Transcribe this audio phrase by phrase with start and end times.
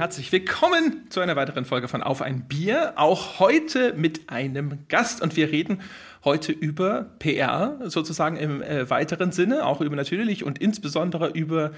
[0.00, 2.94] herzlich willkommen zu einer weiteren Folge von Auf ein Bier.
[2.96, 5.82] Auch heute mit einem Gast und wir reden
[6.24, 11.72] heute über PR sozusagen im äh, weiteren Sinne, auch über natürlich und insbesondere über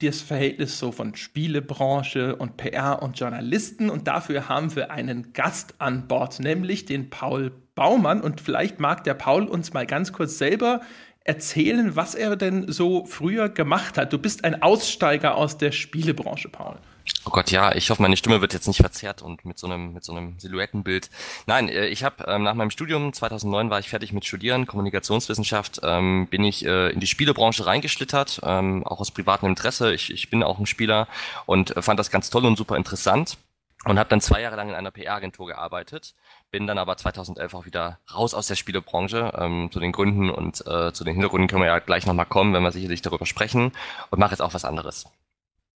[0.00, 3.90] das Verhältnis so von Spielebranche und PR und Journalisten.
[3.90, 8.22] Und dafür haben wir einen Gast an Bord, nämlich den Paul Baumann.
[8.22, 10.80] Und vielleicht mag der Paul uns mal ganz kurz selber
[11.24, 14.14] erzählen, was er denn so früher gemacht hat.
[14.14, 16.76] Du bist ein Aussteiger aus der Spielebranche, Paul.
[17.24, 19.92] Oh Gott, ja, ich hoffe, meine Stimme wird jetzt nicht verzerrt und mit so einem,
[19.92, 21.10] mit so einem Silhouettenbild.
[21.46, 25.80] Nein, äh, ich habe ähm, nach meinem Studium, 2009 war ich fertig mit Studieren, Kommunikationswissenschaft,
[25.82, 29.92] ähm, bin ich äh, in die Spielebranche reingeschlittert, ähm, auch aus privatem Interesse.
[29.94, 31.08] Ich, ich bin auch ein Spieler
[31.46, 33.38] und äh, fand das ganz toll und super interessant
[33.84, 36.14] und habe dann zwei Jahre lang in einer PR-Agentur gearbeitet,
[36.50, 39.32] bin dann aber 2011 auch wieder raus aus der Spielebranche.
[39.38, 42.52] Ähm, zu den Gründen und äh, zu den Hintergründen können wir ja gleich nochmal kommen,
[42.52, 43.72] wenn wir sicherlich darüber sprechen
[44.10, 45.06] und mache jetzt auch was anderes.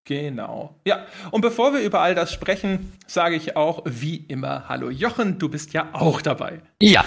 [0.09, 0.75] Genau.
[0.87, 5.39] Ja, und bevor wir über all das sprechen, sage ich auch wie immer Hallo Jochen,
[5.39, 6.62] du bist ja auch dabei.
[6.81, 7.05] Ja,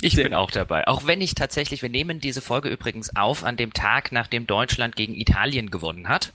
[0.00, 0.86] ich Sehr bin auch dabei.
[0.86, 4.94] Auch wenn ich tatsächlich, wir nehmen diese Folge übrigens auf an dem Tag, nachdem Deutschland
[4.94, 6.34] gegen Italien gewonnen hat.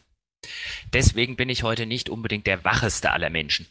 [0.91, 3.67] Deswegen bin ich heute nicht unbedingt der wacheste aller Menschen.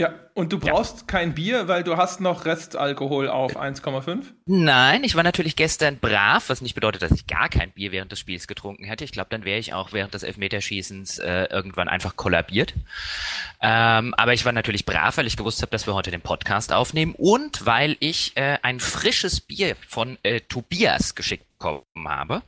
[0.00, 1.06] Ja, und du brauchst ja.
[1.08, 4.22] kein Bier, weil du hast noch Restalkohol auf 1,5?
[4.46, 8.10] Nein, ich war natürlich gestern brav, was nicht bedeutet, dass ich gar kein Bier während
[8.10, 9.04] des Spiels getrunken hätte.
[9.04, 12.72] Ich glaube, dann wäre ich auch während des Elfmeterschießens äh, irgendwann einfach kollabiert.
[13.60, 16.72] Ähm, aber ich war natürlich brav, weil ich gewusst habe, dass wir heute den Podcast
[16.72, 22.40] aufnehmen und weil ich äh, ein frisches Bier von äh, Tobias geschickt bekommen habe,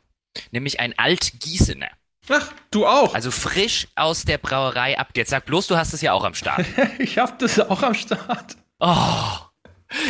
[0.53, 1.91] nämlich ein Alt-Gießener.
[2.29, 3.15] Ach, du auch.
[3.15, 5.11] Also frisch aus der Brauerei ab.
[5.17, 6.65] Jetzt sag bloß, du hast es ja auch am Start.
[6.99, 8.57] ich hab das auch am Start.
[8.79, 9.39] Oh.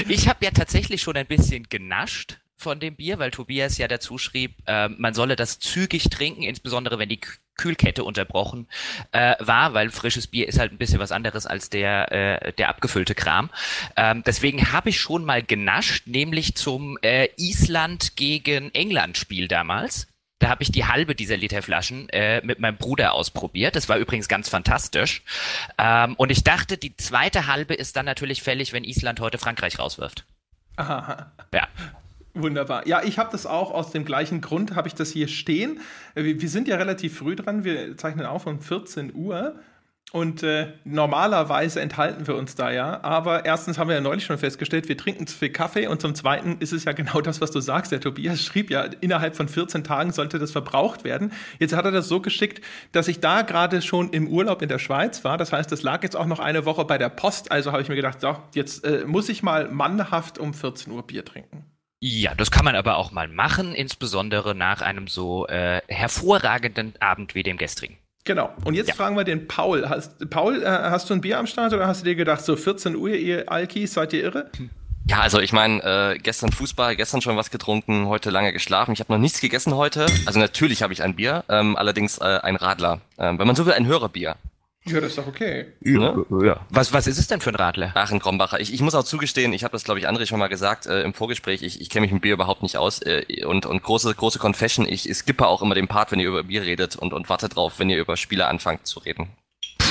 [0.09, 4.19] Ich habe ja tatsächlich schon ein bisschen genascht von dem Bier, weil Tobias ja dazu
[4.19, 7.21] schrieb, äh, man solle das zügig trinken, insbesondere wenn die
[7.57, 8.69] Kühlkette unterbrochen
[9.11, 12.69] äh, war, weil frisches Bier ist halt ein bisschen was anderes als der äh, der
[12.69, 13.51] abgefüllte Kram.
[13.97, 20.07] Ähm, deswegen habe ich schon mal genascht, nämlich zum äh, Island gegen England Spiel damals.
[20.43, 23.77] Da habe ich die halbe dieser Literflaschen äh, mit meinem Bruder ausprobiert.
[23.77, 25.23] Das war übrigens ganz fantastisch.
[25.79, 29.79] Ähm, und ich dachte, die zweite halbe ist dann natürlich fällig, wenn Island heute Frankreich
[29.79, 30.25] rauswirft.
[30.75, 31.31] Aha.
[31.55, 31.69] Ja.
[32.35, 32.89] Wunderbar.
[32.89, 35.81] Ja, ich habe das auch aus dem gleichen Grund, habe ich das hier stehen.
[36.17, 37.63] Äh, wir sind ja relativ früh dran.
[37.63, 39.61] Wir zeichnen auf um 14 Uhr.
[40.13, 43.03] Und äh, normalerweise enthalten wir uns da ja.
[43.03, 45.87] Aber erstens haben wir ja neulich schon festgestellt, wir trinken zu viel Kaffee.
[45.87, 47.93] Und zum Zweiten ist es ja genau das, was du sagst.
[47.93, 51.33] Der Tobias schrieb ja, innerhalb von 14 Tagen sollte das verbraucht werden.
[51.59, 52.63] Jetzt hat er das so geschickt,
[52.93, 55.39] dass ich da gerade schon im Urlaub in der Schweiz war.
[55.39, 57.51] Das heißt, das lag jetzt auch noch eine Woche bei der Post.
[57.51, 61.07] Also habe ich mir gedacht, so, jetzt äh, muss ich mal mannhaft um 14 Uhr
[61.07, 61.65] Bier trinken.
[62.01, 67.35] Ja, das kann man aber auch mal machen, insbesondere nach einem so äh, hervorragenden Abend
[67.35, 67.97] wie dem gestrigen.
[68.25, 68.53] Genau.
[68.65, 68.95] Und jetzt ja.
[68.95, 69.89] fragen wir den Paul.
[69.89, 72.55] Hast, Paul, äh, hast du ein Bier am Start oder hast du dir gedacht, so
[72.55, 74.51] 14 Uhr, ihr Alkis, seid ihr irre?
[75.09, 78.93] Ja, also ich meine, äh, gestern Fußball, gestern schon was getrunken, heute lange geschlafen.
[78.93, 80.07] Ich habe noch nichts gegessen heute.
[80.27, 83.01] Also natürlich habe ich ein Bier, ähm, allerdings äh, ein Radler.
[83.19, 84.37] Ähm, wenn man so will, ein Hörerbier.
[84.85, 85.67] Ja, das ist doch okay.
[85.81, 86.25] Ne?
[86.43, 86.67] Ja.
[86.71, 87.93] Was, was ist es denn für ein Radler?
[87.95, 88.59] Ach, ein Krombacher.
[88.59, 91.03] Ich, ich muss auch zugestehen, ich habe das, glaube ich, André schon mal gesagt äh,
[91.03, 93.01] im Vorgespräch, ich, ich kenne mich mit Bier überhaupt nicht aus.
[93.01, 96.29] Äh, und, und große, große Confession, ich, ich skippe auch immer den Part, wenn ihr
[96.29, 99.29] über Bier redet und, und warte drauf, wenn ihr über Spiele anfangt zu reden.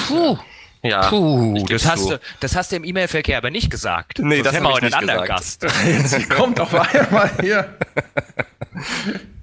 [0.07, 0.37] Puh.
[0.83, 4.17] Ja, Puh, das hast, du, das hast du im E-Mail-Verkehr aber nicht gesagt.
[4.17, 5.63] Nee, Sonst das haben wir heute einen anderen Gast.
[5.85, 7.77] Jetzt kommt auf einmal hier.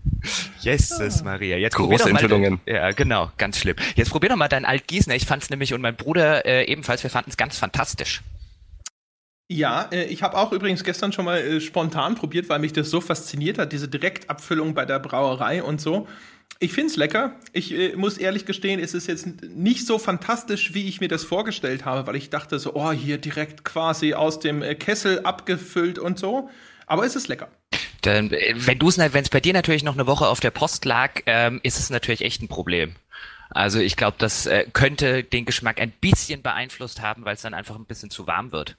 [0.60, 1.56] Jesus Maria.
[1.56, 2.60] Jetzt Große Enthüllungen.
[2.66, 3.76] Ja, genau, ganz schlimm.
[3.94, 5.14] Jetzt probier doch mal dein Altgießener.
[5.14, 8.22] Ich fand's nämlich und mein Bruder äh, ebenfalls, wir fanden es ganz fantastisch.
[9.50, 12.90] Ja, äh, ich habe auch übrigens gestern schon mal äh, spontan probiert, weil mich das
[12.90, 16.06] so fasziniert hat, diese Direktabfüllung bei der Brauerei und so.
[16.60, 17.36] Ich find's lecker.
[17.52, 21.24] Ich äh, muss ehrlich gestehen, es ist jetzt nicht so fantastisch, wie ich mir das
[21.24, 25.98] vorgestellt habe, weil ich dachte so, oh, hier direkt quasi aus dem äh, Kessel abgefüllt
[25.98, 26.50] und so.
[26.86, 27.48] Aber es ist lecker.
[28.02, 30.50] Dann, äh, wenn du es, wenn es bei dir natürlich noch eine Woche auf der
[30.50, 32.94] Post lag, ähm, ist es natürlich echt ein Problem.
[33.50, 37.54] Also ich glaube, das äh, könnte den Geschmack ein bisschen beeinflusst haben, weil es dann
[37.54, 38.76] einfach ein bisschen zu warm wird.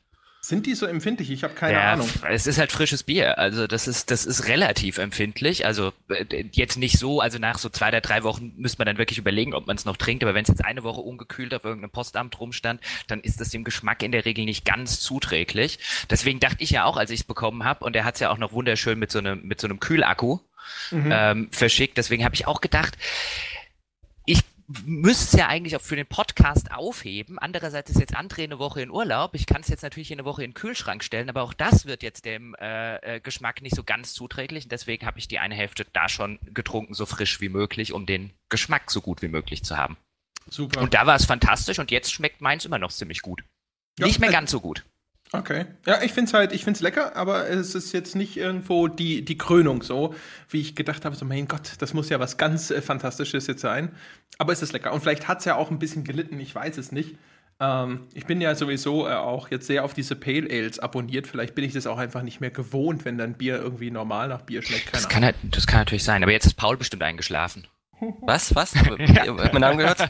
[0.49, 1.29] Sind die so empfindlich?
[1.29, 2.09] Ich habe keine ja, Ahnung.
[2.27, 3.37] Es ist halt frisches Bier.
[3.37, 5.63] Also das ist, das ist relativ empfindlich.
[5.67, 8.97] Also äh, jetzt nicht so, also nach so zwei oder drei Wochen müsste man dann
[8.97, 10.23] wirklich überlegen, ob man es noch trinkt.
[10.23, 13.63] Aber wenn es jetzt eine Woche ungekühlt auf irgendeinem Postamt rumstand, dann ist das dem
[13.63, 15.77] Geschmack in der Regel nicht ganz zuträglich.
[16.09, 18.31] Deswegen dachte ich ja auch, als ich es bekommen habe, und er hat es ja
[18.31, 20.39] auch noch wunderschön mit so einem, mit so einem Kühlakku
[20.89, 21.11] mhm.
[21.13, 21.95] ähm, verschickt.
[21.95, 22.97] Deswegen habe ich auch gedacht,
[24.85, 27.39] müsste es ja eigentlich auch für den Podcast aufheben.
[27.39, 29.33] Andererseits ist jetzt André eine Woche in Urlaub.
[29.33, 32.03] Ich kann es jetzt natürlich eine Woche in den Kühlschrank stellen, aber auch das wird
[32.03, 34.65] jetzt dem äh, äh, Geschmack nicht so ganz zuträglich.
[34.65, 38.05] Und deswegen habe ich die eine Hälfte da schon getrunken, so frisch wie möglich, um
[38.05, 39.97] den Geschmack so gut wie möglich zu haben.
[40.47, 40.81] Super.
[40.81, 43.43] Und da war es fantastisch und jetzt schmeckt meins immer noch ziemlich gut.
[43.99, 44.85] Ja, nicht mehr ganz so gut.
[45.31, 45.65] Okay.
[45.85, 48.87] Ja, ich finde es halt, ich finde es lecker, aber es ist jetzt nicht irgendwo
[48.87, 50.15] die, die Krönung so,
[50.49, 53.61] wie ich gedacht habe, so mein Gott, das muss ja was ganz äh, Fantastisches jetzt
[53.61, 53.91] sein.
[54.39, 54.91] Aber es ist lecker.
[54.91, 57.15] Und vielleicht hat es ja auch ein bisschen gelitten, ich weiß es nicht.
[57.59, 61.27] Ähm, ich bin ja sowieso äh, auch jetzt sehr auf diese Pale Ales abonniert.
[61.27, 64.41] Vielleicht bin ich das auch einfach nicht mehr gewohnt, wenn dann Bier irgendwie normal nach
[64.41, 64.95] Bier schmeckt.
[64.95, 67.67] Das kann, halt, das kann natürlich sein, aber jetzt ist Paul bestimmt eingeschlafen.
[68.21, 68.55] Was?
[68.55, 68.73] Was?
[68.75, 70.09] Hat mein Namen gehört?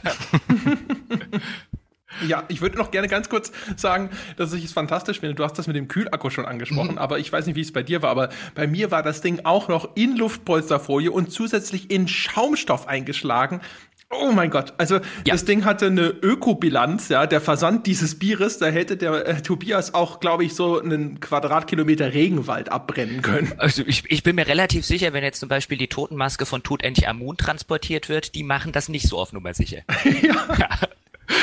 [2.26, 5.34] Ja, ich würde noch gerne ganz kurz sagen, dass ich es fantastisch finde.
[5.34, 6.98] Du hast das mit dem Kühlakku schon angesprochen, mhm.
[6.98, 8.10] aber ich weiß nicht, wie es bei dir war.
[8.10, 13.60] Aber bei mir war das Ding auch noch in Luftpolsterfolie und zusätzlich in Schaumstoff eingeschlagen.
[14.12, 15.02] Oh mein Gott, also ja.
[15.24, 19.94] das Ding hatte eine Ökobilanz, ja, der Versand dieses Bieres, da hätte der äh, Tobias
[19.94, 23.52] auch, glaube ich, so einen Quadratkilometer Regenwald abbrennen können.
[23.58, 27.36] Also ich, ich bin mir relativ sicher, wenn jetzt zum Beispiel die Totenmaske von Tutanchamun
[27.36, 29.82] transportiert wird, die machen das nicht so auf Nummer sicher.
[30.22, 30.34] ja.
[30.58, 30.68] ja.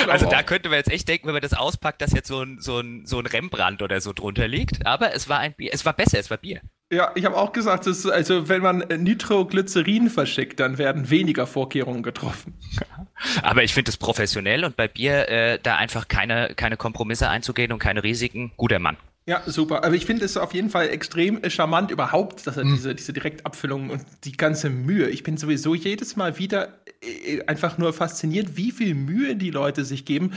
[0.08, 2.60] Also da könnte man jetzt echt denken, wenn man das auspackt, dass jetzt so ein,
[2.60, 4.86] so ein, so ein Rembrandt oder so drunter liegt.
[4.86, 5.72] Aber es war ein Bier.
[5.74, 6.62] Es war besser, es war Bier.
[6.92, 12.02] Ja, ich habe auch gesagt, dass, also wenn man Nitroglycerin verschickt, dann werden weniger Vorkehrungen
[12.02, 12.54] getroffen.
[13.42, 17.74] Aber ich finde es professionell und bei Bier äh, da einfach keine, keine Kompromisse einzugehen
[17.74, 18.54] und keine Risiken.
[18.56, 18.96] Guter Mann.
[19.30, 19.84] Ja, super.
[19.84, 22.76] Aber ich finde es auf jeden Fall extrem charmant überhaupt, dass er mhm.
[22.76, 25.10] diese, diese Direktabfüllung und die ganze Mühe.
[25.10, 29.84] Ich bin sowieso jedes Mal wieder äh, einfach nur fasziniert, wie viel Mühe die Leute
[29.84, 30.32] sich geben.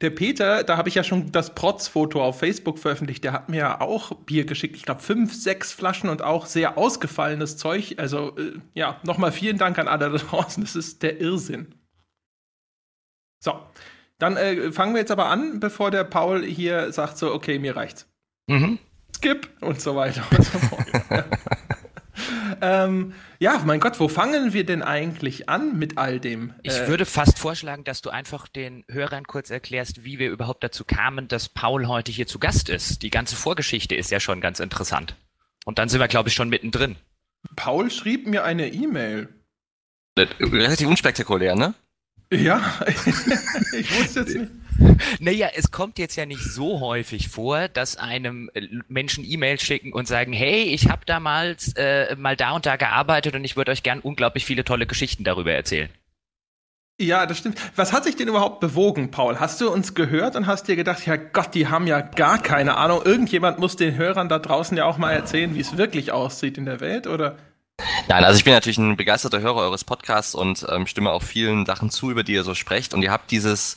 [0.00, 3.58] Der Peter, da habe ich ja schon das Protz-Foto auf Facebook veröffentlicht, der hat mir
[3.58, 4.74] ja auch Bier geschickt.
[4.74, 7.94] Ich glaube, fünf, sechs Flaschen und auch sehr ausgefallenes Zeug.
[7.98, 10.64] Also, äh, ja, nochmal vielen Dank an alle da draußen.
[10.64, 11.76] Das ist der Irrsinn.
[13.38, 13.54] So,
[14.18, 17.76] dann äh, fangen wir jetzt aber an, bevor der Paul hier sagt so, okay, mir
[17.76, 18.11] reicht's.
[18.46, 18.78] Mhm.
[19.16, 20.86] Skip und so weiter und so fort.
[21.10, 21.24] ja.
[22.84, 26.54] ähm, ja, mein Gott, wo fangen wir denn eigentlich an mit all dem?
[26.62, 30.62] Ich äh, würde fast vorschlagen, dass du einfach den Hörern kurz erklärst, wie wir überhaupt
[30.62, 33.02] dazu kamen, dass Paul heute hier zu Gast ist.
[33.02, 35.16] Die ganze Vorgeschichte ist ja schon ganz interessant.
[35.64, 36.96] Und dann sind wir, glaube ich, schon mittendrin.
[37.56, 39.28] Paul schrieb mir eine E-Mail.
[40.16, 41.74] Relativ unspektakulär, ne?
[42.32, 44.50] Ja, ich wusste jetzt nicht.
[45.20, 49.92] Naja, es kommt jetzt ja nicht so häufig vor, dass einem äh, Menschen E-Mails schicken
[49.92, 53.70] und sagen, hey, ich habe damals äh, mal da und da gearbeitet und ich würde
[53.70, 55.90] euch gern unglaublich viele tolle Geschichten darüber erzählen.
[56.98, 57.58] Ja, das stimmt.
[57.76, 59.38] Was hat sich denn überhaupt bewogen, Paul?
[59.38, 62.76] Hast du uns gehört und hast dir gedacht, ja Gott, die haben ja gar keine
[62.76, 63.02] Ahnung.
[63.04, 66.64] Irgendjemand muss den Hörern da draußen ja auch mal erzählen, wie es wirklich aussieht in
[66.64, 67.36] der Welt, oder?
[68.08, 71.66] Nein, also ich bin natürlich ein begeisterter Hörer eures Podcasts und ähm, stimme auch vielen
[71.66, 72.94] Sachen zu, über die ihr so sprecht.
[72.94, 73.76] Und ihr habt dieses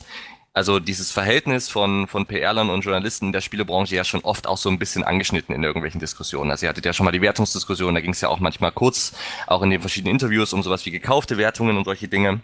[0.56, 4.56] also dieses Verhältnis von, von PR-Lern und Journalisten in der Spielebranche ja schon oft auch
[4.56, 6.50] so ein bisschen angeschnitten in irgendwelchen Diskussionen.
[6.50, 9.12] Also ihr hattet ja schon mal die Wertungsdiskussion, da ging es ja auch manchmal kurz,
[9.46, 12.40] auch in den verschiedenen Interviews um sowas wie gekaufte Wertungen und solche Dinge.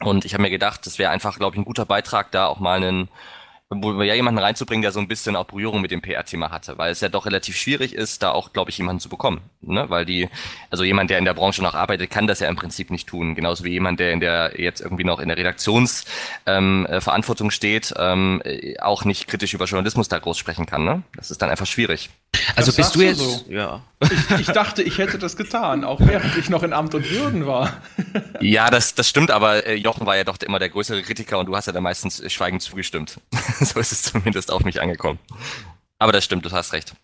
[0.00, 2.60] Und ich habe mir gedacht, das wäre einfach, glaube ich, ein guter Beitrag, da auch
[2.60, 3.08] mal einen
[3.72, 7.00] ja jemanden reinzubringen, der so ein bisschen auch Berührung mit dem PR-Thema hatte, weil es
[7.00, 9.40] ja doch relativ schwierig ist, da auch, glaube ich, jemanden zu bekommen.
[9.62, 9.88] Ne?
[9.88, 10.28] Weil die,
[10.70, 13.34] also jemand, der in der Branche noch arbeitet, kann das ja im Prinzip nicht tun.
[13.34, 18.42] Genauso wie jemand, der in der jetzt irgendwie noch in der Redaktionsverantwortung ähm, steht, ähm,
[18.80, 20.84] auch nicht kritisch über Journalismus da groß sprechen kann.
[20.84, 21.02] Ne?
[21.16, 22.10] Das ist dann einfach schwierig.
[22.56, 23.18] Also das bist du jetzt.
[23.18, 23.44] So.
[23.48, 23.82] Ja.
[24.00, 27.46] Ich, ich, dachte, ich hätte das getan, auch während ich noch in Amt und Würden
[27.46, 27.80] war.
[28.40, 31.46] ja, das, das stimmt, aber äh, Jochen war ja doch immer der größere Kritiker und
[31.46, 33.20] du hast ja da meistens schweigend zugestimmt.
[33.60, 35.18] so ist es zumindest auf mich angekommen.
[35.98, 36.94] Aber das stimmt, du hast recht.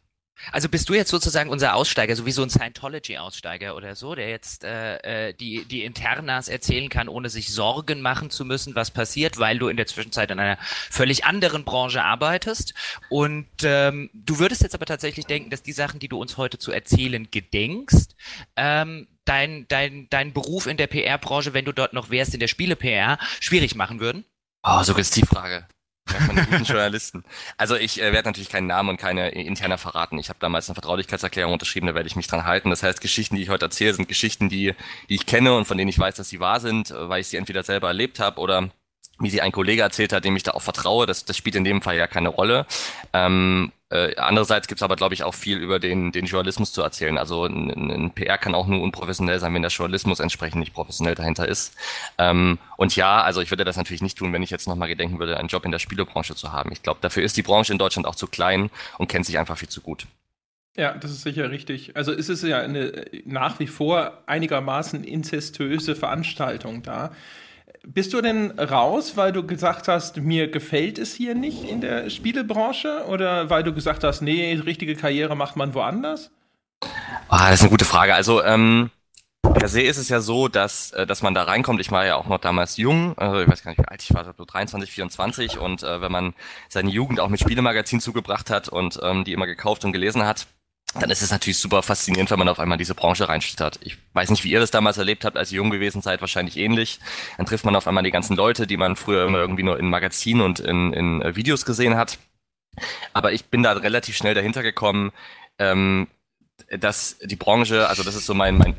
[0.52, 4.28] Also bist du jetzt sozusagen unser Aussteiger, so wie so ein Scientology-Aussteiger oder so, der
[4.28, 8.90] jetzt äh, äh, die, die Internas erzählen kann, ohne sich Sorgen machen zu müssen, was
[8.90, 10.58] passiert, weil du in der Zwischenzeit in einer
[10.90, 12.74] völlig anderen Branche arbeitest.
[13.08, 16.58] Und ähm, du würdest jetzt aber tatsächlich denken, dass die Sachen, die du uns heute
[16.58, 18.16] zu erzählen gedenkst,
[18.56, 22.48] ähm, dein, dein, dein Beruf in der PR-Branche, wenn du dort noch wärst in der
[22.48, 24.24] Spiele-PR, schwierig machen würden?
[24.62, 25.66] Oh, Suggestivfrage.
[26.12, 27.24] Ja, von guten Journalisten.
[27.56, 30.18] Also ich äh, werde natürlich keinen Namen und keine interner verraten.
[30.18, 32.70] Ich habe damals eine Vertraulichkeitserklärung unterschrieben, da werde ich mich dran halten.
[32.70, 34.74] Das heißt, Geschichten, die ich heute erzähle, sind Geschichten, die,
[35.08, 37.28] die ich kenne und von denen ich weiß, dass sie wahr sind, äh, weil ich
[37.28, 38.70] sie entweder selber erlebt habe oder
[39.20, 41.64] wie sie ein Kollege erzählt hat, dem ich da auch vertraue, das, das spielt in
[41.64, 42.66] dem Fall ja keine Rolle.
[43.12, 46.80] Ähm, äh, andererseits gibt es aber, glaube ich, auch viel über den, den Journalismus zu
[46.80, 47.18] erzählen.
[47.18, 51.16] Also ein, ein, PR kann auch nur unprofessionell sein, wenn der Journalismus entsprechend nicht professionell
[51.16, 51.74] dahinter ist.
[52.16, 55.18] Ähm, und ja, also ich würde das natürlich nicht tun, wenn ich jetzt nochmal gedenken
[55.18, 56.70] würde, einen Job in der Spielebranche zu haben.
[56.72, 59.58] Ich glaube, dafür ist die Branche in Deutschland auch zu klein und kennt sich einfach
[59.58, 60.06] viel zu gut.
[60.76, 61.96] Ja, das ist sicher richtig.
[61.96, 67.10] Also es ist ja eine nach wie vor einigermaßen inzestöse Veranstaltung da.
[67.86, 72.10] Bist du denn raus, weil du gesagt hast, mir gefällt es hier nicht in der
[72.10, 73.06] Spielebranche?
[73.08, 76.30] Oder weil du gesagt hast, nee, richtige Karriere macht man woanders?
[77.28, 78.14] Ah, das ist eine gute Frage.
[78.14, 78.90] Also, ähm,
[79.42, 81.80] Per se ist es ja so, dass, äh, dass man da reinkommt.
[81.80, 84.14] Ich war ja auch noch damals jung, also ich weiß gar nicht, wie alt ich
[84.14, 86.34] war, so 23, 24 und äh, wenn man
[86.68, 90.46] seine Jugend auch mit Spielemagazin zugebracht hat und ähm, die immer gekauft und gelesen hat,
[90.94, 93.78] dann ist es natürlich super faszinierend, wenn man auf einmal diese Branche reinschlittert.
[93.82, 96.56] Ich weiß nicht, wie ihr das damals erlebt habt, als ihr jung gewesen seid, wahrscheinlich
[96.56, 96.98] ähnlich.
[97.36, 99.88] Dann trifft man auf einmal die ganzen Leute, die man früher immer irgendwie nur in
[99.88, 102.18] Magazinen und in, in äh, Videos gesehen hat.
[103.12, 105.12] Aber ich bin da relativ schnell dahinter gekommen,
[105.58, 106.08] ähm,
[106.78, 108.74] dass die Branche, also das ist so mein, mein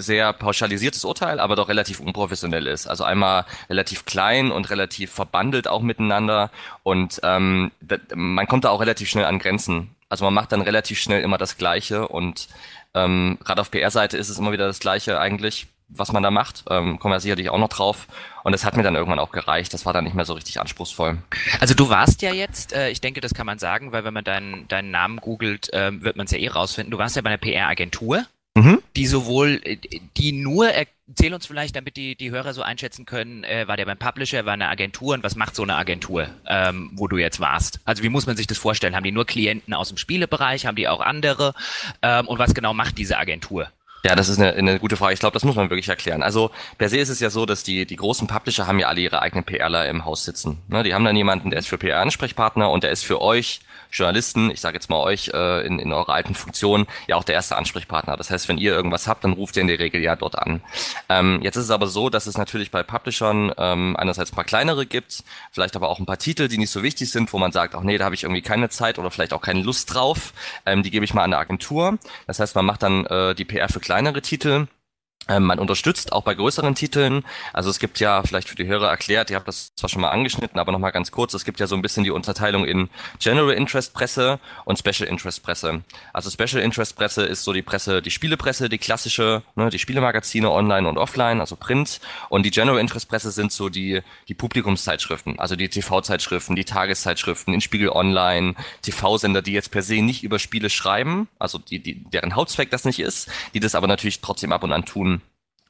[0.00, 2.86] sehr pauschalisiertes Urteil, aber doch relativ unprofessionell ist.
[2.86, 6.50] Also einmal relativ klein und relativ verbandelt auch miteinander
[6.82, 7.70] und ähm,
[8.14, 9.94] man kommt da auch relativ schnell an Grenzen.
[10.08, 12.48] Also man macht dann relativ schnell immer das Gleiche und
[12.94, 16.64] ähm, gerade auf PR-Seite ist es immer wieder das Gleiche eigentlich was man da macht.
[16.70, 18.06] Ähm, kommen wir sicherlich auch noch drauf.
[18.44, 19.72] Und es hat mir dann irgendwann auch gereicht.
[19.72, 21.18] Das war dann nicht mehr so richtig anspruchsvoll.
[21.60, 24.24] Also du warst ja jetzt, äh, ich denke, das kann man sagen, weil wenn man
[24.24, 26.90] deinen, deinen Namen googelt, äh, wird man es ja eh rausfinden.
[26.90, 28.24] Du warst ja bei einer PR-Agentur,
[28.54, 28.82] mhm.
[28.96, 29.78] die sowohl, äh,
[30.16, 30.74] die nur,
[31.08, 34.44] erzähl uns vielleicht, damit die, die Hörer so einschätzen können, äh, war der beim Publisher,
[34.44, 37.80] war eine Agentur und was macht so eine Agentur, ähm, wo du jetzt warst?
[37.84, 38.94] Also wie muss man sich das vorstellen?
[38.94, 40.66] Haben die nur Klienten aus dem Spielebereich?
[40.66, 41.54] Haben die auch andere?
[42.02, 43.68] Ähm, und was genau macht diese Agentur?
[44.04, 45.14] Ja, das ist eine, eine gute Frage.
[45.14, 46.22] Ich glaube, das muss man wirklich erklären.
[46.22, 49.00] Also per se ist es ja so, dass die, die großen Publisher haben ja alle
[49.00, 50.58] ihre eigenen PRler im Haus sitzen.
[50.68, 54.50] Ne, die haben dann jemanden, der ist für PR-Ansprechpartner und der ist für euch Journalisten,
[54.50, 57.56] ich sage jetzt mal euch äh, in, in eurer alten Funktion, ja auch der erste
[57.56, 58.16] Ansprechpartner.
[58.16, 60.62] Das heißt, wenn ihr irgendwas habt, dann ruft ihr in der Regel ja dort an.
[61.08, 64.44] Ähm, jetzt ist es aber so, dass es natürlich bei Publishern ähm, einerseits ein paar
[64.44, 67.52] kleinere gibt, vielleicht aber auch ein paar Titel, die nicht so wichtig sind, wo man
[67.52, 70.32] sagt, ach nee, da habe ich irgendwie keine Zeit oder vielleicht auch keine Lust drauf.
[70.66, 71.98] Ähm, die gebe ich mal an eine Agentur.
[72.26, 74.66] Das heißt, man macht dann äh, die PR für kleinere Titel
[75.28, 77.22] man unterstützt auch bei größeren Titeln.
[77.52, 80.10] Also es gibt ja, vielleicht für die Hörer erklärt, ihr habt das zwar schon mal
[80.10, 83.52] angeschnitten, aber nochmal ganz kurz, es gibt ja so ein bisschen die Unterteilung in General
[83.52, 85.82] Interest Presse und Special Interest Presse.
[86.12, 90.50] Also Special Interest Presse ist so die Presse, die Spielepresse, die klassische, ne, die Spielemagazine
[90.50, 92.00] online und offline, also Print.
[92.30, 97.52] Und die General Interest Presse sind so die, die Publikumszeitschriften, also die TV-Zeitschriften, die Tageszeitschriften,
[97.52, 102.02] in Spiegel Online, TV-Sender, die jetzt per se nicht über Spiele schreiben, also die, die,
[102.04, 105.17] deren Hauptzweck das nicht ist, die das aber natürlich trotzdem ab und an tun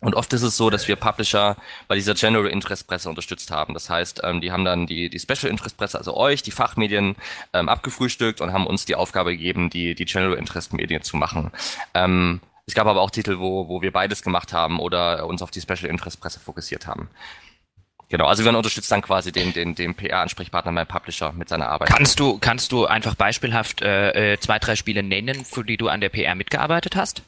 [0.00, 1.56] und oft ist es so, dass wir Publisher
[1.88, 3.74] bei dieser General Interest Presse unterstützt haben.
[3.74, 7.16] Das heißt, ähm, die haben dann die, die Special Interest Presse, also euch, die Fachmedien,
[7.52, 11.50] ähm, abgefrühstückt und haben uns die Aufgabe gegeben, die, die General Interest Medien zu machen.
[11.94, 15.50] Ähm, es gab aber auch Titel, wo, wo wir beides gemacht haben oder uns auf
[15.50, 17.08] die Special Interest Presse fokussiert haben.
[18.10, 21.88] Genau, also wir unterstützen dann quasi den, den, den PR-Ansprechpartner beim Publisher mit seiner Arbeit.
[21.88, 25.88] Kannst du, kannst du einfach beispielhaft äh, äh zwei, drei Spiele nennen, für die du
[25.88, 27.22] an der PR mitgearbeitet hast?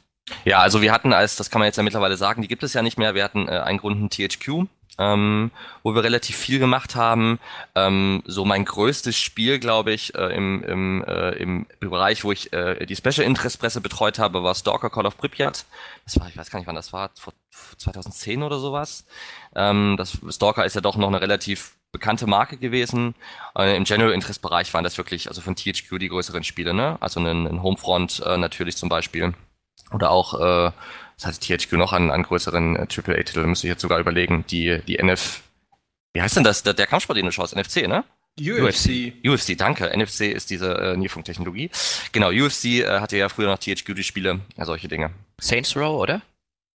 [0.45, 2.73] Ja, also wir hatten als, das kann man jetzt ja mittlerweile sagen, die gibt es
[2.73, 3.15] ja nicht mehr.
[3.15, 5.51] Wir hatten äh, einen Grund, THQ, ähm,
[5.83, 7.39] wo wir relativ viel gemacht haben.
[7.75, 12.53] Ähm, so mein größtes Spiel, glaube ich, äh, im, im, äh, im Bereich, wo ich
[12.53, 15.65] äh, die Special Interest Presse betreut habe, war Stalker Call of Pripyat.
[16.05, 17.33] Das war, ich weiß gar nicht, wann das war, vor
[17.77, 19.05] 2010 oder sowas.
[19.55, 23.15] Ähm, das Stalker ist ja doch noch eine relativ bekannte Marke gewesen.
[23.57, 26.97] Äh, Im General Interest Bereich waren das wirklich, also von THQ die größeren Spiele, ne?
[27.01, 29.33] Also ein, ein Homefront äh, natürlich zum Beispiel.
[29.91, 30.71] Oder auch, äh,
[31.17, 34.81] das heißt THQ noch an, an größeren äh, AAA-Titeln, müsste ich jetzt sogar überlegen, die,
[34.87, 35.41] die NF,
[36.13, 38.03] wie heißt denn das, der, der Kampfsport, den du schaust, NFC, ne?
[38.39, 39.13] UFC.
[39.25, 39.91] UFC, danke.
[39.95, 41.69] NFC ist diese äh, Nierfunktechnologie.
[42.11, 45.11] Genau, UFC äh, hatte ja früher noch THQ die Spiele, ja, solche Dinge.
[45.39, 46.21] Saints Row, oder?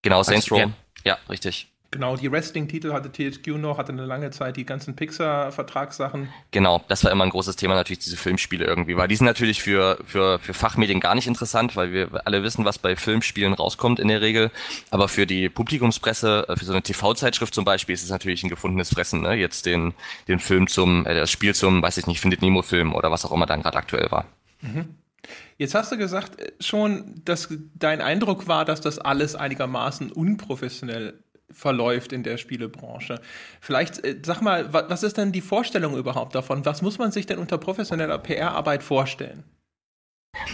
[0.03, 0.71] Genau, Saints Row.
[1.05, 1.69] Ja, richtig.
[1.97, 6.29] Genau, die Wrestling-Titel hatte THQ noch, hatte eine lange Zeit die ganzen Pixar-Vertragssachen.
[6.51, 9.63] Genau, das war immer ein großes Thema natürlich, diese Filmspiele irgendwie, weil die sind natürlich
[9.63, 13.99] für, für, für Fachmedien gar nicht interessant, weil wir alle wissen, was bei Filmspielen rauskommt
[13.99, 14.51] in der Regel.
[14.91, 18.51] Aber für die Publikumspresse, äh, für so eine TV-Zeitschrift zum Beispiel, ist es natürlich ein
[18.51, 19.33] gefundenes Fressen, ne?
[19.33, 19.95] Jetzt den,
[20.29, 23.33] den Film zum, äh, das Spiel zum, weiß ich nicht, Findet Nemo-Film oder was auch
[23.33, 24.27] immer dann gerade aktuell war.
[24.61, 24.97] Mhm.
[25.59, 31.23] Jetzt hast du gesagt äh, schon, dass dein Eindruck war, dass das alles einigermaßen unprofessionell
[31.51, 33.21] verläuft in der Spielebranche.
[33.61, 36.65] Vielleicht, äh, sag mal, was ist denn die Vorstellung überhaupt davon?
[36.65, 39.45] Was muss man sich denn unter professioneller PR-Arbeit vorstellen?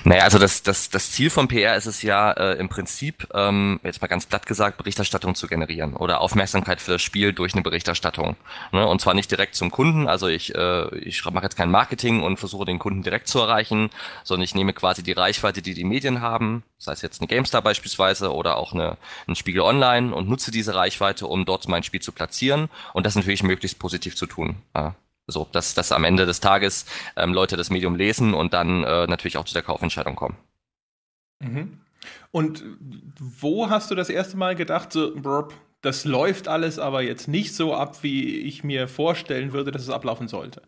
[0.04, 3.78] Naja, also das, das, das Ziel von PR ist es ja äh, im Prinzip, ähm,
[3.84, 7.62] jetzt mal ganz platt gesagt, Berichterstattung zu generieren oder Aufmerksamkeit für das Spiel durch eine
[7.62, 8.36] Berichterstattung.
[8.72, 8.86] Ne?
[8.86, 12.38] Und zwar nicht direkt zum Kunden, also ich, äh, ich mache jetzt kein Marketing und
[12.38, 13.90] versuche den Kunden direkt zu erreichen,
[14.24, 17.62] sondern ich nehme quasi die Reichweite, die die Medien haben, sei es jetzt eine GameStar
[17.62, 18.96] beispielsweise oder auch eine,
[19.28, 23.14] ein Spiegel Online und nutze diese Reichweite, um dort mein Spiel zu platzieren und das
[23.14, 24.56] natürlich möglichst positiv zu tun.
[24.74, 24.94] Ja.
[25.26, 26.84] So, dass, dass am Ende des Tages
[27.16, 30.36] ähm, Leute das Medium lesen und dann äh, natürlich auch zu der Kaufentscheidung kommen.
[31.40, 31.80] Mhm.
[32.30, 32.64] Und
[33.18, 37.54] wo hast du das erste Mal gedacht, so, burp, das läuft alles aber jetzt nicht
[37.54, 40.62] so ab, wie ich mir vorstellen würde, dass es ablaufen sollte?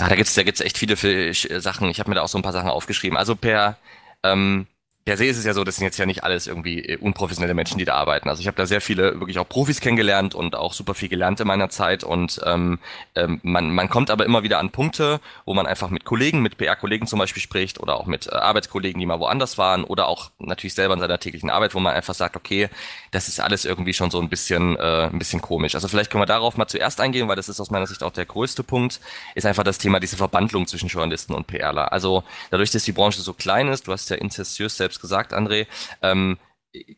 [0.00, 1.88] Ja, da gibt's da gibt's echt viele Sachen.
[1.88, 3.16] Ich habe mir da auch so ein paar Sachen aufgeschrieben.
[3.16, 3.78] Also per
[4.22, 4.66] ähm,
[5.06, 7.54] per se ist es ja so, das sind jetzt ja nicht alles irgendwie äh, unprofessionelle
[7.54, 8.28] Menschen, die da arbeiten.
[8.28, 11.38] Also ich habe da sehr viele wirklich auch Profis kennengelernt und auch super viel gelernt
[11.38, 12.02] in meiner Zeit.
[12.02, 12.80] Und ähm,
[13.14, 16.58] ähm, man, man kommt aber immer wieder an Punkte, wo man einfach mit Kollegen, mit
[16.58, 20.32] PR-Kollegen zum Beispiel spricht oder auch mit äh, Arbeitskollegen, die mal woanders waren oder auch
[20.40, 22.68] natürlich selber in seiner täglichen Arbeit, wo man einfach sagt, okay,
[23.12, 25.76] das ist alles irgendwie schon so ein bisschen, äh, ein bisschen komisch.
[25.76, 28.12] Also vielleicht können wir darauf mal zuerst eingehen, weil das ist aus meiner Sicht auch
[28.12, 28.98] der größte Punkt,
[29.36, 31.92] ist einfach das Thema diese Verbandlung zwischen Journalisten und PRler.
[31.92, 35.32] Also dadurch, dass die Branche so klein ist, du hast ja inzestiös selbst selbst gesagt,
[35.32, 35.66] André,
[36.02, 36.38] ähm,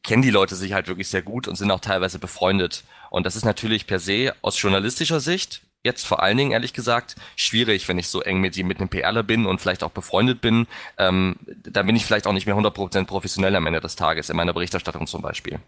[0.02, 2.84] kennen die Leute sich halt wirklich sehr gut und sind auch teilweise befreundet.
[3.10, 7.14] Und das ist natürlich per se aus journalistischer Sicht jetzt vor allen Dingen, ehrlich gesagt,
[7.36, 10.66] schwierig, wenn ich so eng mit, mit einem PRler bin und vielleicht auch befreundet bin.
[10.98, 14.36] Ähm, da bin ich vielleicht auch nicht mehr 100% professionell am Ende des Tages, in
[14.36, 15.60] meiner Berichterstattung zum Beispiel.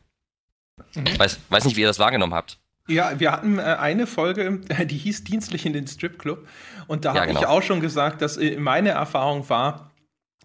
[0.94, 1.16] Mhm.
[1.16, 2.58] Weiß, weiß nicht, wie ihr das wahrgenommen habt.
[2.88, 6.46] Ja, wir hatten äh, eine Folge, die hieß Dienstlich in den Stripclub.
[6.88, 7.40] Und da ja, habe genau.
[7.40, 9.92] ich auch schon gesagt, dass äh, meine Erfahrung war,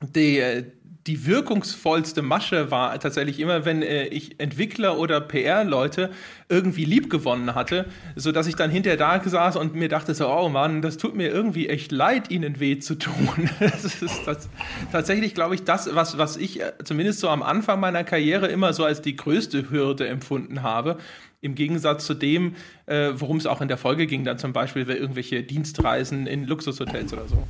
[0.01, 0.71] die, äh,
[1.07, 6.09] die wirkungsvollste Masche war tatsächlich immer, wenn äh, ich Entwickler oder PR-Leute
[6.49, 7.85] irgendwie lieb gewonnen hatte,
[8.15, 11.15] so dass ich dann hinterher da saß und mir dachte so, oh Mann, das tut
[11.15, 13.49] mir irgendwie echt leid, ihnen weh zu tun.
[13.59, 14.49] Das ist das,
[14.91, 18.73] tatsächlich, glaube ich, das, was, was ich äh, zumindest so am Anfang meiner Karriere immer
[18.73, 20.97] so als die größte Hürde empfunden habe.
[21.41, 24.89] Im Gegensatz zu dem, äh, worum es auch in der Folge ging, dann zum Beispiel
[24.89, 27.47] irgendwelche Dienstreisen in Luxushotels oder so.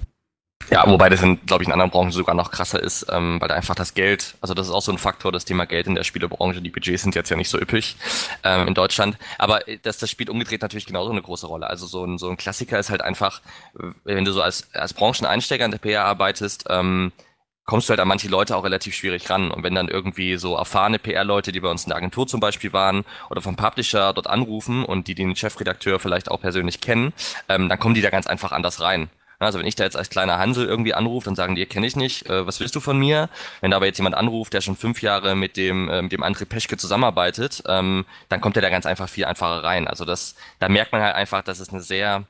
[0.71, 3.47] Ja, wobei das in, glaube ich, in anderen Branchen sogar noch krasser ist, ähm, weil
[3.47, 5.95] da einfach das Geld, also das ist auch so ein Faktor, das Thema Geld in
[5.95, 7.97] der Spielebranche, die Budgets sind jetzt ja nicht so üppig
[8.43, 11.67] ähm, in Deutschland, aber äh, dass das spielt umgedreht natürlich genauso eine große Rolle.
[11.67, 13.41] Also so ein, so ein Klassiker ist halt einfach,
[14.03, 17.11] wenn du so als, als Brancheneinsteiger in der PR arbeitest, ähm,
[17.65, 19.51] kommst du halt an manche Leute auch relativ schwierig ran.
[19.51, 22.73] Und wenn dann irgendwie so erfahrene PR-Leute, die bei uns in der Agentur zum Beispiel
[22.73, 27.13] waren oder vom Publisher dort anrufen und die den Chefredakteur vielleicht auch persönlich kennen,
[27.49, 29.09] ähm, dann kommen die da ganz einfach anders rein.
[29.39, 31.95] Also wenn ich da jetzt als kleiner Hansel irgendwie anrufe, dann sagen die, kenne ich
[31.95, 33.29] nicht, äh, was willst du von mir?
[33.61, 36.23] Wenn da aber jetzt jemand anruft, der schon fünf Jahre mit dem, äh, mit dem
[36.23, 39.87] André Peschke zusammenarbeitet, ähm, dann kommt er da ganz einfach viel einfacher rein.
[39.87, 42.25] Also das, da merkt man halt einfach, dass es eine sehr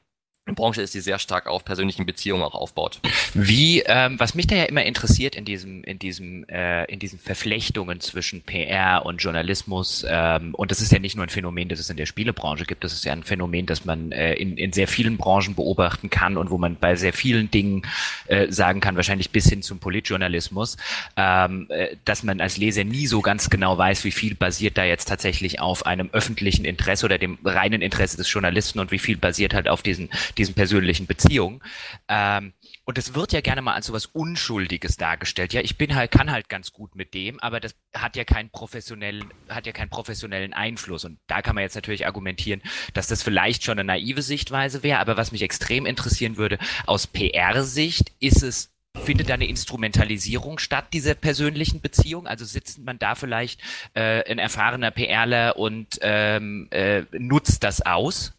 [0.54, 3.00] Branche ist, die sehr stark auf persönlichen Beziehungen auch aufbaut.
[3.34, 7.18] Wie, ähm, was mich da ja immer interessiert in diesem, in diesem, äh, in diesen
[7.18, 11.80] Verflechtungen zwischen PR und Journalismus, ähm, und das ist ja nicht nur ein Phänomen, das
[11.80, 14.72] es in der Spielebranche gibt, das ist ja ein Phänomen, das man äh, in, in
[14.72, 17.82] sehr vielen Branchen beobachten kann und wo man bei sehr vielen Dingen
[18.28, 20.78] äh, sagen kann, wahrscheinlich bis hin zum Politjournalismus,
[21.18, 24.84] ähm, äh, dass man als Leser nie so ganz genau weiß, wie viel basiert da
[24.84, 29.18] jetzt tatsächlich auf einem öffentlichen Interesse oder dem reinen Interesse des Journalisten und wie viel
[29.18, 31.62] basiert halt auf diesen diesen persönlichen Beziehungen.
[32.08, 32.54] Ähm,
[32.86, 35.54] und es wird ja gerne mal als so was Unschuldiges dargestellt.
[35.54, 38.50] Ja, ich bin halt, kann halt ganz gut mit dem, aber das hat ja keinen
[38.50, 41.06] professionellen, hat ja keinen professionellen Einfluss.
[41.06, 42.62] Und da kann man jetzt natürlich argumentieren,
[42.94, 45.00] dass das vielleicht schon eine naive Sichtweise wäre.
[45.00, 50.86] Aber was mich extrem interessieren würde, aus PR-Sicht ist es Findet da eine Instrumentalisierung statt
[50.94, 52.28] dieser persönlichen Beziehung?
[52.28, 53.62] Also sitzt man da vielleicht
[53.94, 58.34] äh, ein erfahrener PRler und ähm, äh, nutzt das aus?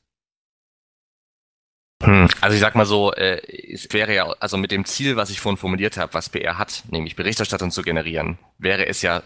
[2.03, 3.41] Hm, also ich sag mal so, äh,
[3.73, 6.85] es wäre ja, also mit dem Ziel, was ich vorhin formuliert habe, was PR hat,
[6.91, 9.23] nämlich Berichterstattung zu generieren, wäre es ja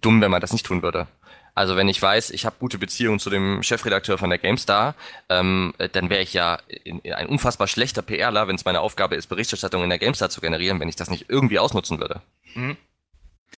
[0.00, 1.06] dumm, wenn man das nicht tun würde.
[1.54, 4.94] Also wenn ich weiß, ich habe gute Beziehungen zu dem Chefredakteur von der GameStar,
[5.28, 9.16] ähm, dann wäre ich ja in, in ein unfassbar schlechter PRler, wenn es meine Aufgabe
[9.16, 12.22] ist, Berichterstattung in der GameStar zu generieren, wenn ich das nicht irgendwie ausnutzen würde.
[12.54, 12.76] Mhm.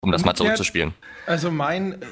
[0.00, 0.94] Um das mal zurückzuspielen.
[1.26, 2.02] Also mein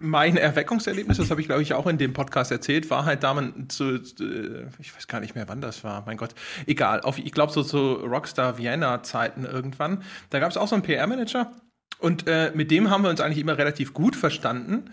[0.00, 3.52] mein Erweckungserlebnis, das habe ich glaube ich auch in dem Podcast erzählt, war halt damals
[3.68, 6.34] zu, äh, ich weiß gar nicht mehr, wann das war, mein Gott,
[6.66, 10.02] egal, auf, ich glaube so zu Rockstar Vienna Zeiten irgendwann.
[10.30, 11.52] Da gab es auch so einen PR-Manager
[11.98, 14.90] und äh, mit dem haben wir uns eigentlich immer relativ gut verstanden.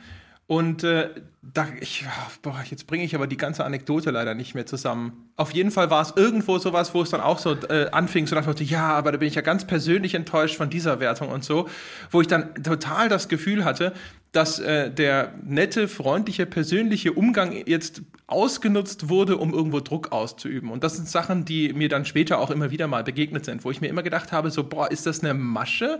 [0.47, 1.09] Und äh,
[1.41, 2.05] da, ich,
[2.41, 5.29] boah, jetzt bringe ich aber die ganze Anekdote leider nicht mehr zusammen.
[5.35, 8.35] Auf jeden Fall war es irgendwo sowas, wo es dann auch so äh, anfing, so
[8.35, 11.43] dachte ich, ja, aber da bin ich ja ganz persönlich enttäuscht von dieser Wertung und
[11.43, 11.67] so,
[12.11, 13.91] wo ich dann total das Gefühl hatte,
[14.37, 20.69] dass äh, der nette, freundliche, persönliche Umgang jetzt ausgenutzt wurde, um irgendwo Druck auszuüben.
[20.69, 23.71] Und das sind Sachen, die mir dann später auch immer wieder mal begegnet sind, wo
[23.71, 25.97] ich mir immer gedacht habe, so, boah, ist das eine Masche,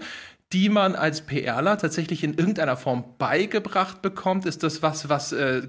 [0.54, 4.45] die man als PRler tatsächlich in irgendeiner Form beigebracht bekommt?
[4.45, 5.63] Ist das was, was äh,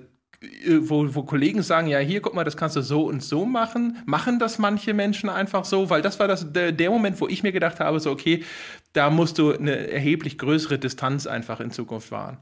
[0.80, 3.96] wo, wo Kollegen sagen, ja, hier, guck mal, das kannst du so und so machen.
[4.04, 5.88] Machen das manche Menschen einfach so?
[5.88, 8.44] Weil das war das, der, der Moment, wo ich mir gedacht habe, so, okay,
[8.92, 12.36] da musst du eine erheblich größere Distanz einfach in Zukunft wahren.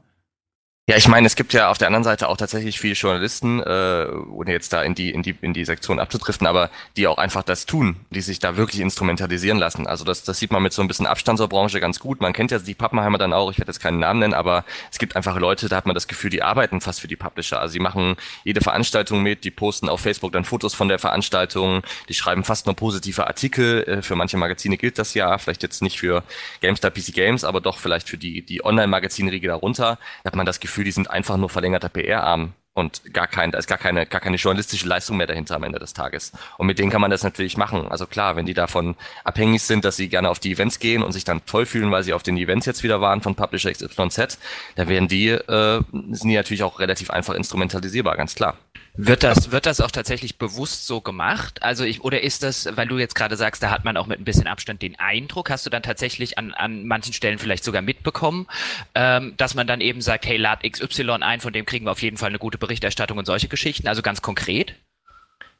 [0.89, 4.07] Ja, ich meine, es gibt ja auf der anderen Seite auch tatsächlich viele Journalisten, äh,
[4.31, 7.43] ohne jetzt da in die, in die, in die Sektion abzudriften, aber die auch einfach
[7.43, 9.85] das tun, die sich da wirklich instrumentalisieren lassen.
[9.85, 12.21] Also das, das sieht man mit so ein bisschen Abstand zur Branche ganz gut.
[12.21, 14.97] Man kennt ja die Pappenheimer dann auch, ich werde jetzt keinen Namen nennen, aber es
[14.97, 17.59] gibt einfach Leute, da hat man das Gefühl, die arbeiten fast für die Publisher.
[17.59, 21.81] Also sie machen jede Veranstaltung mit, die posten auf Facebook dann Fotos von der Veranstaltung,
[22.07, 23.83] die schreiben fast nur positive Artikel.
[23.83, 26.23] Äh, für manche Magazine gilt das ja, vielleicht jetzt nicht für
[26.61, 29.99] GameStar PC Games, aber doch vielleicht für die, die Online-Magazinriege darunter.
[30.23, 33.49] Da hat man das Gefühl, Gefühl, die sind einfach nur verlängerter PR-Arm und gar kein,
[33.49, 36.33] da ist gar keine, gar keine journalistische Leistung mehr dahinter am Ende des Tages.
[36.59, 37.87] Und mit denen kann man das natürlich machen.
[37.87, 41.13] Also klar, wenn die davon abhängig sind, dass sie gerne auf die Events gehen und
[41.13, 44.37] sich dann toll fühlen, weil sie auf den Events jetzt wieder waren von Publisher XYZ,
[44.75, 48.59] da werden die, äh, sind die natürlich auch relativ einfach instrumentalisierbar, ganz klar.
[48.99, 51.61] Wird das, wird das auch tatsächlich bewusst so gemacht?
[51.61, 54.19] Also ich, oder ist das, weil du jetzt gerade sagst, da hat man auch mit
[54.19, 57.83] ein bisschen Abstand den Eindruck, hast du dann tatsächlich an, an manchen Stellen vielleicht sogar
[57.83, 58.47] mitbekommen,
[58.95, 62.01] ähm, dass man dann eben sagt, hey, lad XY ein, von dem kriegen wir auf
[62.01, 64.73] jeden Fall eine gute Berichterstattung und solche Geschichten, also ganz konkret?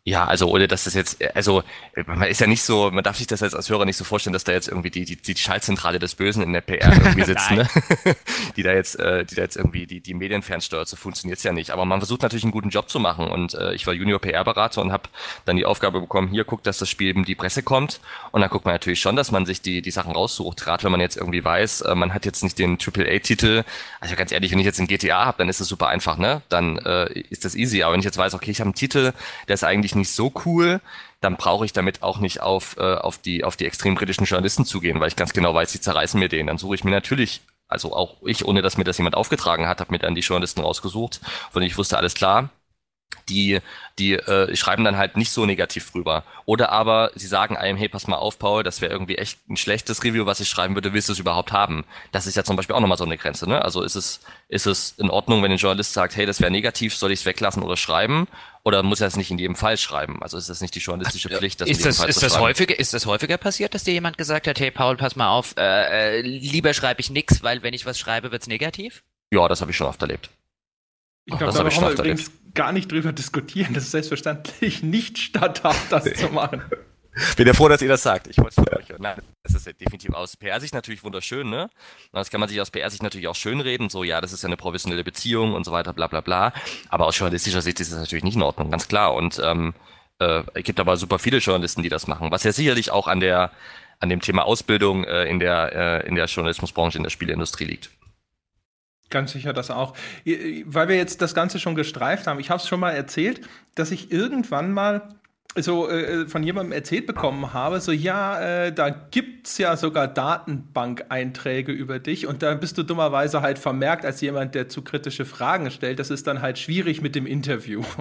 [0.08, 1.64] Ja, also ohne dass das jetzt, also
[2.06, 4.32] man ist ja nicht so, man darf sich das jetzt als Hörer nicht so vorstellen,
[4.32, 7.52] dass da jetzt irgendwie die, die, die Schaltzentrale des Bösen in der PR irgendwie sitzt,
[7.52, 7.68] ne?
[8.56, 11.52] die da jetzt, äh, die da jetzt irgendwie die, die Medien fernsteuert, so funktioniert's ja
[11.52, 11.72] nicht.
[11.72, 14.82] Aber man versucht natürlich einen guten Job zu machen und äh, ich war Junior PR-Berater
[14.82, 15.10] und habe
[15.44, 18.00] dann die Aufgabe bekommen, hier guckt, dass das Spiel eben die Presse kommt
[18.32, 20.92] und dann guckt man natürlich schon, dass man sich die, die Sachen raussucht, gerade wenn
[20.94, 23.66] man jetzt irgendwie weiß, äh, man hat jetzt nicht den AAA-Titel,
[24.00, 26.44] also ganz ehrlich, wenn ich jetzt einen GTA habe, dann ist das super einfach, ne?
[26.48, 29.12] Dann äh, ist das easy, aber wenn ich jetzt weiß, okay, ich habe einen Titel,
[29.50, 30.82] der ist eigentlich nicht so cool,
[31.22, 34.66] dann brauche ich damit auch nicht auf, äh, auf, die, auf die extrem kritischen Journalisten
[34.66, 36.48] zugehen, weil ich ganz genau weiß, sie zerreißen mir den.
[36.48, 39.80] Dann suche ich mir natürlich, also auch ich, ohne dass mir das jemand aufgetragen hat,
[39.80, 41.22] habe mir dann die Journalisten rausgesucht,
[41.54, 42.50] denen ich wusste, alles klar,
[43.30, 43.60] die,
[44.00, 46.24] die äh, schreiben dann halt nicht so negativ drüber.
[46.46, 49.58] Oder aber sie sagen einem, hey, pass mal auf, Paul, das wäre irgendwie echt ein
[49.58, 51.86] schlechtes Review, was ich schreiben würde, willst du es überhaupt haben?
[52.12, 53.62] Das ist ja zum Beispiel auch nochmal so eine Grenze, ne?
[53.62, 56.96] Also ist es, ist es in Ordnung, wenn ein Journalist sagt, hey, das wäre negativ,
[56.96, 58.28] soll ich es weglassen oder schreiben?
[58.68, 60.22] Oder muss er es nicht in jedem Fall schreiben?
[60.22, 62.26] Also ist das nicht die journalistische Pflicht, das ist in jedem das, Fall ist zu
[62.26, 62.48] das schreiben?
[62.48, 65.56] Häufiger, ist das häufiger passiert, dass dir jemand gesagt hat, hey Paul, pass mal auf,
[65.58, 69.06] äh, äh, lieber schreibe ich nix, weil wenn ich was schreibe, wird's negativ?
[69.32, 70.30] Ja, das habe ich schon oft erlebt.
[71.24, 73.74] Ich glaube, da brauchen wir übrigens gar nicht drüber diskutieren.
[73.74, 76.62] Das ist selbstverständlich nicht statthaft, das zu machen.
[77.38, 78.28] Bin ja froh, dass ihr das sagt.
[78.28, 79.02] Ich wollte es von euch hören.
[79.02, 81.70] Nein, das ist ja definitiv aus PR-Sicht natürlich wunderschön, ne?
[82.12, 84.58] Das kann man sich aus PR-Sicht natürlich auch schönreden, so, ja, das ist ja eine
[84.58, 86.54] professionelle Beziehung und so weiter, bla, bla, bla.
[86.90, 89.14] Aber aus journalistischer Sicht ist das natürlich nicht in Ordnung, ganz klar.
[89.14, 89.74] Und, ähm,
[90.20, 93.20] äh, es gibt aber super viele Journalisten, die das machen, was ja sicherlich auch an
[93.20, 93.52] der,
[94.00, 97.90] an dem Thema Ausbildung äh, in der, äh, in der Journalismusbranche, in der Spieleindustrie liegt.
[99.10, 99.96] Ganz sicher das auch.
[100.26, 103.42] Weil wir jetzt das Ganze schon gestreift haben, ich habe es schon mal erzählt,
[103.76, 105.16] dass ich irgendwann mal
[105.62, 111.72] so äh, von jemandem erzählt bekommen habe, so ja, äh, da gibt's ja sogar Datenbank-Einträge
[111.72, 115.72] über dich und da bist du dummerweise halt vermerkt als jemand, der zu kritische Fragen
[115.72, 116.00] stellt.
[116.00, 117.84] Das ist dann halt schwierig mit dem Interview.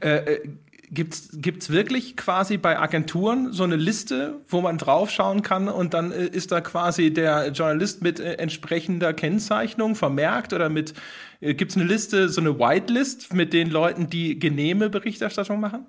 [0.00, 0.48] Äh, äh
[0.92, 6.10] Gibt's gibt's wirklich quasi bei Agenturen so eine Liste, wo man draufschauen kann und dann
[6.10, 10.94] äh, ist da quasi der Journalist mit äh, entsprechender Kennzeichnung vermerkt oder mit
[11.40, 15.86] gibt's eine Liste, so eine Whitelist mit den Leuten, die genehme Berichterstattung machen?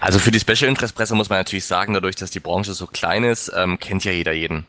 [0.00, 2.86] Also für die Special Interest Presse muss man natürlich sagen, dadurch, dass die Branche so
[2.86, 4.66] klein ist, ähm, kennt ja jeder jeden.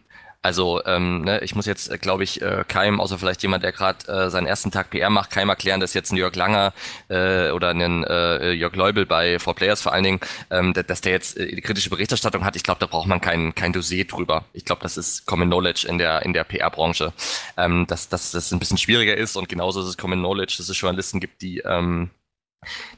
[0.47, 3.71] Also ähm, ne, ich muss jetzt, äh, glaube ich, äh, keinem, außer vielleicht jemand, der
[3.71, 6.73] gerade äh, seinen ersten Tag PR macht, keinem erklären, dass jetzt ein Jörg Langer
[7.09, 11.11] äh, oder ein äh, Jörg Leubel bei For Players vor allen Dingen, ähm, dass der
[11.11, 12.55] jetzt äh, kritische Berichterstattung hat.
[12.55, 14.45] Ich glaube, da braucht man kein, kein Dossier drüber.
[14.53, 17.11] Ich glaube, das ist Common Knowledge in der in der PR-Branche,
[17.57, 20.69] ähm, dass, dass das ein bisschen schwieriger ist und genauso ist es Common Knowledge, dass
[20.69, 22.11] es Journalisten gibt, die ähm,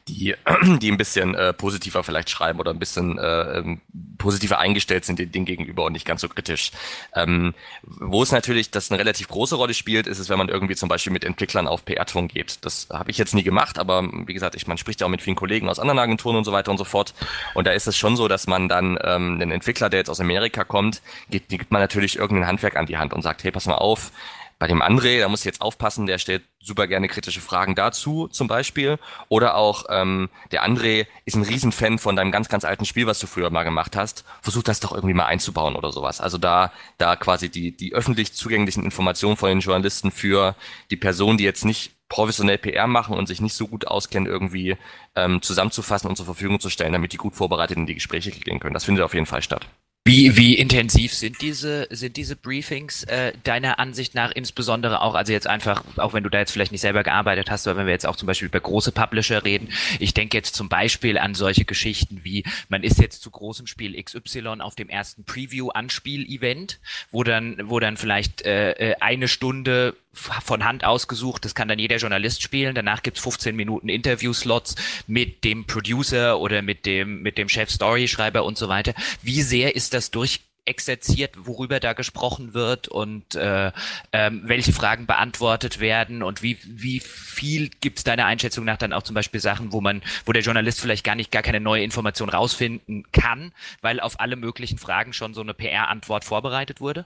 [0.08, 0.36] die,
[0.82, 3.82] die ein bisschen äh, positiver vielleicht schreiben oder ein bisschen äh, ähm,
[4.18, 6.72] positiver eingestellt sind den, den gegenüber und nicht ganz so kritisch.
[7.16, 10.76] Ähm, wo es natürlich das eine relativ große Rolle spielt, ist es, wenn man irgendwie
[10.76, 12.66] zum Beispiel mit Entwicklern auf PR-Ton geht.
[12.66, 15.22] Das habe ich jetzt nie gemacht, aber wie gesagt, ich, man spricht ja auch mit
[15.22, 17.14] vielen Kollegen aus anderen Agenturen und so weiter und so fort.
[17.54, 20.20] Und da ist es schon so, dass man dann ähm, einen Entwickler, der jetzt aus
[20.20, 23.66] Amerika kommt, gibt, gibt man natürlich irgendein Handwerk an die Hand und sagt, hey, pass
[23.66, 24.12] mal auf,
[24.60, 28.28] bei dem André, da muss ich jetzt aufpassen, der stellt super gerne kritische Fragen dazu,
[28.28, 29.00] zum Beispiel.
[29.30, 33.20] Oder auch ähm, der André ist ein Riesenfan von deinem ganz, ganz alten Spiel, was
[33.20, 34.26] du früher mal gemacht hast.
[34.42, 36.20] Versuch das doch irgendwie mal einzubauen oder sowas.
[36.20, 40.56] Also da, da quasi die, die öffentlich zugänglichen Informationen von den Journalisten für
[40.92, 44.76] die Personen, die jetzt nicht professionell PR machen und sich nicht so gut auskennen, irgendwie
[45.16, 48.60] ähm, zusammenzufassen und zur Verfügung zu stellen, damit die gut vorbereitet in die Gespräche gehen
[48.60, 48.74] können.
[48.74, 49.68] Das findet auf jeden Fall statt.
[50.10, 55.32] Wie, wie intensiv sind diese, sind diese Briefings äh, deiner Ansicht nach insbesondere auch, also
[55.32, 57.94] jetzt einfach, auch wenn du da jetzt vielleicht nicht selber gearbeitet hast, aber wenn wir
[57.94, 59.70] jetzt auch zum Beispiel über große Publisher reden,
[60.00, 64.02] ich denke jetzt zum Beispiel an solche Geschichten wie, man ist jetzt zu großem Spiel
[64.02, 66.80] XY auf dem ersten Preview-Anspiel-Event,
[67.12, 71.80] wo dann, wo dann vielleicht äh, äh, eine Stunde von Hand ausgesucht, das kann dann
[71.80, 72.76] jeder Journalist spielen.
[72.76, 74.76] Danach gibt's 15 Minuten Interview-Slots
[75.08, 78.94] mit dem Producer oder mit dem, mit dem Chef Story-Schreiber und so weiter.
[79.22, 83.72] Wie sehr ist das durch exerziert, worüber da gesprochen wird und äh,
[84.14, 88.94] ähm, welche Fragen beantwortet werden und wie, wie viel gibt es deiner Einschätzung nach dann
[88.94, 91.84] auch zum Beispiel Sachen, wo man, wo der Journalist vielleicht gar nicht gar keine neue
[91.84, 97.06] Information rausfinden kann, weil auf alle möglichen Fragen schon so eine PR-Antwort vorbereitet wurde?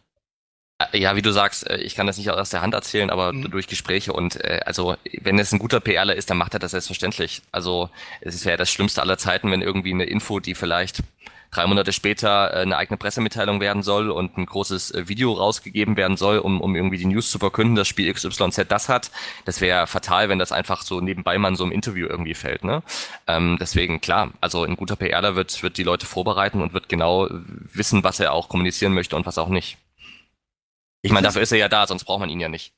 [0.91, 3.33] Äh, ja, wie du sagst, äh, ich kann das nicht aus der Hand erzählen, aber
[3.33, 3.51] mhm.
[3.51, 6.71] durch Gespräche und äh, also wenn es ein guter PRler ist, dann macht er das
[6.71, 7.41] selbstverständlich.
[7.51, 7.89] Also
[8.21, 11.03] es wäre das Schlimmste aller Zeiten, wenn irgendwie eine Info, die vielleicht
[11.51, 16.17] drei Monate später äh, eine eigene Pressemitteilung werden soll und ein großes Video rausgegeben werden
[16.17, 19.11] soll, um, um irgendwie die News zu verkünden, dass Spiel XYZ das hat.
[19.45, 22.63] Das wäre fatal, wenn das einfach so nebenbei mal in so einem Interview irgendwie fällt.
[22.63, 22.81] Ne?
[23.27, 27.29] Ähm, deswegen, klar, also ein guter PRler wird, wird die Leute vorbereiten und wird genau
[27.29, 29.77] wissen, was er auch kommunizieren möchte und was auch nicht.
[31.03, 32.73] Ich meine, dafür ist er ja da, sonst braucht man ihn ja nicht.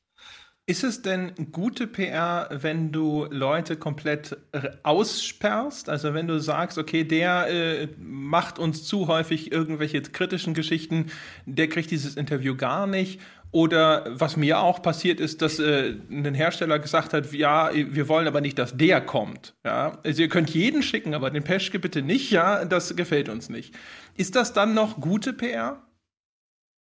[0.68, 4.36] Ist es denn gute PR, wenn du Leute komplett
[4.82, 5.90] aussperrst?
[5.90, 11.12] Also wenn du sagst, okay, der äh, macht uns zu häufig irgendwelche kritischen Geschichten,
[11.46, 13.22] der kriegt dieses Interview gar nicht.
[13.52, 18.28] Oder was mir auch passiert ist, dass äh, ein Hersteller gesagt hat, ja, wir wollen
[18.28, 19.54] aber nicht, dass der kommt.
[19.64, 20.00] Ja?
[20.04, 23.76] Also ihr könnt jeden schicken, aber den Peschke bitte nicht, ja, das gefällt uns nicht.
[24.18, 25.85] Ist das dann noch gute PR?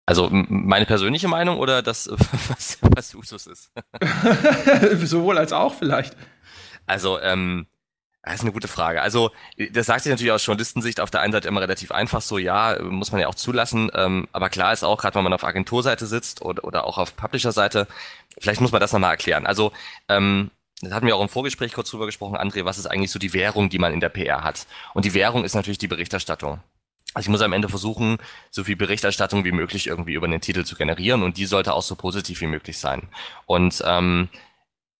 [0.05, 2.09] Also meine persönliche Meinung oder das,
[2.49, 3.71] was, was Usus ist?
[5.03, 6.15] Sowohl als auch vielleicht.
[6.85, 7.67] Also, ähm,
[8.23, 9.01] das ist eine gute Frage.
[9.01, 9.31] Also,
[9.71, 12.81] das sagt sich natürlich aus Journalistensicht auf der einen Seite immer relativ einfach so, ja,
[12.81, 13.91] muss man ja auch zulassen.
[13.93, 17.17] Ähm, aber klar ist auch, gerade wenn man auf Agenturseite sitzt oder, oder auch auf
[17.17, 17.87] Publisher-Seite,
[18.39, 19.45] vielleicht muss man das nochmal erklären.
[19.45, 19.73] Also,
[20.07, 23.19] ähm, das hatten wir auch im Vorgespräch kurz drüber gesprochen, André, was ist eigentlich so
[23.19, 24.67] die Währung, die man in der PR hat?
[24.93, 26.61] Und die Währung ist natürlich die Berichterstattung.
[27.13, 28.17] Also ich muss am Ende versuchen,
[28.49, 31.83] so viel Berichterstattung wie möglich irgendwie über den Titel zu generieren und die sollte auch
[31.83, 33.07] so positiv wie möglich sein.
[33.45, 34.29] Und ähm,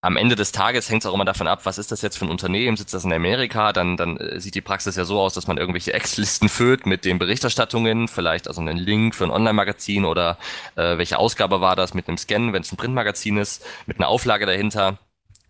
[0.03, 2.25] am Ende des Tages hängt es auch immer davon ab, was ist das jetzt für
[2.25, 5.33] ein Unternehmen, sitzt das in Amerika, dann, dann äh, sieht die Praxis ja so aus,
[5.33, 10.03] dass man irgendwelche Ex-Listen füllt mit den Berichterstattungen, vielleicht also einen Link für ein Online-Magazin
[10.03, 10.37] oder
[10.75, 14.09] äh, welche Ausgabe war das mit einem Scan, wenn es ein Printmagazin ist, mit einer
[14.09, 14.99] Auflage dahinter.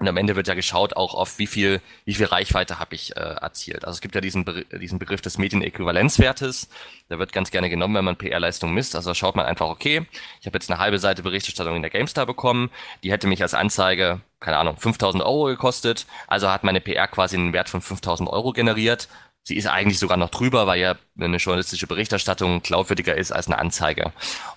[0.04, 3.16] Und am Ende wird ja geschaut auch auf wie viel, wie viel Reichweite habe ich
[3.16, 3.86] äh, erzielt.
[3.86, 6.68] Also es gibt ja diesen, Be diesen Begriff des Medienäquivalenzwertes.
[7.10, 8.98] Der wird ganz gerne genommen, wenn man PR-Leistung misst.
[8.98, 10.06] Also schaut man einfach, okay,
[10.42, 12.70] ich habe jetzt eine halbe Seite Berichterstattung in der GameStar bekommen.
[13.02, 16.06] Die hätte mich als Anzeige, keine Ahnung, 5000 Euro gekostet.
[16.28, 19.08] Also hat meine PR quasi einen Wert von 5000 Euro generiert.
[19.46, 23.58] Sie ist eigentlich sogar noch drüber, weil ja eine journalistische Berichterstattung glaubwürdiger ist als eine
[23.58, 24.12] Anzeige.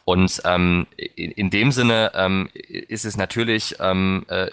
[0.05, 4.49] Und ähm, in, in dem Sinne ähm, ist es natürlich ähm, äh,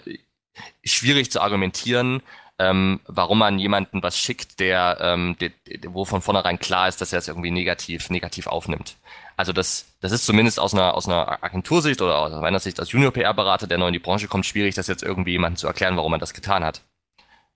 [0.84, 2.22] schwierig zu argumentieren,
[2.58, 5.50] ähm, warum man jemanden was schickt, der, ähm, der,
[5.88, 8.96] wo von vornherein klar ist, dass er es irgendwie negativ, negativ aufnimmt.
[9.36, 12.92] Also das, das ist zumindest aus einer, aus einer Agentursicht oder aus meiner Sicht als
[12.92, 16.12] Junior-PR-Berater, der neu in die Branche kommt, schwierig, das jetzt irgendwie jemandem zu erklären, warum
[16.12, 16.82] man das getan hat.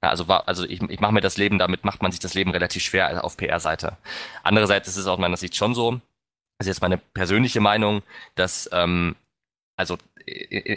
[0.01, 2.83] Also, also ich, ich mache mir das Leben, damit macht man sich das Leben relativ
[2.83, 3.97] schwer auf PR-Seite.
[4.43, 6.01] Andererseits ist es aus meiner Sicht schon so,
[6.59, 8.03] das ist jetzt meine persönliche Meinung,
[8.35, 9.15] dass ähm,
[9.77, 9.97] also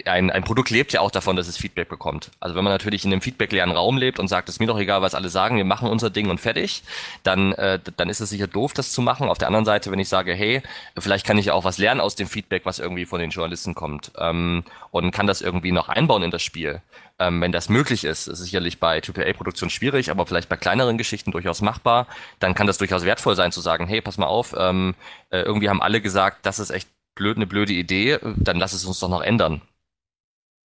[0.05, 2.31] ein, ein Produkt lebt ja auch davon, dass es Feedback bekommt.
[2.39, 4.79] Also wenn man natürlich in einem feedbackleeren Raum lebt und sagt, es ist mir doch
[4.79, 6.83] egal, was alle sagen, wir machen unser Ding und fertig,
[7.23, 9.29] dann, äh, dann ist es sicher doof, das zu machen.
[9.29, 10.61] Auf der anderen Seite, wenn ich sage, hey,
[10.97, 14.11] vielleicht kann ich auch was lernen aus dem Feedback, was irgendwie von den Journalisten kommt
[14.17, 16.81] ähm, und kann das irgendwie noch einbauen in das Spiel,
[17.21, 21.31] ähm, wenn das möglich ist, ist sicherlich bei AAA-Produktion schwierig, aber vielleicht bei kleineren Geschichten
[21.31, 22.07] durchaus machbar,
[22.39, 24.95] dann kann das durchaus wertvoll sein zu sagen, hey, pass mal auf, ähm,
[25.29, 28.85] äh, irgendwie haben alle gesagt, das ist echt blöd, eine blöde Idee, dann lass es
[28.85, 29.61] uns doch noch ändern.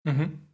[0.03, 0.47] Mhm.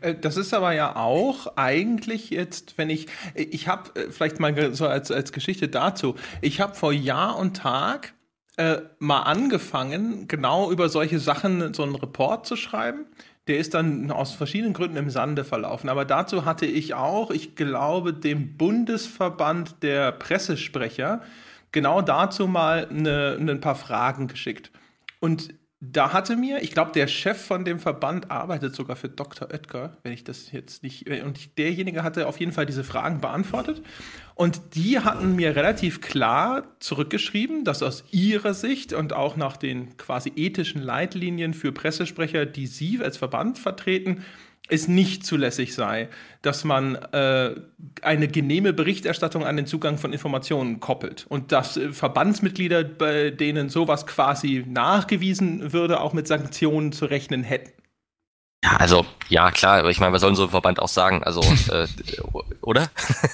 [0.00, 4.74] Äh, das ist aber ja auch eigentlich jetzt, wenn ich, ich habe äh, vielleicht mal
[4.74, 8.14] so als, als Geschichte dazu, ich habe vor Jahr und Tag
[8.56, 13.06] äh, mal angefangen, genau über solche Sachen so einen Report zu schreiben.
[13.48, 15.88] Der ist dann aus verschiedenen Gründen im Sande verlaufen.
[15.88, 21.22] Aber dazu hatte ich auch, ich glaube, dem Bundesverband der Pressesprecher
[21.72, 24.70] genau dazu mal eine, ein paar Fragen geschickt.
[25.22, 29.50] Und da hatte mir, ich glaube, der Chef von dem Verband arbeitet sogar für Dr.
[29.52, 31.08] Oetker, wenn ich das jetzt nicht.
[31.08, 33.82] Und derjenige hatte auf jeden Fall diese Fragen beantwortet.
[34.34, 39.96] Und die hatten mir relativ klar zurückgeschrieben, dass aus ihrer Sicht und auch nach den
[39.96, 44.24] quasi ethischen Leitlinien für Pressesprecher, die sie als Verband vertreten,
[44.68, 46.08] es nicht zulässig sei,
[46.40, 47.54] dass man äh,
[48.00, 53.68] eine genehme Berichterstattung an den Zugang von Informationen koppelt und dass äh, Verbandsmitglieder, bei denen
[53.68, 57.81] sowas quasi nachgewiesen würde, auch mit Sanktionen zu rechnen hätten.
[58.64, 61.22] Ja, also ja, klar, aber ich meine, was soll so ein Verband auch sagen?
[61.24, 61.40] Also,
[61.72, 61.86] äh,
[62.60, 62.90] oder?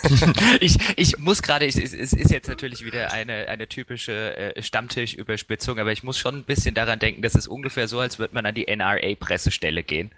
[0.61, 5.93] ich, ich muss gerade, es ist jetzt natürlich wieder eine, eine typische äh, Stammtischüberspitzung, aber
[5.93, 8.55] ich muss schon ein bisschen daran denken, dass es ungefähr so, als würde man an
[8.55, 10.13] die NRA-Pressestelle gehen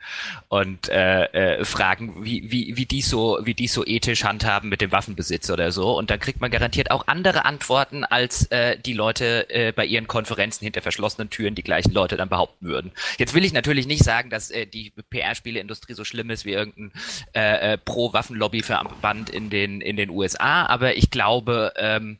[0.49, 4.81] und äh, äh, fragen, wie, wie, wie die so, wie die so ethisch handhaben mit
[4.81, 5.97] dem Waffenbesitz oder so.
[5.97, 10.07] Und dann kriegt man garantiert auch andere Antworten, als äh, die Leute äh, bei ihren
[10.07, 12.93] Konferenzen hinter verschlossenen Türen die gleichen Leute dann behaupten würden.
[13.19, 16.93] Jetzt will ich natürlich nicht sagen, dass äh, die PR-Spieleindustrie so schlimm ist wie irgendein
[17.35, 22.19] äh, äh, Pro-Waffenlobby-Verband in den, in den USA, aber ich glaube, ähm,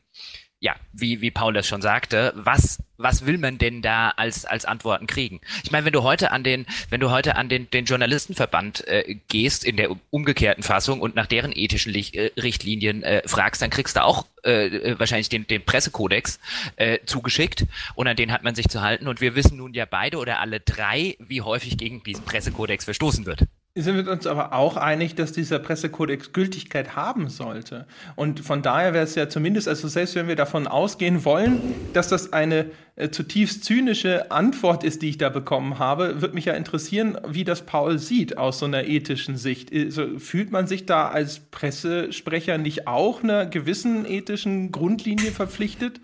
[0.61, 4.63] ja, wie, wie Paul das schon sagte, was, was will man denn da als, als
[4.63, 5.41] Antworten kriegen?
[5.63, 9.15] Ich meine, wenn du heute an den, wenn du heute an den, den Journalistenverband äh,
[9.27, 13.71] gehst in der umgekehrten Fassung und nach deren ethischen Licht, äh, Richtlinien äh, fragst, dann
[13.71, 16.39] kriegst du auch äh, äh, wahrscheinlich den, den Pressekodex
[16.75, 19.07] äh, zugeschickt und an den hat man sich zu halten.
[19.07, 23.25] Und wir wissen nun ja beide oder alle drei, wie häufig gegen diesen Pressekodex verstoßen
[23.25, 27.87] wird sind wir uns aber auch einig, dass dieser Pressekodex Gültigkeit haben sollte.
[28.17, 31.61] Und von daher wäre es ja zumindest, also selbst wenn wir davon ausgehen wollen,
[31.93, 36.45] dass das eine äh, zutiefst zynische Antwort ist, die ich da bekommen habe, würde mich
[36.45, 39.73] ja interessieren, wie das Paul sieht aus so einer ethischen Sicht.
[39.73, 46.01] Also, fühlt man sich da als Pressesprecher nicht auch einer gewissen ethischen Grundlinie verpflichtet?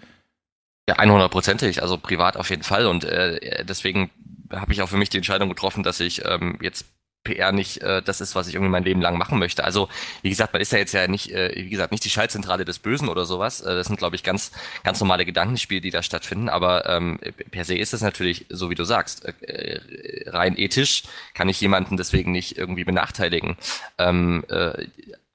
[0.88, 2.86] Ja, 100%ig, also privat auf jeden Fall.
[2.86, 4.10] Und äh, deswegen
[4.50, 6.86] habe ich auch für mich die Entscheidung getroffen, dass ich ähm, jetzt
[7.28, 9.64] PR nicht äh, das ist, was ich irgendwie mein Leben lang machen möchte.
[9.64, 9.90] Also
[10.22, 12.80] wie gesagt, man ist ja jetzt ja nicht, äh, wie gesagt, nicht die Schaltzentrale des
[12.80, 13.62] Bösen oder sowas.
[13.62, 14.52] Äh, das sind, glaube ich, ganz,
[14.84, 16.50] ganz normale Gedankenspiele, die da stattfinden.
[16.50, 17.20] Aber ähm,
[17.52, 19.80] per se ist es natürlich, so wie du sagst, äh,
[20.28, 23.58] rein ethisch kann ich jemanden deswegen nicht irgendwie benachteiligen.
[23.98, 24.86] Ähm, äh,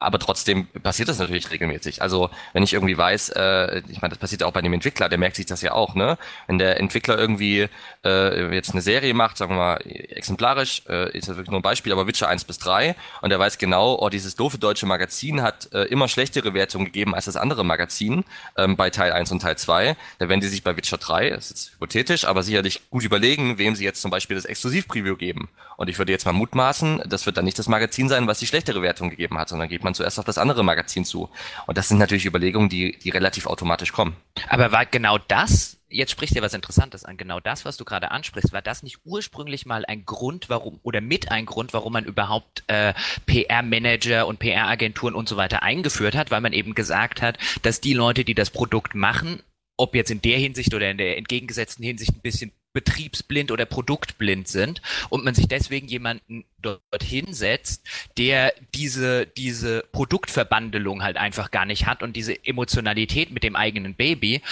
[0.03, 2.03] aber trotzdem passiert das natürlich regelmäßig.
[2.03, 5.19] Also wenn ich irgendwie weiß, äh, ich meine, das passiert auch bei dem Entwickler, der
[5.19, 6.19] merkt sich das ja auch, ne?
[6.47, 7.69] Wenn der Entwickler irgendwie
[8.05, 11.63] äh, jetzt eine Serie macht, sagen wir mal exemplarisch, äh, ist das wirklich nur ein
[11.63, 15.43] Beispiel, aber Witcher 1 bis 3 und der weiß genau, oh, dieses doofe deutsche Magazin
[15.43, 18.25] hat äh, immer schlechtere Wertungen gegeben als das andere Magazin
[18.57, 21.45] ähm, bei Teil 1 und Teil 2, da werden die sich bei Witcher 3, das
[21.45, 25.49] ist jetzt hypothetisch, aber sicherlich gut überlegen, wem sie jetzt zum Beispiel das Exklusiv-Preview geben.
[25.77, 28.47] Und ich würde jetzt mal mutmaßen, das wird dann nicht das Magazin sein, was die
[28.47, 31.29] schlechtere Wertung gegeben hat, sondern geht man zuerst auf das andere Magazin zu.
[31.67, 34.17] Und das sind natürlich Überlegungen, die, die relativ automatisch kommen.
[34.49, 37.17] Aber war genau das jetzt sprichst du ja was Interessantes an.
[37.17, 41.01] Genau das, was du gerade ansprichst, war das nicht ursprünglich mal ein Grund, warum oder
[41.01, 42.95] mit ein Grund, warum man überhaupt äh,
[43.27, 47.95] PR-Manager und PR-Agenturen und so weiter eingeführt hat, weil man eben gesagt hat, dass die
[47.95, 49.43] Leute, die das Produkt machen,
[49.77, 54.49] ob jetzt in der Hinsicht oder in der entgegengesetzten Hinsicht ein bisschen betriebsblind oder produktblind
[54.49, 61.65] sind und man sich deswegen jemanden dorthin setzt, der diese, diese Produktverbandelung halt einfach gar
[61.65, 64.43] nicht hat und diese Emotionalität mit dem eigenen Baby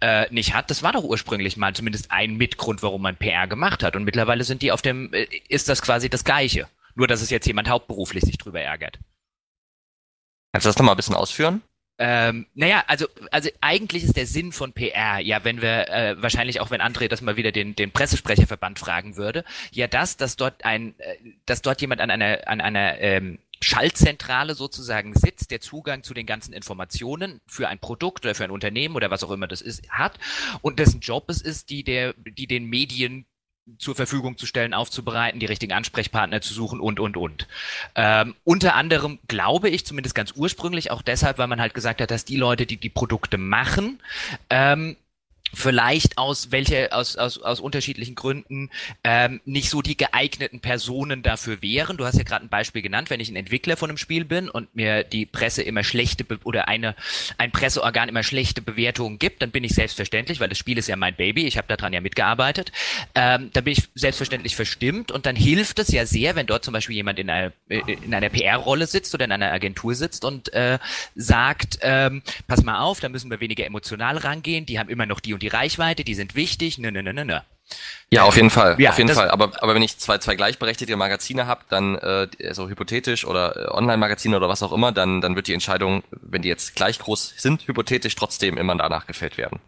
[0.00, 0.70] äh, nicht hat.
[0.70, 3.96] Das war doch ursprünglich mal zumindest ein Mitgrund, warum man PR gemacht hat.
[3.96, 6.68] Und mittlerweile sind die auf dem, äh, ist das quasi das Gleiche.
[6.94, 8.98] Nur, dass es jetzt jemand hauptberuflich sich drüber ärgert.
[10.52, 11.62] Kannst du das nochmal ein bisschen ausführen?
[12.02, 16.58] Ähm, naja, also, also eigentlich ist der Sinn von PR, ja, wenn wir, äh, wahrscheinlich
[16.60, 20.64] auch wenn André das mal wieder den, den Pressesprecherverband fragen würde, ja das, dass dort
[20.64, 26.02] ein, äh, dass dort jemand an einer, an einer ähm, Schaltzentrale sozusagen sitzt, der Zugang
[26.02, 29.46] zu den ganzen Informationen für ein Produkt oder für ein Unternehmen oder was auch immer
[29.46, 30.18] das ist, hat
[30.62, 33.26] und dessen Job es ist, die der, die den Medien
[33.78, 37.48] zur Verfügung zu stellen, aufzubereiten, die richtigen Ansprechpartner zu suchen und, und, und.
[37.94, 42.10] Ähm, unter anderem glaube ich, zumindest ganz ursprünglich, auch deshalb, weil man halt gesagt hat,
[42.10, 44.00] dass die Leute, die die Produkte machen,
[44.48, 44.96] ähm,
[45.52, 48.70] vielleicht aus welche aus, aus, aus unterschiedlichen Gründen
[49.04, 51.96] ähm, nicht so die geeigneten Personen dafür wären.
[51.96, 54.48] Du hast ja gerade ein Beispiel genannt, wenn ich ein Entwickler von einem Spiel bin
[54.48, 56.94] und mir die Presse immer schlechte Be oder eine
[57.38, 60.96] ein Presseorgan immer schlechte Bewertungen gibt, dann bin ich selbstverständlich, weil das Spiel ist ja
[60.96, 62.72] mein Baby, ich habe daran ja mitgearbeitet,
[63.14, 66.72] ähm, dann bin ich selbstverständlich verstimmt und dann hilft es ja sehr, wenn dort zum
[66.72, 70.52] Beispiel jemand in einer äh, in einer PR-Rolle sitzt oder in einer Agentur sitzt und
[70.52, 70.78] äh,
[71.14, 75.20] sagt, ähm, pass mal auf, da müssen wir weniger emotional rangehen, die haben immer noch
[75.20, 77.42] die und die Reichweite, die sind wichtig, ne, ne, ne, ne, ne.
[78.10, 79.30] Ja, auf jeden Fall, ja, auf jeden Fall.
[79.30, 83.70] Aber, aber wenn ich zwei, zwei gleichberechtigte Magazine habe, dann äh, so hypothetisch oder äh,
[83.70, 87.34] Online-Magazine oder was auch immer, dann, dann wird die Entscheidung, wenn die jetzt gleich groß
[87.38, 89.60] sind, hypothetisch trotzdem immer danach gefällt werden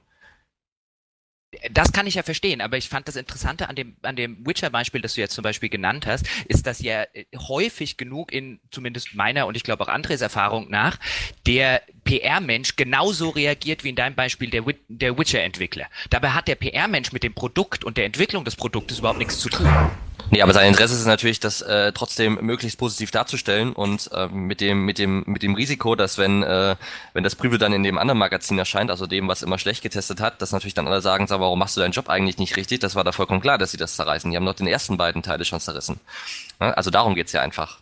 [1.70, 5.02] das kann ich ja verstehen, aber ich fand das Interessante an dem, an dem Witcher-Beispiel,
[5.02, 9.14] das du jetzt zum Beispiel genannt hast, ist, dass ja äh, häufig genug in zumindest
[9.14, 10.98] meiner und ich glaube auch Andres Erfahrung nach,
[11.46, 15.86] der PR-Mensch genauso reagiert wie in deinem Beispiel der, der Witcher-Entwickler.
[16.10, 19.50] Dabei hat der PR-Mensch mit dem Produkt und der Entwicklung des Produktes überhaupt nichts zu
[19.50, 19.68] tun.
[20.32, 24.62] Nee, aber sein Interesse ist natürlich, das äh, trotzdem möglichst positiv darzustellen und äh, mit
[24.62, 26.74] dem mit dem mit dem Risiko, dass wenn äh,
[27.12, 30.22] wenn das Preview dann in dem anderen Magazin erscheint, also dem, was immer schlecht getestet
[30.22, 32.80] hat, dass natürlich dann alle sagen, sag, warum machst du deinen Job eigentlich nicht richtig?
[32.80, 34.30] Das war da vollkommen klar, dass sie das zerreißen.
[34.30, 36.00] Die haben noch den ersten beiden Teile schon zerrissen.
[36.58, 37.81] Also darum geht's ja einfach.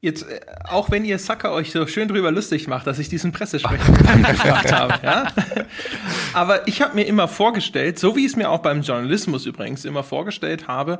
[0.00, 3.32] Jetzt, äh, auch wenn ihr Sucker euch so schön drüber lustig macht, dass ich diesen
[3.32, 5.26] Pressesprecher gefragt habe, ja?
[6.32, 9.84] Aber ich habe mir immer vorgestellt, so wie ich es mir auch beim Journalismus übrigens
[9.84, 10.98] immer vorgestellt habe,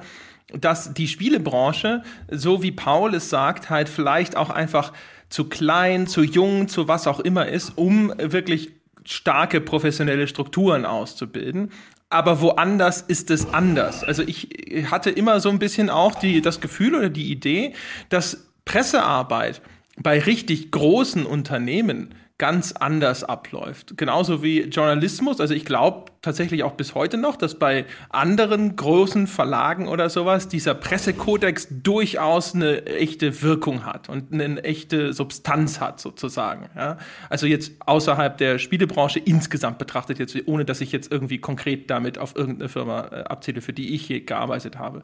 [0.53, 4.93] dass die Spielebranche, so wie Paul es sagt, halt vielleicht auch einfach
[5.29, 8.73] zu klein, zu jung, zu was auch immer ist, um wirklich
[9.05, 11.71] starke professionelle Strukturen auszubilden.
[12.09, 14.05] Aber woanders ist es anders.
[14.05, 14.49] Also ich
[14.91, 17.75] hatte immer so ein bisschen auch die, das Gefühl oder die Idee,
[18.09, 19.63] dass Pressearbeit
[19.97, 23.97] bei richtig großen Unternehmen ganz anders abläuft.
[23.97, 25.41] Genauso wie Journalismus.
[25.41, 30.47] Also ich glaube tatsächlich auch bis heute noch, dass bei anderen großen Verlagen oder sowas
[30.47, 36.69] dieser Pressekodex durchaus eine echte Wirkung hat und eine echte Substanz hat sozusagen.
[36.77, 36.99] Ja?
[37.31, 42.19] Also jetzt außerhalb der Spielebranche insgesamt betrachtet, jetzt ohne dass ich jetzt irgendwie konkret damit
[42.19, 45.03] auf irgendeine Firma äh, abzähle, für die ich hier gearbeitet habe.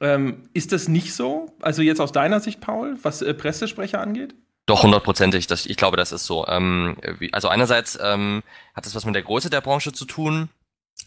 [0.00, 1.46] Ähm, ist das nicht so?
[1.60, 4.34] Also jetzt aus deiner Sicht, Paul, was äh, Pressesprecher angeht?
[4.66, 5.48] Doch, hundertprozentig.
[5.50, 6.46] Ich glaube, das ist so.
[6.46, 6.96] Ähm,
[7.32, 8.42] also einerseits ähm,
[8.74, 10.50] hat das was mit der Größe der Branche zu tun.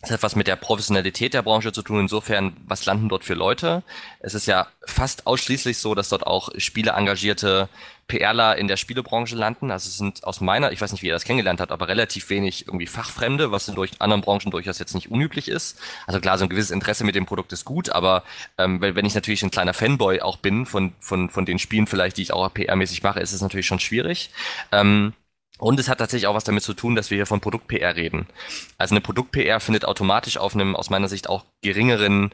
[0.01, 1.99] Es hat was mit der Professionalität der Branche zu tun.
[1.99, 3.83] Insofern, was landen dort für Leute?
[4.19, 7.69] Es ist ja fast ausschließlich so, dass dort auch Spiele engagierte
[8.11, 9.71] PRler in der Spielebranche landen.
[9.71, 12.29] Also es sind aus meiner, ich weiß nicht, wie ihr das kennengelernt habt, aber relativ
[12.29, 15.79] wenig irgendwie Fachfremde, was in durch anderen Branchen durchaus jetzt nicht unüblich ist.
[16.07, 18.23] Also klar, so ein gewisses Interesse mit dem Produkt ist gut, aber
[18.57, 22.17] ähm, wenn ich natürlich ein kleiner Fanboy auch bin von, von, von den Spielen vielleicht,
[22.17, 24.31] die ich auch PR-mäßig mache, ist es natürlich schon schwierig.
[24.73, 25.13] Ähm,
[25.57, 28.27] und es hat tatsächlich auch was damit zu tun, dass wir hier von Produkt-PR reden.
[28.77, 32.31] Also eine Produkt-PR findet automatisch auf einem aus meiner Sicht auch geringeren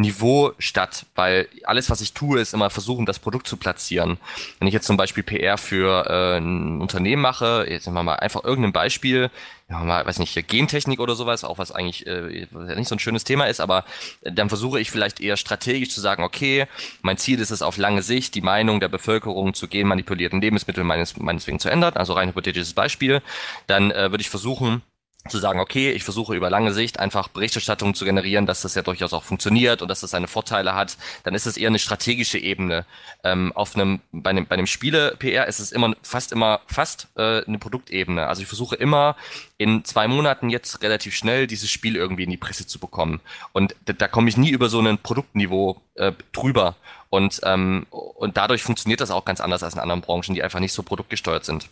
[0.00, 4.18] Niveau statt, weil alles, was ich tue, ist immer versuchen, das Produkt zu platzieren.
[4.58, 8.16] Wenn ich jetzt zum Beispiel PR für äh, ein Unternehmen mache, jetzt nehmen wir mal
[8.16, 9.30] einfach irgendein Beispiel,
[9.70, 12.46] ja, mal, weiß nicht, Gentechnik oder sowas, auch was eigentlich äh,
[12.76, 13.84] nicht so ein schönes Thema ist, aber
[14.22, 16.66] dann versuche ich vielleicht eher strategisch zu sagen, okay,
[17.02, 21.16] mein Ziel ist es auf lange Sicht, die Meinung der Bevölkerung zu genmanipulierten Lebensmitteln meines,
[21.16, 23.22] meineswegen zu ändern, also rein hypothetisches Beispiel,
[23.68, 24.82] dann äh, würde ich versuchen,
[25.28, 28.82] zu sagen, okay, ich versuche über lange Sicht einfach Berichterstattung zu generieren, dass das ja
[28.82, 32.38] durchaus auch funktioniert und dass das seine Vorteile hat, dann ist es eher eine strategische
[32.38, 32.86] Ebene.
[33.22, 37.44] Ähm, auf einem, bei einem, bei einem Spiele-PR ist es immer fast immer fast äh,
[37.44, 38.26] eine Produktebene.
[38.26, 39.16] Also ich versuche immer
[39.58, 43.20] in zwei Monaten jetzt relativ schnell dieses Spiel irgendwie in die Presse zu bekommen.
[43.52, 46.76] Und da, da komme ich nie über so ein Produktniveau äh, drüber.
[47.10, 50.60] Und, ähm, und dadurch funktioniert das auch ganz anders als in anderen Branchen, die einfach
[50.60, 51.68] nicht so produktgesteuert sind.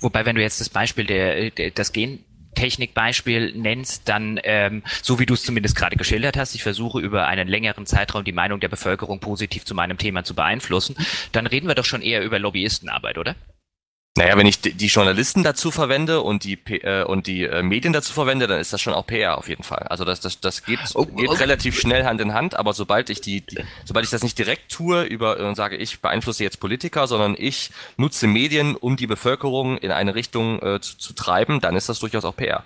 [0.00, 2.24] Wobei, wenn du jetzt das Beispiel der, der das Gen
[2.54, 7.26] Technikbeispiel nennst, dann, ähm, so wie du es zumindest gerade geschildert hast, ich versuche über
[7.26, 10.96] einen längeren Zeitraum die Meinung der Bevölkerung positiv zu meinem Thema zu beeinflussen,
[11.32, 13.36] dann reden wir doch schon eher über Lobbyistenarbeit, oder?
[14.14, 18.12] Naja, wenn ich die Journalisten dazu verwende und die äh, und die äh, Medien dazu
[18.12, 19.86] verwende, dann ist das schon auch PR auf jeden Fall.
[19.88, 21.38] Also das das das geht, oh, geht okay.
[21.38, 24.70] relativ schnell Hand in Hand, aber sobald ich die, die sobald ich das nicht direkt
[24.70, 29.78] tue über und sage, ich beeinflusse jetzt Politiker, sondern ich nutze Medien, um die Bevölkerung
[29.78, 32.64] in eine Richtung äh, zu, zu treiben, dann ist das durchaus auch PR.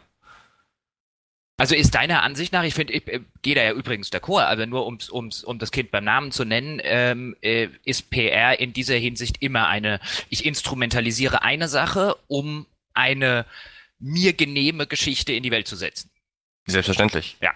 [1.58, 4.44] Also ist deiner Ansicht nach, ich finde, ich, ich äh, gehe da ja übrigens d'accord,
[4.44, 8.60] aber nur ums, ums, um das Kind beim Namen zu nennen, ähm, äh, ist PR
[8.60, 13.46] in dieser Hinsicht immer eine, ich instrumentalisiere eine Sache, um eine
[13.98, 16.10] mir genehme Geschichte in die Welt zu setzen.
[16.66, 17.36] Selbstverständlich.
[17.40, 17.54] Ja.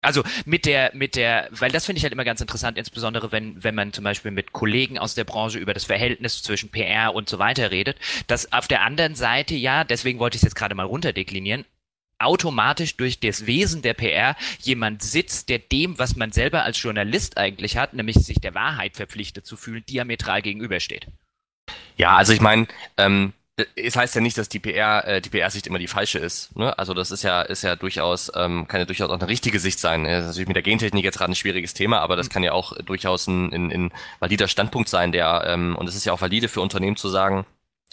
[0.00, 3.64] Also mit der, mit der, weil das finde ich halt immer ganz interessant, insbesondere wenn,
[3.64, 7.28] wenn man zum Beispiel mit Kollegen aus der Branche über das Verhältnis zwischen PR und
[7.28, 7.98] so weiter redet,
[8.28, 11.64] dass auf der anderen Seite ja, deswegen wollte ich es jetzt gerade mal runterdeklinieren,
[12.18, 17.36] automatisch durch das Wesen der PR jemand sitzt, der dem, was man selber als Journalist
[17.36, 21.06] eigentlich hat, nämlich sich der Wahrheit verpflichtet zu fühlen, diametral gegenübersteht.
[21.96, 22.66] Ja, also ich meine,
[22.96, 23.32] ähm,
[23.74, 26.56] es heißt ja nicht, dass die PR, äh, die PR-Sicht immer die falsche ist.
[26.56, 26.78] Ne?
[26.78, 29.80] Also das ist ja, ist ja durchaus, ähm, kann ja durchaus auch eine richtige Sicht
[29.80, 30.04] sein.
[30.04, 32.52] Das ist natürlich mit der Gentechnik jetzt gerade ein schwieriges Thema, aber das kann ja
[32.52, 36.20] auch durchaus ein, ein, ein valider Standpunkt sein, der, ähm, und es ist ja auch
[36.20, 37.46] valide für Unternehmen zu sagen,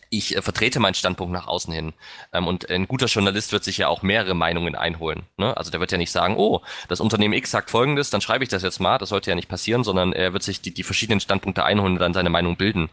[0.10, 1.94] ich äh, vertrete meinen Standpunkt nach außen hin.
[2.34, 5.24] Ähm, und ein guter Journalist wird sich ja auch mehrere Meinungen einholen.
[5.38, 5.56] Ne?
[5.56, 8.50] Also der wird ja nicht sagen, oh, das Unternehmen X sagt folgendes, dann schreibe ich
[8.50, 8.98] das jetzt mal.
[8.98, 12.00] Das sollte ja nicht passieren, sondern er wird sich die, die verschiedenen Standpunkte einholen und
[12.00, 12.90] dann seine Meinung bilden.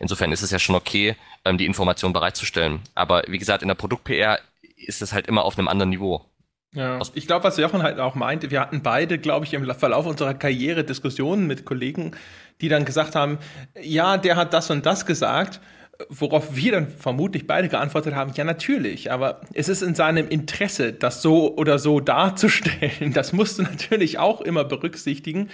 [0.00, 2.80] Insofern ist es ja schon okay, ähm, die Information bereitzustellen.
[2.94, 4.38] Aber wie gesagt, in der Produkt-PR
[4.76, 6.24] ist es halt immer auf einem anderen Niveau.
[6.72, 6.98] Ja.
[7.14, 10.34] Ich glaube, was Jochen halt auch meinte, wir hatten beide, glaube ich, im Verlauf unserer
[10.34, 12.14] Karriere Diskussionen mit Kollegen,
[12.60, 13.38] die dann gesagt haben,
[13.80, 15.60] ja, der hat das und das gesagt
[16.08, 20.92] Worauf wir dann vermutlich beide geantwortet haben, ja natürlich, aber es ist in seinem Interesse,
[20.92, 23.12] das so oder so darzustellen.
[23.12, 25.48] Das musst du natürlich auch immer berücksichtigen.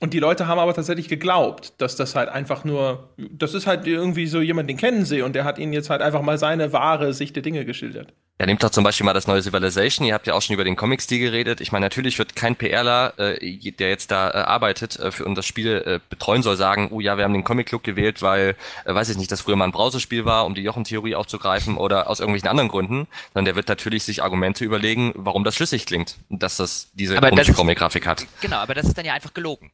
[0.00, 3.86] Und die Leute haben aber tatsächlich geglaubt, dass das halt einfach nur, das ist halt
[3.86, 6.72] irgendwie so jemand, den kennen sie und der hat ihnen jetzt halt einfach mal seine
[6.72, 8.12] wahre Sicht der Dinge geschildert.
[8.40, 10.04] Ja, nehmt doch zum Beispiel mal das neue Civilization.
[10.04, 11.60] Ihr habt ja auch schon über den Comic-Stil geredet.
[11.60, 15.36] Ich meine, natürlich wird kein PRler, äh, der jetzt da äh, arbeitet äh, für und
[15.36, 18.56] das Spiel äh, betreuen soll, sagen, oh ja, wir haben den Comic-Look gewählt, weil,
[18.86, 22.10] äh, weiß ich nicht, das früher mal ein Browserspiel war, um die Jochen-Theorie aufzugreifen oder
[22.10, 23.06] aus irgendwelchen anderen Gründen.
[23.34, 27.52] Sondern der wird natürlich sich Argumente überlegen, warum das schlüssig klingt, dass das diese komische
[27.52, 28.26] Comic-Grafik hat.
[28.40, 29.70] Genau, aber das ist dann ja einfach gelogen.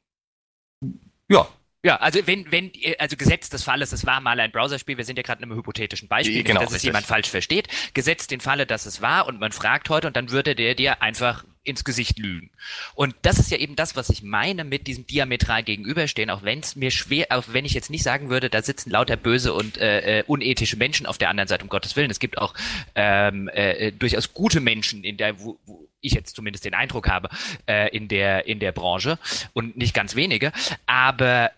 [1.29, 1.49] Ja,
[1.83, 5.17] ja, also wenn, wenn, also gesetzt des Falles, es war mal ein Browserspiel, wir sind
[5.17, 8.41] ja gerade in einem hypothetischen Beispiel, genau, nicht, dass es jemand falsch versteht, gesetzt den
[8.41, 11.85] Falle, dass es war und man fragt heute und dann würde der dir einfach ins
[11.85, 12.51] Gesicht lügen.
[12.95, 16.61] Und das ist ja eben das, was ich meine mit diesem diametral gegenüberstehen, auch wenn
[16.61, 19.77] es mir schwer, auch wenn ich jetzt nicht sagen würde, da sitzen lauter böse und
[19.77, 22.11] äh, äh, unethische Menschen auf der anderen Seite, um Gottes Willen.
[22.11, 22.55] Es gibt auch
[22.95, 27.09] ähm, äh, äh durchaus gute Menschen in der, wo, wo ich jetzt zumindest den Eindruck
[27.09, 27.29] habe,
[27.67, 29.19] äh, in der in der Branche
[29.53, 30.53] und nicht ganz wenige.
[30.87, 31.51] Aber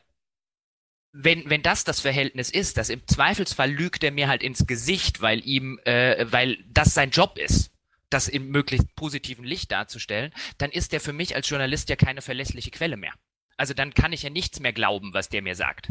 [1.12, 5.20] wenn, wenn das das Verhältnis ist, dass im Zweifelsfall lügt er mir halt ins Gesicht,
[5.20, 7.70] weil ihm, äh, weil das sein Job ist,
[8.08, 12.22] das im möglichst positiven Licht darzustellen, dann ist der für mich als Journalist ja keine
[12.22, 13.12] verlässliche Quelle mehr.
[13.56, 15.88] Also dann kann ich ja nichts mehr glauben, was der mir sagt.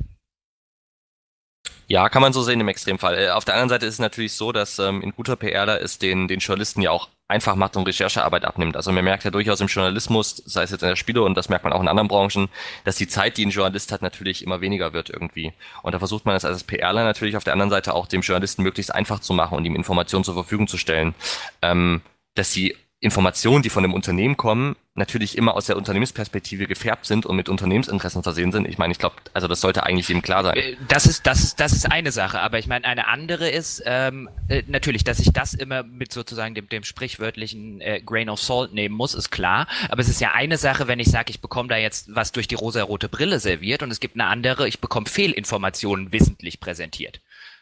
[1.88, 3.18] Ja, kann man so sehen im Extremfall.
[3.18, 6.00] Äh, auf der anderen Seite ist es natürlich so, dass ähm, in guter PRler es
[6.00, 8.76] den, den Journalisten ja auch einfach macht und Recherchearbeit abnimmt.
[8.76, 11.50] Also man merkt ja durchaus im Journalismus, sei es jetzt in der Spiele und das
[11.50, 12.50] merkt man auch in anderen Branchen,
[12.84, 15.54] dass die Zeit, die ein Journalist hat, natürlich immer weniger wird irgendwie.
[15.82, 18.64] Und da versucht man es als PRler natürlich auf der anderen Seite auch dem Journalisten
[18.64, 21.16] möglichst einfach zu machen und ihm Informationen zur Verfügung zu stellen,
[21.62, 22.02] ähm,
[22.36, 27.26] dass die Informationen, die von dem Unternehmen kommen, natürlich immer aus der Unternehmensperspektive gefärbt sind
[27.26, 28.68] und mit Unternehmensinteressen versehen sind.
[28.68, 30.58] Ich meine, ich glaube, also das sollte eigentlich jedem klar sein.
[30.58, 33.82] Äh, das ist, das ist, das ist eine Sache, aber ich meine, eine andere ist
[33.86, 38.42] ähm, äh, natürlich, dass ich das immer mit sozusagen dem, dem sprichwörtlichen äh, Grain of
[38.42, 39.68] Salt nehmen muss, ist klar.
[39.90, 42.50] Aber es ist ja eine Sache, wenn ich sage, ich bekomme da jetzt was durch
[42.50, 47.22] die rosa-rote Brille serviert und es gibt eine andere, ich bekomme Fehlinformationen wissentlich präsentiert.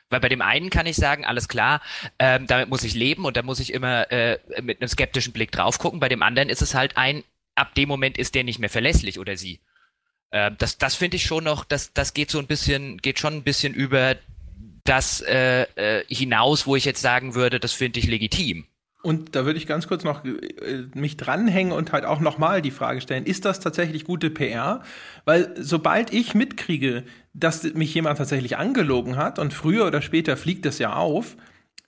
[0.09, 1.81] Weil bei dem einen kann ich sagen, alles klar,
[2.17, 5.51] ähm, damit muss ich leben und da muss ich immer äh, mit einem skeptischen Blick
[5.51, 5.99] drauf gucken.
[5.99, 7.23] Bei dem anderen ist es halt ein,
[7.55, 9.59] ab dem Moment ist der nicht mehr verlässlich oder sie.
[10.31, 13.35] Äh, das das finde ich schon noch, das, das geht so ein bisschen, geht schon
[13.35, 14.15] ein bisschen über
[14.83, 18.65] das äh, äh, hinaus, wo ich jetzt sagen würde, das finde ich legitim.
[19.01, 22.71] Und da würde ich ganz kurz noch äh, mich dranhängen und halt auch nochmal die
[22.71, 24.83] Frage stellen, ist das tatsächlich gute PR?
[25.23, 27.05] Weil sobald ich mitkriege,
[27.39, 31.37] dass mich jemand tatsächlich angelogen hat und früher oder später fliegt das ja auf,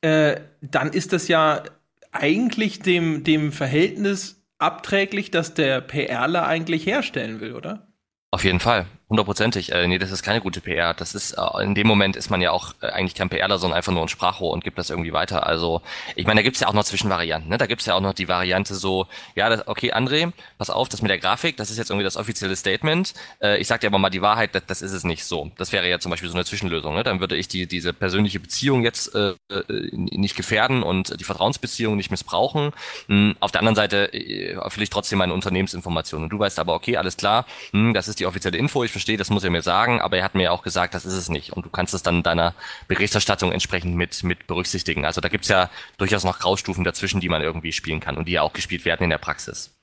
[0.01, 1.63] äh, dann ist das ja
[2.11, 7.87] eigentlich dem, dem Verhältnis abträglich, das der PRler eigentlich herstellen will, oder?
[8.31, 8.85] Auf jeden Fall.
[9.11, 9.73] Hundertprozentig.
[9.73, 10.93] Äh, nee, das ist keine gute PR.
[10.93, 13.75] Das ist, äh, in dem Moment ist man ja auch äh, eigentlich kein PRler, sondern
[13.75, 15.45] einfach nur ein Sprachrohr und gibt das irgendwie weiter.
[15.45, 15.81] Also,
[16.15, 17.49] ich meine, da gibt's ja auch noch Zwischenvarianten.
[17.49, 17.57] Ne?
[17.57, 21.01] Da gibt's ja auch noch die Variante so, ja, das, okay, André, pass auf, das
[21.01, 23.13] mit der Grafik, das ist jetzt irgendwie das offizielle Statement.
[23.41, 25.51] Äh, ich sag dir aber mal die Wahrheit, das, das ist es nicht so.
[25.57, 26.95] Das wäre ja zum Beispiel so eine Zwischenlösung.
[26.95, 27.03] Ne?
[27.03, 31.97] Dann würde ich die, diese persönliche Beziehung jetzt äh, äh nicht gefährden und die Vertrauensbeziehung
[31.97, 32.71] nicht missbrauchen.
[33.09, 36.23] Hm, auf der anderen Seite äh, ich trotzdem meine Unternehmensinformationen.
[36.23, 39.17] Und du weißt aber, okay, alles klar, hm, das ist die offizielle Info, ich verstehe,
[39.17, 41.53] das muss er mir sagen, aber er hat mir auch gesagt, das ist es nicht.
[41.53, 42.53] Und du kannst es dann in deiner
[42.87, 45.05] Berichterstattung entsprechend mit, mit berücksichtigen.
[45.05, 48.33] Also da gibt's ja durchaus noch Graustufen dazwischen, die man irgendwie spielen kann und die
[48.33, 49.73] ja auch gespielt werden in der Praxis.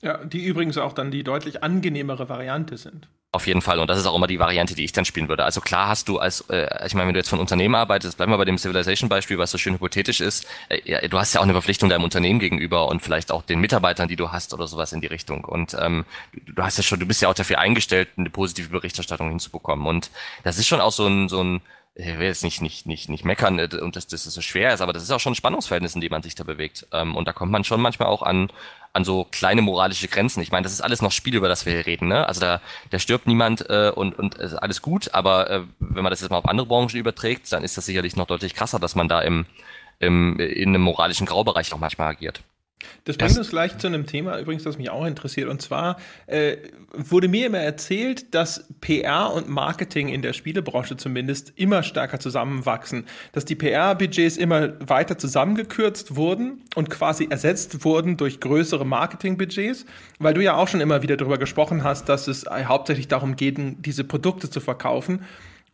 [0.00, 3.08] Ja, die übrigens auch dann die deutlich angenehmere Variante sind.
[3.34, 3.80] Auf jeden Fall.
[3.80, 5.42] Und das ist auch immer die Variante, die ich dann spielen würde.
[5.42, 8.30] Also klar hast du als, äh, ich meine, wenn du jetzt von Unternehmen arbeitest, bleiben
[8.30, 11.44] wir bei dem Civilization-Beispiel, was so schön hypothetisch ist, äh, ja, du hast ja auch
[11.44, 14.92] eine Verpflichtung deinem Unternehmen gegenüber und vielleicht auch den Mitarbeitern, die du hast oder sowas
[14.92, 15.44] in die Richtung.
[15.44, 19.30] Und ähm, du hast ja schon, du bist ja auch dafür eingestellt, eine positive Berichterstattung
[19.30, 19.88] hinzubekommen.
[19.88, 20.12] Und
[20.44, 21.60] das ist schon auch so ein, so ein
[21.96, 24.80] ich will jetzt nicht, nicht, nicht, nicht meckern äh, und dass das so schwer ist,
[24.80, 26.86] aber das ist auch schon ein Spannungsverhältnis, in dem man sich da bewegt.
[26.92, 28.50] Ähm, und da kommt man schon manchmal auch an,
[28.94, 30.40] an so kleine moralische Grenzen.
[30.40, 32.08] Ich meine, das ist alles noch Spiel, über das wir hier reden.
[32.08, 32.26] Ne?
[32.26, 36.10] Also da, da stirbt niemand äh, und, und ist alles gut, aber äh, wenn man
[36.10, 38.94] das jetzt mal auf andere Branchen überträgt, dann ist das sicherlich noch deutlich krasser, dass
[38.94, 39.46] man da im,
[39.98, 42.42] im, in einem moralischen Graubereich auch manchmal agiert.
[43.04, 45.48] Das bringt uns gleich zu einem Thema, übrigens, das mich auch interessiert.
[45.48, 46.56] Und zwar äh,
[46.92, 53.06] wurde mir immer erzählt, dass PR und Marketing in der Spielebranche zumindest immer stärker zusammenwachsen.
[53.32, 59.86] Dass die PR-Budgets immer weiter zusammengekürzt wurden und quasi ersetzt wurden durch größere Marketing-Budgets.
[60.18, 63.56] Weil du ja auch schon immer wieder darüber gesprochen hast, dass es hauptsächlich darum geht,
[63.58, 65.20] diese Produkte zu verkaufen.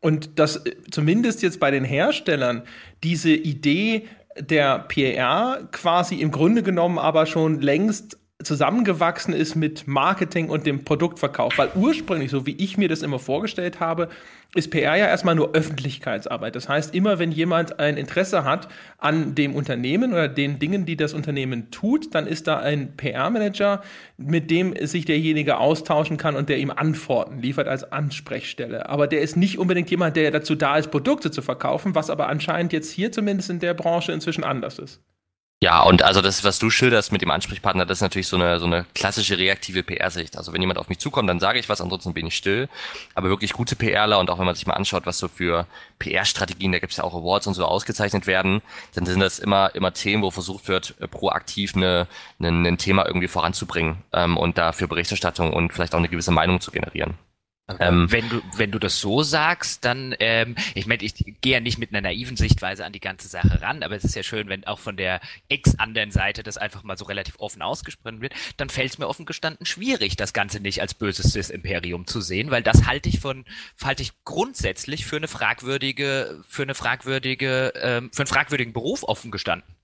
[0.00, 2.62] Und dass zumindest jetzt bei den Herstellern
[3.02, 4.08] diese Idee
[4.38, 10.84] der PR quasi im Grunde genommen aber schon längst zusammengewachsen ist mit Marketing und dem
[10.84, 11.58] Produktverkauf.
[11.58, 14.08] Weil ursprünglich, so wie ich mir das immer vorgestellt habe,
[14.55, 16.57] ist PR ja erstmal nur Öffentlichkeitsarbeit.
[16.57, 20.96] Das heißt, immer wenn jemand ein Interesse hat an dem Unternehmen oder den Dingen, die
[20.96, 23.82] das Unternehmen tut, dann ist da ein PR-Manager,
[24.16, 28.88] mit dem sich derjenige austauschen kann und der ihm Antworten liefert als Ansprechstelle.
[28.88, 32.28] Aber der ist nicht unbedingt jemand, der dazu da ist, Produkte zu verkaufen, was aber
[32.28, 35.01] anscheinend jetzt hier zumindest in der Branche inzwischen anders ist.
[35.62, 38.58] Ja, und also das, was du schilderst mit dem Ansprechpartner, das ist natürlich so eine,
[38.58, 40.38] so eine klassische reaktive PR-Sicht.
[40.38, 42.70] Also wenn jemand auf mich zukommt, dann sage ich was, ansonsten bin ich still.
[43.14, 45.66] Aber wirklich gute PRler und auch wenn man sich mal anschaut, was so für
[45.98, 48.62] PR-Strategien, da gibt es ja auch Awards und so ausgezeichnet werden,
[48.94, 52.06] dann sind das immer, immer Themen, wo versucht wird, äh, proaktiv eine,
[52.38, 56.62] eine, ein Thema irgendwie voranzubringen ähm, und dafür Berichterstattung und vielleicht auch eine gewisse Meinung
[56.62, 57.18] zu generieren.
[57.78, 61.60] Ähm, wenn du wenn du das so sagst, dann ähm, ich meine, ich gehe ja
[61.60, 64.48] nicht mit einer naiven Sichtweise an die ganze Sache ran, aber es ist ja schön,
[64.48, 68.34] wenn auch von der ex anderen Seite das einfach mal so relativ offen ausgesprochen wird,
[68.56, 72.50] dann fällt es mir offen gestanden schwierig, das Ganze nicht als böses Cis-Imperium zu sehen,
[72.50, 73.44] weil das halte ich von
[73.82, 79.30] halte ich grundsätzlich für eine fragwürdige für eine fragwürdige ähm, für einen fragwürdigen Beruf offen
[79.30, 79.79] gestanden.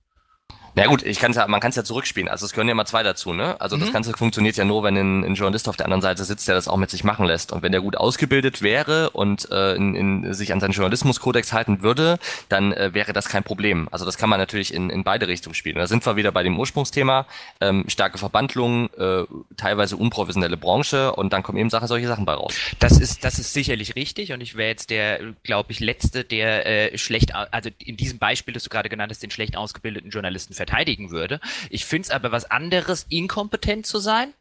[0.76, 2.28] Na gut, ich kann's ja, man kann es ja zurückspielen.
[2.28, 3.58] Also es gehören ja immer zwei dazu, ne?
[3.62, 3.80] Also mhm.
[3.80, 6.54] das Ganze funktioniert ja nur, wenn ein, ein, Journalist auf der anderen Seite sitzt, der
[6.54, 7.50] das auch mit sich machen lässt.
[7.50, 11.82] Und wenn der gut ausgebildet wäre und äh, in, in, sich an seinen Journalismuskodex halten
[11.82, 12.18] würde,
[12.50, 13.88] dann äh, wäre das kein Problem.
[13.90, 15.76] Also das kann man natürlich in, in beide Richtungen spielen.
[15.76, 17.24] da sind wir wieder bei dem Ursprungsthema,
[17.62, 19.24] ähm, starke Verbandlung, äh,
[19.56, 22.54] teilweise unprofessionelle Branche und dann kommen eben Sachen, solche Sachen bei raus.
[22.80, 26.66] Das ist, das ist sicherlich richtig und ich wäre jetzt der, glaube ich, letzte, der
[26.92, 30.52] äh, schlecht, also in diesem Beispiel, das du gerade genannt hast, den schlecht ausgebildeten Journalisten
[30.66, 31.40] verteidigen würde.
[31.70, 34.34] Ich finde es aber was anderes, inkompetent zu sein.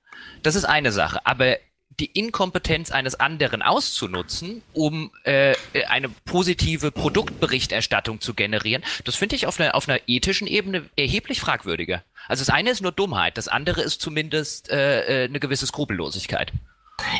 [0.43, 1.25] Das ist eine Sache.
[1.25, 1.57] Aber
[1.99, 5.55] die Inkompetenz eines anderen auszunutzen, um äh,
[5.87, 11.39] eine positive Produktberichterstattung zu generieren, das finde ich auf einer, auf einer ethischen Ebene erheblich
[11.39, 12.03] fragwürdiger.
[12.27, 16.51] Also das eine ist nur Dummheit, das andere ist zumindest äh, äh eine gewisse Skrupellosigkeit.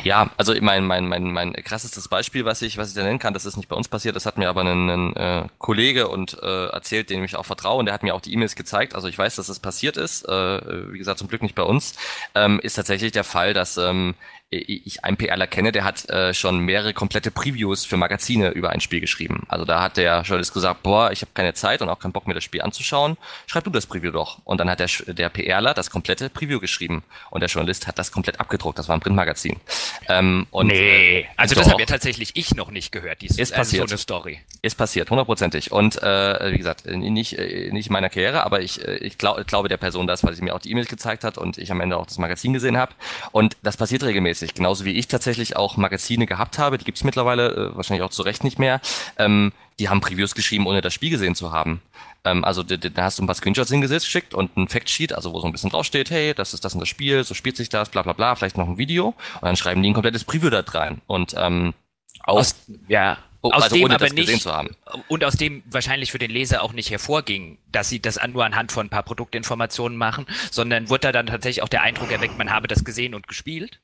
[0.04, 3.34] Ja, also mein, mein, mein, mein krassestes Beispiel, was ich, was ich da nennen kann,
[3.34, 6.40] das ist nicht bei uns passiert, das hat mir aber ein, ein äh, Kollege und
[6.42, 8.94] äh, erzählt, dem ich auch vertraue, und der hat mir auch die E-Mails gezeigt.
[8.94, 11.94] Also ich weiß, dass das passiert ist, äh, wie gesagt, zum Glück nicht bei uns,
[12.34, 14.14] ähm, ist tatsächlich der Fall, dass ähm,
[14.50, 18.80] ich einen PRler kenne, der hat äh, schon mehrere komplette Previews für Magazine über ein
[18.80, 19.44] Spiel geschrieben.
[19.48, 22.28] Also da hat der Journalist gesagt, boah, ich habe keine Zeit und auch keinen Bock
[22.28, 23.16] mir das Spiel anzuschauen.
[23.46, 24.38] Schreib du das Preview doch.
[24.44, 28.12] Und dann hat der, der PRler das komplette Preview geschrieben und der Journalist hat das
[28.12, 28.78] komplett abgedruckt.
[28.78, 29.56] Das war ein Printmagazin.
[30.08, 33.22] Ähm, und, nee, äh, also doch, das habe ja tatsächlich ich noch nicht gehört.
[33.22, 33.84] Dies, ist passiert.
[33.84, 34.40] Äh, so eine Story.
[34.62, 35.72] Ist passiert, hundertprozentig.
[35.72, 39.44] Und äh, wie gesagt, nicht äh, nicht in meiner Karriere, aber ich äh, ich glaub,
[39.48, 41.80] glaube der Person das, weil sie mir auch die E-Mails gezeigt hat und ich am
[41.80, 42.92] Ende auch das Magazin gesehen habe.
[43.32, 47.04] Und das passiert regelmäßig regelmäßig, genauso wie ich tatsächlich auch Magazine gehabt habe, die gibt's
[47.04, 48.80] mittlerweile äh, wahrscheinlich auch zu Recht nicht mehr,
[49.18, 51.82] ähm, die haben Previews geschrieben, ohne das Spiel gesehen zu haben.
[52.24, 55.40] Ähm, also da, hast du ein paar Screenshots hingesetzt, geschickt und ein Factsheet, also wo
[55.40, 57.88] so ein bisschen draufsteht, hey, das ist das und das Spiel, so spielt sich das,
[57.88, 60.60] bla bla bla, vielleicht noch ein Video und dann schreiben die ein komplettes Preview da
[60.60, 61.00] rein.
[61.06, 61.74] Und ähm,
[62.24, 62.56] aus,
[62.88, 64.48] ja, Oh, aus also dem aber nicht,
[65.06, 68.72] und aus dem wahrscheinlich für den Leser auch nicht hervorging, dass sie das nur anhand
[68.72, 72.50] von ein paar Produktinformationen machen, sondern wurde da dann tatsächlich auch der Eindruck erweckt, man
[72.50, 73.80] habe das gesehen und gespielt?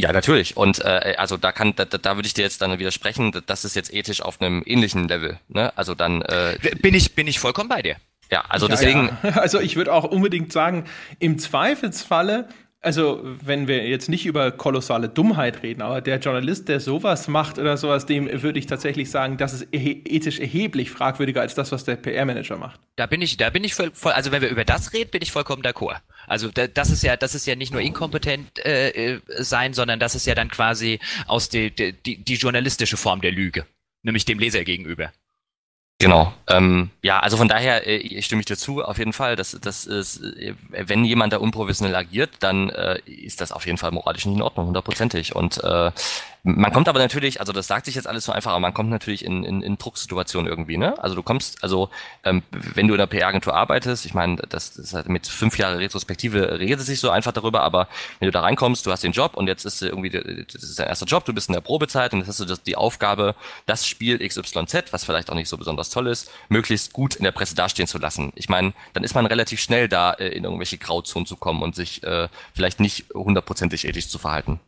[0.00, 0.56] Ja, natürlich.
[0.56, 3.74] Und äh, also da kann, da, da würde ich dir jetzt dann widersprechen, das ist
[3.74, 5.38] jetzt ethisch auf einem ähnlichen Level.
[5.48, 5.76] Ne?
[5.76, 7.96] Also dann äh, bin ich bin ich vollkommen bei dir.
[8.30, 9.10] Ja, also ja, deswegen.
[9.22, 9.30] Ja.
[9.36, 10.84] Also ich würde auch unbedingt sagen,
[11.18, 12.48] im Zweifelsfalle
[12.80, 17.58] also wenn wir jetzt nicht über kolossale Dummheit reden, aber der Journalist, der sowas macht
[17.58, 21.84] oder sowas, dem würde ich tatsächlich sagen, das ist ethisch erheblich fragwürdiger als das, was
[21.84, 22.80] der PR-Manager macht.
[22.96, 25.22] Da bin ich, da bin ich voll, voll, also wenn wir über das reden, bin
[25.22, 25.96] ich vollkommen d'accord.
[26.28, 29.98] Also da, das ist ja, das ist ja nicht nur inkompetent äh, äh sein, sondern
[30.00, 33.66] das ist ja dann quasi aus die, die, die journalistische Form der Lüge,
[34.02, 35.12] nämlich dem Leser gegenüber.
[36.00, 36.32] Genau.
[36.46, 39.34] Ähm, ja, also von daher äh, stimme ich dir zu, auf jeden Fall.
[39.34, 43.78] Das, das ist, äh, wenn jemand da unprofessionell agiert, dann äh, ist das auf jeden
[43.78, 45.34] Fall moralisch nicht in Ordnung, hundertprozentig.
[45.34, 45.90] Und äh,
[46.56, 48.88] man kommt aber natürlich, also das sagt sich jetzt alles so einfach, aber man kommt
[48.88, 50.98] natürlich in, in, in Drucksituationen irgendwie, ne?
[51.02, 51.90] Also du kommst, also
[52.24, 55.78] ähm, wenn du in einer PR-Agentur arbeitest, ich meine, das, das halt mit fünf Jahre
[55.78, 57.88] Retrospektive redet es sich so einfach darüber, aber
[58.18, 60.88] wenn du da reinkommst, du hast den Job und jetzt ist irgendwie, das ist dein
[60.88, 63.34] erster Job, du bist in der Probezeit und jetzt hast du das, die Aufgabe,
[63.66, 67.32] das Spiel XYZ, was vielleicht auch nicht so besonders toll ist, möglichst gut in der
[67.32, 68.32] Presse dastehen zu lassen.
[68.36, 71.74] Ich meine, dann ist man relativ schnell da, äh, in irgendwelche Grauzonen zu kommen und
[71.74, 74.60] sich äh, vielleicht nicht hundertprozentig ethisch zu verhalten.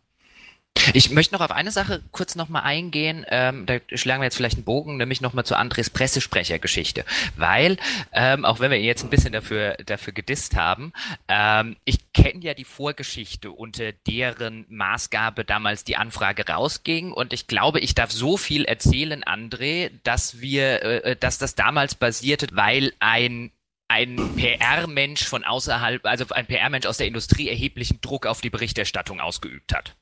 [0.95, 4.57] Ich möchte noch auf eine Sache kurz nochmal eingehen, ähm, da schlagen wir jetzt vielleicht
[4.57, 7.05] einen Bogen, nämlich nochmal zu Andres Pressesprechergeschichte,
[7.37, 7.77] weil,
[8.13, 10.93] ähm, auch wenn wir ihn jetzt ein bisschen dafür, dafür gedisst haben,
[11.29, 17.13] ähm, ich kenne ja die Vorgeschichte, unter deren Maßgabe damals die Anfrage rausging.
[17.13, 21.95] Und ich glaube, ich darf so viel erzählen, André, dass wir, äh, dass das damals
[21.95, 23.53] basierte, weil ein
[23.89, 29.19] ein PR-Mensch von außerhalb, also ein PR-Mensch aus der Industrie erheblichen Druck auf die Berichterstattung
[29.19, 29.97] ausgeübt hat.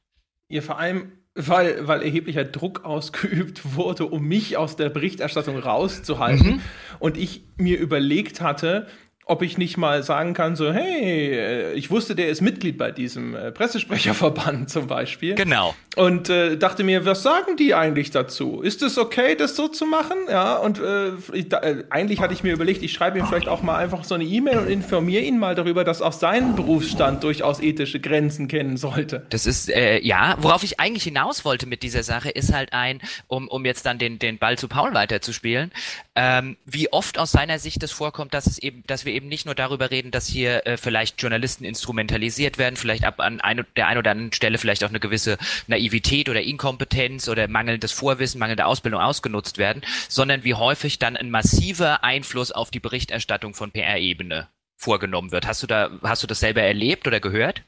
[0.49, 6.57] Ja, vor allem, weil, weil erheblicher Druck ausgeübt wurde, um mich aus der Berichterstattung rauszuhalten.
[6.57, 6.61] Mhm.
[6.99, 8.87] Und ich mir überlegt hatte,
[9.29, 12.91] ob ich nicht mal sagen kann, so, hey, äh, ich wusste, der ist Mitglied bei
[12.91, 15.35] diesem äh, Pressesprecherverband zum Beispiel.
[15.35, 15.75] Genau.
[15.97, 18.63] Und äh, dachte mir, was sagen die eigentlich dazu?
[18.63, 20.17] Ist es okay, das so zu machen?
[20.31, 23.49] Ja, und äh, ich, da, äh, eigentlich hatte ich mir überlegt, ich schreibe ihm vielleicht
[23.49, 27.23] auch mal einfach so eine E-Mail und informiere ihn mal darüber, dass auch sein Berufsstand
[27.23, 29.27] durchaus ethische Grenzen kennen sollte.
[29.29, 33.03] Das ist, äh, ja, worauf ich eigentlich hinaus wollte mit dieser Sache, ist halt ein,
[33.27, 35.71] um, um jetzt dann den, den Ball zu Paul weiterzuspielen,
[36.15, 39.47] ähm, wie oft aus seiner Sicht es vorkommt, dass es eben, dass wir eben nicht
[39.47, 43.89] nur darüber reden, dass hier äh, vielleicht Journalisten instrumentalisiert werden, vielleicht ab an ein, der
[43.89, 48.67] einen oder anderen Stelle vielleicht auch eine gewisse Naivität oder Inkompetenz oder mangelndes Vorwissen, mangelnde
[48.67, 54.49] Ausbildung ausgenutzt werden, sondern wie häufig dann ein massiver Einfluss auf die Berichterstattung von PR-Ebene
[54.77, 55.47] vorgenommen wird.
[55.47, 57.65] Hast du da, hast du das selber erlebt oder gehört?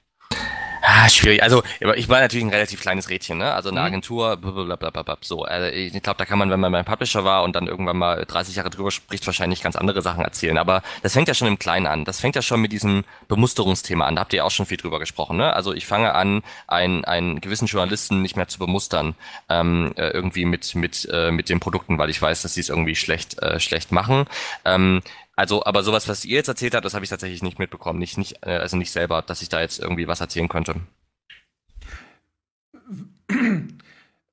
[0.83, 1.43] Ah, schwierig.
[1.43, 1.63] Also
[1.97, 3.53] ich war natürlich ein relativ kleines Rädchen, ne?
[3.53, 3.87] Also eine mhm.
[3.87, 5.45] Agentur, blablabla, so.
[5.45, 8.25] Also ich glaube, da kann man, wenn man beim Publisher war und dann irgendwann mal
[8.25, 10.57] 30 Jahre drüber spricht, wahrscheinlich ganz andere Sachen erzählen.
[10.59, 12.05] Aber das fängt ja schon im Kleinen an.
[12.05, 14.17] Das fängt ja schon mit diesem Bemusterungsthema an.
[14.17, 15.53] Da habt ihr auch schon viel drüber gesprochen, ne?
[15.53, 19.15] Also ich fange an, einen, einen gewissen Journalisten nicht mehr zu bemustern,
[19.49, 22.69] ähm, äh, irgendwie mit mit äh, mit den Produkten, weil ich weiß, dass sie es
[22.69, 24.27] irgendwie schlecht äh, schlecht machen.
[24.65, 25.03] Ähm,
[25.41, 27.99] also, aber sowas, was ihr jetzt erzählt habt, das habe ich tatsächlich nicht mitbekommen.
[27.99, 30.75] Nicht, nicht, äh, also nicht selber, dass ich da jetzt irgendwie was erzählen könnte.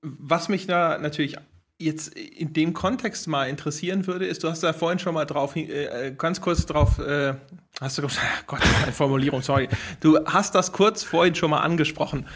[0.01, 1.38] Was mich da natürlich
[1.80, 5.55] jetzt in dem Kontext mal interessieren würde, ist, du hast da vorhin schon mal drauf,
[5.55, 7.36] äh, ganz kurz drauf, äh,
[7.80, 8.01] hast du,
[8.47, 9.70] Gott, eine Formulierung, sorry.
[10.01, 12.28] Du hast das kurz vorhin schon mal angesprochen.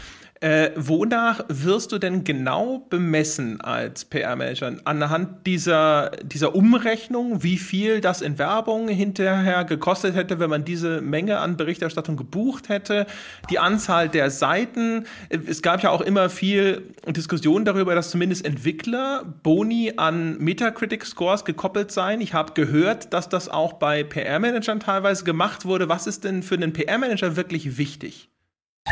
[0.42, 4.74] Äh, wonach wirst du denn genau bemessen als PR-Manager?
[4.84, 11.00] Anhand dieser, dieser Umrechnung, wie viel das in Werbung hinterher gekostet hätte, wenn man diese
[11.00, 13.06] Menge an Berichterstattung gebucht hätte,
[13.50, 15.04] die Anzahl der Seiten.
[15.28, 21.92] Es gab ja auch immer viel Diskussion darüber, dass zumindest Entwickler Boni an Metacritic-Scores gekoppelt
[21.92, 22.20] seien.
[22.20, 25.88] Ich habe gehört, dass das auch bei PR-Managern teilweise gemacht wurde.
[25.88, 28.31] Was ist denn für einen PR-Manager wirklich wichtig?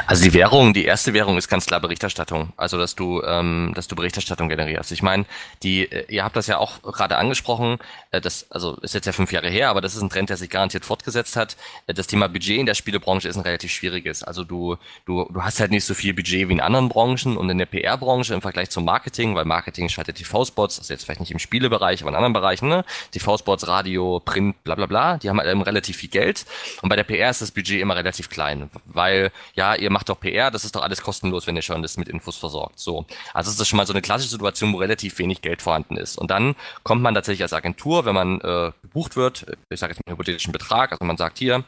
[0.07, 2.53] Also die Währung, die erste Währung ist ganz klar Berichterstattung.
[2.57, 4.93] Also dass du, ähm, dass du Berichterstattung generierst.
[4.93, 5.25] Ich meine,
[5.65, 7.79] die, äh, ihr habt das ja auch gerade angesprochen.
[8.13, 10.37] Äh, das, also ist jetzt ja fünf Jahre her, aber das ist ein Trend, der
[10.37, 11.57] sich garantiert fortgesetzt hat.
[11.89, 14.23] Äh, das Thema Budget in der Spielebranche ist ein relativ schwieriges.
[14.23, 14.77] Also du,
[15.07, 17.67] du, du hast halt nicht so viel Budget wie in anderen Branchen und in der
[17.67, 22.03] PR-Branche im Vergleich zum Marketing, weil Marketing schaltet TV-Spots, also jetzt vielleicht nicht im Spielebereich,
[22.03, 22.85] aber in anderen Bereichen, ne?
[23.11, 25.19] TV-Spots, Radio, Print, bla bla bla.
[25.19, 26.47] Die haben halt eben relativ viel Geld.
[26.81, 30.21] Und bei der PR ist das Budget immer relativ klein, weil ja ihr macht doch
[30.21, 32.79] PR, das ist doch alles kostenlos, wenn ihr Journalist mit Infos versorgt.
[32.79, 33.07] So.
[33.35, 36.19] Also ist das schon mal so eine klassische Situation, wo relativ wenig Geld vorhanden ist.
[36.19, 39.99] Und dann kommt man tatsächlich als Agentur, wenn man äh, gebucht wird, ich sage jetzt
[39.99, 41.65] mal einen hypothetischen Betrag, also man sagt hier,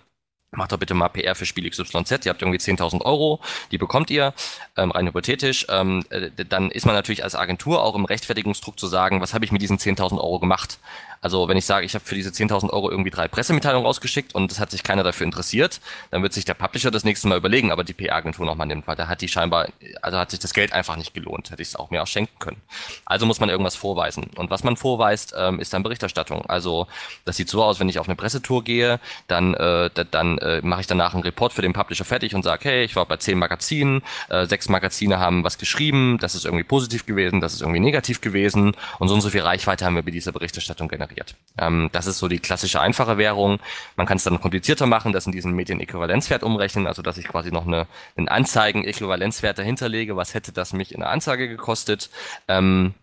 [0.53, 3.41] macht doch bitte mal PR für Spiel XYZ, ihr habt irgendwie 10.000 Euro,
[3.71, 4.35] die bekommt ihr,
[4.77, 8.87] ähm, rein hypothetisch, ähm, äh, dann ist man natürlich als Agentur auch im Rechtfertigungsdruck zu
[8.87, 10.79] sagen, was habe ich mit diesen 10.000 Euro gemacht?
[11.23, 14.51] Also wenn ich sage, ich habe für diese 10.000 Euro irgendwie drei Pressemitteilungen rausgeschickt und
[14.51, 15.81] es hat sich keiner dafür interessiert,
[16.11, 18.97] dann wird sich der Publisher das nächste Mal überlegen, aber die PR-Agentur nochmal nimmt, weil
[18.97, 19.69] da hat die scheinbar,
[20.03, 22.37] also hat sich das Geld einfach nicht gelohnt, hätte ich es auch mir auch schenken
[22.41, 22.61] können.
[23.05, 24.31] Also muss man irgendwas vorweisen.
[24.35, 26.45] Und was man vorweist, ähm, ist dann Berichterstattung.
[26.47, 26.89] Also
[27.25, 28.99] das sieht so aus, wenn ich auf eine Pressetour gehe,
[29.29, 32.69] dann, äh, dann äh, mache ich danach einen Report für den Publisher fertig und sage,
[32.69, 36.65] hey, ich war bei zehn Magazinen, äh, sechs Magazine haben was geschrieben, das ist irgendwie
[36.65, 40.03] positiv gewesen, das ist irgendwie negativ gewesen und so und so viel Reichweite haben wir
[40.03, 41.35] bei dieser Berichterstattung generiert.
[41.59, 43.59] Ähm, das ist so die klassische einfache Währung.
[43.97, 47.51] Man kann es dann komplizierter machen, das in diesen Medienäquivalenzwert umrechnen, also dass ich quasi
[47.51, 47.87] noch eine,
[48.17, 50.17] einen Anzeigen-Äquivalenzwert dahinterlege.
[50.17, 52.11] Was hätte das mich in der Anzeige gekostet?
[52.49, 52.95] Ähm,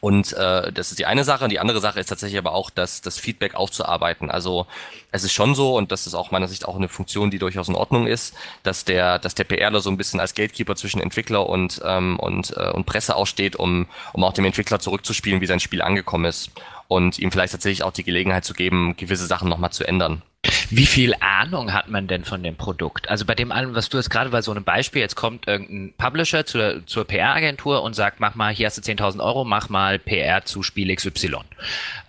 [0.00, 1.48] und äh, das ist die eine Sache.
[1.48, 4.30] Die andere Sache ist tatsächlich aber auch, das, das Feedback aufzuarbeiten.
[4.30, 4.66] Also
[5.12, 7.68] es ist schon so, und das ist auch meiner Sicht auch eine Funktion, die durchaus
[7.68, 11.48] in Ordnung ist, dass der, dass der PRler so ein bisschen als Gatekeeper zwischen Entwickler
[11.48, 15.60] und, ähm, und, äh, und Presse aussteht, um, um auch dem Entwickler zurückzuspielen, wie sein
[15.60, 16.50] Spiel angekommen ist.
[16.88, 20.22] Und ihm vielleicht tatsächlich auch die Gelegenheit zu geben, gewisse Sachen nochmal zu ändern.
[20.70, 23.08] Wie viel Ahnung hat man denn von dem Produkt?
[23.08, 25.94] Also bei dem allem, was du jetzt gerade bei so einem Beispiel, jetzt kommt irgendein
[25.96, 29.98] Publisher zur, zur PR-Agentur und sagt, mach mal, hier hast du 10.000 Euro, mach mal
[29.98, 31.36] PR zu Spiel XY.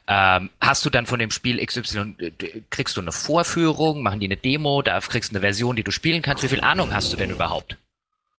[0.07, 2.31] Ähm, hast du dann von dem Spiel XY, äh,
[2.69, 5.91] kriegst du eine Vorführung, machen die eine Demo, da kriegst du eine Version, die du
[5.91, 6.43] spielen kannst.
[6.43, 7.77] Wie viel Ahnung hast du denn überhaupt?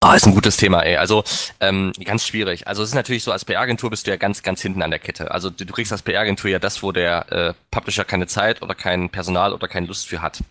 [0.06, 0.98] Ah, ist ein gutes Thema, ey.
[0.98, 1.24] Also
[1.58, 2.68] ähm, ganz schwierig.
[2.68, 5.00] Also es ist natürlich so, als PR-Agentur bist du ja ganz, ganz hinten an der
[5.00, 5.32] Kette.
[5.32, 8.76] Also du, du kriegst als PR-Agentur ja das, wo der äh, Publisher keine Zeit oder
[8.76, 10.44] kein Personal oder keine Lust für hat.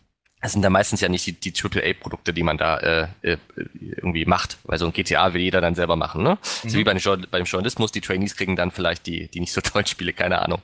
[0.46, 4.26] Das sind dann meistens ja nicht die, die AAA-Produkte, die man da äh, äh, irgendwie
[4.26, 6.38] macht, weil so ein GTA will jeder dann selber machen, ne?
[6.64, 6.70] Mhm.
[6.70, 9.62] So wie bei dem, beim Journalismus, die Trainees kriegen dann vielleicht die, die nicht so
[9.62, 10.62] tollen Spiele, keine Ahnung.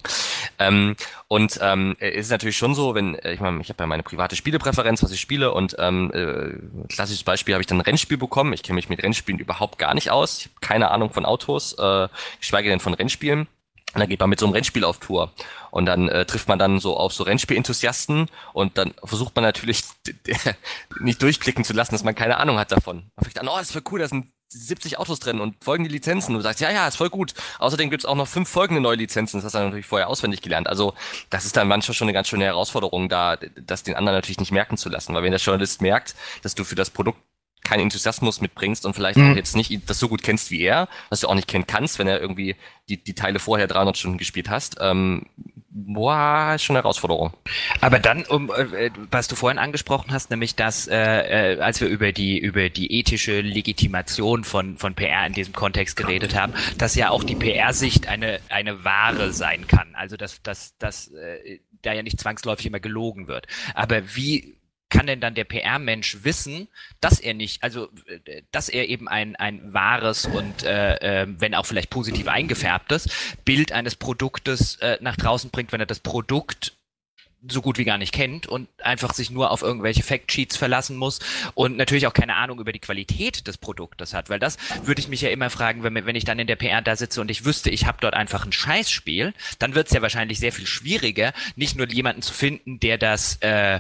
[0.60, 0.96] Ähm,
[1.28, 4.04] und ähm, es ist natürlich schon so, wenn, äh, ich meine, ich habe ja meine
[4.04, 8.18] private Spielepräferenz, was ich spiele, und ähm, äh, klassisches Beispiel habe ich dann ein Rennspiel
[8.18, 8.54] bekommen.
[8.54, 10.38] Ich kenne mich mit Rennspielen überhaupt gar nicht aus.
[10.38, 12.08] Ich habe keine Ahnung von Autos, äh,
[12.40, 13.48] geschweige denn von Rennspielen.
[13.94, 15.34] Und dann geht man mit so einem Rennspiel auf Tour.
[15.70, 19.84] Und dann äh, trifft man dann so auf so Rennspielenthusiasten und dann versucht man natürlich
[21.00, 23.12] nicht durchblicken zu lassen, dass man keine Ahnung hat davon.
[23.16, 25.90] Man fängt an, oh, das ist voll cool, da sind 70 Autos drin und folgende
[25.90, 26.36] Lizenzen.
[26.36, 27.34] Und du sagst, ja, ja, ist voll gut.
[27.60, 29.38] Außerdem gibt's auch noch fünf folgende neue Lizenzen.
[29.38, 30.68] Das hast du dann natürlich vorher auswendig gelernt.
[30.68, 30.94] Also
[31.30, 34.52] das ist dann manchmal schon eine ganz schöne Herausforderung, da das den anderen natürlich nicht
[34.52, 35.14] merken zu lassen.
[35.14, 37.20] Weil wenn der Journalist merkt, dass du für das Produkt
[37.64, 39.32] keinen Enthusiasmus mitbringst und vielleicht mhm.
[39.32, 42.00] auch jetzt nicht das so gut kennst wie er, was du auch nicht kennen kannst,
[42.00, 42.56] wenn er irgendwie
[42.90, 45.28] die, die Teile vorher 300 Stunden gespielt hast, ähm,
[45.72, 47.34] boah, ist schon eine Herausforderung.
[47.80, 51.88] Aber dann, um, äh, was du vorhin angesprochen hast, nämlich dass, äh, äh, als wir
[51.88, 56.96] über die über die ethische Legitimation von von PR in diesem Kontext geredet haben, dass
[56.96, 59.96] ja auch die PR-Sicht eine eine Ware sein kann.
[59.96, 63.48] Also dass dass dass äh, da ja nicht zwangsläufig immer gelogen wird.
[63.74, 64.58] Aber wie
[64.92, 66.68] kann denn dann der PR-Mensch wissen,
[67.00, 67.90] dass er nicht, also
[68.26, 73.10] äh, dass er eben ein, ein wahres und äh, äh, wenn auch vielleicht positiv eingefärbtes
[73.44, 76.74] Bild eines Produktes äh, nach draußen bringt, wenn er das Produkt
[77.48, 81.20] so gut wie gar nicht kennt und einfach sich nur auf irgendwelche Factsheets verlassen muss
[81.56, 85.08] und natürlich auch keine Ahnung über die Qualität des Produktes hat, weil das würde ich
[85.08, 87.44] mich ja immer fragen, wenn, wenn ich dann in der PR da sitze und ich
[87.44, 91.34] wüsste, ich habe dort einfach ein Scheißspiel, dann wird es ja wahrscheinlich sehr viel schwieriger,
[91.56, 93.80] nicht nur jemanden zu finden, der das äh,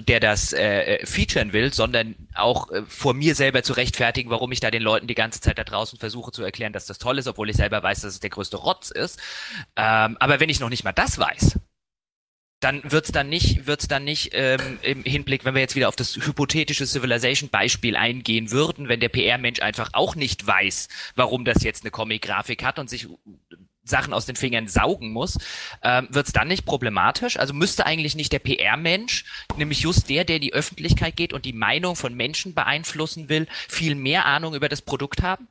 [0.00, 4.50] der das äh, äh, featuren will, sondern auch äh, vor mir selber zu rechtfertigen, warum
[4.52, 7.18] ich da den Leuten die ganze Zeit da draußen versuche zu erklären, dass das toll
[7.18, 9.20] ist, obwohl ich selber weiß, dass es der größte Rotz ist.
[9.76, 11.58] Ähm, aber wenn ich noch nicht mal das weiß,
[12.60, 15.96] dann wird's dann nicht, wird's dann nicht ähm, im Hinblick, wenn wir jetzt wieder auf
[15.96, 21.84] das hypothetische Civilization-Beispiel eingehen würden, wenn der PR-Mensch einfach auch nicht weiß, warum das jetzt
[21.84, 23.06] eine Comic-Grafik hat und sich
[23.84, 25.38] Sachen aus den Fingern saugen muss,
[25.82, 27.38] ähm, wird es dann nicht problematisch?
[27.38, 29.24] Also müsste eigentlich nicht der PR-Mensch,
[29.56, 33.94] nämlich just der, der die Öffentlichkeit geht und die Meinung von Menschen beeinflussen will, viel
[33.94, 35.48] mehr Ahnung über das Produkt haben?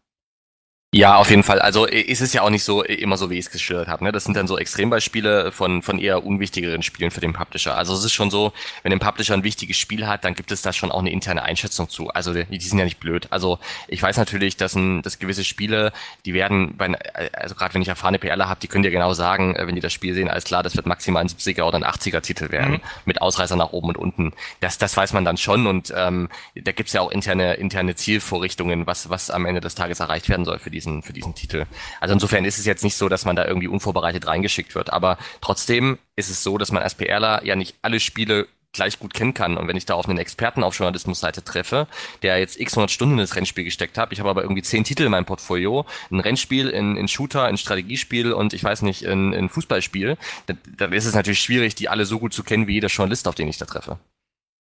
[0.95, 1.59] Ja, auf jeden Fall.
[1.59, 4.03] Also ist es ja auch nicht so immer so, wie ich es geschildert habe.
[4.03, 4.11] Ne?
[4.11, 7.75] Das sind dann so Extrembeispiele von, von eher unwichtigeren Spielen für den Publisher.
[7.75, 10.61] Also es ist schon so, wenn ein Publisher ein wichtiges Spiel hat, dann gibt es
[10.61, 12.09] da schon auch eine interne Einschätzung zu.
[12.09, 13.25] Also die, die sind ja nicht blöd.
[13.31, 15.93] Also ich weiß natürlich, dass, ein, dass gewisse Spiele,
[16.25, 16.93] die werden, bei,
[17.33, 19.81] also gerade wenn ich erfahrene PRler habe, die können dir genau sagen, äh, wenn die
[19.81, 22.73] das Spiel sehen, alles klar, das wird maximal ein 70er oder ein 80er Titel werden,
[22.73, 22.81] mhm.
[23.05, 24.33] mit Ausreißer nach oben und unten.
[24.59, 28.85] Das, das weiß man dann schon und ähm, da gibt's ja auch interne, interne Zielvorrichtungen,
[28.85, 31.65] was, was am Ende des Tages erreicht werden soll für die diesen, für diesen Titel.
[31.99, 34.91] Also insofern ist es jetzt nicht so, dass man da irgendwie unvorbereitet reingeschickt wird.
[34.91, 39.13] Aber trotzdem ist es so, dass man als PRler ja nicht alle Spiele gleich gut
[39.13, 39.55] kennen kann.
[39.55, 41.87] Und wenn ich da auf einen Experten auf Journalismusseite treffe,
[42.23, 44.83] der jetzt x 100 Stunden in das Rennspiel gesteckt hat, ich habe aber irgendwie zehn
[44.83, 49.05] Titel in meinem Portfolio, ein Rennspiel, ein, ein Shooter, ein Strategiespiel und ich weiß nicht,
[49.05, 50.17] ein, ein Fußballspiel,
[50.47, 53.27] dann, dann ist es natürlich schwierig, die alle so gut zu kennen wie jeder Journalist,
[53.27, 53.99] auf den ich da treffe.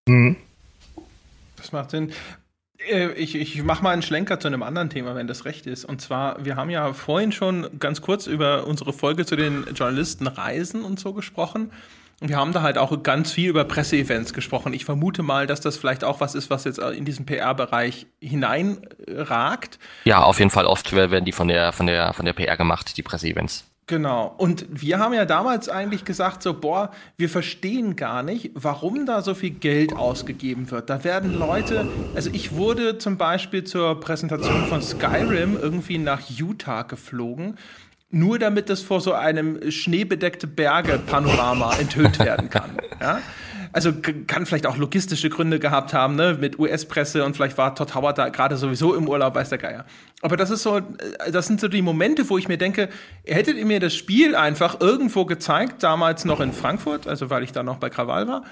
[0.09, 0.37] Mhm.
[1.57, 2.13] Das macht Sinn.
[2.89, 5.85] Äh, ich, ich mache mal einen Schlenker zu einem anderen Thema, wenn das recht ist.
[5.85, 10.85] Und zwar, wir haben ja vorhin schon ganz kurz über unsere Folge zu den Journalistenreisen
[10.85, 11.71] und so gesprochen.
[12.21, 14.75] Und wir haben da halt auch ganz viel über Presseevents gesprochen.
[14.75, 19.79] Ich vermute mal, dass das vielleicht auch was ist, was jetzt in diesen PR-Bereich hineinragt.
[20.05, 22.99] Ja, auf jeden Fall oft werden die von der, von der, von der PR gemacht,
[22.99, 23.70] die Presseevents.
[23.91, 24.33] Genau.
[24.39, 29.21] Und wir haben ja damals eigentlich gesagt, so, boah, wir verstehen gar nicht, warum da
[29.21, 30.89] so viel Geld ausgegeben wird.
[30.89, 36.83] Da werden Leute, also ich wurde zum Beispiel zur Präsentation von Skyrim irgendwie nach Utah
[36.83, 37.59] geflogen
[38.13, 42.71] nur damit das vor so einem schneebedeckte Berge-Panorama enthüllt werden kann.
[43.01, 43.21] Ja?
[43.73, 43.93] Also
[44.27, 48.19] kann vielleicht auch logistische Gründe gehabt haben, ne, mit US-Presse und vielleicht war Todd Howard
[48.19, 49.85] da gerade sowieso im Urlaub, weiß der Geier.
[50.23, 50.83] Aber das ist so, äh,
[51.31, 52.89] das sind so die Momente, wo ich mir denke,
[53.25, 57.53] hättet ihr mir das Spiel einfach irgendwo gezeigt, damals noch in Frankfurt, also weil ich
[57.53, 58.43] da noch bei Krawall war,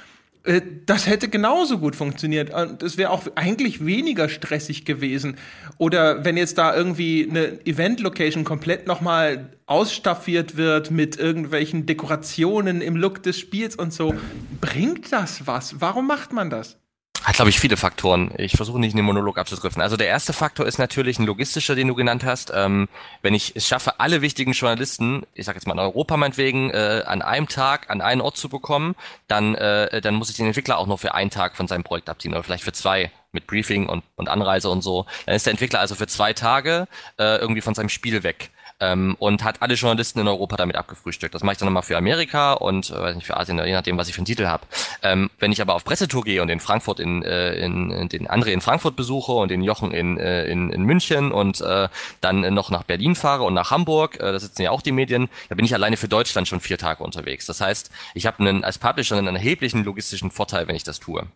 [0.87, 2.53] das hätte genauso gut funktioniert.
[2.55, 5.37] Und es wäre auch eigentlich weniger stressig gewesen.
[5.77, 12.97] Oder wenn jetzt da irgendwie eine Event-Location komplett nochmal ausstaffiert wird mit irgendwelchen Dekorationen im
[12.97, 14.15] Look des Spiels und so,
[14.61, 15.81] bringt das was?
[15.81, 16.78] Warum macht man das?
[17.25, 18.33] Hat, glaube ich, viele Faktoren.
[18.39, 19.83] Ich versuche nicht in den Monolog abzudriften.
[19.83, 22.53] Also der erste Faktor ist natürlich ein logistischer, den du genannt hast.
[22.55, 22.89] Ähm,
[23.23, 27.03] wenn ich es schaffe, alle wichtigen Journalisten, ich sage jetzt mal in Europa meinetwegen, äh,
[27.07, 28.95] an einem Tag an einen Ort zu bekommen,
[29.27, 32.09] dann, äh, dann muss ich den Entwickler auch noch für einen Tag von seinem Projekt
[32.09, 35.07] abziehen oder vielleicht für zwei mit Briefing und, und Anreise und so.
[35.27, 36.89] Dann ist der Entwickler also für zwei Tage
[37.19, 38.51] äh, irgendwie von seinem Spiel weg.
[38.81, 41.35] Ähm, und hat alle Journalisten in Europa damit abgefrühstückt.
[41.35, 43.99] Das mache ich dann nochmal für Amerika und äh, weiß nicht, für Asien, je nachdem,
[43.99, 44.67] was ich für einen Titel habe.
[45.03, 48.29] Ähm, wenn ich aber auf Pressetour gehe und in Frankfurt in, äh, in, in den
[48.29, 51.89] André in Frankfurt besuche und den Jochen in, äh, in, in München und äh,
[52.21, 55.29] dann noch nach Berlin fahre und nach Hamburg, äh, da sitzen ja auch die Medien,
[55.49, 57.47] da bin ich alleine für Deutschland schon vier Tage unterwegs.
[57.47, 61.27] Das heißt, ich habe einen als Publisher einen erheblichen logistischen Vorteil, wenn ich das tue.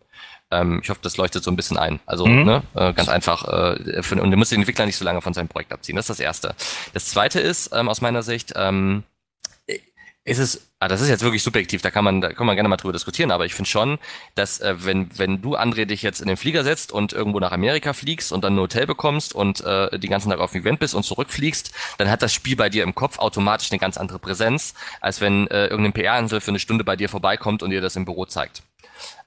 [0.51, 1.99] Ähm, ich hoffe, das leuchtet so ein bisschen ein.
[2.05, 2.43] Also mhm.
[2.43, 3.47] ne, äh, ganz einfach.
[3.47, 5.95] Äh, für, und du musst den Entwickler nicht so lange von seinem Projekt abziehen.
[5.95, 6.55] Das ist das Erste.
[6.93, 9.03] Das Zweite ist ähm, aus meiner Sicht, ähm,
[10.25, 12.67] ist es, ah, das ist jetzt wirklich subjektiv, da kann man, da kann man gerne
[12.67, 13.99] mal drüber diskutieren, aber ich finde schon,
[14.35, 17.53] dass äh, wenn, wenn du, André, dich jetzt in den Flieger setzt und irgendwo nach
[17.53, 20.79] Amerika fliegst und dann ein Hotel bekommst und äh, die ganzen Tag auf dem Event
[20.79, 24.19] bist und zurückfliegst, dann hat das Spiel bei dir im Kopf automatisch eine ganz andere
[24.19, 27.95] Präsenz, als wenn äh, irgendein PR-Insel für eine Stunde bei dir vorbeikommt und dir das
[27.95, 28.63] im Büro zeigt.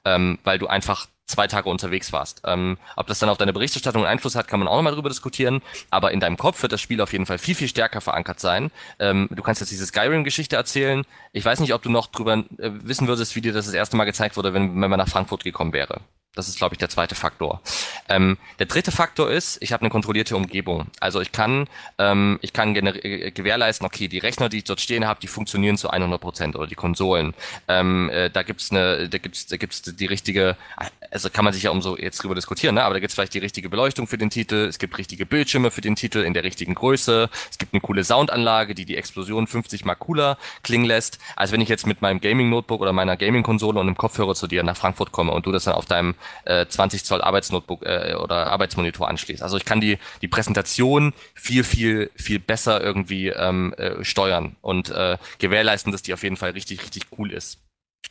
[0.05, 2.43] Ähm, weil du einfach zwei Tage unterwegs warst.
[2.45, 5.61] Ähm, ob das dann auf deine Berichterstattung Einfluss hat, kann man auch nochmal drüber diskutieren.
[5.91, 8.71] Aber in deinem Kopf wird das Spiel auf jeden Fall viel, viel stärker verankert sein.
[8.99, 11.05] Ähm, du kannst jetzt diese Skyrim-Geschichte erzählen.
[11.33, 13.97] Ich weiß nicht, ob du noch drüber äh, wissen würdest, wie dir das das erste
[13.97, 16.01] Mal gezeigt wurde, wenn, wenn man nach Frankfurt gekommen wäre.
[16.37, 17.61] Das ist, glaube ich, der zweite Faktor.
[18.09, 20.87] Ähm, der dritte Faktor ist, ich habe eine kontrollierte Umgebung.
[21.01, 21.67] Also ich kann,
[21.99, 25.79] ähm, ich kann äh, gewährleisten, okay, die Rechner, die ich dort stehen habe, die funktionieren
[25.79, 27.35] zu 100 Prozent oder die Konsolen.
[27.69, 30.57] Ähm, äh, da gibt's eine, da gibt's, da gibt's die richtige,
[31.11, 32.85] also kann man sich ja um so jetzt drüber diskutieren, ne?
[32.85, 35.81] aber da gibt's vielleicht die richtige Beleuchtung für den Titel, es gibt richtige Bildschirme für
[35.81, 39.87] den Titel in der richtigen Größe, es gibt eine coole Soundanlage, die die Explosion 50
[39.87, 43.87] mal cooler klingen lässt, als wenn ich jetzt mit meinem Gaming-Notebook oder meiner Gaming-Konsole und
[43.87, 46.15] einem Kopfhörer zu dir nach Frankfurt komme und du das dann auf deinem
[46.45, 49.43] äh, 20 Zoll Arbeitsnotebook äh, oder Arbeitsmonitor anschließt.
[49.43, 54.91] Also ich kann die, die Präsentation viel, viel, viel besser irgendwie ähm, äh, steuern und
[54.91, 57.61] äh, gewährleisten, dass die auf jeden Fall richtig, richtig cool ist.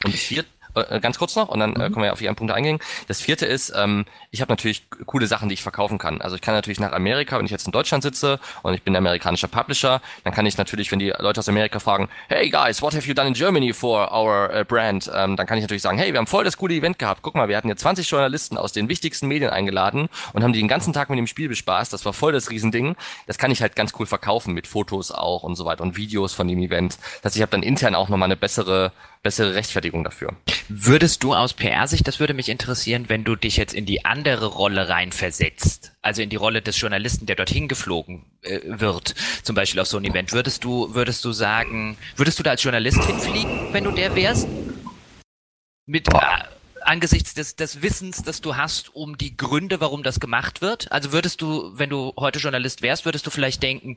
[0.04, 1.94] Und das vierte, äh, ganz kurz noch und dann äh, mhm.
[1.94, 2.80] können wir auf die einen Punkt eingehen.
[3.08, 6.22] Das vierte ist, ähm, ich habe natürlich coole Sachen, die ich verkaufen kann.
[6.22, 8.96] Also ich kann natürlich nach Amerika, wenn ich jetzt in Deutschland sitze und ich bin
[8.96, 12.94] amerikanischer Publisher, dann kann ich natürlich, wenn die Leute aus Amerika fragen, hey guys, what
[12.96, 15.10] have you done in Germany for our uh, brand?
[15.14, 17.22] Ähm, dann kann ich natürlich sagen, hey, wir haben voll das coole Event gehabt.
[17.22, 20.60] Guck mal, wir hatten jetzt 20 Journalisten aus den wichtigsten Medien eingeladen und haben die
[20.60, 21.94] den ganzen Tag mit dem Spiel bespaßt.
[21.94, 22.96] Das war voll das Riesending.
[23.28, 26.34] Das kann ich halt ganz cool verkaufen mit Fotos auch und so weiter und Videos
[26.34, 26.98] von dem Event.
[27.22, 28.92] Das heißt, ich habe dann intern auch nochmal eine bessere
[29.26, 30.36] bessere Rechtfertigung dafür.
[30.70, 34.46] Würdest du aus PR-Sicht, das würde mich interessieren, wenn du dich jetzt in die andere
[34.46, 39.82] Rolle reinversetzt, also in die Rolle des Journalisten, der dorthin geflogen äh, wird, zum Beispiel
[39.82, 43.74] auf so ein Event, würdest du, würdest du sagen, würdest du da als Journalist hinfliegen,
[43.74, 44.48] wenn du der wärst?
[45.88, 46.20] Mit, äh,
[46.86, 50.92] angesichts des, des Wissens, das du hast, um die Gründe, warum das gemacht wird?
[50.92, 53.96] Also würdest du, wenn du heute Journalist wärst, würdest du vielleicht denken,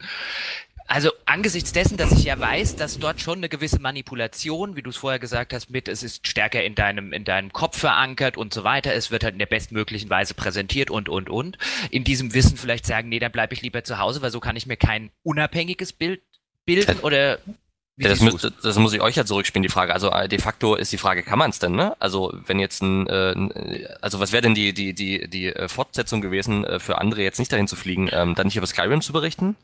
[0.89, 4.89] also angesichts dessen, dass ich ja weiß, dass dort schon eine gewisse Manipulation, wie du
[4.89, 8.55] es vorher gesagt hast, mit es ist stärker in deinem in deinem Kopf verankert und
[8.55, 11.59] so weiter, es wird halt in der bestmöglichen Weise präsentiert und und und.
[11.91, 14.57] In diesem Wissen vielleicht sagen, nee, dann bleibe ich lieber zu Hause, weil so kann
[14.57, 16.23] ich mir kein unabhängiges Bild
[16.65, 17.39] bilden oder
[17.99, 19.93] ja, das, muss, das muss ich euch ja zurückspielen, die Frage.
[19.93, 21.97] Also äh, de facto ist die Frage, kann man es denn, ne?
[21.99, 26.21] Also wenn jetzt ein, äh, also was wäre denn die, die, die, die äh, Fortsetzung
[26.21, 29.13] gewesen, äh, für andere jetzt nicht dahin zu fliegen, ähm, dann nicht über Skyrim zu
[29.13, 29.57] berichten?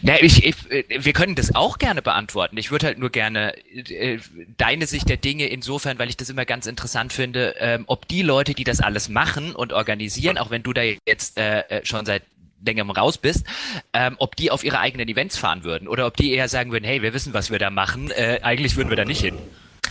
[0.00, 2.56] Na, ich, ich, äh, wir können das auch gerne beantworten.
[2.56, 4.18] Ich würde halt nur gerne äh,
[4.56, 8.22] deine Sicht der Dinge insofern, weil ich das immer ganz interessant finde, ähm, ob die
[8.22, 12.22] Leute, die das alles machen und organisieren, auch wenn du da jetzt äh, schon seit
[12.64, 13.46] längerem raus bist,
[13.92, 16.84] ähm, ob die auf ihre eigenen Events fahren würden oder ob die eher sagen würden,
[16.84, 19.38] hey, wir wissen, was wir da machen, äh, eigentlich würden wir da nicht hin.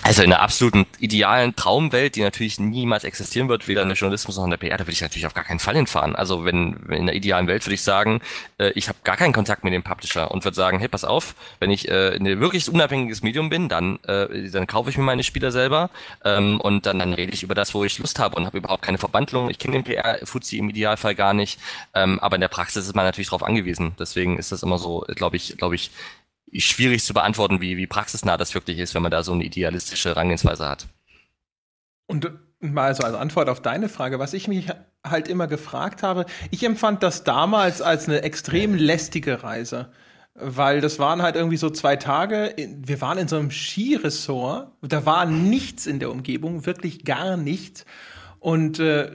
[0.05, 4.35] Also in einer absoluten idealen Traumwelt, die natürlich niemals existieren wird, weder in der Journalismus
[4.35, 6.13] noch in der PR, da würde ich natürlich auf gar keinen Fall hinfahren.
[6.17, 8.19] Also wenn, wenn in der idealen Welt würde ich sagen,
[8.57, 11.35] äh, ich habe gar keinen Kontakt mit dem Publisher und würde sagen, hey, pass auf,
[11.59, 15.23] wenn ich äh, ein wirklich unabhängiges Medium bin, dann, äh, dann kaufe ich mir meine
[15.23, 15.89] Spieler selber
[16.25, 18.83] ähm, und dann, dann rede ich über das, wo ich Lust habe und habe überhaupt
[18.83, 19.49] keine Verbandlung.
[19.49, 21.61] Ich kenne den PR-Fuzzi im Idealfall gar nicht,
[21.93, 23.93] ähm, aber in der Praxis ist man natürlich darauf angewiesen.
[23.97, 25.91] Deswegen ist das immer so, glaube ich, glaube ich,
[26.59, 30.09] schwierig zu beantworten, wie, wie praxisnah das wirklich ist, wenn man da so eine idealistische
[30.09, 30.87] Herangehensweise hat.
[32.07, 34.67] Und mal so als Antwort auf deine Frage, was ich mich
[35.05, 39.91] halt immer gefragt habe, ich empfand das damals als eine extrem lästige Reise.
[40.35, 42.55] Weil das waren halt irgendwie so zwei Tage.
[42.57, 44.71] Wir waren in so einem Skiresort.
[44.81, 47.85] Da war nichts in der Umgebung, wirklich gar nichts.
[48.39, 49.11] Und äh,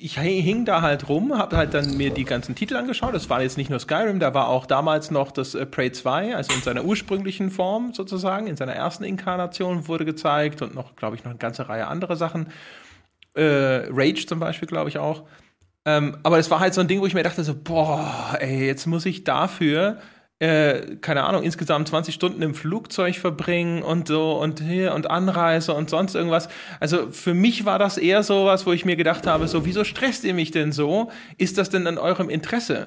[0.00, 3.14] ich hing da halt rum, habe halt dann mir die ganzen Titel angeschaut.
[3.14, 6.36] Das war jetzt nicht nur Skyrim, da war auch damals noch das äh, Prey 2,
[6.36, 11.16] also in seiner ursprünglichen Form sozusagen, in seiner ersten Inkarnation wurde gezeigt und noch, glaube
[11.16, 12.48] ich, noch eine ganze Reihe anderer Sachen.
[13.34, 15.24] Äh, Rage zum Beispiel, glaube ich auch.
[15.84, 18.66] Ähm, aber es war halt so ein Ding, wo ich mir dachte so, boah, ey,
[18.66, 19.98] jetzt muss ich dafür
[20.40, 25.74] äh, keine Ahnung, insgesamt 20 Stunden im Flugzeug verbringen und so und hier und Anreise
[25.74, 26.48] und sonst irgendwas.
[26.78, 29.82] Also für mich war das eher so was, wo ich mir gedacht habe, so, wieso
[29.84, 31.10] stresst ihr mich denn so?
[31.38, 32.86] Ist das denn in eurem Interesse?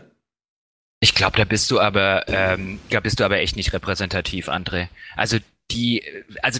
[1.02, 4.88] Ich glaube, da bist du aber, ähm, da bist du aber echt nicht repräsentativ, André.
[5.16, 5.38] Also
[5.72, 6.04] die,
[6.43, 6.60] also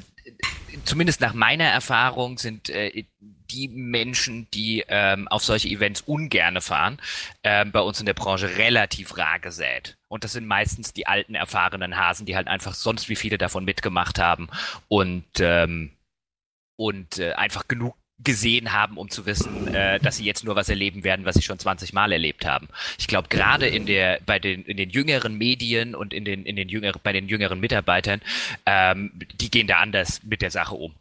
[0.84, 3.06] zumindest nach meiner Erfahrung sind äh,
[3.52, 6.99] die Menschen, die ähm, auf solche Events ungerne fahren,
[7.43, 9.97] ähm, bei uns in der Branche relativ rar gesät.
[10.08, 13.66] Und das sind meistens die alten, erfahrenen Hasen, die halt einfach sonst wie viele davon
[13.66, 14.49] mitgemacht haben
[14.88, 15.91] und ähm,
[16.78, 20.70] und äh, einfach genug gesehen haben, um zu wissen, äh, dass sie jetzt nur was
[20.70, 22.68] erleben werden, was sie schon 20 Mal erlebt haben.
[22.97, 26.56] Ich glaube, gerade in der, bei den, in den jüngeren Medien und in den, in
[26.56, 28.22] den jüngeren, bei den jüngeren Mitarbeitern,
[28.66, 30.95] ähm, die gehen da anders mit der Sache um.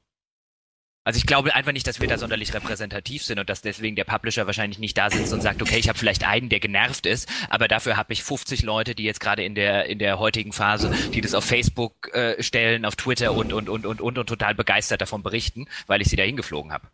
[1.10, 4.04] Also ich glaube einfach nicht, dass wir da sonderlich repräsentativ sind und dass deswegen der
[4.04, 7.28] Publisher wahrscheinlich nicht da sitzt und sagt, okay, ich habe vielleicht einen, der genervt ist,
[7.48, 10.94] aber dafür habe ich 50 Leute, die jetzt gerade in der in der heutigen Phase,
[11.12, 14.54] die das auf Facebook äh, stellen, auf Twitter und und und und und und total
[14.54, 16.86] begeistert davon berichten, weil ich sie da hingeflogen habe.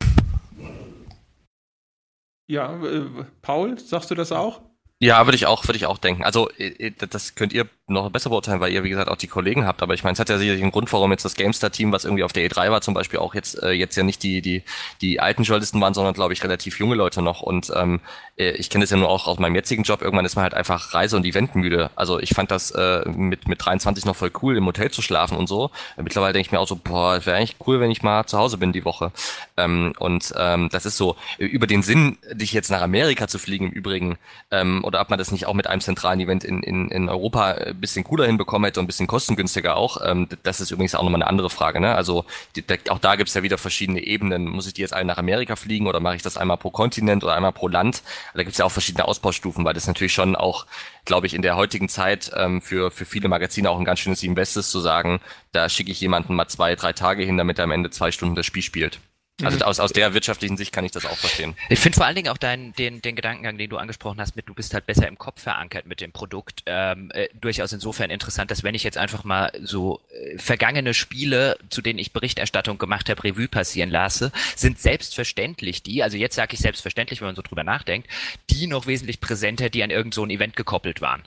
[2.46, 3.02] Ja, äh,
[3.42, 4.62] Paul, sagst du das auch?
[4.98, 6.24] Ja, würde ich auch, würde ich auch denken.
[6.24, 9.28] Also äh, äh, das könnt ihr noch besser beurteilen, weil ihr, wie gesagt, auch die
[9.28, 9.80] Kollegen habt.
[9.80, 12.24] Aber ich meine, es hat ja sicherlich einen Grund, warum jetzt das GameStar-Team, was irgendwie
[12.24, 14.64] auf der E3 war, zum Beispiel auch jetzt, äh, jetzt ja nicht die, die,
[15.00, 17.42] die alten Journalisten waren, sondern, glaube ich, relativ junge Leute noch.
[17.42, 18.00] Und ähm,
[18.36, 20.02] äh, ich kenne das ja nur auch aus meinem jetzigen Job.
[20.02, 21.90] Irgendwann ist man halt einfach Reise- und Eventmüde.
[21.94, 25.36] Also ich fand das äh, mit, mit 23 noch voll cool, im Hotel zu schlafen
[25.36, 25.70] und so.
[25.96, 28.36] Mittlerweile denke ich mir auch so, boah, es wäre eigentlich cool, wenn ich mal zu
[28.36, 29.12] Hause bin die Woche.
[29.56, 33.66] Ähm, und ähm, das ist so, über den Sinn, dich jetzt nach Amerika zu fliegen
[33.66, 34.18] im Übrigen,
[34.50, 37.54] ähm, oder ob man das nicht auch mit einem zentralen Event in, in, in Europa
[37.76, 39.98] ein bisschen cooler hinbekommen hätte und ein bisschen kostengünstiger auch.
[40.04, 41.80] Ähm, das ist übrigens auch nochmal eine andere Frage.
[41.80, 41.94] Ne?
[41.94, 42.24] Also
[42.54, 44.46] die, da, auch da gibt's ja wieder verschiedene Ebenen.
[44.46, 47.24] Muss ich die jetzt alle nach Amerika fliegen oder mache ich das einmal pro Kontinent
[47.24, 48.02] oder einmal pro Land?
[48.34, 50.66] Da gibt's ja auch verschiedene Ausbaustufen, weil das natürlich schon auch,
[51.04, 54.22] glaube ich, in der heutigen Zeit ähm, für, für viele Magazine auch ein ganz schönes
[54.22, 55.20] Invest ist, zu sagen,
[55.52, 58.34] da schicke ich jemanden mal zwei, drei Tage hin, damit er am Ende zwei Stunden
[58.34, 59.00] das Spiel spielt.
[59.42, 59.62] Also mhm.
[59.62, 61.56] aus, aus der wirtschaftlichen Sicht kann ich das auch verstehen.
[61.68, 64.48] Ich finde vor allen Dingen auch deinen, den, den Gedankengang, den du angesprochen hast, mit
[64.48, 68.50] du bist halt besser im Kopf verankert mit dem Produkt, ähm, äh, durchaus insofern interessant,
[68.50, 73.10] dass wenn ich jetzt einfach mal so äh, vergangene Spiele, zu denen ich Berichterstattung gemacht
[73.10, 77.42] habe, Revue passieren lasse, sind selbstverständlich die, also jetzt sage ich selbstverständlich, wenn man so
[77.42, 78.08] drüber nachdenkt,
[78.48, 81.22] die noch wesentlich präsenter, die an irgend so ein Event gekoppelt waren.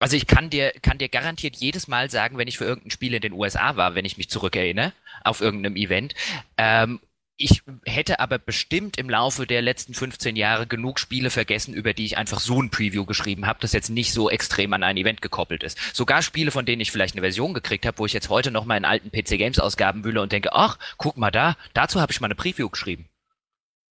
[0.00, 3.14] Also ich kann dir, kann dir garantiert jedes Mal sagen, wenn ich für irgendein Spiel
[3.14, 4.92] in den USA war, wenn ich mich zurückerinnere,
[5.24, 6.14] auf irgendeinem Event,
[6.56, 7.00] ähm,
[7.40, 12.04] ich hätte aber bestimmt im Laufe der letzten 15 Jahre genug Spiele vergessen, über die
[12.04, 15.22] ich einfach so ein Preview geschrieben habe, das jetzt nicht so extrem an ein Event
[15.22, 15.78] gekoppelt ist.
[15.94, 18.64] Sogar Spiele, von denen ich vielleicht eine Version gekriegt habe, wo ich jetzt heute noch
[18.64, 22.10] mal in alten PC Games Ausgaben wühle und denke, ach, guck mal da, dazu habe
[22.10, 23.08] ich mal eine Preview geschrieben.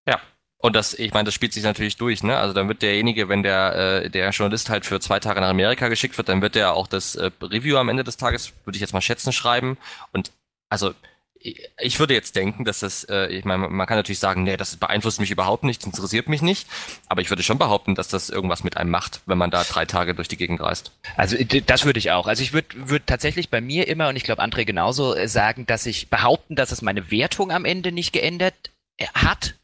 [0.06, 0.20] Ja,
[0.58, 2.38] und das, ich meine, das spielt sich natürlich durch, ne?
[2.38, 5.88] Also dann wird derjenige, wenn der, äh, der Journalist halt für zwei Tage nach Amerika
[5.88, 8.82] geschickt wird, dann wird der auch das äh, Review am Ende des Tages, würde ich
[8.82, 9.78] jetzt mal schätzen, schreiben.
[10.12, 10.34] Und
[10.70, 10.94] also
[11.42, 14.76] ich würde jetzt denken, dass das, äh, ich meine, man kann natürlich sagen, nee, das
[14.78, 16.68] beeinflusst mich überhaupt nicht, interessiert mich nicht,
[17.08, 19.86] aber ich würde schon behaupten, dass das irgendwas mit einem macht, wenn man da drei
[19.86, 20.92] Tage durch die Gegend reist.
[21.16, 22.28] Also das würde ich auch.
[22.28, 25.66] Also ich würde würd tatsächlich bei mir immer, und ich glaube André genauso, äh, sagen,
[25.66, 28.56] dass ich behaupten, dass es meine Wertung am Ende nicht geändert
[28.98, 29.56] äh, hat,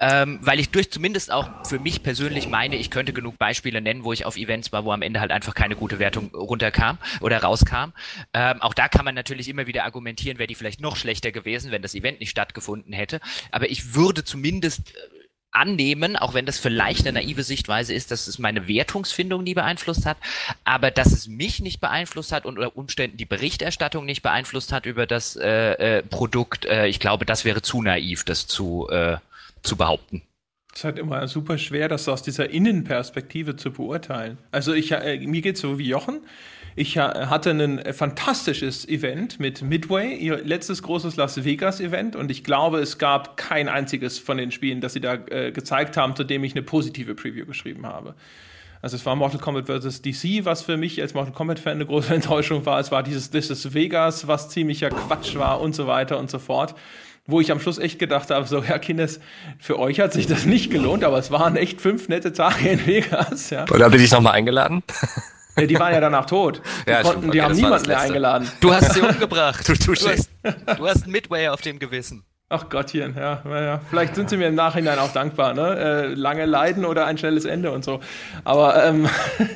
[0.00, 4.02] ähm, weil ich durch zumindest auch für mich persönlich meine, ich könnte genug Beispiele nennen,
[4.02, 7.42] wo ich auf Events war, wo am Ende halt einfach keine gute Wertung runterkam oder
[7.42, 7.92] rauskam.
[8.32, 11.70] Ähm, auch da kann man natürlich immer wieder argumentieren, wäre die vielleicht noch schlechter gewesen,
[11.70, 13.20] wenn das Event nicht stattgefunden hätte.
[13.50, 15.20] Aber ich würde zumindest äh,
[15.52, 20.06] annehmen, auch wenn das vielleicht eine naive Sichtweise ist, dass es meine Wertungsfindung nie beeinflusst
[20.06, 20.16] hat,
[20.64, 24.86] aber dass es mich nicht beeinflusst hat und unter Umständen die Berichterstattung nicht beeinflusst hat
[24.86, 29.16] über das äh, äh, Produkt, äh, ich glaube, das wäre zu naiv, das zu äh,
[29.62, 30.22] zu behaupten.
[30.72, 34.38] Es ist halt immer super schwer, das aus dieser Innenperspektive zu beurteilen.
[34.52, 36.20] Also ich, äh, mir geht es so wie Jochen.
[36.76, 42.30] Ich äh, hatte ein fantastisches Event mit Midway, ihr letztes großes Las Vegas Event, und
[42.30, 46.14] ich glaube, es gab kein einziges von den Spielen, das sie da äh, gezeigt haben,
[46.14, 48.14] zu dem ich eine positive Preview geschrieben habe.
[48.82, 50.00] Also es war Mortal Kombat vs.
[50.00, 52.78] DC, was für mich als Mortal Kombat-Fan eine große Enttäuschung war.
[52.80, 56.38] Es war dieses This is Vegas, was ziemlicher Quatsch war und so weiter und so
[56.38, 56.74] fort
[57.26, 59.20] wo ich am Schluss echt gedacht habe, so, ja, Kindes,
[59.58, 62.86] für euch hat sich das nicht gelohnt, aber es waren echt fünf nette Tage in
[62.86, 63.64] Vegas, ja.
[63.70, 64.82] Oder habt ihr dich nochmal eingeladen?
[65.56, 66.62] Ja, die waren ja danach tot.
[66.86, 68.50] Die, ja, konnten, die haben niemanden mehr eingeladen.
[68.60, 69.68] Du hast sie umgebracht.
[69.68, 70.30] Du, du, du, hast,
[70.78, 72.24] du hast Midway auf dem Gewissen.
[72.52, 73.80] Ach Gottchen, ja, ja.
[73.90, 75.76] Vielleicht sind sie mir im Nachhinein auch dankbar, ne?
[75.78, 78.00] Äh, lange Leiden oder ein schnelles Ende und so.
[78.42, 79.08] Aber ähm,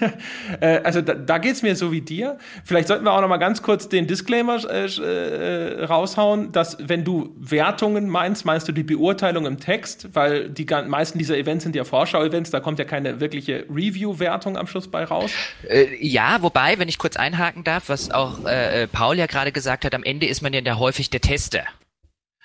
[0.61, 2.39] äh, also da, da geht es mir so wie dir.
[2.63, 7.03] Vielleicht sollten wir auch noch mal ganz kurz den Disclaimer äh, äh, raushauen, dass wenn
[7.03, 11.75] du Wertungen meinst, meinst du die Beurteilung im Text, weil die meisten dieser Events sind
[11.75, 15.33] ja Vorschau-Events, da kommt ja keine wirkliche Review-Wertung am Schluss bei raus.
[15.69, 19.85] Äh, ja, wobei, wenn ich kurz einhaken darf, was auch äh, Paul ja gerade gesagt
[19.85, 21.65] hat, am Ende ist man ja häufig der Tester.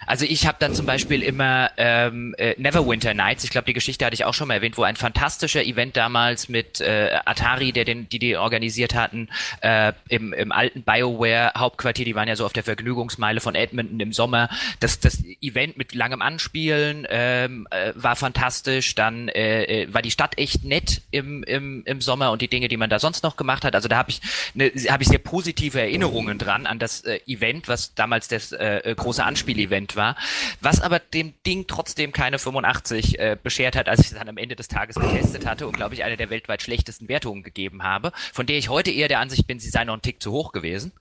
[0.06, 4.06] Also ich habe dann zum Beispiel immer ähm, äh, Neverwinter Nights, ich glaube, die Geschichte
[4.06, 7.84] hatte ich auch schon mal erwähnt, wo ein fantastischer Event damals mit äh, Atari, der
[7.84, 9.28] den, die die organisiert hatten,
[9.62, 14.00] äh, im, im alten BioWare Hauptquartier, die waren ja so auf der Vergnügungsmeile von Edmonton
[14.00, 14.50] im Sommer.
[14.80, 18.96] Das, das Event mit langem Anspielen ähm, äh, war fantastisch.
[18.96, 22.70] Dann äh, äh war die Stadt echt nett im, im, im Sommer und die Dinge,
[22.70, 23.76] die man da sonst noch gemacht hat.
[23.76, 24.22] Also da habe ich,
[24.54, 28.96] ne, hab ich sehr positive Erinnerungen dran an das äh, Event, was damals das äh,
[28.96, 30.16] große Anspiel-Event Prozent war,
[30.62, 34.38] was aber dem Ding trotzdem keine 85 äh, beschert hat, als ich es dann am
[34.38, 38.12] Ende des Tages getestet hatte und glaube ich eine der weltweit schlechtesten Wertungen gegeben habe,
[38.34, 40.52] von der ich heute eher der Ansicht bin, sie sei noch ein Tick zu hoch
[40.52, 40.92] gewesen.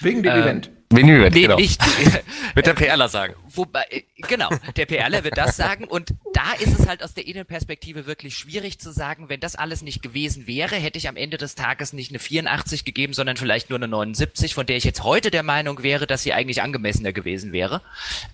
[0.00, 0.70] Wegen dem ähm, Event.
[0.92, 1.56] Event, nee, genau.
[1.56, 1.80] Nicht,
[2.54, 3.34] wird der PRler sagen.
[3.48, 7.26] Wobei, äh, genau, der PRler wird das sagen und da ist es halt aus der
[7.26, 11.38] Innenperspektive wirklich schwierig zu sagen, wenn das alles nicht gewesen wäre, hätte ich am Ende
[11.38, 15.02] des Tages nicht eine 84 gegeben, sondern vielleicht nur eine 79, von der ich jetzt
[15.02, 17.82] heute der Meinung wäre, dass sie eigentlich angemessener gewesen wäre.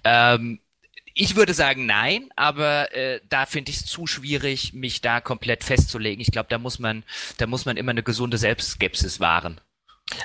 [0.04, 0.60] Ähm,
[1.14, 5.64] ich würde sagen nein, aber äh, da finde ich es zu schwierig, mich da komplett
[5.64, 6.20] festzulegen.
[6.20, 7.04] Ich glaube, da muss man,
[7.36, 9.60] da muss man immer eine gesunde Selbstskepsis wahren.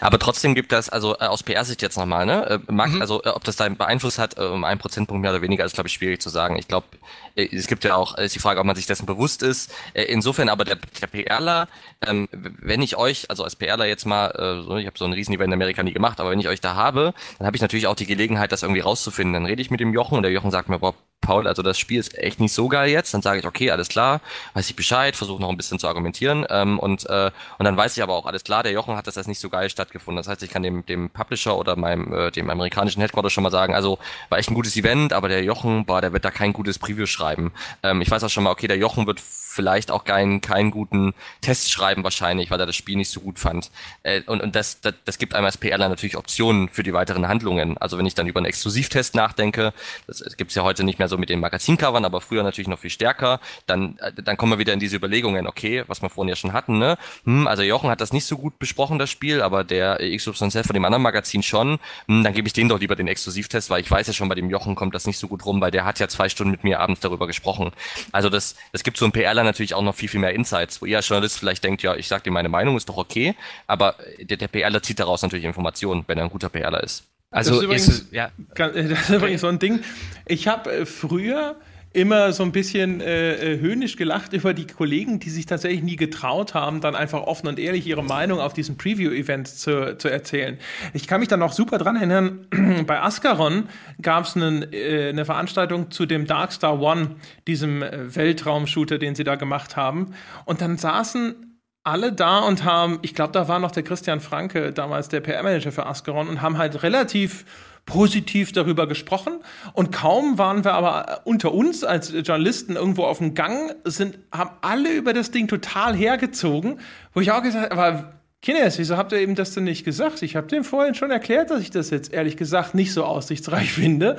[0.01, 2.61] Aber trotzdem gibt das, also äh, aus PR-Sicht jetzt nochmal, ne?
[2.67, 3.01] Äh, mag, mhm.
[3.01, 5.65] Also äh, ob das da einen Beeinfluss hat, äh, um einen Prozentpunkt mehr oder weniger,
[5.65, 6.57] ist glaube ich schwierig zu sagen.
[6.57, 6.87] Ich glaube,
[7.35, 9.73] äh, es gibt ja auch, ist die Frage, ob man sich dessen bewusst ist.
[9.93, 11.67] Äh, insofern aber der, der PRler,
[12.05, 15.13] ähm, wenn ich euch, also als PRler jetzt mal, äh, so, ich habe so ein
[15.13, 17.87] Riesen-Event in Amerika nie gemacht, aber wenn ich euch da habe, dann habe ich natürlich
[17.87, 19.33] auch die Gelegenheit, das irgendwie rauszufinden.
[19.33, 21.77] Dann rede ich mit dem Jochen und der Jochen sagt mir, boah, Paul, also das
[21.77, 23.13] Spiel ist echt nicht so geil jetzt.
[23.13, 24.21] Dann sage ich, okay, alles klar,
[24.53, 27.97] weiß ich Bescheid, versuche noch ein bisschen zu argumentieren ähm, und äh, und dann weiß
[27.97, 30.17] ich aber auch, alles klar, der Jochen hat das jetzt nicht so geil stattgefunden.
[30.17, 33.51] Das heißt, ich kann dem dem Publisher oder meinem äh, dem amerikanischen Headquarter schon mal
[33.51, 33.99] sagen, also
[34.29, 37.05] war echt ein gutes Event, aber der Jochen, boah, der wird da kein gutes Preview
[37.05, 37.51] schreiben.
[37.83, 39.21] Ähm, ich weiß auch schon mal, okay, der Jochen wird
[39.57, 43.39] vielleicht auch keinen keinen guten Test schreiben wahrscheinlich, weil er das Spiel nicht so gut
[43.39, 43.71] fand.
[44.03, 47.27] Äh, und und das, das das gibt einem als PRler natürlich Optionen für die weiteren
[47.27, 47.77] Handlungen.
[47.79, 49.73] Also wenn ich dann über einen Exklusivtest nachdenke,
[50.05, 52.77] das, das gibt's ja heute nicht mehr so mit den Magazincovern, aber früher natürlich noch
[52.77, 56.29] viel stärker, dann, äh, dann kommen wir wieder in diese Überlegungen, okay, was wir vorhin
[56.29, 56.97] ja schon hatten, ne?
[57.25, 60.73] Hm, also Jochen hat das nicht so gut besprochen, das Spiel, aber der XYZ von
[60.75, 63.89] dem anderen Magazin schon, hm, dann gebe ich den doch lieber den Exklusivtest, weil ich
[63.89, 65.99] weiß ja schon, bei dem Jochen kommt das nicht so gut rum, weil der hat
[65.99, 67.71] ja zwei Stunden mit mir abends darüber gesprochen.
[68.11, 70.85] Also das, das gibt so ein PRler natürlich auch noch viel, viel mehr Insights, wo
[70.85, 73.95] ihr als Journalist vielleicht denkt, ja, ich sag dir meine Meinung, ist doch okay, aber
[74.19, 77.03] der, der PRler zieht daraus natürlich Informationen, wenn er ein guter PRler ist.
[77.31, 78.31] Also das ist übrigens, ist, ja.
[78.55, 79.83] das ist übrigens so ein Ding.
[80.25, 81.55] Ich habe äh, früher
[81.93, 85.95] immer so ein bisschen äh, äh, höhnisch gelacht über die Kollegen, die sich tatsächlich nie
[85.95, 90.57] getraut haben, dann einfach offen und ehrlich ihre Meinung auf diesen Preview-Event zu, zu erzählen.
[90.93, 92.47] Ich kann mich dann noch super dran erinnern,
[92.87, 93.69] bei Ascaron
[94.01, 97.15] gab es äh, eine Veranstaltung zu dem Darkstar One,
[97.47, 100.13] diesem äh, Weltraumshooter, den sie da gemacht haben.
[100.45, 101.47] Und dann saßen
[101.83, 105.71] alle da und haben, ich glaube, da war noch der Christian Franke, damals der PR-Manager
[105.71, 107.45] für Ascaron, und haben halt relativ
[107.87, 109.39] positiv darüber gesprochen.
[109.73, 114.51] Und kaum waren wir aber unter uns als Journalisten irgendwo auf dem Gang, sind, haben
[114.61, 116.79] alle über das Ding total hergezogen,
[117.13, 120.21] wo ich auch gesagt habe, aber Kines, wieso habt ihr eben das denn nicht gesagt?
[120.21, 123.71] Ich habe dem vorhin schon erklärt, dass ich das jetzt ehrlich gesagt nicht so aussichtsreich
[123.73, 124.17] finde.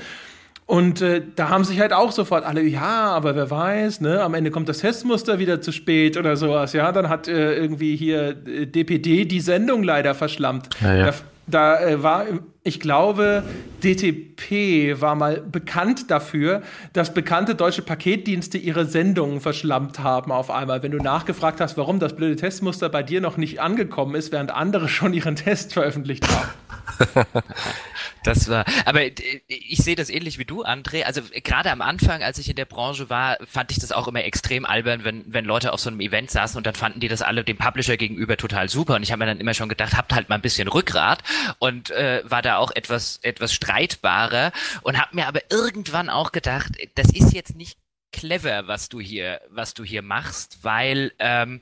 [0.66, 4.34] Und äh, da haben sich halt auch sofort alle, ja, aber wer weiß, ne, am
[4.34, 8.36] Ende kommt das Testmuster wieder zu spät oder sowas, ja, dann hat äh, irgendwie hier
[8.46, 10.68] äh, DPD die Sendung leider verschlammt.
[10.82, 11.04] Ja, ja.
[11.06, 11.14] Da,
[11.46, 12.26] da äh, war,
[12.68, 13.42] ich glaube,
[13.82, 16.62] DTP war mal bekannt dafür,
[16.92, 20.82] dass bekannte deutsche Paketdienste ihre Sendungen verschlammt haben auf einmal.
[20.82, 24.50] Wenn du nachgefragt hast, warum das blöde Testmuster bei dir noch nicht angekommen ist, während
[24.50, 26.67] andere schon ihren Test veröffentlicht haben.
[28.24, 29.12] Das war, aber äh,
[29.48, 31.04] ich sehe das ähnlich wie du, André.
[31.04, 34.24] Also gerade am Anfang, als ich in der Branche war, fand ich das auch immer
[34.24, 37.22] extrem albern, wenn, wenn Leute auf so einem Event saßen und dann fanden die das
[37.22, 38.96] alle dem Publisher gegenüber total super.
[38.96, 41.22] Und ich habe mir dann immer schon gedacht, habt halt mal ein bisschen Rückgrat
[41.58, 44.52] und äh, war da auch etwas, etwas streitbarer
[44.82, 47.78] und habe mir aber irgendwann auch gedacht, das ist jetzt nicht
[48.12, 51.60] clever, was du hier, was du hier machst, weil ähm,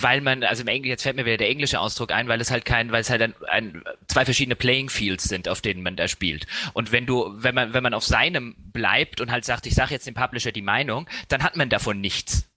[0.00, 2.50] weil man, also im Englischen, jetzt fällt mir wieder der englische Ausdruck ein, weil es
[2.50, 5.96] halt kein, weil es halt ein, ein, zwei verschiedene Playing Fields sind, auf denen man
[5.96, 6.46] da spielt.
[6.72, 9.92] Und wenn du, wenn man, wenn man auf seinem bleibt und halt sagt, ich sage
[9.92, 12.48] jetzt dem Publisher die Meinung, dann hat man davon nichts.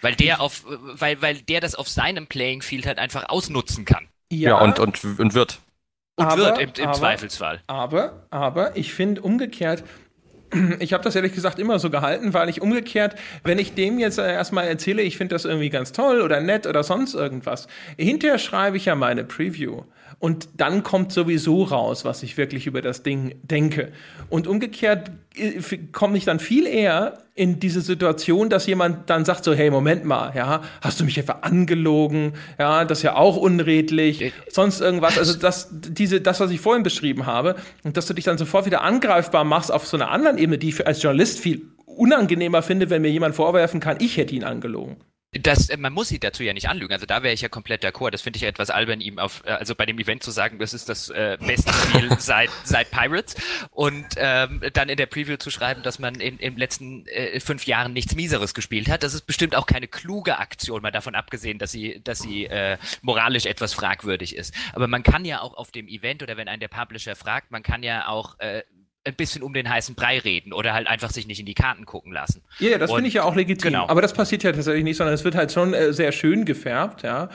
[0.00, 4.08] Weil der auf, weil, weil der das auf seinem Playing Field halt einfach ausnutzen kann.
[4.30, 5.58] Ja, ja und, und, und wird.
[6.16, 7.62] Und aber, wird im, im aber, Zweifelsfall.
[7.66, 9.84] Aber, aber ich finde umgekehrt,
[10.78, 14.18] ich habe das ehrlich gesagt immer so gehalten, weil ich umgekehrt, wenn ich dem jetzt
[14.18, 18.76] erstmal erzähle, ich finde das irgendwie ganz toll oder nett oder sonst irgendwas, hinterher schreibe
[18.76, 19.82] ich ja meine Preview.
[20.20, 23.92] Und dann kommt sowieso raus, was ich wirklich über das Ding denke.
[24.28, 25.60] Und umgekehrt äh,
[25.92, 30.04] komme ich dann viel eher in diese Situation, dass jemand dann sagt so, hey, Moment
[30.04, 32.32] mal, ja, hast du mich etwa angelogen?
[32.58, 35.18] Ja, das ist ja auch unredlich, sonst irgendwas.
[35.18, 37.54] Also das, diese, das, was ich vorhin beschrieben habe,
[37.84, 40.70] und dass du dich dann sofort wieder angreifbar machst auf so einer anderen Ebene, die
[40.70, 44.96] ich als Journalist viel unangenehmer finde, wenn mir jemand vorwerfen kann, ich hätte ihn angelogen.
[45.32, 46.92] Das, äh, man muss sie dazu ja nicht anlügen.
[46.92, 48.10] Also da wäre ich ja komplett d'accord.
[48.10, 50.72] Das finde ich etwas albern, ihm auf, äh, also bei dem Event zu sagen, das
[50.72, 53.36] ist das äh, beste Spiel seit, seit Pirates
[53.70, 57.40] und ähm, dann in der Preview zu schreiben, dass man in, in den letzten äh,
[57.40, 59.02] fünf Jahren nichts Mieseres gespielt hat.
[59.02, 62.78] Das ist bestimmt auch keine kluge Aktion, mal davon abgesehen, dass sie, dass sie äh,
[63.02, 64.54] moralisch etwas fragwürdig ist.
[64.72, 67.62] Aber man kann ja auch auf dem Event oder wenn einen der Publisher fragt, man
[67.62, 68.62] kann ja auch äh,
[69.08, 71.84] ein bisschen um den heißen Brei reden oder halt einfach sich nicht in die Karten
[71.84, 72.42] gucken lassen.
[72.58, 73.72] Ja, yeah, das finde ich ja auch legitim.
[73.72, 73.88] Genau.
[73.88, 77.02] Aber das passiert ja tatsächlich nicht, sondern es wird halt schon äh, sehr schön gefärbt,
[77.02, 77.28] ja.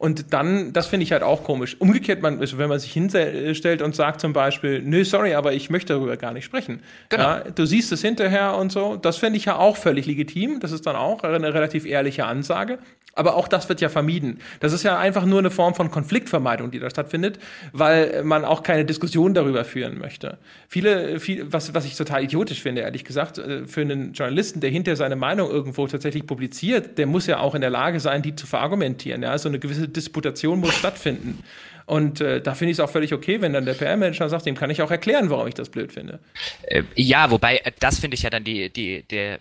[0.00, 1.76] Und dann, das finde ich halt auch komisch.
[1.78, 5.68] Umgekehrt, man, also wenn man sich hinstellt und sagt zum Beispiel, nö, sorry, aber ich
[5.68, 6.80] möchte darüber gar nicht sprechen.
[7.10, 7.22] Genau.
[7.22, 8.96] Ja, du siehst es hinterher und so.
[8.96, 10.58] Das finde ich ja auch völlig legitim.
[10.58, 12.78] Das ist dann auch eine relativ ehrliche Ansage.
[13.14, 14.40] Aber auch das wird ja vermieden.
[14.60, 17.38] Das ist ja einfach nur eine Form von Konfliktvermeidung, die da stattfindet,
[17.72, 20.38] weil man auch keine Diskussion darüber führen möchte.
[20.68, 24.70] Viele, viel, was, was ich total idiotisch finde, ehrlich gesagt, äh, für einen Journalisten, der
[24.70, 28.36] hinter seine Meinung irgendwo tatsächlich publiziert, der muss ja auch in der Lage sein, die
[28.36, 29.22] zu verargumentieren.
[29.22, 31.42] Ja, so eine gewisse Disputation muss stattfinden.
[31.90, 34.54] Und äh, da finde ich es auch völlig okay, wenn dann der PR-Manager sagt, dem
[34.54, 36.20] kann ich auch erklären, warum ich das blöd finde.
[36.62, 39.40] Äh, ja, wobei, äh, das finde ich ja dann die, die, der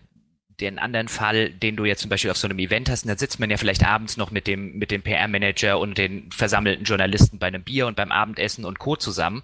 [0.61, 3.17] den anderen Fall, den du jetzt zum Beispiel auf so einem Event hast, und da
[3.17, 7.39] sitzt man ja vielleicht abends noch mit dem, mit dem PR-Manager und den versammelten Journalisten
[7.39, 8.95] bei einem Bier und beim Abendessen und Co.
[8.95, 9.41] zusammen.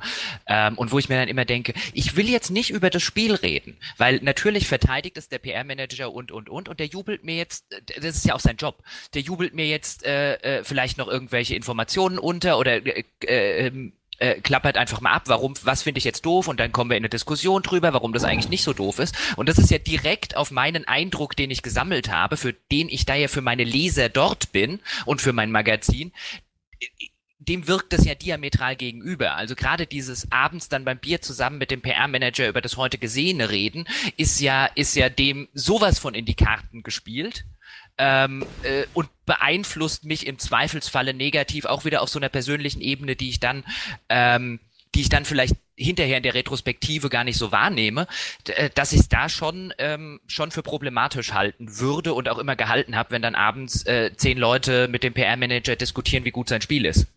[0.48, 3.34] Ähm, und wo ich mir dann immer denke, ich will jetzt nicht über das Spiel
[3.36, 7.66] reden, weil natürlich verteidigt es der PR-Manager und, und, und, und der jubelt mir jetzt,
[7.70, 8.84] das ist ja auch sein Job,
[9.14, 14.40] der jubelt mir jetzt äh, äh, vielleicht noch irgendwelche Informationen unter oder äh, äh, äh,
[14.42, 17.02] klappert einfach mal ab, warum, was finde ich jetzt doof und dann kommen wir in
[17.02, 19.16] eine Diskussion drüber, warum das eigentlich nicht so doof ist.
[19.36, 23.06] Und das ist ja direkt auf meinen Eindruck, den ich gesammelt habe, für den ich
[23.06, 26.12] da ja für meine Leser dort bin und für mein Magazin
[27.40, 29.36] dem wirkt das ja diametral gegenüber.
[29.36, 33.50] Also gerade dieses abends dann beim Bier zusammen mit dem PR-Manager über das heute Gesehene
[33.50, 33.88] reden,
[34.18, 37.46] ist ja, ist ja dem sowas von in die Karten gespielt
[37.98, 43.16] ähm, äh, und beeinflusst mich im Zweifelsfalle negativ auch wieder auf so einer persönlichen Ebene,
[43.16, 43.64] die ich dann,
[44.10, 44.60] ähm,
[44.94, 48.08] die ich dann vielleicht hinterher in der Retrospektive gar nicht so wahrnehme,
[48.48, 52.56] äh, dass ich es da schon ähm, schon für problematisch halten würde und auch immer
[52.56, 56.62] gehalten habe, wenn dann abends äh, zehn Leute mit dem PR-Manager diskutieren, wie gut sein
[56.62, 57.08] Spiel ist.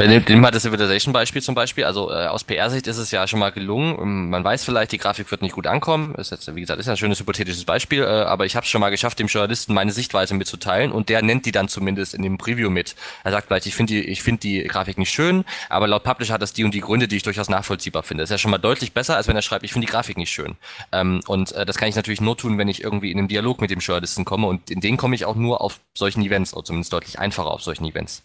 [0.00, 1.82] Nimm mal das Civilization-Beispiel zum Beispiel.
[1.82, 3.98] Also äh, aus PR-Sicht ist es ja schon mal gelungen.
[4.00, 6.14] Ähm, man weiß vielleicht, die Grafik wird nicht gut ankommen.
[6.14, 8.04] Ist jetzt, wie gesagt, ist ein schönes hypothetisches Beispiel.
[8.04, 11.22] Äh, aber ich habe es schon mal geschafft, dem Journalisten meine Sichtweise mitzuteilen und der
[11.22, 12.94] nennt die dann zumindest in dem Preview mit.
[13.24, 16.34] Er sagt vielleicht, ich finde die, ich finde die Grafik nicht schön, aber laut Publisher
[16.34, 18.22] hat das die und die Gründe, die ich durchaus nachvollziehbar finde.
[18.22, 20.16] Das ist ja schon mal deutlich besser, als wenn er schreibt, ich finde die Grafik
[20.16, 20.54] nicht schön.
[20.92, 23.60] Ähm, und äh, das kann ich natürlich nur tun, wenn ich irgendwie in einem Dialog
[23.60, 26.64] mit dem Journalisten komme und in den komme ich auch nur auf solchen Events, oder
[26.64, 28.22] zumindest deutlich einfacher auf solchen Events.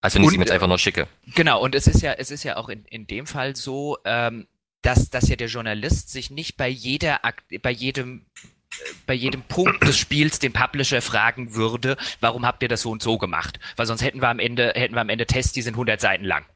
[0.00, 1.08] Also wenn ich ihm jetzt einfach nur schicke.
[1.34, 4.46] Genau, und es ist ja, es ist ja auch in, in dem Fall so, ähm,
[4.82, 7.20] dass, dass ja der Journalist sich nicht bei jeder,
[7.62, 8.26] bei jedem
[9.06, 13.02] bei jedem Punkt des Spiels den Publisher fragen würde, warum habt ihr das so und
[13.02, 13.58] so gemacht?
[13.76, 16.24] Weil sonst hätten wir am Ende, hätten wir am Ende Tests, die sind 100 Seiten
[16.24, 16.46] lang.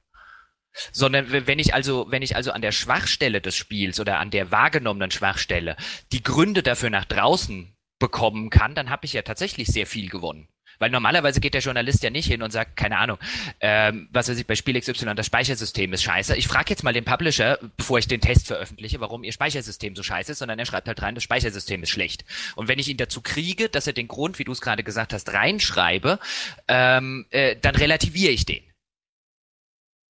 [0.92, 4.50] Sondern wenn ich also, wenn ich also an der Schwachstelle des Spiels oder an der
[4.50, 5.76] wahrgenommenen Schwachstelle
[6.12, 10.48] die Gründe dafür nach draußen bekommen kann, dann habe ich ja tatsächlich sehr viel gewonnen.
[10.78, 13.18] Weil normalerweise geht der Journalist ja nicht hin und sagt, keine Ahnung,
[13.60, 16.36] ähm, was weiß ich, bei Spiel XY das Speichersystem ist scheiße.
[16.36, 20.02] Ich frage jetzt mal den Publisher, bevor ich den Test veröffentliche, warum ihr Speichersystem so
[20.02, 22.24] scheiße ist, sondern er schreibt halt rein, das Speichersystem ist schlecht.
[22.56, 25.12] Und wenn ich ihn dazu kriege, dass er den Grund, wie du es gerade gesagt
[25.12, 26.18] hast, reinschreibe,
[26.68, 28.62] ähm, äh, dann relativiere ich den.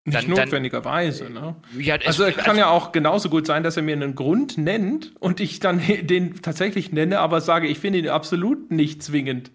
[0.07, 1.57] Nicht dann, notwendigerweise, ne?
[1.79, 4.59] Ja, also es kann also, ja auch genauso gut sein, dass er mir einen Grund
[4.59, 9.51] nennt und ich dann den tatsächlich nenne, aber sage, ich finde ihn absolut nicht zwingend.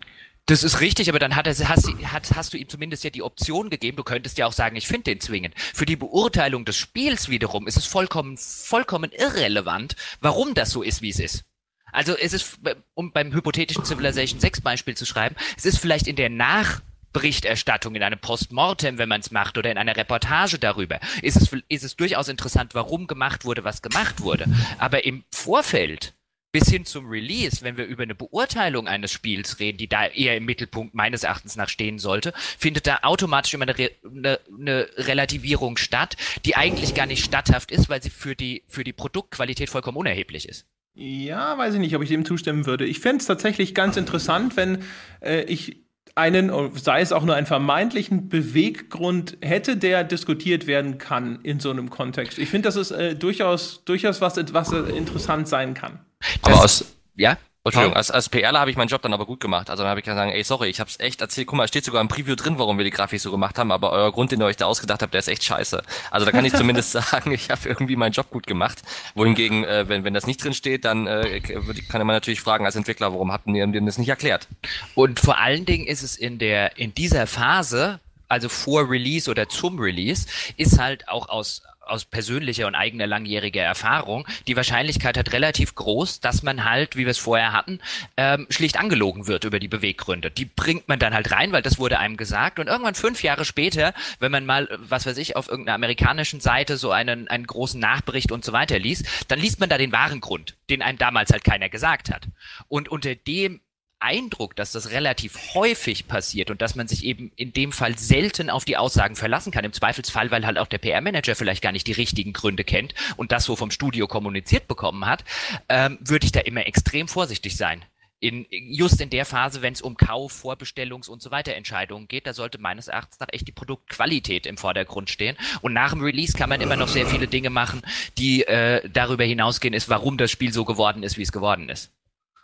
[0.50, 3.22] Das ist richtig, aber dann hat er, hast, hat, hast du ihm zumindest ja die
[3.22, 3.98] Option gegeben.
[3.98, 5.54] Du könntest ja auch sagen, ich finde den zwingend.
[5.56, 11.04] Für die Beurteilung des Spiels wiederum ist es vollkommen, vollkommen irrelevant, warum das so ist,
[11.04, 11.44] wie es ist.
[11.92, 12.58] Also es ist,
[12.96, 18.02] um beim hypothetischen Civilization 6 Beispiel zu schreiben, es ist vielleicht in der Nachberichterstattung, in
[18.02, 21.96] einem Postmortem, wenn man es macht, oder in einer Reportage darüber, ist es, ist es
[21.96, 24.48] durchaus interessant, warum gemacht wurde, was gemacht wurde.
[24.80, 26.16] Aber im Vorfeld
[26.52, 30.38] bis hin zum Release, wenn wir über eine Beurteilung eines Spiels reden, die da eher
[30.38, 34.88] im Mittelpunkt meines Erachtens nach stehen sollte, findet da automatisch immer eine, Re eine, eine
[34.98, 39.70] Relativierung statt, die eigentlich gar nicht statthaft ist, weil sie für die, für die Produktqualität
[39.70, 40.66] vollkommen unerheblich ist.
[40.96, 42.86] Ja, weiß ich nicht, ob ich dem zustimmen würde.
[42.86, 44.84] Ich fände es tatsächlich ganz interessant, wenn
[45.22, 45.78] äh, ich
[46.20, 51.72] einen, sei es auch nur einen vermeintlichen Beweggrund hätte, der diskutiert werden kann in so
[51.72, 52.38] einem Kontext.
[52.38, 56.00] Ich finde, das ist äh, durchaus, durchaus was, was interessant sein kann.
[56.42, 56.86] Aber aus,
[57.16, 57.38] ja?
[57.66, 59.70] Entschuldigung, als, als PRler habe ich meinen Job dann aber gut gemacht.
[59.70, 61.48] Also dann habe ich gesagt, ey, sorry, ich habe es echt erzählt.
[61.48, 63.92] Guck mal, steht sogar im Preview drin, warum wir die Grafik so gemacht haben, aber
[63.92, 65.84] euer Grund, den ihr euch da ausgedacht habt, der ist echt scheiße.
[66.10, 68.82] Also da kann ich zumindest sagen, ich habe irgendwie meinen Job gut gemacht.
[69.14, 72.76] Wohingegen, äh, wenn, wenn das nicht drin steht, dann äh, kann man natürlich fragen als
[72.76, 74.48] Entwickler, warum habt ihr denn das nicht erklärt?
[74.96, 78.00] Und vor allen Dingen ist es in der in dieser Phase
[78.30, 83.64] also vor Release oder zum Release, ist halt auch aus aus persönlicher und eigener langjähriger
[83.64, 87.80] Erfahrung, die Wahrscheinlichkeit hat relativ groß, dass man halt, wie wir es vorher hatten,
[88.18, 90.32] ähm, schlicht angelogen wird über die Beweggründe.
[90.32, 92.60] Die bringt man dann halt rein, weil das wurde einem gesagt.
[92.60, 96.78] Und irgendwann fünf Jahre später, wenn man mal, was weiß ich, auf irgendeiner amerikanischen Seite
[96.78, 100.22] so einen, einen großen Nachbericht und so weiter liest, dann liest man da den wahren
[100.22, 102.28] Grund, den einem damals halt keiner gesagt hat.
[102.68, 103.62] Und unter dem
[104.00, 108.50] Eindruck, dass das relativ häufig passiert und dass man sich eben in dem Fall selten
[108.50, 109.66] auf die Aussagen verlassen kann.
[109.66, 113.32] Im Zweifelsfall, weil halt auch der PR-Manager vielleicht gar nicht die richtigen Gründe kennt und
[113.32, 115.24] das so vom Studio kommuniziert bekommen hat,
[115.68, 117.84] ähm, würde ich da immer extrem vorsichtig sein.
[118.22, 122.28] In, just in der Phase, wenn es um Kauf, Vorbestellungs- und so weiter Entscheidungen geht,
[122.28, 125.38] da sollte meines Erachtens nach echt die Produktqualität im Vordergrund stehen.
[125.62, 127.82] Und nach dem Release kann man immer noch sehr viele Dinge machen,
[128.18, 131.92] die äh, darüber hinausgehen ist, warum das Spiel so geworden ist, wie es geworden ist.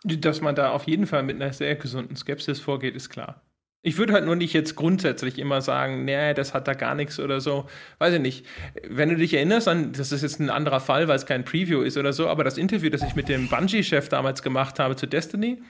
[0.06, 3.42] Dass man da auf jeden Fall mit einer sehr gesunden Skepsis vorgeht, ist klar.
[3.82, 7.20] Ich würde halt nur nicht jetzt grundsätzlich immer sagen, nee, das hat da gar nichts
[7.20, 7.68] oder so.
[8.00, 8.46] Weiß ich nicht.
[8.88, 11.82] Wenn du dich erinnerst an, das ist jetzt ein anderer Fall, weil es kein Preview
[11.82, 15.06] ist oder so, aber das Interview, das ich mit dem Bungie-Chef damals gemacht habe zu
[15.06, 15.62] Destiny,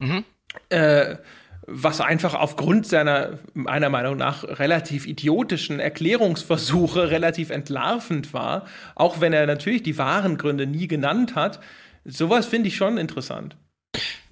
[0.00, 0.22] mhm.
[0.68, 1.16] äh,
[1.66, 9.32] was einfach aufgrund seiner, meiner Meinung nach, relativ idiotischen Erklärungsversuche relativ entlarvend war, auch wenn
[9.32, 11.58] er natürlich die wahren Gründe nie genannt hat.
[12.04, 13.56] Sowas finde ich schon interessant.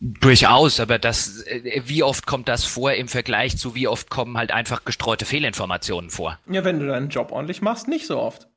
[0.00, 4.38] Durchaus, aber das, äh, wie oft kommt das vor im Vergleich zu wie oft kommen
[4.38, 6.38] halt einfach gestreute Fehlinformationen vor?
[6.48, 8.48] Ja, wenn du deinen Job ordentlich machst, nicht so oft.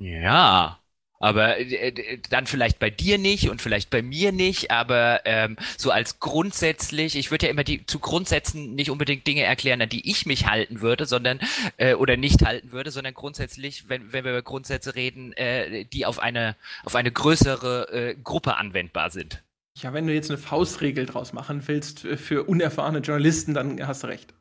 [0.00, 0.78] Ja,
[1.20, 5.90] aber äh, dann vielleicht bei dir nicht und vielleicht bei mir nicht, aber ähm, so
[5.90, 10.08] als grundsätzlich, ich würde ja immer die zu Grundsätzen nicht unbedingt Dinge erklären, an die
[10.08, 11.40] ich mich halten würde, sondern
[11.76, 16.06] äh, oder nicht halten würde, sondern grundsätzlich, wenn, wenn wir über Grundsätze reden, äh, die
[16.06, 19.42] auf eine auf eine größere äh, Gruppe anwendbar sind.
[19.80, 24.08] Ja, wenn du jetzt eine Faustregel draus machen willst für unerfahrene Journalisten, dann hast du
[24.08, 24.34] recht.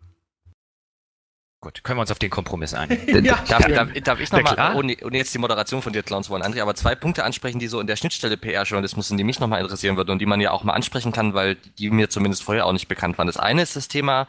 [1.60, 3.08] Gut, können wir uns auf den Kompromiss einigen.
[3.26, 6.30] ja, darf, darf, darf, ich nochmal, ohne, ohne jetzt die Moderation von dir klauen zu
[6.30, 9.40] wollen, André, aber zwei Punkte ansprechen, die so in der Schnittstelle PR-Journalismus sind, die mich
[9.40, 12.44] nochmal interessieren würden und die man ja auch mal ansprechen kann, weil die mir zumindest
[12.44, 13.28] vorher auch nicht bekannt waren.
[13.28, 14.28] Das eine ist das Thema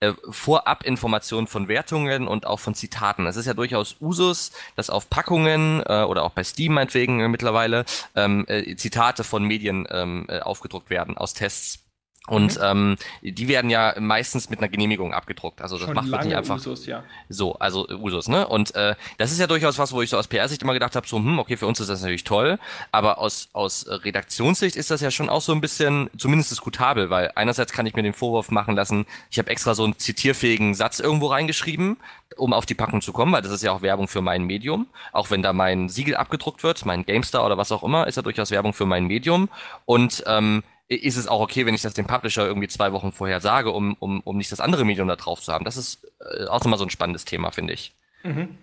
[0.00, 3.26] äh, Vorabinformation von Wertungen und auch von Zitaten.
[3.26, 7.28] Es ist ja durchaus Usus, dass auf Packungen äh, oder auch bei Steam meinetwegen äh,
[7.28, 7.84] mittlerweile
[8.14, 11.83] ähm, äh, Zitate von Medien ähm, äh, aufgedruckt werden aus Tests
[12.26, 12.62] und mhm.
[12.62, 15.60] ähm, die werden ja meistens mit einer Genehmigung abgedruckt.
[15.60, 16.56] Also das Schon macht man nicht einfach.
[16.56, 17.04] Usus, ja.
[17.28, 18.48] So, also Usus, ne?
[18.48, 21.06] Und äh, das ist ja durchaus was, wo ich so aus PR-Sicht immer gedacht habe,
[21.06, 22.58] so, hm, okay, für uns ist das natürlich toll,
[22.92, 27.30] aber aus, aus Redaktionssicht ist das ja schon auch so ein bisschen zumindest diskutabel, weil
[27.34, 31.00] einerseits kann ich mir den Vorwurf machen lassen, ich habe extra so einen zitierfähigen Satz
[31.00, 31.98] irgendwo reingeschrieben,
[32.36, 34.86] um auf die Packung zu kommen, weil das ist ja auch Werbung für mein Medium.
[35.12, 38.22] Auch wenn da mein Siegel abgedruckt wird, mein GameStar oder was auch immer, ist ja
[38.22, 39.48] durchaus Werbung für mein Medium.
[39.84, 43.40] Und ähm, ist es auch okay, wenn ich das dem Publisher irgendwie zwei Wochen vorher
[43.40, 45.64] sage, um, um, um nicht das andere Medium da drauf zu haben.
[45.64, 47.92] Das ist äh, auch nochmal so ein spannendes Thema, finde ich.
[48.22, 48.58] Mhm.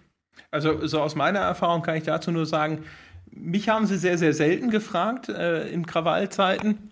[0.51, 2.85] Also so aus meiner Erfahrung kann ich dazu nur sagen,
[3.31, 6.91] mich haben sie sehr, sehr selten gefragt äh, in Krawallzeiten,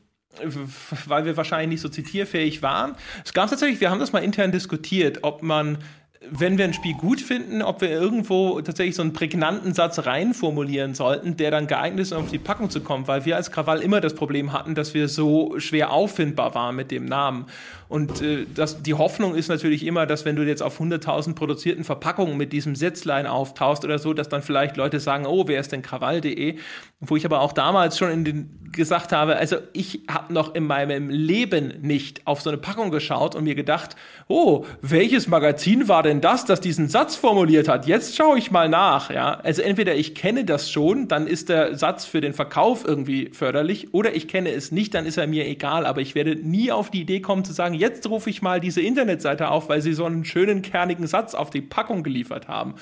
[1.05, 2.95] weil wir wahrscheinlich nicht so zitierfähig waren.
[3.25, 5.79] Es gab tatsächlich, wir haben das mal intern diskutiert, ob man
[6.21, 10.93] wenn wir ein Spiel gut finden, ob wir irgendwo tatsächlich so einen prägnanten Satz reinformulieren
[10.93, 13.81] sollten, der dann geeignet ist, um auf die Packung zu kommen, weil wir als Krawall
[13.81, 17.45] immer das Problem hatten, dass wir so schwer auffindbar waren mit dem Namen.
[17.89, 21.83] Und äh, das, die Hoffnung ist natürlich immer, dass wenn du jetzt auf 100.000 produzierten
[21.83, 25.71] Verpackungen mit diesem Sätzlein auftauchst oder so, dass dann vielleicht Leute sagen, oh, wer ist
[25.71, 26.57] denn Krawall.de?
[26.99, 30.65] Wo ich aber auch damals schon in den, gesagt habe, also ich habe noch in
[30.65, 33.95] meinem Leben nicht auf so eine Packung geschaut und mir gedacht,
[34.27, 37.87] oh, welches Magazin war denn das, das diesen Satz formuliert hat?
[37.87, 39.39] Jetzt schaue ich mal nach, ja.
[39.39, 43.95] Also entweder ich kenne das schon, dann ist der Satz für den Verkauf irgendwie förderlich,
[43.95, 46.91] oder ich kenne es nicht, dann ist er mir egal, aber ich werde nie auf
[46.91, 50.05] die Idee kommen zu sagen, jetzt rufe ich mal diese Internetseite auf, weil sie so
[50.05, 52.75] einen schönen, kernigen Satz auf die Packung geliefert haben.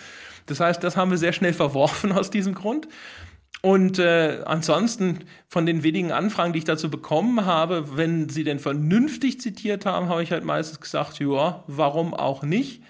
[0.46, 2.88] Das heißt, das haben wir sehr schnell verworfen aus diesem Grund.
[3.62, 8.60] Und äh, ansonsten von den wenigen Anfragen, die ich dazu bekommen habe, wenn sie denn
[8.60, 12.84] vernünftig zitiert haben, habe ich halt meistens gesagt, ja, warum auch nicht.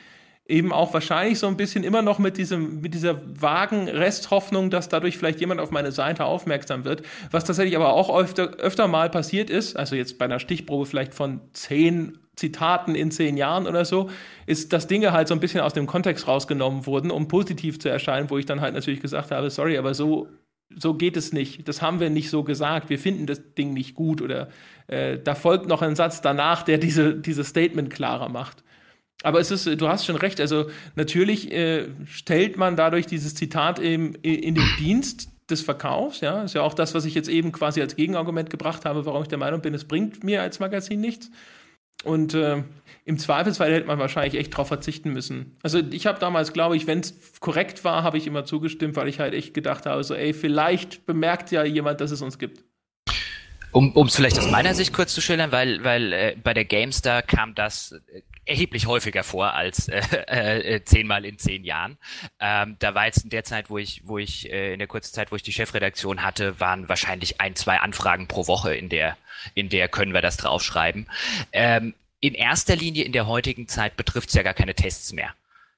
[0.47, 4.89] Eben auch wahrscheinlich so ein bisschen immer noch mit diesem, mit dieser vagen Resthoffnung, dass
[4.89, 7.03] dadurch vielleicht jemand auf meine Seite aufmerksam wird.
[7.31, 11.13] Was tatsächlich aber auch öfter, öfter mal passiert ist, also jetzt bei einer Stichprobe vielleicht
[11.13, 14.09] von zehn Zitaten in zehn Jahren oder so,
[14.45, 17.89] ist, dass Dinge halt so ein bisschen aus dem Kontext rausgenommen wurden, um positiv zu
[17.89, 20.27] erscheinen, wo ich dann halt natürlich gesagt habe, sorry, aber so,
[20.75, 21.67] so geht es nicht.
[21.67, 22.89] Das haben wir nicht so gesagt.
[22.89, 24.49] Wir finden das Ding nicht gut oder
[24.85, 28.63] äh, da folgt noch ein Satz danach, der diese, dieses Statement klarer macht.
[29.23, 33.79] Aber es ist, du hast schon recht, also natürlich äh, stellt man dadurch dieses Zitat
[33.79, 37.51] im, in den Dienst des Verkaufs, ja, ist ja auch das, was ich jetzt eben
[37.51, 41.01] quasi als Gegenargument gebracht habe, warum ich der Meinung bin, es bringt mir als Magazin
[41.01, 41.31] nichts.
[42.03, 42.63] Und äh,
[43.05, 45.57] im Zweifelsfall hätte man wahrscheinlich echt darauf verzichten müssen.
[45.63, 49.07] Also ich habe damals, glaube ich, wenn es korrekt war, habe ich immer zugestimmt, weil
[49.07, 52.63] ich halt echt gedacht habe, so, ey, vielleicht bemerkt ja jemand, dass es uns gibt.
[53.71, 57.21] Um es vielleicht aus meiner Sicht kurz zu schildern, weil, weil äh, bei der GameStar
[57.21, 61.97] kam das äh, erheblich häufiger vor als äh, äh, zehnmal in zehn Jahren.
[62.39, 65.13] Ähm, da war jetzt in der Zeit, wo ich, wo ich äh, in der kurzen
[65.13, 69.17] Zeit, wo ich die Chefredaktion hatte, waren wahrscheinlich ein, zwei Anfragen pro Woche in der,
[69.53, 71.07] in der können wir das draufschreiben.
[71.51, 75.33] Ähm, in erster Linie in der heutigen Zeit betrifft es ja gar keine Tests mehr.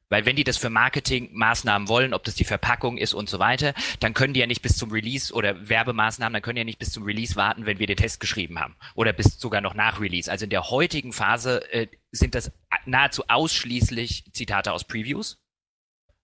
[0.09, 3.73] Weil wenn die das für Marketingmaßnahmen wollen, ob das die Verpackung ist und so weiter,
[3.99, 6.79] dann können die ja nicht bis zum Release oder Werbemaßnahmen, dann können die ja nicht
[6.79, 8.75] bis zum Release warten, wenn wir den Test geschrieben haben.
[8.95, 10.29] Oder bis sogar noch nach Release.
[10.29, 12.51] Also in der heutigen Phase äh, sind das
[12.85, 15.39] nahezu ausschließlich Zitate aus Previews.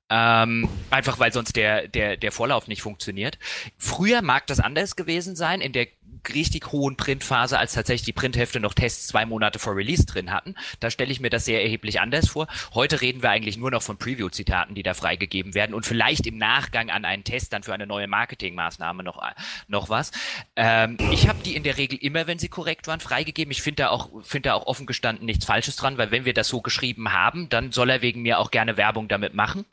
[0.10, 3.40] Ähm, einfach weil sonst der, der, der Vorlauf nicht funktioniert.
[3.78, 5.88] Früher mag das anders gewesen sein, in der
[6.34, 10.56] richtig hohen Printphase, als tatsächlich die Printhefte noch Tests zwei Monate vor Release drin hatten.
[10.80, 12.47] Da stelle ich mir das sehr erheblich anders vor.
[12.73, 16.38] Heute reden wir eigentlich nur noch von Preview-Zitaten, die da freigegeben werden und vielleicht im
[16.38, 19.22] Nachgang an einen Test dann für eine neue Marketingmaßnahme noch,
[19.68, 20.11] noch was.
[20.56, 23.52] Ähm, ich habe die in der Regel immer, wenn sie korrekt waren, freigegeben.
[23.52, 26.34] Ich finde da auch, finde da auch offen gestanden nichts Falsches dran, weil wenn wir
[26.34, 29.65] das so geschrieben haben, dann soll er wegen mir auch gerne Werbung damit machen.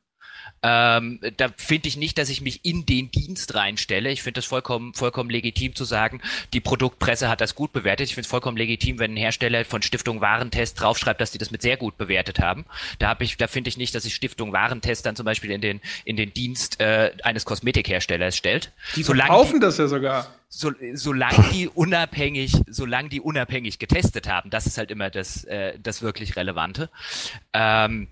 [0.63, 4.11] Ähm, da finde ich nicht, dass ich mich in den Dienst reinstelle.
[4.11, 6.21] Ich finde das vollkommen, vollkommen legitim zu sagen,
[6.53, 8.09] die Produktpresse hat das gut bewertet.
[8.09, 11.51] Ich finde es vollkommen legitim, wenn ein Hersteller von Stiftung Warentest draufschreibt, dass die das
[11.51, 12.65] mit sehr gut bewertet haben.
[13.01, 15.61] Da habe ich, da finde ich nicht, dass sich Stiftung Warentest dann zum Beispiel in
[15.61, 18.71] den, in den Dienst äh, eines Kosmetikherstellers stellt.
[18.95, 20.29] Die verkaufen das ja sogar.
[20.49, 25.79] So, solange die unabhängig, solange die unabhängig getestet haben, das ist halt immer das, äh,
[25.83, 26.91] das wirklich Relevante.
[27.55, 28.09] Ähm,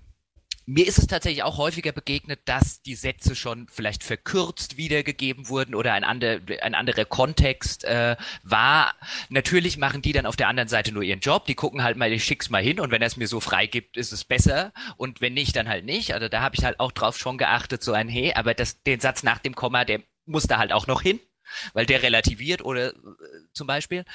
[0.71, 5.75] mir ist es tatsächlich auch häufiger begegnet, dass die Sätze schon vielleicht verkürzt wiedergegeben wurden
[5.75, 8.93] oder ein, ander, ein anderer Kontext äh, war.
[9.29, 11.45] Natürlich machen die dann auf der anderen Seite nur ihren Job.
[11.45, 13.65] Die gucken halt mal, ich schick's mal hin und wenn er es mir so frei
[13.65, 14.71] gibt, ist es besser.
[14.95, 16.13] Und wenn nicht, dann halt nicht.
[16.13, 19.01] Also da habe ich halt auch drauf schon geachtet, so ein Hey, aber das, den
[19.01, 21.19] Satz nach dem Komma, der muss da halt auch noch hin
[21.73, 22.93] weil der relativiert oder äh,
[23.53, 24.05] zum Beispiel.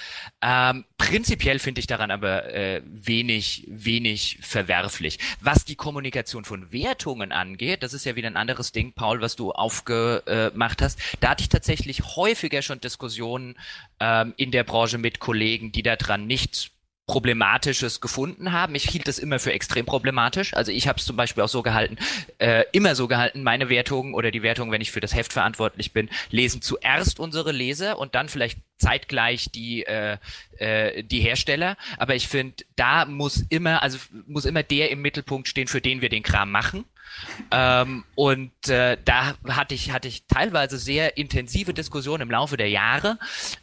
[0.43, 5.19] Ähm, prinzipiell finde ich daran aber äh, wenig, wenig verwerflich.
[5.41, 9.37] Was die Kommunikation von Wertungen angeht, das ist ja wieder ein anderes Ding, Paul, was
[9.37, 10.99] du aufgemacht hast.
[11.21, 13.57] Da hatte ich tatsächlich häufiger schon Diskussionen
[14.01, 16.73] ähm, in der Branche mit Kollegen, die daran nicht
[17.07, 18.75] Problematisches gefunden haben.
[18.75, 20.55] Ich hielt das immer für extrem problematisch.
[20.55, 21.97] Also ich habe es zum Beispiel auch so gehalten,
[22.39, 25.93] äh, immer so gehalten, meine Wertungen oder die Wertungen, wenn ich für das Heft verantwortlich
[25.93, 30.19] bin, lesen zuerst unsere Leser und dann vielleicht zeitgleich die äh,
[30.59, 31.77] äh, die Hersteller.
[31.97, 36.01] Aber ich finde, da muss immer, also muss immer der im Mittelpunkt stehen, für den
[36.01, 36.85] wir den Kram machen.
[37.51, 42.69] Ähm, und äh, da hatte ich, hatte ich teilweise sehr intensive Diskussionen im Laufe der
[42.69, 43.19] Jahre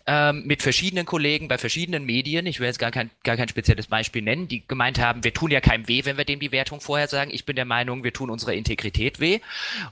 [0.06, 2.46] ähm, mit verschiedenen Kollegen bei verschiedenen Medien.
[2.46, 5.52] Ich will jetzt gar kein, gar kein spezielles Beispiel nennen, die gemeint haben, wir tun
[5.52, 7.32] ja keinem weh, wenn wir dem die Wertung vorher sagen.
[7.34, 9.40] Ich bin der Meinung, wir tun unserer Integrität weh.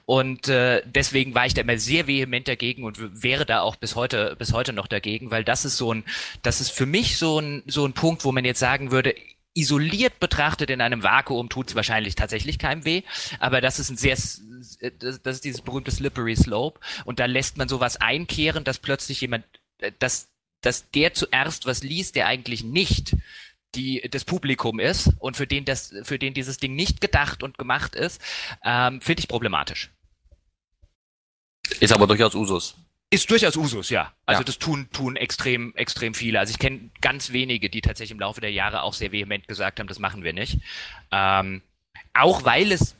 [0.05, 3.95] Und äh, deswegen war ich da immer sehr vehement dagegen und wäre da auch bis
[3.95, 6.03] heute, bis heute noch dagegen, weil das ist so ein,
[6.43, 9.15] das ist für mich so ein, so ein Punkt, wo man jetzt sagen würde,
[9.53, 13.03] isoliert betrachtet in einem Vakuum tut es wahrscheinlich tatsächlich keinem weh,
[13.39, 17.57] aber das ist ein sehr, das, das ist dieses berühmte Slippery Slope und da lässt
[17.57, 19.45] man sowas einkehren, dass plötzlich jemand,
[19.79, 20.29] äh, dass,
[20.61, 23.15] dass der zuerst was liest, der eigentlich nicht
[23.75, 27.57] die das Publikum ist und für den das, für den dieses Ding nicht gedacht und
[27.57, 28.21] gemacht ist,
[28.63, 29.91] ähm, finde ich problematisch.
[31.79, 32.75] Ist aber durchaus Usus.
[33.13, 34.13] Ist durchaus Usus, ja.
[34.25, 34.45] Also ja.
[34.45, 36.39] das tun, tun extrem, extrem viele.
[36.39, 39.79] Also ich kenne ganz wenige, die tatsächlich im Laufe der Jahre auch sehr vehement gesagt
[39.79, 40.59] haben, das machen wir nicht.
[41.11, 41.61] Ähm,
[42.13, 42.95] auch weil es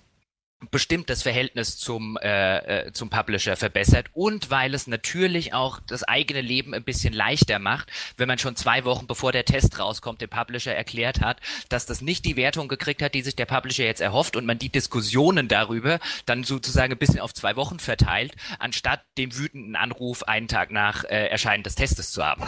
[0.69, 2.57] bestimmt das Verhältnis zum, äh,
[2.87, 7.57] äh, zum Publisher verbessert und weil es natürlich auch das eigene Leben ein bisschen leichter
[7.57, 11.39] macht, wenn man schon zwei Wochen bevor der Test rauskommt, dem Publisher erklärt hat,
[11.69, 14.59] dass das nicht die Wertung gekriegt hat, die sich der Publisher jetzt erhofft und man
[14.59, 20.23] die Diskussionen darüber dann sozusagen ein bisschen auf zwei Wochen verteilt, anstatt den wütenden Anruf
[20.23, 22.43] einen Tag nach äh, Erscheinen des Testes zu haben.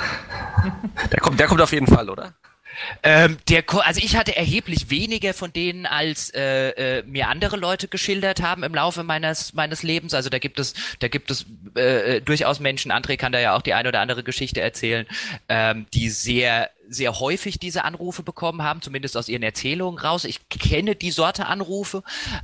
[1.11, 2.33] Der kommt, der kommt auf jeden Fall, oder?
[3.03, 7.87] Ähm, der, also ich hatte erheblich weniger von denen, als äh, äh, mir andere Leute
[7.87, 10.13] geschildert haben im Laufe meines meines Lebens.
[10.13, 11.45] Also da gibt es da gibt es
[11.75, 12.91] äh, äh durchaus Menschen.
[12.91, 15.05] André kann da ja auch die eine oder andere Geschichte erzählen,
[15.49, 20.25] ähm, die sehr sehr häufig diese Anrufe bekommen haben, zumindest aus ihren Erzählungen raus.
[20.25, 22.03] Ich kenne die Sorte Anrufe,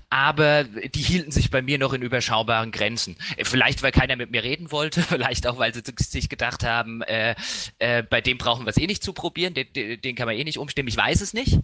[0.09, 3.17] aber die hielten sich bei mir noch in überschaubaren Grenzen.
[3.43, 7.35] Vielleicht, weil keiner mit mir reden wollte, vielleicht auch, weil sie sich gedacht haben, äh,
[7.79, 10.43] äh, bei dem brauchen wir es eh nicht zu probieren, den, den kann man eh
[10.43, 10.89] nicht umstimmen.
[10.89, 11.59] Ich weiß es nicht.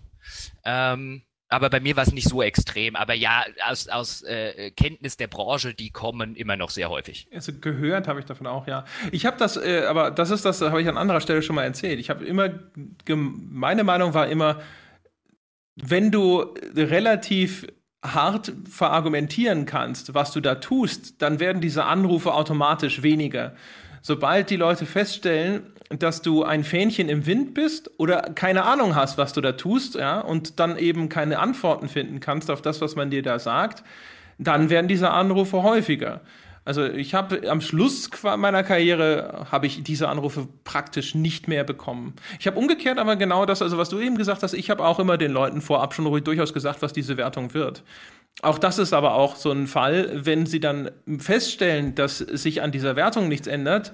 [0.64, 2.96] Ähm, aber bei mir war es nicht so extrem.
[2.96, 7.28] Aber ja, aus, aus äh, Kenntnis der Branche, die kommen immer noch sehr häufig.
[7.34, 8.86] Also gehört habe ich davon auch, ja.
[9.12, 11.64] Ich habe das, äh, aber das ist das, habe ich an anderer Stelle schon mal
[11.64, 12.00] erzählt.
[12.00, 12.50] Ich habe immer,
[13.08, 14.62] meine Meinung war immer,
[15.76, 17.68] wenn du relativ
[18.04, 23.56] hart verargumentieren kannst, was du da tust, dann werden diese Anrufe automatisch weniger.
[24.02, 29.18] Sobald die Leute feststellen, dass du ein Fähnchen im Wind bist oder keine Ahnung hast,
[29.18, 32.96] was du da tust, ja, und dann eben keine Antworten finden kannst auf das, was
[32.96, 33.84] man dir da sagt,
[34.38, 36.22] dann werden diese Anrufe häufiger.
[36.66, 42.16] Also ich habe am Schluss meiner Karriere habe ich diese Anrufe praktisch nicht mehr bekommen.
[42.40, 44.98] Ich habe umgekehrt aber genau das, also was du eben gesagt hast, ich habe auch
[45.00, 47.84] immer den Leuten vorab schon ruhig durchaus gesagt, was diese Wertung wird.
[48.42, 50.90] Auch das ist aber auch so ein Fall, wenn sie dann
[51.20, 53.94] feststellen, dass sich an dieser Wertung nichts ändert,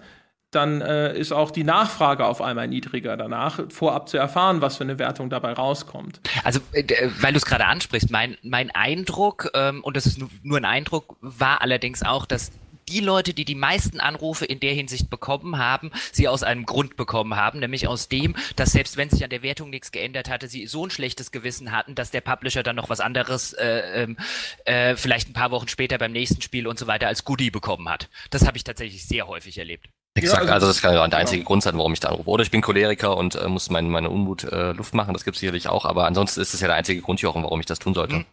[0.52, 4.84] dann äh, ist auch die Nachfrage auf einmal niedriger danach, vorab zu erfahren, was für
[4.84, 6.19] eine Wertung dabei rauskommt.
[6.44, 10.57] Also, äh, weil du es gerade ansprichst, mein, mein Eindruck, ähm, und das ist nur
[10.57, 12.52] ein Eindruck, war allerdings auch, dass
[12.90, 16.98] die Leute, die die meisten Anrufe in der Hinsicht bekommen haben, sie aus einem Grund
[16.98, 20.48] bekommen haben, nämlich aus dem, dass selbst wenn sich an der Wertung nichts geändert hatte,
[20.48, 24.18] sie so ein schlechtes Gewissen hatten, dass der Publisher dann noch was anderes äh, ähm,
[24.65, 27.88] äh, vielleicht ein paar Wochen später beim nächsten Spiel und so weiter als Goodie bekommen
[27.88, 28.10] hat.
[28.30, 29.88] Das habe ich tatsächlich sehr häufig erlebt.
[30.14, 32.30] Exakt, ja, also, also, das kann ja der einzige Grund sein, warum ich da anrufe.
[32.30, 35.36] Oder ich bin Choleriker und äh, muss mein, meine Unmut äh, Luft machen, das gibt
[35.36, 37.80] es sicherlich auch, aber ansonsten ist das ja der einzige Grund, Jochen, warum ich das
[37.80, 38.16] tun sollte.
[38.16, 38.26] Mhm.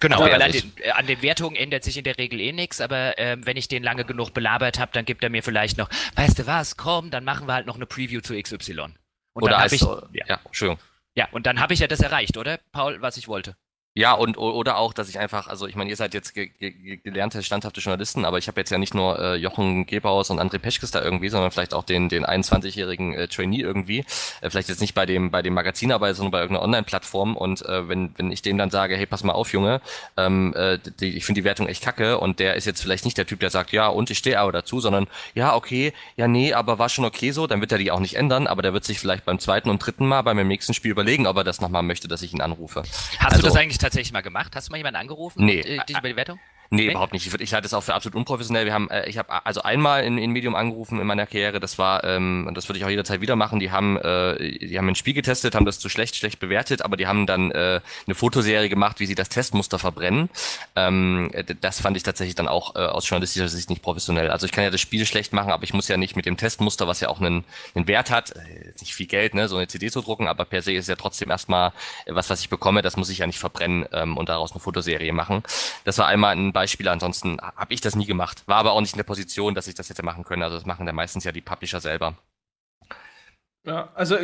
[0.00, 3.18] Genau, weil an den, an den Wertungen ändert sich in der Regel eh nichts, aber
[3.18, 6.38] ähm, wenn ich den lange genug belabert habe, dann gibt er mir vielleicht noch, weißt
[6.38, 8.80] du was, komm, dann machen wir halt noch eine Preview zu XY.
[9.32, 10.80] Und oder dann als, ich, ja, ja, Entschuldigung.
[11.16, 13.56] Ja, und dann habe ich ja das erreicht, oder, Paul, was ich wollte.
[13.94, 16.98] Ja, und oder auch, dass ich einfach, also ich meine, ihr seid jetzt ge ge
[16.98, 20.58] gelernte, standhafte Journalisten, aber ich habe jetzt ja nicht nur äh, Jochen Gebauers und André
[20.58, 24.04] Peschkes da irgendwie, sondern vielleicht auch den, den 21-jährigen äh, Trainee irgendwie.
[24.40, 27.36] Äh, vielleicht jetzt nicht bei dem, bei dem Magazin, aber sondern bei irgendeiner Online-Plattform.
[27.36, 29.80] Und äh, wenn, wenn ich dem dann sage, hey, pass mal auf, Junge,
[30.16, 33.18] ähm, äh, die, ich finde die Wertung echt kacke und der ist jetzt vielleicht nicht
[33.18, 36.52] der Typ, der sagt, ja, und ich stehe aber dazu, sondern ja, okay, ja, nee,
[36.52, 38.84] aber war schon okay so, dann wird er die auch nicht ändern, aber der wird
[38.84, 41.82] sich vielleicht beim zweiten und dritten Mal beim nächsten Spiel überlegen, ob er das nochmal
[41.82, 42.82] möchte, dass ich ihn anrufe.
[43.18, 44.54] Hast also, du das eigentlich tatsächlich mal gemacht?
[44.54, 45.44] Hast du mal jemanden angerufen?
[45.44, 45.58] Nee.
[45.58, 46.38] Und, äh, über die Wertung?
[46.70, 46.90] Nee, okay.
[46.90, 47.26] überhaupt nicht.
[47.26, 48.66] Ich, ich halte es auch für absolut unprofessionell.
[48.66, 51.60] Wir haben, äh, ich habe also einmal in, in Medium angerufen in meiner Karriere.
[51.60, 53.58] Das war, ähm, das würde ich auch jederzeit wieder machen.
[53.58, 56.98] Die haben, äh, die haben ein Spiel getestet, haben das zu schlecht, schlecht bewertet, aber
[56.98, 60.28] die haben dann äh, eine Fotoserie gemacht, wie sie das Testmuster verbrennen.
[60.76, 61.30] Ähm,
[61.62, 64.30] das fand ich tatsächlich dann auch äh, aus journalistischer Sicht nicht professionell.
[64.30, 66.36] Also ich kann ja das Spiel schlecht machen, aber ich muss ja nicht mit dem
[66.36, 69.68] Testmuster, was ja auch einen, einen Wert hat, äh, nicht viel Geld, ne, so eine
[69.68, 71.72] CD zu drucken, aber per se ist ja trotzdem erstmal
[72.06, 75.14] was, was ich bekomme, das muss ich ja nicht verbrennen ähm, und daraus eine Fotoserie
[75.14, 75.42] machen.
[75.84, 76.88] Das war einmal ein Beispiel.
[76.88, 78.42] Ansonsten habe ich das nie gemacht.
[78.46, 80.42] War aber auch nicht in der Position, dass ich das hätte machen können.
[80.42, 82.16] Also das machen ja meistens ja die Publisher selber.
[83.64, 84.16] Ja, also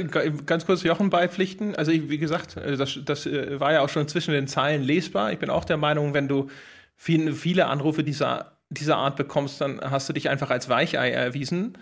[0.46, 1.76] ganz kurz Jochen beipflichten.
[1.76, 4.82] Also ich, wie gesagt, äh, das, das äh, war ja auch schon zwischen den Zeilen
[4.82, 5.32] lesbar.
[5.32, 6.50] Ich bin auch der Meinung, wenn du
[6.96, 11.78] viele, viele Anrufe dieser, dieser Art bekommst, dann hast du dich einfach als Weichei erwiesen.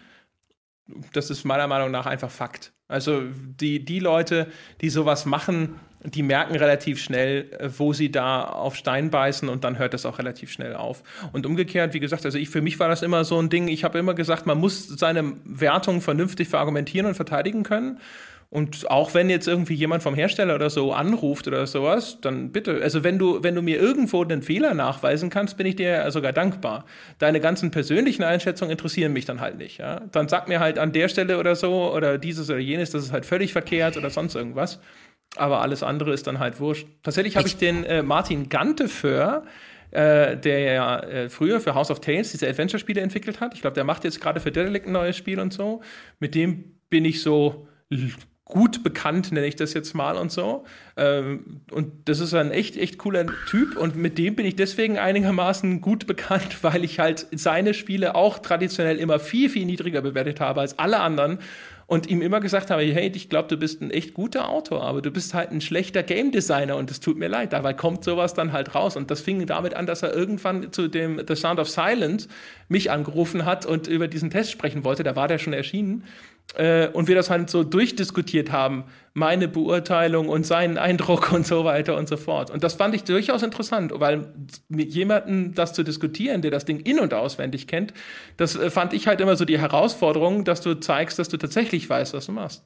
[1.14, 2.72] Das ist meiner Meinung nach einfach Fakt.
[2.93, 3.23] Also
[3.60, 4.47] die, die Leute,
[4.81, 9.64] die sowas machen, die merken relativ schnell, äh, wo sie da auf Stein beißen und
[9.64, 11.02] dann hört das auch relativ schnell auf.
[11.32, 13.85] Und umgekehrt, wie gesagt, also ich, für mich war das immer so ein Ding, ich
[13.85, 17.98] habe immer gesagt, man muss seine Wertung vernünftig verargumentieren und verteidigen können.
[18.52, 22.82] Und auch wenn jetzt irgendwie jemand vom Hersteller oder so anruft oder sowas, dann bitte.
[22.82, 26.34] Also wenn du, wenn du mir irgendwo einen Fehler nachweisen kannst, bin ich dir sogar
[26.34, 26.84] dankbar.
[27.18, 29.78] Deine ganzen persönlichen Einschätzungen interessieren mich dann halt nicht.
[29.78, 30.02] Ja?
[30.12, 33.12] Dann sag mir halt an der Stelle oder so oder dieses oder jenes, das ist
[33.12, 34.80] halt völlig verkehrt oder sonst irgendwas.
[35.36, 36.86] Aber alles andere ist dann halt wurscht.
[37.02, 39.44] Tatsächlich habe ich den äh, Martin Ganteföhr,
[39.92, 43.54] äh, der ja äh, früher für House of Tales diese Adventure-Spiele entwickelt hat.
[43.54, 45.80] Ich glaube, der macht jetzt gerade für Dedelic ein neues Spiel und so.
[46.20, 47.66] Mit dem bin ich so
[48.52, 50.64] gut bekannt, nenne ich das jetzt mal und so.
[50.98, 54.98] Ähm, und das ist ein echt, echt cooler Typ und mit dem bin ich deswegen
[54.98, 60.38] einigermaßen gut bekannt, weil ich halt seine Spiele auch traditionell immer viel, viel niedriger bewertet
[60.38, 61.38] habe als alle anderen
[61.86, 65.02] und ihm immer gesagt habe, hey, ich glaube, du bist ein echt guter Autor, aber
[65.02, 67.52] du bist halt ein schlechter Game Designer und es tut mir leid.
[67.52, 68.96] Dabei kommt sowas dann halt raus.
[68.96, 72.28] Und das fing damit an, dass er irgendwann zu dem The Sound of Silence
[72.68, 75.02] mich angerufen hat und über diesen Test sprechen wollte.
[75.02, 76.04] Da war der schon erschienen.
[76.55, 81.64] Äh, und wir das halt so durchdiskutiert haben, meine Beurteilung und seinen Eindruck und so
[81.64, 82.51] weiter und so fort.
[82.51, 84.32] Und das fand ich durchaus interessant, weil
[84.69, 87.93] mit jemandem das zu diskutieren, der das Ding in- und auswendig kennt,
[88.36, 91.89] das äh, fand ich halt immer so die Herausforderung, dass du zeigst, dass du tatsächlich
[91.89, 92.64] weißt, was du machst.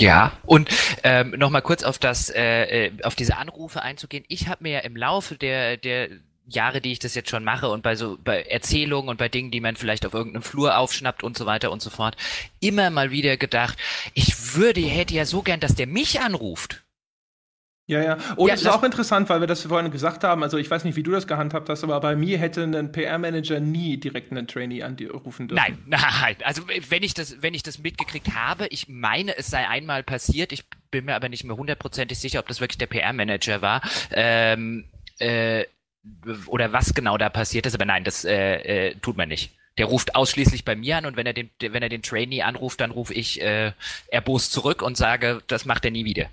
[0.00, 0.68] Ja, und
[1.02, 4.24] ähm, nochmal kurz auf das, äh, äh, auf diese Anrufe einzugehen.
[4.28, 6.08] Ich habe mir ja im Laufe der, der
[6.48, 9.50] Jahre, die ich das jetzt schon mache und bei so bei Erzählungen und bei Dingen,
[9.50, 12.16] die man vielleicht auf irgendeinem Flur aufschnappt und so weiter und so fort,
[12.60, 13.78] immer mal wieder gedacht,
[14.14, 16.82] ich würde, hätte ja so gern, dass der mich anruft.
[17.88, 18.18] Ja, ja.
[18.36, 20.42] Und ja, das ist auch interessant, weil wir das vorhin gesagt haben.
[20.42, 23.60] Also, ich weiß nicht, wie du das gehandhabt hast, aber bei mir hätte ein PR-Manager
[23.60, 25.54] nie direkt einen Trainee anrufen dürfen.
[25.54, 26.36] Nein, nein.
[26.44, 30.52] Also, wenn ich das, wenn ich das mitgekriegt habe, ich meine, es sei einmal passiert.
[30.52, 33.80] Ich bin mir aber nicht mehr hundertprozentig sicher, ob das wirklich der PR-Manager war.
[34.10, 34.84] Ähm,
[35.18, 35.64] äh,
[36.46, 39.52] oder was genau da passiert ist, aber nein, das äh, äh, tut man nicht.
[39.76, 42.80] Der ruft ausschließlich bei mir an und wenn er den, wenn er den Trainee anruft,
[42.80, 43.72] dann rufe ich äh,
[44.08, 46.26] erbost zurück und sage, das macht er nie wieder.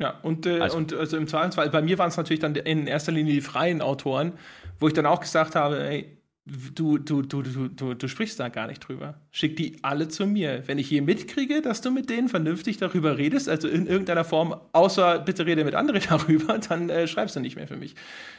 [0.00, 0.76] Ja, und, äh, also.
[0.76, 3.80] und also im Zweifelsfall, bei mir waren es natürlich dann in erster Linie die freien
[3.80, 4.32] Autoren,
[4.80, 8.48] wo ich dann auch gesagt habe, ey, du, du, du, du, du, du sprichst da
[8.48, 9.14] gar nicht drüber.
[9.30, 10.62] Schick die alle zu mir.
[10.66, 14.54] Wenn ich je mitkriege, dass du mit denen vernünftig darüber redest, also in irgendeiner Form,
[14.72, 17.94] außer bitte rede mit anderen darüber, dann äh, schreibst du nicht mehr für mich.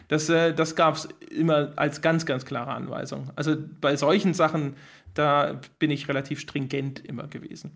[0.07, 3.31] Das, äh, das gab es immer als ganz, ganz klare Anweisung.
[3.35, 4.75] Also bei solchen Sachen,
[5.15, 7.71] da bin ich relativ stringent immer gewesen.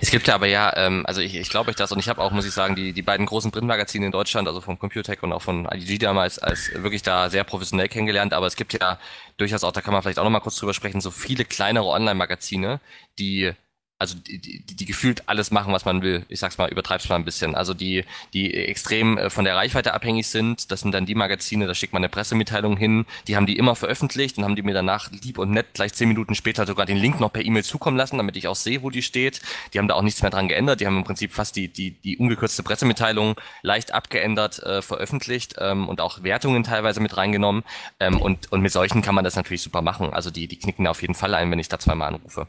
[0.00, 2.20] Es gibt ja aber ja, ähm, also ich, ich glaube euch das und ich habe
[2.20, 5.32] auch, muss ich sagen, die, die beiden großen Printmagazine in Deutschland, also vom Computec und
[5.32, 8.98] auch von IDG damals, als wirklich da sehr professionell kennengelernt, aber es gibt ja
[9.36, 12.80] durchaus auch, da kann man vielleicht auch nochmal kurz drüber sprechen, so viele kleinere Online-Magazine,
[13.18, 13.52] die
[13.98, 16.26] also die, die, die gefühlt alles machen, was man will.
[16.28, 17.54] Ich sag's mal, übertreib's mal ein bisschen.
[17.54, 18.04] Also die,
[18.34, 21.94] die extrem äh, von der Reichweite abhängig sind, das sind dann die Magazine, da schickt
[21.94, 25.38] man eine Pressemitteilung hin, die haben die immer veröffentlicht und haben die mir danach lieb
[25.38, 28.36] und nett gleich zehn Minuten später sogar den Link noch per E-Mail zukommen lassen, damit
[28.36, 29.40] ich auch sehe, wo die steht.
[29.72, 31.92] Die haben da auch nichts mehr dran geändert, die haben im Prinzip fast die, die,
[31.92, 37.64] die ungekürzte Pressemitteilung leicht abgeändert äh, veröffentlicht ähm, und auch Wertungen teilweise mit reingenommen.
[37.98, 40.12] Ähm, und, und mit solchen kann man das natürlich super machen.
[40.12, 42.46] Also die, die knicken da auf jeden Fall ein, wenn ich da zweimal anrufe.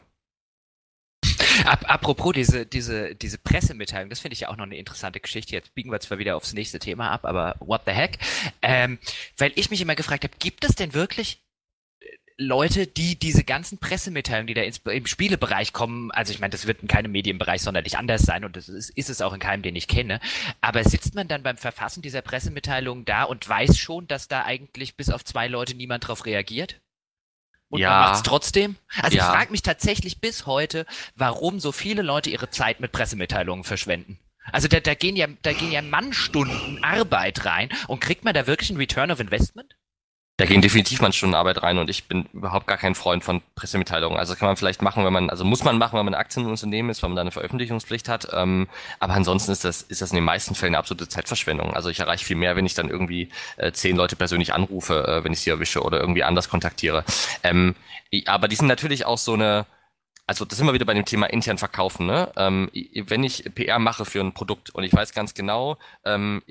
[1.64, 5.54] Ap apropos diese, diese, diese Pressemitteilung, das finde ich ja auch noch eine interessante Geschichte.
[5.54, 8.18] Jetzt biegen wir zwar wieder aufs nächste Thema ab, aber what the heck?
[8.62, 8.98] Ähm,
[9.36, 11.42] weil ich mich immer gefragt habe, gibt es denn wirklich
[12.00, 12.06] äh,
[12.36, 16.66] Leute, die diese ganzen Pressemitteilungen, die da ins, im Spielebereich kommen, also ich meine, das
[16.66, 19.62] wird in keinem Medienbereich sonderlich anders sein und das ist, ist es auch in keinem,
[19.62, 20.20] den ich kenne,
[20.60, 24.96] aber sitzt man dann beim Verfassen dieser Pressemitteilungen da und weiß schon, dass da eigentlich
[24.96, 26.80] bis auf zwei Leute niemand drauf reagiert?
[27.70, 27.90] Und ja.
[27.90, 28.76] man macht's trotzdem?
[29.02, 29.24] Also ja.
[29.24, 30.86] ich frage mich tatsächlich bis heute,
[31.16, 34.18] warum so viele Leute ihre Zeit mit Pressemitteilungen verschwenden.
[34.52, 38.46] Also da, da gehen ja, da gehen ja Mannstunden Arbeit rein und kriegt man da
[38.46, 39.76] wirklich ein Return of Investment?
[40.38, 43.42] Da gehen definitiv mal Stunden Arbeit rein und ich bin überhaupt gar kein Freund von
[43.56, 44.16] Pressemitteilungen.
[44.16, 46.52] Also kann man vielleicht machen, wenn man, also muss man machen, wenn man Aktien im
[46.52, 48.28] Unternehmen ist, weil man da eine Veröffentlichungspflicht hat.
[48.32, 48.68] Ähm,
[49.00, 51.74] aber ansonsten ist das, ist das in den meisten Fällen eine absolute Zeitverschwendung.
[51.74, 55.24] Also ich erreiche viel mehr, wenn ich dann irgendwie äh, zehn Leute persönlich anrufe, äh,
[55.24, 57.04] wenn ich sie erwische oder irgendwie anders kontaktiere.
[57.42, 57.74] Ähm,
[58.26, 59.66] aber die sind natürlich auch so eine,
[60.28, 62.04] also das sind wir wieder bei dem Thema intern verkaufen.
[62.04, 62.30] Ne?
[62.36, 66.42] Ähm, wenn ich PR mache für ein Produkt und ich weiß ganz genau, ähm,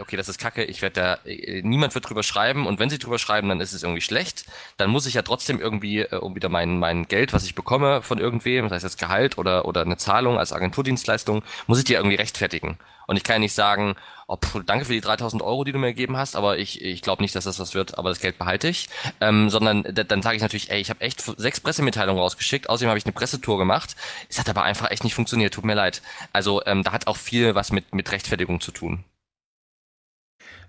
[0.00, 1.30] okay, das ist Kacke, ich werde da,
[1.62, 4.46] niemand wird drüber schreiben und wenn sie drüber schreiben, dann ist es irgendwie schlecht,
[4.78, 8.02] dann muss ich ja trotzdem irgendwie, äh, um wieder mein, mein Geld, was ich bekomme
[8.02, 11.94] von irgendwem, das heißt jetzt Gehalt oder, oder eine Zahlung als Agenturdienstleistung, muss ich die
[11.94, 12.78] irgendwie rechtfertigen.
[13.06, 13.94] Und ich kann ja nicht sagen,
[14.36, 17.22] pff, danke für die 3000 Euro, die du mir gegeben hast, aber ich, ich glaube
[17.22, 18.88] nicht, dass das was wird, aber das Geld behalte ich.
[19.20, 22.98] Ähm, sondern dann sage ich natürlich, ey, ich habe echt sechs Pressemitteilungen rausgeschickt, außerdem habe
[22.98, 23.96] ich eine Pressetour gemacht.
[24.28, 26.02] Es hat aber einfach echt nicht funktioniert, tut mir leid.
[26.32, 29.04] Also ähm, da hat auch viel was mit, mit Rechtfertigung zu tun.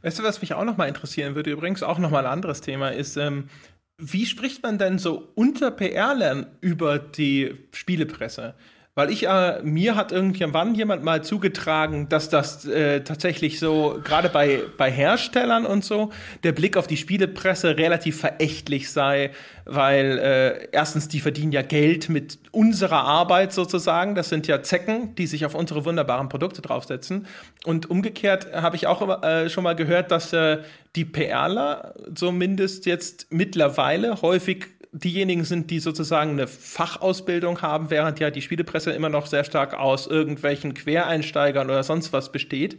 [0.01, 3.17] Weißt du, was mich auch nochmal interessieren würde, übrigens auch nochmal ein anderes Thema, ist,
[3.17, 3.49] ähm,
[3.97, 8.55] wie spricht man denn so unter PR-Lern über die Spielepresse?
[8.93, 14.27] Weil ich, äh, mir hat irgendwann jemand mal zugetragen, dass das äh, tatsächlich so, gerade
[14.27, 16.11] bei, bei Herstellern und so,
[16.43, 19.31] der Blick auf die Spielepresse relativ verächtlich sei,
[19.63, 24.13] weil äh, erstens, die verdienen ja Geld mit unserer Arbeit sozusagen.
[24.13, 27.27] Das sind ja Zecken, die sich auf unsere wunderbaren Produkte draufsetzen.
[27.63, 30.57] Und umgekehrt habe ich auch äh, schon mal gehört, dass äh,
[30.97, 38.29] die PRler zumindest jetzt mittlerweile häufig diejenigen sind, die sozusagen eine Fachausbildung haben, während ja
[38.29, 42.77] die Spielepresse immer noch sehr stark aus irgendwelchen Quereinsteigern oder sonst was besteht.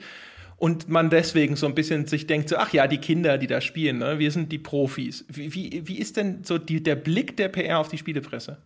[0.56, 3.60] Und man deswegen so ein bisschen sich denkt, so, ach ja, die Kinder, die da
[3.60, 4.20] spielen, ne?
[4.20, 5.24] wir sind die Profis.
[5.28, 8.58] Wie, wie, wie ist denn so die, der Blick der PR auf die Spielepresse?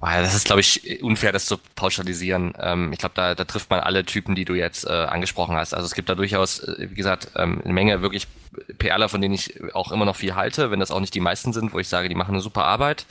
[0.00, 2.52] Das ist, glaube ich, unfair, das zu pauschalisieren.
[2.60, 5.72] Ähm, ich glaube, da, da trifft man alle Typen, die du jetzt äh, angesprochen hast.
[5.72, 8.28] Also es gibt da durchaus, äh, wie gesagt, ähm, eine Menge wirklich
[8.78, 11.52] PRler, von denen ich auch immer noch viel halte, wenn das auch nicht die meisten
[11.52, 13.06] sind, wo ich sage, die machen eine super Arbeit.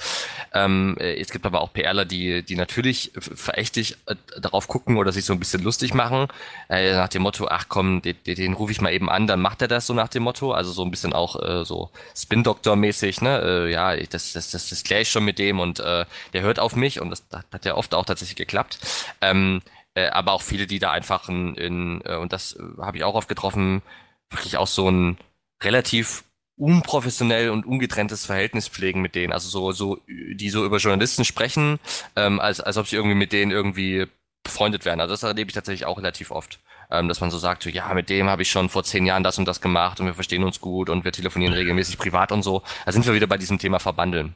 [0.54, 5.12] Ähm, äh, es gibt aber auch PRler, die, die natürlich verächtlich äh, darauf gucken oder
[5.12, 6.28] sich so ein bisschen lustig machen,
[6.70, 9.62] äh, nach dem Motto, ach komm, den, den rufe ich mal eben an, dann macht
[9.62, 13.42] er das so nach dem Motto, also so ein bisschen auch äh, so Spin-Doktor-mäßig, ne,
[13.42, 16.60] äh, ja, das, das, das, das kläre ich schon mit dem und äh, der hört
[16.60, 18.80] auf mich und das, das hat ja oft auch tatsächlich geklappt.
[19.22, 19.62] Ähm,
[19.96, 23.04] äh, aber auch viele, die da einfach in, in äh, und das äh, habe ich
[23.04, 23.82] auch oft getroffen,
[24.30, 25.18] wirklich auch so ein
[25.64, 26.24] relativ
[26.56, 29.34] unprofessionell und ungetrenntes Verhältnis pflegen mit denen.
[29.34, 31.80] Also so, so, die so über Journalisten sprechen,
[32.16, 34.08] ähm, als, als ob sie irgendwie mit denen irgendwie
[34.44, 35.00] befreundet werden.
[35.00, 36.60] Also das erlebe ich tatsächlich auch relativ oft.
[36.92, 39.24] Ähm, dass man so sagt, so, ja, mit dem habe ich schon vor zehn Jahren
[39.24, 42.44] das und das gemacht und wir verstehen uns gut und wir telefonieren regelmäßig privat und
[42.44, 42.62] so.
[42.86, 44.36] Da sind wir wieder bei diesem Thema Verbandeln.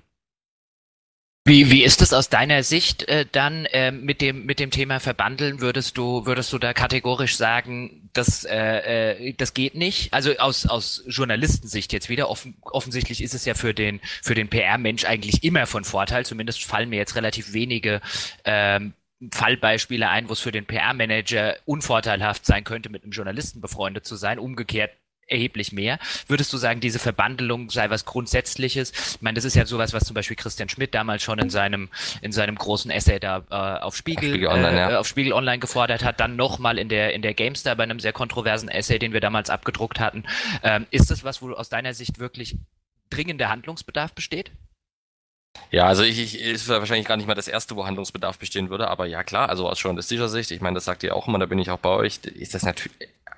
[1.48, 4.99] Wie, wie ist es aus deiner Sicht äh, dann äh, mit dem mit dem Thema
[4.99, 5.61] verbandeln?
[5.61, 10.14] Würdest du würdest du da kategorisch sagen, das äh, äh, das geht nicht?
[10.14, 14.49] Also aus aus Journalistensicht jetzt wieder offen, offensichtlich ist es ja für den für den
[14.49, 16.26] PR-Mensch eigentlich immer von Vorteil.
[16.26, 18.02] Zumindest fallen mir jetzt relativ wenige
[18.44, 18.91] ähm,
[19.32, 24.18] Fallbeispiele ein, wo es für den PR-Manager unvorteilhaft sein könnte, mit einem Journalisten befreundet zu
[24.18, 24.38] sein.
[24.38, 24.91] Umgekehrt
[25.27, 25.99] erheblich mehr.
[26.27, 28.91] Würdest du sagen, diese Verbandelung sei was Grundsätzliches?
[29.15, 31.89] Ich meine, das ist ja sowas, was zum Beispiel Christian Schmidt damals schon in seinem
[32.21, 34.99] in seinem großen Essay da äh, auf Spiegel, Spiegel Online, äh, ja.
[34.99, 38.13] auf Spiegel Online gefordert hat, dann nochmal in der in der Gamestar bei einem sehr
[38.13, 40.23] kontroversen Essay, den wir damals abgedruckt hatten.
[40.63, 42.57] Ähm, ist das was, wo aus deiner Sicht wirklich
[43.09, 44.51] dringender Handlungsbedarf besteht?
[45.71, 48.89] Ja, also ich, ich ist wahrscheinlich gar nicht mal das erste, wo Handlungsbedarf bestehen würde,
[48.89, 51.47] aber ja klar, also aus journalistischer Sicht, ich meine, das sagt ihr auch immer, da
[51.47, 52.91] bin ich auch bei euch, ist das natürlich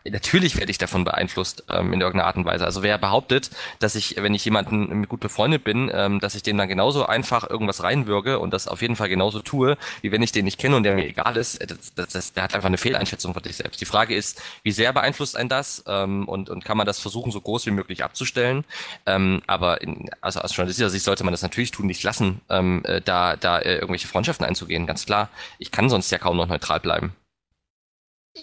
[0.05, 2.65] natürlich werde ich davon beeinflusst ähm, in irgendeiner Art und Weise.
[2.65, 3.49] Also wer behauptet,
[3.79, 7.49] dass ich, wenn ich jemanden gut befreundet bin, ähm, dass ich den dann genauso einfach
[7.49, 10.75] irgendwas reinwürge und das auf jeden Fall genauso tue, wie wenn ich den nicht kenne
[10.75, 13.43] und der mir egal ist, äh, das, das, das, der hat einfach eine Fehleinschätzung von
[13.43, 13.81] sich selbst.
[13.81, 17.31] Die Frage ist, wie sehr beeinflusst ein das ähm, und, und kann man das versuchen,
[17.31, 18.65] so groß wie möglich abzustellen?
[19.05, 22.83] Ähm, aber in, also aus journalistischer Sicht sollte man das natürlich tun, nicht lassen, ähm,
[22.85, 25.29] äh, da, da äh, irgendwelche Freundschaften einzugehen, ganz klar.
[25.57, 27.13] Ich kann sonst ja kaum noch neutral bleiben.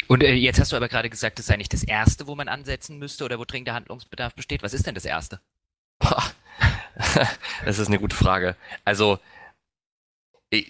[0.09, 2.49] Und äh, jetzt hast du aber gerade gesagt, das sei nicht das Erste, wo man
[2.49, 4.63] ansetzen müsste oder wo dringender Handlungsbedarf besteht.
[4.63, 5.41] Was ist denn das Erste?
[7.65, 8.57] das ist eine gute Frage.
[8.85, 9.19] Also,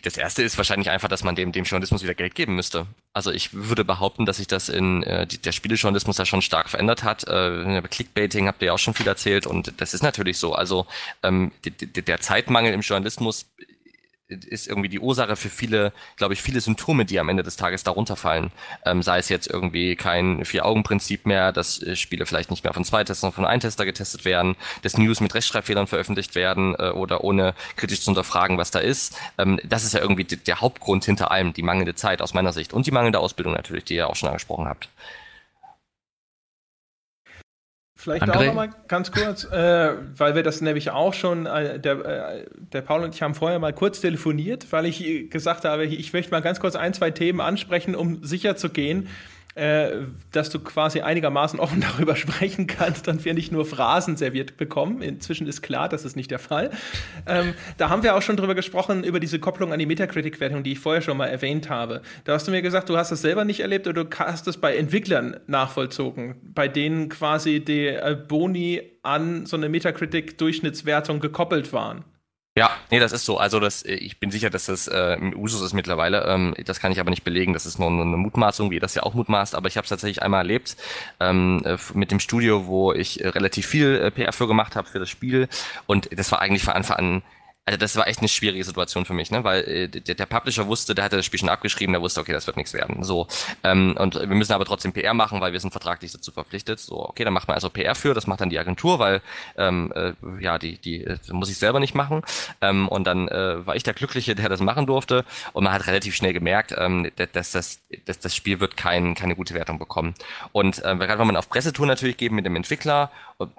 [0.03, 2.87] das erste ist wahrscheinlich einfach, dass man dem, dem Journalismus wieder Geld geben müsste.
[3.13, 6.71] Also ich würde behaupten, dass sich das in äh, die, der Spielejournalismus da schon stark
[6.71, 7.25] verändert hat.
[7.25, 10.55] Äh, Clickbaiting habt ihr ja auch schon viel erzählt und das ist natürlich so.
[10.55, 10.87] Also
[11.23, 13.47] ähm, der Zeitmangel im Journalismus
[14.29, 17.85] ist irgendwie die Ursache für viele, glaube ich, viele Symptome, die am Ende des Tages
[17.85, 18.51] darunter fallen.
[18.85, 22.85] Ähm, sei es jetzt irgendwie kein Vier-Augen-Prinzip mehr, dass äh, Spiele vielleicht nicht mehr von
[22.85, 26.91] zwei Testern, sondern von einem Tester getestet werden, dass News mit Rechtschreibfehlern veröffentlicht werden äh,
[26.91, 29.17] oder ohne kritisch zu unterfragen, was da ist.
[29.39, 32.73] Ähm, das ist ja irgendwie der Hauptgrund hinter allem, die mangelnde Zeit aus meiner Sicht
[32.73, 34.89] und die mangelnde Ausbildung natürlich, die ihr auch schon angesprochen habt.
[38.07, 38.37] Vielleicht André?
[38.37, 42.83] auch nochmal ganz kurz, äh, weil wir das nämlich auch schon, äh, der, äh, der
[42.83, 46.41] Paul und ich haben vorher mal kurz telefoniert, weil ich gesagt habe, ich möchte mal
[46.41, 49.09] ganz kurz ein, zwei Themen ansprechen, um sicher zu gehen,
[49.57, 54.59] äh, dass du quasi einigermaßen offen darüber sprechen kannst und wir nicht nur Phrasen serviert
[54.59, 55.01] bekommen.
[55.01, 56.71] Inzwischen ist klar, das ist nicht der Fall.
[57.27, 60.73] Ähm, da haben wir auch schon drüber gesprochen, über diese Kopplung an die Metacritic-Wertung, die
[60.73, 62.03] ich vorher schon mal erwähnt habe.
[62.25, 64.59] Da hast du mir gesagt, du hast das selber nicht erlebt oder du hast es
[64.59, 72.05] bei Entwicklern nachvollzogen, bei denen quasi die äh, Boni an so eine Metacritic-Durchschnittswertung gekoppelt waren.
[72.59, 73.37] Ja, nee, das ist so.
[73.37, 76.25] Also das, äh, ich bin sicher, dass das äh, Usus ist mittlerweile.
[76.25, 77.53] Ähm, das kann ich aber nicht belegen.
[77.53, 79.55] Das ist nur eine Mutmaßung, wie das ja auch mutmaßt.
[79.55, 80.75] Aber ich habe es tatsächlich einmal erlebt
[81.21, 84.89] ähm, äh, mit dem Studio, wo ich äh, relativ viel äh, PR für gemacht habe
[84.89, 85.49] für das Spiel.
[85.87, 87.23] Und das war eigentlich von Anfang an
[87.67, 89.43] also das war echt eine schwierige Situation für mich, ne?
[89.43, 92.33] Weil äh, der, der Publisher wusste, der hatte das Spiel schon abgeschrieben, der wusste, okay,
[92.33, 93.03] das wird nichts werden.
[93.03, 93.27] So.
[93.65, 96.79] Ähm, und wir müssen aber trotzdem PR machen, weil wir sind vertraglich dazu verpflichtet.
[96.79, 99.21] So, okay, dann macht man also PR für, das macht dann die Agentur, weil
[99.57, 102.23] ähm, äh, ja, die, die äh, muss ich selber nicht machen.
[102.61, 105.25] Ähm, und dann äh, war ich der Glückliche, der das machen durfte.
[105.53, 109.35] Und man hat relativ schnell gemerkt, ähm, dass, das, dass das Spiel wird kein, keine
[109.35, 110.15] gute Wertung bekommen.
[110.53, 113.11] Und äh, gerade wenn man auf Pressetour natürlich geht mit dem Entwickler,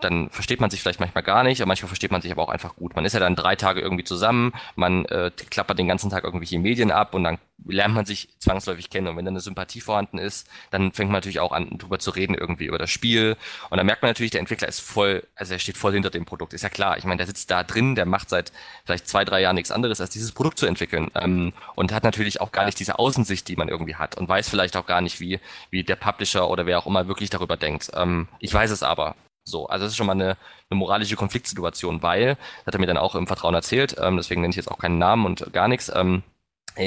[0.01, 2.49] dann versteht man sich vielleicht manchmal gar nicht, aber manchmal versteht man sich aber auch
[2.49, 2.95] einfach gut.
[2.95, 6.57] Man ist ja dann drei Tage irgendwie zusammen, man äh, klappert den ganzen Tag irgendwelche
[6.57, 9.07] Medien ab und dann lernt man sich zwangsläufig kennen.
[9.07, 12.11] Und wenn dann eine Sympathie vorhanden ist, dann fängt man natürlich auch an, drüber zu
[12.11, 13.35] reden, irgendwie über das Spiel.
[13.69, 16.25] Und dann merkt man natürlich, der Entwickler ist voll, also er steht voll hinter dem
[16.25, 16.53] Produkt.
[16.53, 16.97] Ist ja klar.
[16.97, 18.51] Ich meine, der sitzt da drin, der macht seit
[18.85, 21.11] vielleicht zwei, drei Jahren nichts anderes, als dieses Produkt zu entwickeln.
[21.15, 24.17] Ähm, und hat natürlich auch gar nicht diese Außensicht, die man irgendwie hat.
[24.17, 25.39] Und weiß vielleicht auch gar nicht, wie,
[25.69, 27.91] wie der Publisher oder wer auch immer wirklich darüber denkt.
[27.95, 29.15] Ähm, ich weiß es aber.
[29.47, 30.37] So, also das ist schon mal eine,
[30.69, 34.41] eine moralische Konfliktsituation, weil, das hat er mir dann auch im Vertrauen erzählt, ähm, deswegen
[34.41, 36.36] nenne ich jetzt auch keinen Namen und gar nichts, ähm, äh,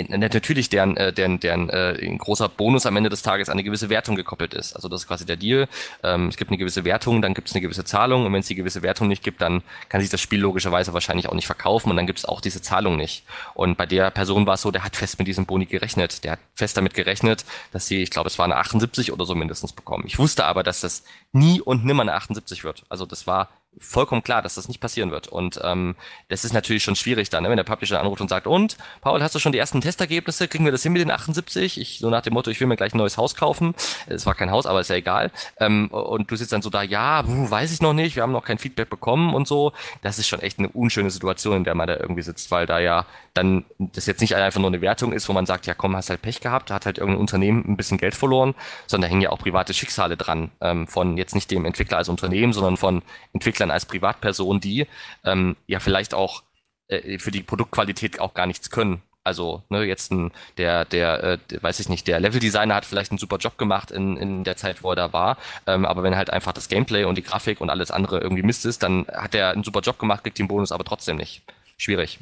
[0.09, 3.65] natürlich deren, äh, deren, deren äh, ein großer Bonus am Ende des Tages an eine
[3.65, 4.75] gewisse Wertung gekoppelt ist.
[4.75, 5.69] Also das ist quasi der Deal.
[6.03, 8.47] Ähm, es gibt eine gewisse Wertung, dann gibt es eine gewisse Zahlung und wenn es
[8.47, 11.91] die gewisse Wertung nicht gibt, dann kann sich das Spiel logischerweise wahrscheinlich auch nicht verkaufen
[11.91, 13.25] und dann gibt es auch diese Zahlung nicht.
[13.55, 16.25] Und bei der Person war es so, der hat fest mit diesem Boni gerechnet.
[16.25, 19.35] Der hat fest damit gerechnet, dass sie, ich glaube, es war eine 78 oder so
[19.35, 20.05] mindestens bekommen.
[20.07, 22.85] Ich wusste aber, dass das nie und nimmer eine 78 wird.
[22.89, 23.49] Also das war
[23.79, 25.29] vollkommen klar, dass das nicht passieren wird.
[25.29, 25.95] Und ähm,
[26.29, 27.51] das ist natürlich schon schwierig dann, ne?
[27.51, 30.49] wenn der Publisher anruft und sagt, und, Paul, hast du schon die ersten Testergebnisse?
[30.49, 31.81] Kriegen wir das hin mit den 78?
[31.81, 33.75] Ich, so nach dem Motto, ich will mir gleich ein neues Haus kaufen.
[34.07, 35.31] Es war kein Haus, aber ist ja egal.
[35.59, 38.45] Ähm, und du sitzt dann so da, ja, weiß ich noch nicht, wir haben noch
[38.45, 39.73] kein Feedback bekommen und so.
[40.03, 42.81] Das ist schon echt eine unschöne Situation, in der man da irgendwie sitzt, weil da
[42.81, 45.97] ja dann das jetzt nicht einfach nur eine Wertung ist, wo man sagt, ja komm,
[45.97, 48.55] hast halt Pech gehabt, hat halt irgendein Unternehmen ein bisschen Geld verloren,
[48.87, 52.09] sondern da hängen ja auch private Schicksale dran, ähm, von jetzt nicht dem Entwickler als
[52.09, 53.03] Unternehmen, sondern von
[53.33, 54.87] Entwicklern als Privatperson, die
[55.25, 56.45] ähm, ja vielleicht auch
[56.87, 59.03] äh, für die Produktqualität auch gar nichts können.
[59.23, 63.19] Also ne, jetzt ein, der, der, äh, weiß ich nicht, der Leveldesigner hat vielleicht einen
[63.19, 65.37] super Job gemacht in, in der Zeit, wo er da war.
[65.67, 68.65] Ähm, aber wenn halt einfach das Gameplay und die Grafik und alles andere irgendwie Mist
[68.65, 71.43] ist, dann hat er einen super Job gemacht, kriegt den Bonus aber trotzdem nicht.
[71.77, 72.19] Schwierig.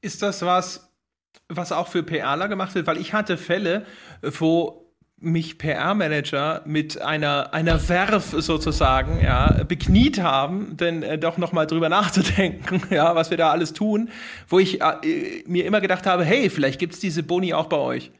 [0.00, 0.92] Ist das was,
[1.48, 2.86] was auch für PRler gemacht wird?
[2.86, 3.84] Weil ich hatte Fälle,
[4.22, 4.87] wo
[5.20, 11.88] mich PR-Manager mit einer, einer Werf sozusagen ja, bekniet haben, denn äh, doch nochmal drüber
[11.88, 14.10] nachzudenken, ja, was wir da alles tun,
[14.48, 18.12] wo ich äh, mir immer gedacht habe, hey, vielleicht gibt's diese Boni auch bei euch.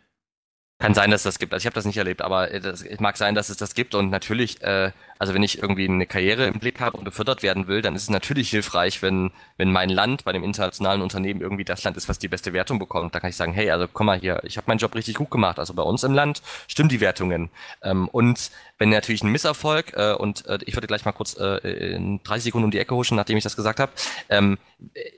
[0.80, 1.52] Kann sein, dass das gibt.
[1.52, 3.96] Also ich habe das nicht erlebt, aber es mag sein, dass es das gibt.
[3.96, 7.66] Und natürlich äh, also wenn ich irgendwie eine Karriere im Blick habe und befördert werden
[7.66, 11.64] will, dann ist es natürlich hilfreich, wenn, wenn mein Land bei dem internationalen Unternehmen irgendwie
[11.64, 13.14] das Land ist, was die beste Wertung bekommt.
[13.14, 15.30] Da kann ich sagen, hey, also komm mal hier, ich habe meinen Job richtig gut
[15.30, 15.58] gemacht.
[15.58, 17.50] Also bei uns im Land stimmen die Wertungen.
[17.82, 21.94] Ähm, und wenn natürlich ein Misserfolg, äh, und äh, ich würde gleich mal kurz äh,
[21.94, 23.92] in 30 Sekunden um die Ecke huschen, nachdem ich das gesagt habe,
[24.28, 24.58] ähm,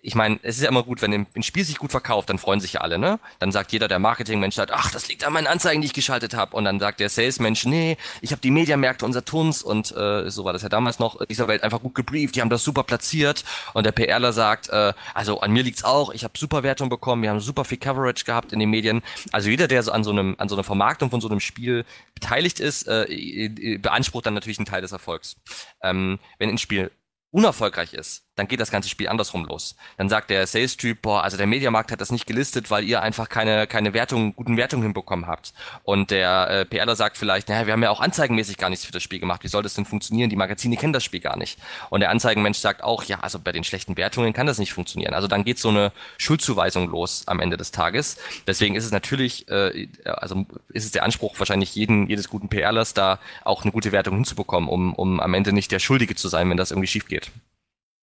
[0.03, 2.61] ich meine, es ist ja immer gut, wenn ein Spiel sich gut verkauft, dann freuen
[2.61, 3.21] sich ja alle, ne?
[3.39, 6.35] Dann sagt jeder der Marketingmensch halt, ach, das liegt an meinen Anzeigen, die ich geschaltet
[6.35, 6.57] habe.
[6.57, 10.45] Und dann sagt der Salesmensch, nee, ich habe die Mediamärkte unser Tuns und äh, so
[10.45, 13.45] war das ja damals noch, dieser Welt einfach gut gebrieft, die haben das super platziert
[13.75, 17.23] und der PRler sagt, äh, also an mir liegt's auch, ich habe super Wertung bekommen,
[17.23, 19.03] wir haben super viel Coverage gehabt in den Medien.
[19.33, 21.85] Also jeder, der so an so einem, an so einer Vermarktung von so einem Spiel
[22.15, 25.37] beteiligt ist, äh, beansprucht dann natürlich einen Teil des Erfolgs.
[25.83, 26.91] Ähm, wenn ein Spiel
[27.31, 29.77] unerfolgreich ist, dann geht das ganze Spiel andersrum los.
[29.99, 33.29] Dann sagt der Sales-Typ, boah, also der Mediamarkt hat das nicht gelistet, weil ihr einfach
[33.29, 35.53] keine, keine Wertung, guten Wertungen hinbekommen habt.
[35.85, 38.93] Und der äh, PRler sagt vielleicht, naja, wir haben ja auch anzeigenmäßig gar nichts für
[38.93, 39.45] das Spiel gemacht.
[39.45, 40.31] Wie soll das denn funktionieren?
[40.31, 41.59] Die Magazine kennen das Spiel gar nicht.
[41.91, 45.13] Und der Anzeigenmensch sagt auch, ja, also bei den schlechten Wertungen kann das nicht funktionieren.
[45.13, 48.17] Also dann geht so eine Schuldzuweisung los am Ende des Tages.
[48.47, 52.95] Deswegen ist es natürlich, äh, also ist es der Anspruch wahrscheinlich jeden, jedes guten PRlers,
[52.95, 56.49] da auch eine gute Wertung hinzubekommen, um, um am Ende nicht der Schuldige zu sein,
[56.49, 57.31] wenn das irgendwie schief geht.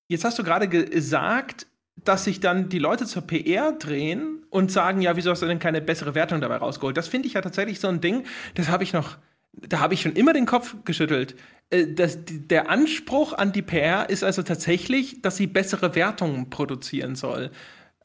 [0.07, 1.67] Jetzt hast du gerade gesagt,
[2.03, 5.59] dass sich dann die Leute zur PR drehen und sagen, ja, wieso hast du denn
[5.59, 6.95] keine bessere Wertung dabei rausgeholt?
[6.95, 8.23] Das finde ich ja tatsächlich so ein Ding,
[8.55, 9.17] das habe ich noch,
[9.53, 11.35] da habe ich schon immer den Kopf geschüttelt.
[11.69, 17.15] Äh, das, der Anspruch an die PR ist also tatsächlich, dass sie bessere Wertungen produzieren
[17.15, 17.51] soll.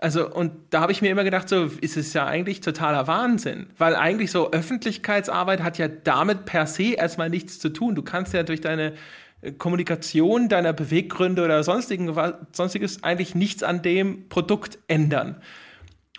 [0.03, 3.69] Also, und da habe ich mir immer gedacht, so ist es ja eigentlich totaler Wahnsinn.
[3.79, 7.95] Weil eigentlich so Öffentlichkeitsarbeit hat ja damit per se erstmal nichts zu tun.
[7.95, 8.95] Du kannst ja durch deine
[9.59, 12.15] Kommunikation deiner Beweggründe oder sonstigen,
[12.53, 15.41] sonstiges eigentlich nichts an dem Produkt ändern.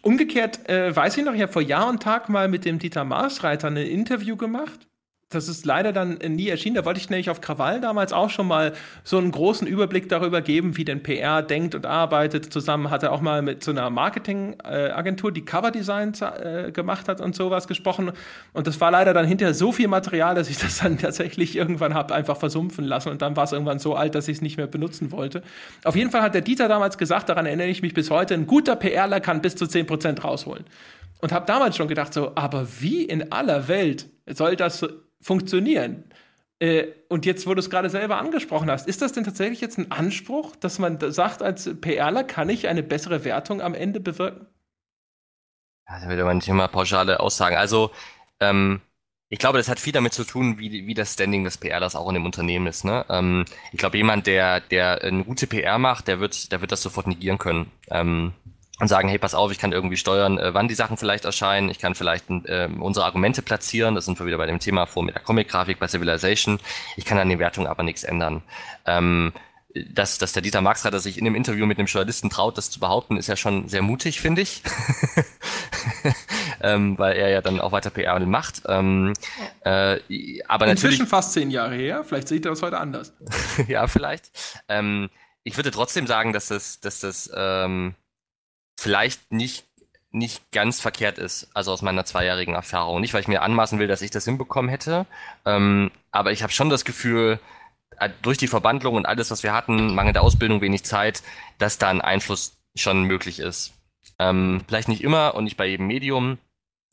[0.01, 3.05] Umgekehrt äh, weiß ich noch, ich habe vor Jahr und Tag mal mit dem Dieter
[3.05, 4.87] Marsreiter ein Interview gemacht
[5.33, 6.75] das ist leider dann nie erschienen.
[6.75, 8.73] Da wollte ich nämlich auf Krawall damals auch schon mal
[9.03, 12.51] so einen großen Überblick darüber geben, wie denn PR denkt und arbeitet.
[12.51, 17.35] Zusammen hat er auch mal mit so einer Marketingagentur, die Coverdesigns äh, gemacht hat und
[17.35, 18.11] sowas gesprochen.
[18.53, 21.93] Und das war leider dann hinterher so viel Material, dass ich das dann tatsächlich irgendwann
[21.93, 23.09] habe einfach versumpfen lassen.
[23.09, 25.43] Und dann war es irgendwann so alt, dass ich es nicht mehr benutzen wollte.
[25.83, 28.47] Auf jeden Fall hat der Dieter damals gesagt, daran erinnere ich mich bis heute, ein
[28.47, 30.65] guter PRler kann bis zu 10% rausholen.
[31.23, 34.85] Und habe damals schon gedacht, so, aber wie in aller Welt soll das
[35.21, 36.03] funktionieren.
[36.59, 39.77] Äh, und jetzt, wo du es gerade selber angesprochen hast, ist das denn tatsächlich jetzt
[39.77, 44.47] ein Anspruch, dass man sagt, als PRler kann ich eine bessere Wertung am Ende bewirken?
[45.87, 47.55] Ja, da würde man nicht immer pauschale Aussagen.
[47.55, 47.91] Also,
[48.41, 48.81] ähm,
[49.29, 52.09] ich glaube, das hat viel damit zu tun, wie, wie das Standing des PRlers auch
[52.09, 52.83] in dem Unternehmen ist.
[52.83, 53.05] Ne?
[53.07, 56.81] Ähm, ich glaube, jemand, der, der eine gute PR macht, der wird, der wird das
[56.81, 57.71] sofort negieren können.
[57.89, 58.33] Ähm,
[58.79, 61.69] und sagen, hey, pass auf, ich kann irgendwie steuern, äh, wann die Sachen vielleicht erscheinen,
[61.69, 65.03] ich kann vielleicht äh, unsere Argumente platzieren, das sind wir wieder bei dem Thema vor
[65.03, 66.59] mit der Comic-Grafik, bei Civilization,
[66.97, 68.41] ich kann an den Wertungen aber nichts ändern.
[68.85, 69.31] Ähm,
[69.73, 72.79] dass, dass der Dieter Marxreiter sich in dem Interview mit dem Journalisten traut, das zu
[72.79, 74.61] behaupten, ist ja schon sehr mutig, finde ich.
[76.61, 78.61] ähm, weil er ja dann auch weiter PR macht.
[78.67, 79.13] Ähm,
[79.61, 79.99] äh,
[80.47, 83.13] aber Inzwischen natürlich, fast zehn Jahre her, vielleicht sieht er das heute anders.
[83.67, 84.29] ja, vielleicht.
[84.67, 85.09] Ähm,
[85.43, 87.95] ich würde trotzdem sagen, dass das, dass das ähm,
[88.77, 89.65] vielleicht nicht
[90.15, 93.01] nicht ganz verkehrt ist, also aus meiner zweijährigen Erfahrung.
[93.01, 95.07] Nicht, weil ich mir anmaßen will, dass ich das hinbekommen hätte,
[95.43, 97.39] ähm, aber ich habe schon das Gefühl,
[97.97, 101.23] äh, durch die Verbandlung und alles, was wir hatten, mangelnde Ausbildung, wenig Zeit,
[101.57, 103.73] dass da ein Einfluss schon möglich ist.
[104.19, 106.37] Ähm, vielleicht nicht immer und nicht bei jedem Medium,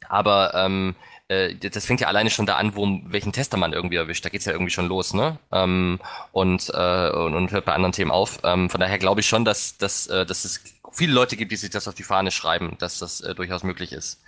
[0.08, 0.94] aber ähm,
[1.28, 4.24] äh, das fängt ja alleine schon da an, wo welchen Tester man irgendwie erwischt.
[4.24, 5.38] Da geht's ja irgendwie schon los, ne?
[5.52, 6.00] Ähm,
[6.32, 8.40] und, äh, und, und hört bei anderen Themen auf.
[8.44, 11.56] Ähm, von daher glaube ich schon, dass, dass, äh, dass es viele Leute gibt, die
[11.56, 14.22] sich das auf die Fahne schreiben, dass das äh, durchaus möglich ist,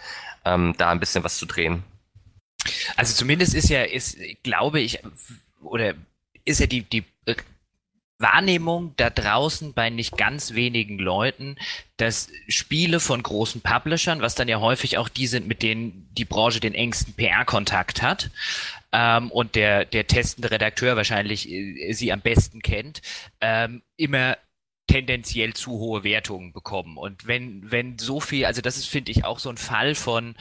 [0.44, 1.84] ähm, da ein bisschen was zu drehen.
[2.97, 5.01] Also zumindest ist ja, ist, glaube ich,
[5.62, 5.94] oder
[6.44, 7.05] ist ja die, die
[8.22, 11.56] Wahrnehmung da draußen bei nicht ganz wenigen Leuten,
[11.97, 16.24] dass Spiele von großen Publishern, was dann ja häufig auch die sind, mit denen die
[16.24, 18.30] Branche den engsten PR-Kontakt hat,
[18.93, 23.02] ähm, und der, der testende Redakteur wahrscheinlich äh, sie am besten kennt,
[23.40, 24.36] ähm, immer
[24.93, 26.98] tendenziell zu hohe Wertungen bekommen.
[26.98, 30.35] Und wenn, wenn so viel, also das ist, finde ich, auch so ein Fall von,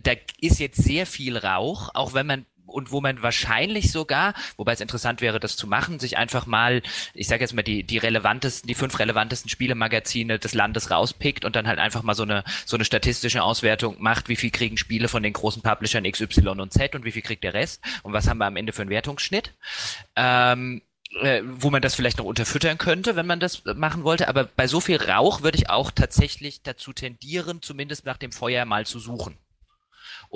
[0.00, 4.72] da ist jetzt sehr viel Rauch, auch wenn man und wo man wahrscheinlich sogar, wobei
[4.72, 6.82] es interessant wäre, das zu machen, sich einfach mal,
[7.14, 11.56] ich sage jetzt mal, die, die relevantesten, die fünf relevantesten Spielemagazine des Landes rauspickt und
[11.56, 15.08] dann halt einfach mal so eine, so eine statistische Auswertung macht, wie viel kriegen Spiele
[15.08, 18.28] von den großen Publishern XY und Z und wie viel kriegt der Rest und was
[18.28, 19.54] haben wir am Ende für einen Wertungsschnitt.
[20.16, 20.82] Ähm,
[21.22, 24.28] äh, wo man das vielleicht noch unterfüttern könnte, wenn man das machen wollte.
[24.28, 28.64] Aber bei so viel Rauch würde ich auch tatsächlich dazu tendieren, zumindest nach dem Feuer
[28.64, 29.36] mal zu suchen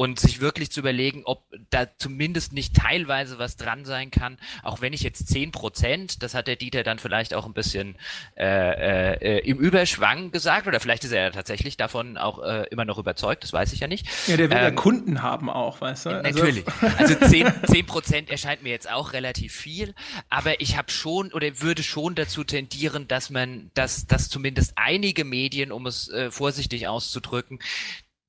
[0.00, 4.80] und sich wirklich zu überlegen, ob da zumindest nicht teilweise was dran sein kann, auch
[4.80, 7.96] wenn ich jetzt zehn Prozent, das hat der Dieter dann vielleicht auch ein bisschen
[8.34, 12.86] äh, äh, im Überschwang gesagt, oder vielleicht ist er ja tatsächlich davon auch äh, immer
[12.86, 14.06] noch überzeugt, das weiß ich ja nicht.
[14.26, 16.10] Ja, der will ähm, ja Kunden haben auch, weißt du?
[16.10, 16.64] Also natürlich.
[16.96, 19.94] Also zehn Prozent erscheint mir jetzt auch relativ viel,
[20.30, 25.26] aber ich habe schon oder würde schon dazu tendieren, dass man, dass, dass zumindest einige
[25.26, 27.58] Medien, um es äh, vorsichtig auszudrücken,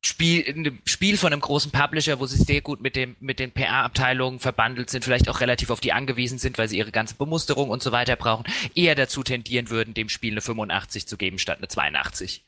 [0.04, 3.52] Spiel, ein Spiel von einem großen Publisher, wo sie sehr gut mit dem, mit den
[3.52, 7.70] PR-Abteilungen verbandelt sind, vielleicht auch relativ auf die angewiesen sind, weil sie ihre ganze Bemusterung
[7.70, 11.60] und so weiter brauchen, eher dazu tendieren würden, dem Spiel eine 85 zu geben statt
[11.60, 12.44] eine 82.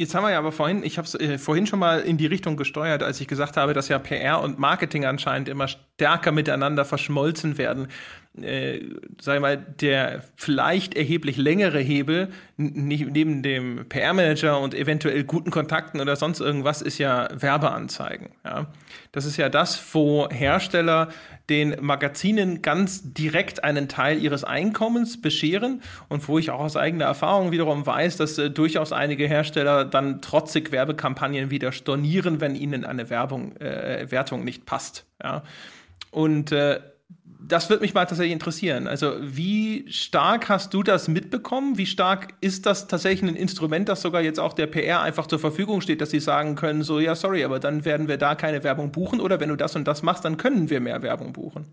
[0.00, 2.26] Jetzt haben wir ja aber vorhin, ich habe es äh, vorhin schon mal in die
[2.26, 6.84] Richtung gesteuert, als ich gesagt habe, dass ja PR und Marketing anscheinend immer stärker miteinander
[6.84, 7.88] verschmolzen werden
[8.40, 8.80] äh,
[9.20, 16.14] sag mal, der vielleicht erheblich längere Hebel neben dem PR-Manager und eventuell guten Kontakten oder
[16.14, 18.30] sonst irgendwas ist ja Werbeanzeigen.
[18.44, 18.66] Ja.
[19.12, 21.08] Das ist ja das, wo Hersteller
[21.48, 27.06] den Magazinen ganz direkt einen Teil ihres Einkommens bescheren und wo ich auch aus eigener
[27.06, 32.84] Erfahrung wiederum weiß, dass äh, durchaus einige Hersteller dann trotzig Werbekampagnen wieder stornieren, wenn ihnen
[32.84, 35.04] eine Werbung, äh, Wertung nicht passt.
[35.22, 35.42] Ja.
[36.12, 36.80] Und äh,
[37.42, 38.86] das würde mich mal tatsächlich interessieren.
[38.86, 41.78] Also, wie stark hast du das mitbekommen?
[41.78, 45.38] Wie stark ist das tatsächlich ein Instrument, das sogar jetzt auch der PR einfach zur
[45.38, 48.62] Verfügung steht, dass sie sagen können, so, ja, sorry, aber dann werden wir da keine
[48.62, 51.66] Werbung buchen oder wenn du das und das machst, dann können wir mehr Werbung buchen?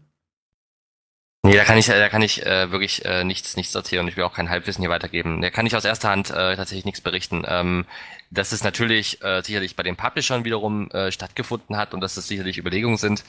[1.43, 4.17] Nee, da kann ich, da kann ich äh, wirklich äh, nichts, nichts erzählen und ich
[4.17, 5.41] will auch kein Halbwissen hier weitergeben.
[5.41, 7.43] Da kann ich aus erster Hand äh, tatsächlich nichts berichten.
[7.47, 7.85] Ähm,
[8.31, 12.27] dass es natürlich äh, sicherlich bei den Publishern wiederum äh, stattgefunden hat und dass es
[12.27, 13.23] sicherlich Überlegungen sind,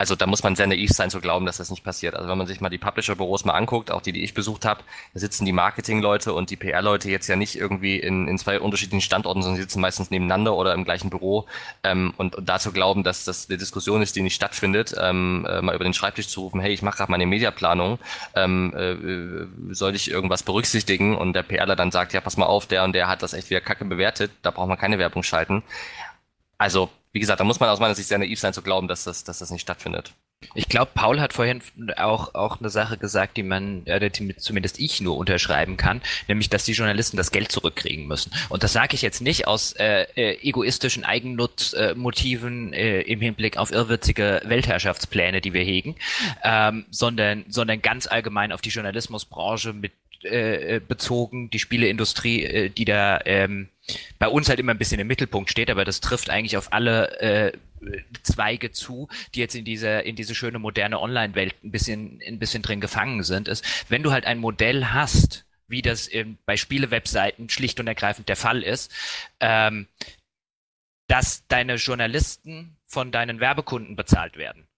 [0.00, 2.14] also da muss man sehr naiv sein zu glauben, dass das nicht passiert.
[2.14, 4.80] Also wenn man sich mal die Publisher-Büros mal anguckt, auch die, die ich besucht habe,
[5.12, 9.02] da sitzen die Marketing-Leute und die PR-Leute jetzt ja nicht irgendwie in, in zwei unterschiedlichen
[9.02, 11.44] Standorten, sondern sitzen meistens nebeneinander oder im gleichen Büro.
[11.82, 15.60] Ähm, und, und dazu glauben, dass das eine Diskussion ist, die nicht stattfindet, ähm, äh,
[15.60, 17.98] mal über den Schreibtisch zu rufen, hey, ich mache gerade meine Mediaplanung,
[18.34, 21.14] ähm, äh, soll ich irgendwas berücksichtigen?
[21.14, 23.50] Und der PRler dann sagt, ja, pass mal auf, der und der hat das echt
[23.50, 25.62] wieder kacke bewertet, da braucht man keine Werbung schalten.
[26.56, 29.04] Also wie gesagt, da muss man aus meiner Sicht sehr naiv sein zu glauben, dass
[29.04, 30.12] das, dass das nicht stattfindet.
[30.54, 31.60] Ich glaube, Paul hat vorhin
[31.98, 36.48] auch, auch eine Sache gesagt, die man, äh, die zumindest ich nur unterschreiben kann, nämlich,
[36.48, 38.32] dass die Journalisten das Geld zurückkriegen müssen.
[38.48, 43.70] Und das sage ich jetzt nicht aus äh, äh, egoistischen Eigennutzmotiven äh, im Hinblick auf
[43.70, 45.96] irrwitzige Weltherrschaftspläne, die wir hegen,
[46.42, 49.92] ähm, sondern, sondern ganz allgemein auf die Journalismusbranche mit
[50.22, 53.68] äh, bezogen, die Spieleindustrie, äh, die da ähm,
[54.18, 57.20] bei uns halt immer ein bisschen im Mittelpunkt steht, aber das trifft eigentlich auf alle
[57.20, 57.52] äh,
[58.22, 62.62] Zweige zu, die jetzt in dieser in diese schöne moderne Online-Welt ein bisschen ein bisschen
[62.62, 67.48] drin gefangen sind, ist, wenn du halt ein Modell hast, wie das in, bei Spiele-Webseiten
[67.48, 68.92] schlicht und ergreifend der Fall ist,
[69.40, 69.86] ähm,
[71.06, 74.68] dass deine Journalisten von deinen Werbekunden bezahlt werden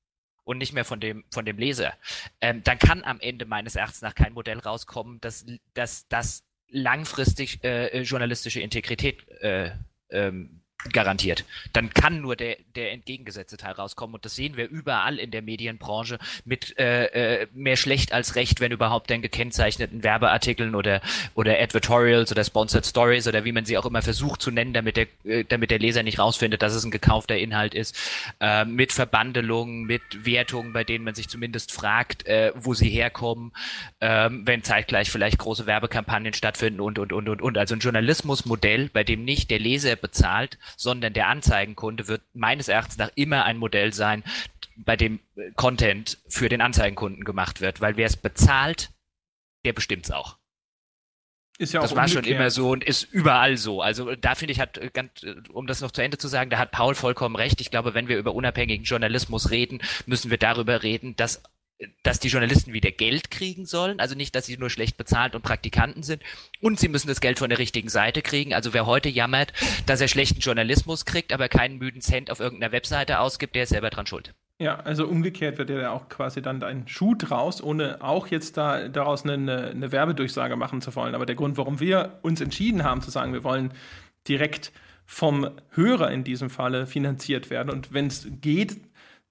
[0.45, 1.95] und nicht mehr von dem von dem Leser,
[2.41, 5.45] ähm, dann kann am Ende meines Erachtens nach kein Modell rauskommen, dass
[5.75, 9.71] das das langfristig äh, äh, journalistische Integrität äh,
[10.11, 11.45] ähm, Garantiert.
[11.73, 14.15] Dann kann nur der, der entgegengesetzte Teil rauskommen.
[14.15, 18.61] Und das sehen wir überall in der Medienbranche mit äh, äh, mehr schlecht als recht,
[18.61, 21.01] wenn überhaupt denn gekennzeichneten Werbeartikeln oder,
[21.37, 24.97] oder Advertorials oder Sponsored Stories oder wie man sie auch immer versucht zu nennen, damit
[24.97, 27.97] der, äh, damit der Leser nicht rausfindet, dass es ein gekaufter Inhalt ist.
[28.41, 33.53] Äh, mit Verbandelungen, mit Wertungen, bei denen man sich zumindest fragt, äh, wo sie herkommen,
[34.01, 37.57] äh, wenn zeitgleich vielleicht große Werbekampagnen stattfinden und, und, und, und, und.
[37.57, 42.99] Also ein Journalismusmodell, bei dem nicht der Leser bezahlt, sondern der Anzeigenkunde wird meines Erachtens
[42.99, 44.25] nach immer ein Modell sein,
[44.77, 48.91] bei dem äh, Content für den Anzeigenkunden gemacht wird, weil wer es bezahlt,
[49.65, 50.39] der bestimmt es auch.
[51.59, 52.25] Ist ja auch das war umgekehrt.
[52.25, 53.83] schon immer so und ist überall so.
[53.83, 56.51] Also da finde ich, hat äh, ganz, äh, um das noch zu Ende zu sagen,
[56.51, 57.61] da hat Paul vollkommen recht.
[57.61, 61.43] Ich glaube, wenn wir über unabhängigen Journalismus reden, müssen wir darüber reden, dass
[62.03, 65.43] dass die Journalisten wieder Geld kriegen sollen, also nicht, dass sie nur schlecht bezahlt und
[65.43, 66.23] Praktikanten sind.
[66.61, 68.55] Und sie müssen das Geld von der richtigen Seite kriegen.
[68.55, 69.53] Also wer heute jammert,
[69.87, 73.71] dass er schlechten Journalismus kriegt, aber keinen müden Cent auf irgendeiner Webseite ausgibt, der ist
[73.71, 74.35] selber dran schuld.
[74.59, 78.89] Ja, also umgekehrt wird ja auch quasi dann ein Schuh draus, ohne auch jetzt da
[78.89, 81.17] daraus eine, eine Werbedurchsage machen zu wollen.
[81.17, 83.73] Aber der Grund, warum wir uns entschieden haben zu sagen, wir wollen
[84.29, 84.71] direkt
[85.05, 87.71] vom Hörer in diesem Falle finanziert werden.
[87.71, 88.77] Und wenn es geht,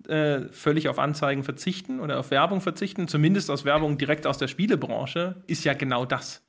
[0.08, 4.48] äh, völlig auf Anzeigen verzichten oder auf Werbung verzichten, zumindest aus Werbung direkt aus der
[4.48, 6.42] Spielebranche, ist ja genau das.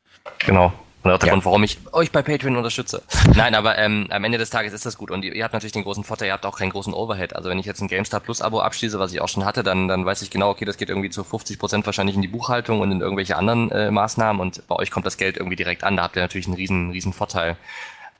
[0.46, 0.72] Genau.
[1.02, 1.32] Und auch der ja.
[1.32, 3.02] Grund, warum ich euch bei Patreon unterstütze.
[3.34, 5.10] Nein, aber ähm, am Ende des Tages ist das gut.
[5.10, 7.34] Und ihr, ihr, habt natürlich den großen Vorteil, ihr habt auch keinen großen Overhead.
[7.34, 9.88] Also wenn ich jetzt ein GameStar Plus Abo abschließe, was ich auch schon hatte, dann,
[9.88, 12.80] dann weiß ich genau, okay, das geht irgendwie zu 50 Prozent wahrscheinlich in die Buchhaltung
[12.80, 14.40] und in irgendwelche anderen äh, Maßnahmen.
[14.40, 15.96] Und bei euch kommt das Geld irgendwie direkt an.
[15.96, 17.56] Da habt ihr natürlich einen riesen, riesen Vorteil.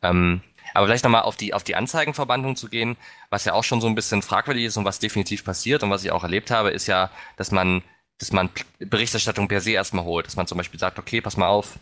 [0.03, 0.41] Ähm,
[0.75, 2.97] aber vielleicht nochmal auf die, auf die Anzeigenverbandlung zu gehen,
[3.31, 6.05] was ja auch schon so ein bisschen fragwürdig ist und was definitiv passiert und was
[6.05, 7.83] ich auch erlebt habe, ist ja, dass man,
[8.19, 10.27] dass man Berichterstattung per se erstmal holt.
[10.27, 11.79] Dass man zum Beispiel sagt, okay, pass mal auf,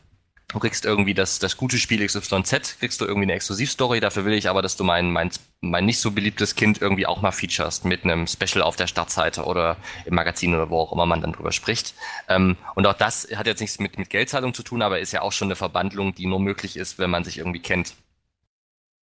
[0.53, 4.35] du kriegst irgendwie das, das gute Spiel XYZ, kriegst du irgendwie eine Exklusivstory, dafür will
[4.35, 5.31] ich aber, dass du mein, mein,
[5.61, 9.45] mein nicht so beliebtes Kind irgendwie auch mal featurest mit einem Special auf der Startseite
[9.45, 11.95] oder im Magazin oder wo auch immer man dann drüber spricht.
[12.29, 15.23] Ähm, und auch das hat jetzt nichts mit, mit Geldzahlung zu tun, aber ist ja
[15.23, 17.95] auch schon eine Verbandlung, die nur möglich ist, wenn man sich irgendwie kennt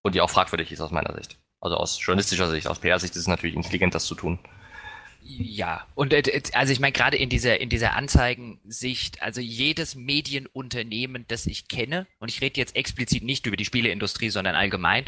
[0.07, 1.37] und die auch fragwürdig ist aus meiner Sicht.
[1.61, 4.39] Also aus journalistischer Sicht, aus PR-Sicht ist es natürlich intelligent, das zu tun.
[5.21, 6.13] Ja, und
[6.53, 12.07] also ich meine gerade in dieser in dieser Anzeigensicht, also jedes Medienunternehmen, das ich kenne,
[12.19, 15.05] und ich rede jetzt explizit nicht über die Spieleindustrie, sondern allgemein,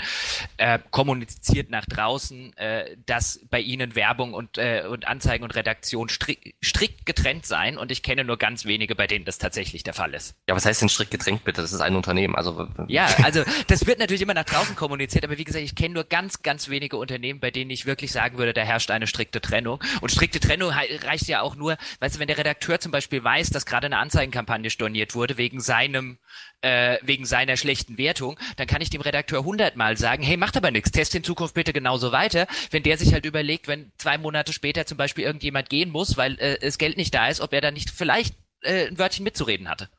[0.58, 6.10] äh, kommuniziert nach draußen, äh, dass bei ihnen Werbung und äh, und Anzeigen und Redaktion
[6.10, 9.94] strikt, strikt getrennt seien, und ich kenne nur ganz wenige, bei denen das tatsächlich der
[9.94, 10.36] Fall ist.
[10.48, 11.62] Ja, was heißt denn strikt getrennt bitte?
[11.62, 15.38] Das ist ein Unternehmen, also ja, also das wird natürlich immer nach draußen kommuniziert, aber
[15.38, 18.54] wie gesagt, ich kenne nur ganz ganz wenige Unternehmen, bei denen ich wirklich sagen würde,
[18.54, 19.80] da herrscht eine strikte Trennung.
[20.02, 23.24] Und und strikte Trennung reicht ja auch nur, weißt du, wenn der Redakteur zum Beispiel
[23.24, 26.18] weiß, dass gerade eine Anzeigenkampagne storniert wurde wegen seinem,
[26.62, 30.72] äh, wegen seiner schlechten Wertung, dann kann ich dem Redakteur hundertmal sagen, hey, macht aber
[30.72, 32.48] nichts, test in Zukunft bitte genauso weiter.
[32.72, 36.40] Wenn der sich halt überlegt, wenn zwei Monate später zum Beispiel irgendjemand gehen muss, weil
[36.40, 39.70] äh, das Geld nicht da ist, ob er dann nicht vielleicht äh, ein Wörtchen mitzureden
[39.70, 39.90] hatte.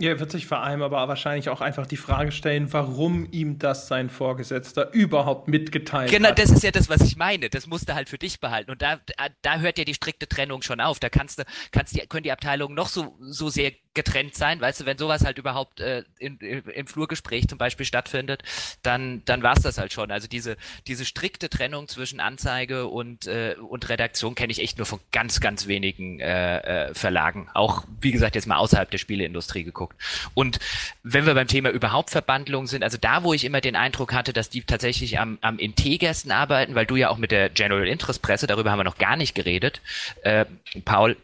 [0.00, 3.58] Ja, er wird sich vor allem aber wahrscheinlich auch einfach die Frage stellen, warum ihm
[3.58, 6.36] das sein Vorgesetzter überhaupt mitgeteilt genau, hat.
[6.36, 7.50] Genau, das ist ja das, was ich meine.
[7.50, 8.70] Das musst du halt für dich behalten.
[8.70, 9.00] Und da,
[9.42, 11.00] da hört ja die strikte Trennung schon auf.
[11.00, 14.82] Da kannst du, kannst die, können die Abteilungen noch so, so sehr getrennt sein, weißt
[14.82, 18.44] du, wenn sowas halt überhaupt äh, in, im Flurgespräch zum Beispiel stattfindet,
[18.82, 20.12] dann, dann war's das halt schon.
[20.12, 20.56] Also diese,
[20.86, 25.40] diese strikte Trennung zwischen Anzeige und, äh, und Redaktion kenne ich echt nur von ganz,
[25.40, 27.50] ganz wenigen äh, äh, Verlagen.
[27.54, 29.87] Auch, wie gesagt, jetzt mal außerhalb der Spieleindustrie geguckt.
[30.34, 30.58] Und
[31.02, 34.32] wenn wir beim Thema überhaupt Verbandlung sind, also da, wo ich immer den Eindruck hatte,
[34.32, 38.22] dass die tatsächlich am, am integersten arbeiten, weil du ja auch mit der General Interest
[38.22, 39.80] Presse, darüber haben wir noch gar nicht geredet,
[40.22, 40.44] äh,
[40.84, 41.16] Paul,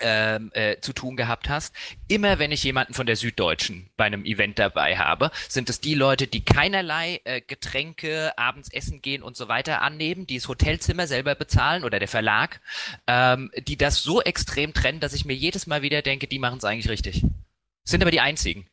[0.00, 1.74] ähm, äh, zu tun gehabt hast.
[2.08, 5.94] Immer wenn ich jemanden von der Süddeutschen bei einem Event dabei habe, sind es die
[5.94, 11.06] Leute, die keinerlei äh, Getränke, abends essen gehen und so weiter annehmen, die das Hotelzimmer
[11.06, 12.60] selber bezahlen oder der Verlag,
[13.06, 16.58] ähm, die das so extrem trennen, dass ich mir jedes Mal wieder denke, die machen
[16.58, 17.24] es eigentlich richtig.
[17.86, 18.66] Sind aber die einzigen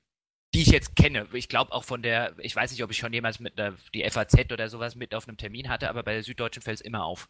[0.53, 1.27] die ich jetzt kenne.
[1.33, 4.07] Ich glaube auch von der, ich weiß nicht, ob ich schon jemals mit der, die
[4.09, 7.03] FAZ oder sowas mit auf einem Termin hatte, aber bei der Süddeutschen fällt es immer
[7.03, 7.27] auf.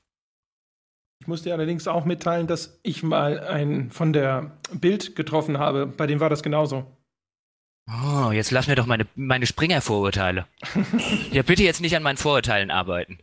[1.21, 5.85] Ich musste allerdings auch mitteilen, dass ich mal einen von der Bild getroffen habe.
[5.87, 6.97] Bei dem war das genauso.
[7.87, 10.47] Oh, jetzt lass mir doch meine, meine Springer-Vorurteile.
[11.31, 13.19] ja, bitte jetzt nicht an meinen Vorurteilen arbeiten.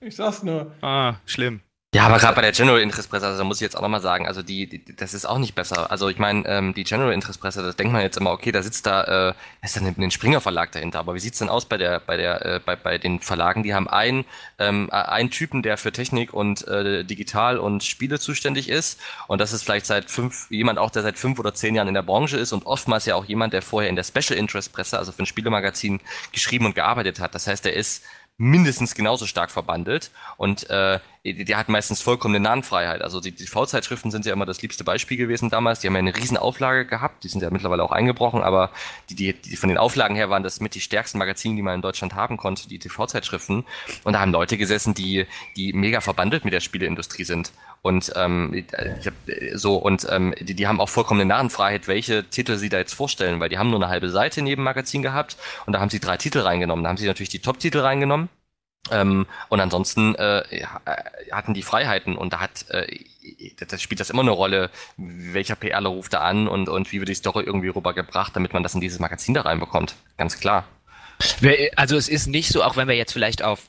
[0.00, 0.74] Ich sag's nur.
[0.82, 1.60] Ah, schlimm.
[1.94, 4.02] Ja, aber gerade bei der General Interest Presse, also da muss ich jetzt auch nochmal
[4.02, 5.90] sagen, also die, die, das ist auch nicht besser.
[5.90, 8.62] Also ich meine, ähm, die General Interest Presse, das denkt man jetzt immer, okay, da
[8.62, 10.98] sitzt da, äh, ist dann ein Springer Verlag dahinter.
[10.98, 13.62] Aber wie sieht's denn aus bei der, bei der, äh, bei, bei den Verlagen?
[13.62, 14.26] Die haben einen,
[14.58, 19.00] ähm, einen Typen, der für Technik und äh, Digital und Spiele zuständig ist.
[19.26, 21.94] Und das ist vielleicht seit fünf, jemand auch, der seit fünf oder zehn Jahren in
[21.94, 24.98] der Branche ist und oftmals ja auch jemand, der vorher in der Special Interest Presse,
[24.98, 26.00] also für ein Spielemagazin,
[26.32, 27.34] geschrieben und gearbeitet hat.
[27.34, 28.04] Das heißt, er ist
[28.38, 33.02] mindestens genauso stark verbandelt und äh, die hat meistens vollkommene Nahenfreiheit.
[33.02, 35.80] Also die, die V-Zeitschriften sind ja immer das liebste Beispiel gewesen damals.
[35.80, 38.70] Die haben ja eine riesen Auflage gehabt, die sind ja mittlerweile auch eingebrochen, aber
[39.10, 41.74] die, die, die von den Auflagen her waren das mit die stärksten Magazine, die man
[41.74, 43.64] in Deutschland haben konnte, die TV-Zeitschriften.
[44.04, 47.52] Und da haben Leute gesessen, die, die mega verbandelt mit der Spieleindustrie sind.
[47.82, 49.14] Und ähm, hab,
[49.54, 53.40] so und ähm, die, die haben auch vollkommene Narrenfreiheit, welche Titel sie da jetzt vorstellen,
[53.40, 55.36] weil die haben nur eine halbe Seite neben Magazin gehabt
[55.66, 56.82] und da haben sie drei Titel reingenommen.
[56.82, 58.28] Da haben sie natürlich die Top-Titel reingenommen.
[58.90, 60.64] Ähm, und ansonsten äh,
[61.30, 62.86] hatten die Freiheiten und da hat äh,
[63.56, 67.08] das spielt das immer eine Rolle, welcher PRler ruft da an und, und wie wird
[67.08, 69.96] die Story irgendwie rübergebracht, damit man das in dieses Magazin da reinbekommt.
[70.16, 70.64] Ganz klar.
[71.76, 73.68] Also es ist nicht so, auch wenn wir jetzt vielleicht auf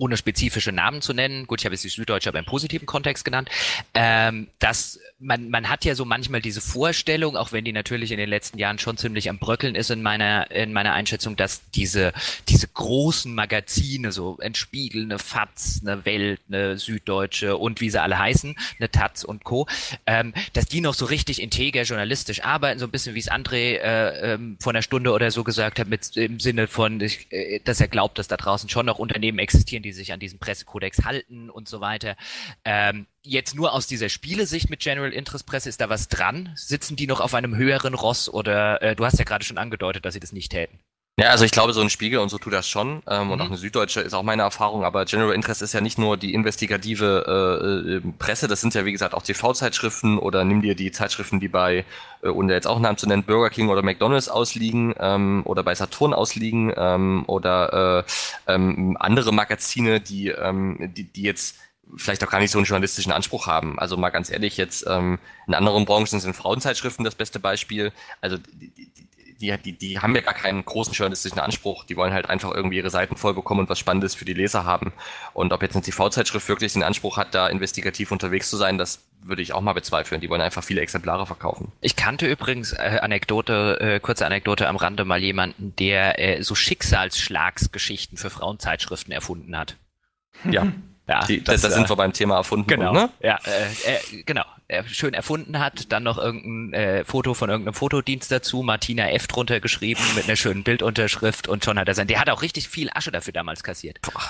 [0.00, 3.24] ohne spezifische Namen zu nennen, gut, ich habe jetzt die Süddeutsche aber im positiven Kontext
[3.24, 3.50] genannt,
[3.94, 8.18] ähm, dass man, man hat ja so manchmal diese Vorstellung, auch wenn die natürlich in
[8.18, 12.12] den letzten Jahren schon ziemlich am Bröckeln ist in meiner, in meiner Einschätzung, dass diese,
[12.48, 18.00] diese großen Magazine, so ein Spiegel, eine FATS, eine Welt, eine Süddeutsche und wie sie
[18.00, 19.66] alle heißen, eine Taz und Co.,
[20.06, 23.76] ähm, dass die noch so richtig integer journalistisch arbeiten, so ein bisschen wie es André
[23.76, 27.60] äh, ähm, vor einer Stunde oder so gesagt hat, mit im Sinne von, ich, äh,
[27.62, 31.04] dass er glaubt, dass da draußen schon noch Unternehmen existieren, die sich an diesen Pressekodex
[31.04, 32.16] halten und so weiter.
[32.64, 36.52] Ähm, jetzt nur aus dieser Spielesicht mit General Interest Presse, ist da was dran?
[36.56, 40.04] Sitzen die noch auf einem höheren Ross oder äh, du hast ja gerade schon angedeutet,
[40.04, 40.78] dass sie das nicht täten?
[41.20, 43.02] Ja, also ich glaube, so ein Spiegel und so tut das schon.
[43.06, 43.32] Ähm, mhm.
[43.32, 44.84] Und auch eine Süddeutsche ist auch meine Erfahrung.
[44.84, 48.86] Aber General Interest ist ja nicht nur die investigative äh, äh Presse, das sind ja
[48.86, 51.84] wie gesagt auch TV-Zeitschriften oder nimm dir die Zeitschriften, die bei,
[52.22, 55.74] äh, ohne jetzt auch Namen zu nennen, Burger King oder McDonalds ausliegen ähm, oder bei
[55.74, 58.06] Saturn ausliegen ähm, oder
[58.46, 61.56] äh, ähm, andere Magazine, die, ähm, die, die jetzt
[61.96, 63.78] vielleicht auch gar nicht so einen journalistischen Anspruch haben.
[63.78, 67.92] Also mal ganz ehrlich, jetzt ähm, in anderen Branchen sind Frauenzeitschriften das beste Beispiel.
[68.22, 68.90] Also die, die,
[69.40, 71.84] die, die haben ja gar keinen großen journalistischen Anspruch.
[71.84, 74.64] Die wollen halt einfach irgendwie ihre Seiten voll bekommen und was Spannendes für die Leser
[74.64, 74.92] haben.
[75.32, 79.00] Und ob jetzt eine TV-Zeitschrift wirklich den Anspruch hat, da investigativ unterwegs zu sein, das
[79.22, 80.20] würde ich auch mal bezweifeln.
[80.20, 81.72] Die wollen einfach viele Exemplare verkaufen.
[81.80, 86.54] Ich kannte übrigens äh, Anekdote, äh, kurze Anekdote am Rande mal jemanden, der äh, so
[86.54, 89.76] Schicksalsschlagsgeschichten für Frauenzeitschriften erfunden hat.
[90.48, 90.66] Ja.
[91.08, 92.68] Ja, die, das, da sind wir beim Thema erfunden.
[92.68, 93.10] Genau, ne?
[93.20, 94.44] ja, äh, äh, genau.
[94.70, 99.26] Er schön erfunden hat, dann noch irgendein äh, Foto von irgendeinem Fotodienst dazu, Martina F.
[99.26, 102.06] drunter geschrieben mit einer schönen Bildunterschrift und schon hat er sein.
[102.06, 104.00] Der hat auch richtig viel Asche dafür damals kassiert.
[104.02, 104.22] Boah.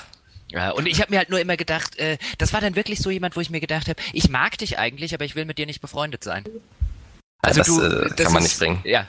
[0.51, 3.11] Ja, und ich habe mir halt nur immer gedacht, äh, das war dann wirklich so
[3.11, 5.67] jemand, wo ich mir gedacht habe, ich mag dich eigentlich, aber ich will mit dir
[5.67, 6.45] nicht befreundet sein.
[7.43, 8.81] Also ja, das, du, äh, das kann man ist, nicht bringen.
[8.85, 9.07] Ja,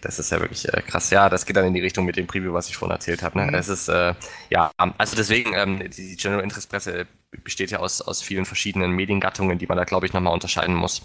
[0.00, 1.10] das ist ja wirklich äh, krass.
[1.10, 3.38] Ja, das geht dann in die Richtung mit dem Preview, was ich vorhin erzählt habe.
[3.38, 3.46] Ne?
[3.46, 3.52] Mhm.
[3.52, 4.14] Das ist, äh,
[4.50, 7.06] ja, also deswegen, ähm, die General Interest Presse
[7.44, 11.02] besteht ja aus, aus vielen verschiedenen Mediengattungen, die man da, glaube ich, nochmal unterscheiden muss.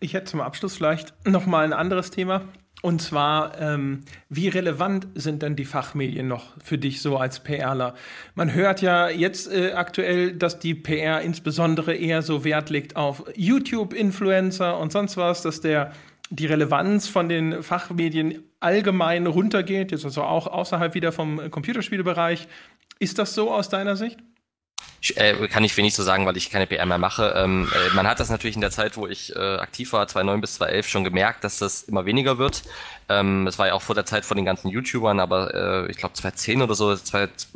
[0.00, 2.42] Ich hätte zum Abschluss vielleicht nochmal ein anderes Thema.
[2.82, 7.94] Und zwar, ähm, wie relevant sind denn die Fachmedien noch für dich so als PRler?
[8.34, 13.24] Man hört ja jetzt äh, aktuell, dass die PR insbesondere eher so Wert legt auf
[13.36, 15.92] YouTube-Influencer und sonst was, dass der
[16.28, 22.48] die Relevanz von den Fachmedien allgemein runtergeht, jetzt also auch außerhalb wieder vom Computerspielebereich.
[22.98, 24.18] Ist das so aus deiner Sicht?
[25.16, 27.34] Äh, kann ich wenig so sagen, weil ich keine PR mehr mache.
[27.36, 30.40] Ähm, äh, man hat das natürlich in der Zeit, wo ich äh, aktiv war, 2009
[30.40, 32.62] bis 2011, schon gemerkt, dass das immer weniger wird.
[33.08, 35.54] Ähm, war ja auch vor der Zeit von den ganzen YouTubern, aber
[35.86, 36.96] äh, ich glaube 2010 oder so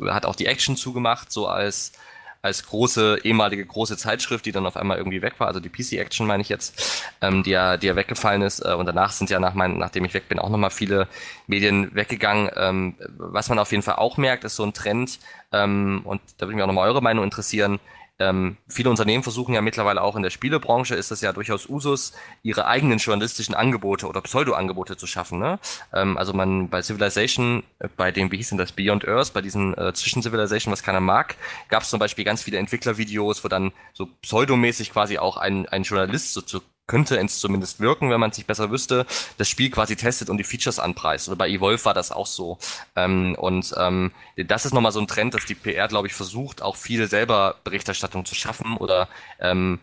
[0.07, 1.93] hat auch die Action zugemacht, so als
[2.41, 5.93] als große, ehemalige große Zeitschrift, die dann auf einmal irgendwie weg war, also die PC
[5.93, 8.59] Action meine ich jetzt, ähm, die ja, die ja weggefallen ist.
[8.59, 11.07] Äh, und danach sind ja nach mein, nachdem ich weg bin, auch nochmal viele
[11.47, 12.49] Medien weggegangen.
[12.55, 15.19] Ähm, was man auf jeden Fall auch merkt, ist so ein Trend,
[15.51, 17.79] ähm, und da würde mich auch nochmal eure Meinung interessieren,
[18.19, 22.13] ähm, viele Unternehmen versuchen ja mittlerweile auch in der Spielebranche, ist das ja durchaus Usus,
[22.43, 25.39] ihre eigenen journalistischen Angebote oder Pseudo-Angebote zu schaffen.
[25.39, 25.59] Ne?
[25.93, 29.41] Ähm, also man bei Civilization, äh, bei dem, wie hieß denn das, Beyond Earth, bei
[29.41, 31.35] diesen äh, Zwischen-Civilization, was keiner mag,
[31.69, 35.83] gab es zum Beispiel ganz viele Entwicklervideos, wo dann so pseudomäßig quasi auch ein, ein
[35.83, 39.05] Journalist so zu könnte es zumindest wirken, wenn man sich besser wüsste,
[39.37, 41.29] das Spiel quasi testet und die Features anpreist.
[41.29, 42.57] Oder bei Evolve war das auch so.
[42.97, 46.61] Ähm, und ähm, das ist nochmal so ein Trend, dass die PR, glaube ich, versucht,
[46.61, 49.07] auch viel selber Berichterstattung zu schaffen oder
[49.39, 49.79] ähm,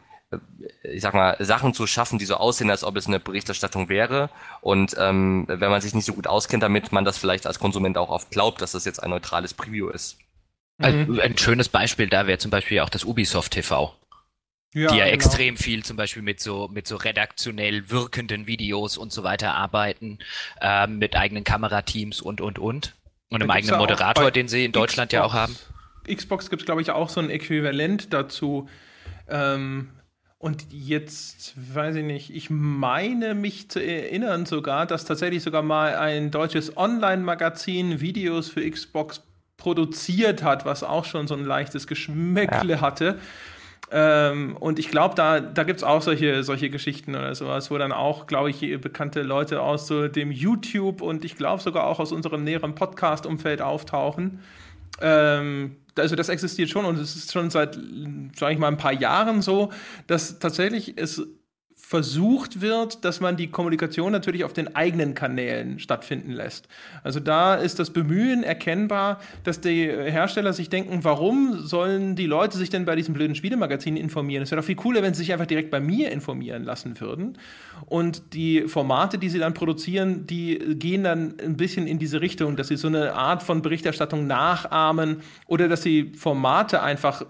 [0.83, 4.29] ich sag mal, Sachen zu schaffen, die so aussehen, als ob es eine Berichterstattung wäre.
[4.61, 7.97] Und ähm, wenn man sich nicht so gut auskennt damit, man das vielleicht als Konsument
[7.97, 10.19] auch oft glaubt, dass das jetzt ein neutrales Preview ist.
[10.79, 13.95] Also ein schönes Beispiel da wäre zum Beispiel auch das Ubisoft TV.
[14.77, 15.15] Ja, die ja genau.
[15.15, 20.19] extrem viel zum Beispiel mit so, mit so redaktionell wirkenden Videos und so weiter arbeiten,
[20.61, 22.95] äh, mit eigenen Kamerateams und, und, und.
[23.31, 25.57] Und einem eigenen Moderator, den sie in Deutschland Xbox, ja auch haben.
[26.07, 28.69] Xbox gibt es, glaube ich, auch so ein Äquivalent dazu.
[29.29, 29.89] Ähm,
[30.37, 35.97] und jetzt weiß ich nicht, ich meine mich zu erinnern sogar, dass tatsächlich sogar mal
[35.97, 39.23] ein deutsches Online-Magazin Videos für Xbox
[39.57, 42.81] produziert hat, was auch schon so ein leichtes Geschmäckle ja.
[42.83, 43.19] hatte.
[43.91, 47.79] Ähm, und ich glaube, da, da gibt es auch solche, solche Geschichten oder sowas, wo
[47.79, 52.01] dann auch, glaube ich, bekannte Leute aus so dem YouTube und ich glaube sogar auch
[52.01, 54.41] aus unserem näheren Podcast-Umfeld auftauchen.
[55.01, 57.79] Ähm, also das existiert schon und es ist schon seit,
[58.37, 59.71] sage ich mal, ein paar Jahren so,
[60.07, 61.23] dass tatsächlich es
[61.79, 66.67] versucht wird, dass man die Kommunikation natürlich auf den eigenen Kanälen stattfinden lässt.
[67.05, 72.57] Also da ist das Bemühen erkennbar, dass die Hersteller sich denken, warum sollen die Leute
[72.57, 74.43] sich denn bei diesem blöden Spielemagazin informieren?
[74.43, 77.39] Es wäre doch viel cooler, wenn sie sich einfach direkt bei mir informieren lassen würden.
[77.85, 82.57] Und die Formate, die sie dann produzieren, die gehen dann ein bisschen in diese Richtung,
[82.57, 87.23] dass sie so eine Art von Berichterstattung nachahmen oder dass sie Formate einfach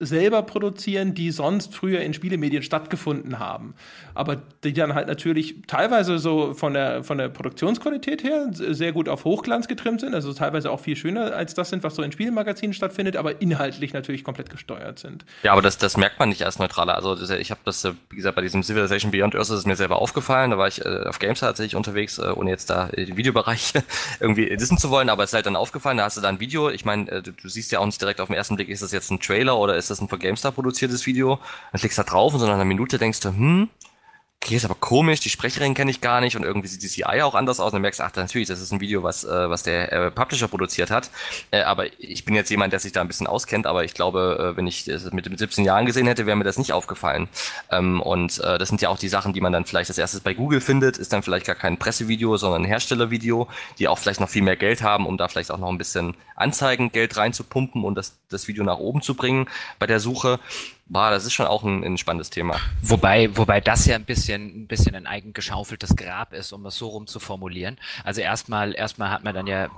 [0.00, 3.74] selber produzieren, die sonst früher in Spielemedien stattgefunden haben.
[4.14, 9.08] Aber die dann halt natürlich teilweise so von der, von der Produktionsqualität her sehr gut
[9.08, 12.10] auf Hochglanz getrimmt sind, also teilweise auch viel schöner als das sind, was so in
[12.10, 15.24] Spielemagazinen stattfindet, aber inhaltlich natürlich komplett gesteuert sind.
[15.44, 16.96] Ja, aber das, das merkt man nicht als Neutraler.
[16.96, 19.76] Also ich habe das, äh, wie gesagt, bei diesem Civilization Beyond Earth ist es mir
[19.76, 20.50] selber aufgefallen.
[20.50, 23.74] Da war ich äh, auf Games tatsächlich unterwegs, äh, ohne jetzt da den Videobereich
[24.20, 26.40] irgendwie wissen zu wollen, aber es ist halt dann aufgefallen, da hast du da ein
[26.40, 26.68] Video.
[26.68, 28.90] Ich meine, du, du siehst ja auch nicht direkt auf den ersten Blick, ist das
[28.90, 31.38] jetzt ein Trailer oder ist das ein von GameStar produziertes Video,
[31.72, 33.68] dann klickst du da drauf und so nach einer Minute denkst du, hm,
[34.42, 37.22] okay, ist aber komisch, die Sprecherin kenne ich gar nicht und irgendwie sieht die CI
[37.22, 39.48] auch anders aus und dann merkst du, ach, natürlich, das ist ein Video, was, äh,
[39.48, 41.10] was der äh, Publisher produziert hat.
[41.50, 44.52] Äh, aber ich bin jetzt jemand, der sich da ein bisschen auskennt, aber ich glaube,
[44.52, 47.28] äh, wenn ich das mit, mit 17 Jahren gesehen hätte, wäre mir das nicht aufgefallen.
[47.70, 50.20] Ähm, und äh, das sind ja auch die Sachen, die man dann vielleicht als erstes
[50.20, 53.48] bei Google findet, ist dann vielleicht gar kein Pressevideo, sondern ein Herstellervideo,
[53.78, 56.16] die auch vielleicht noch viel mehr Geld haben, um da vielleicht auch noch ein bisschen
[56.36, 59.48] Anzeigengeld reinzupumpen und das, das Video nach oben zu bringen
[59.78, 60.38] bei der Suche.
[60.86, 62.60] Boah, das ist schon auch ein, ein spannendes Thema.
[62.82, 66.76] Wobei, wobei das ja ein bisschen, ein bisschen ein eigen geschaufeltes Grab ist, um es
[66.76, 67.78] so rum zu formulieren.
[68.04, 69.68] Also erstmal, erstmal hat man dann ja äh,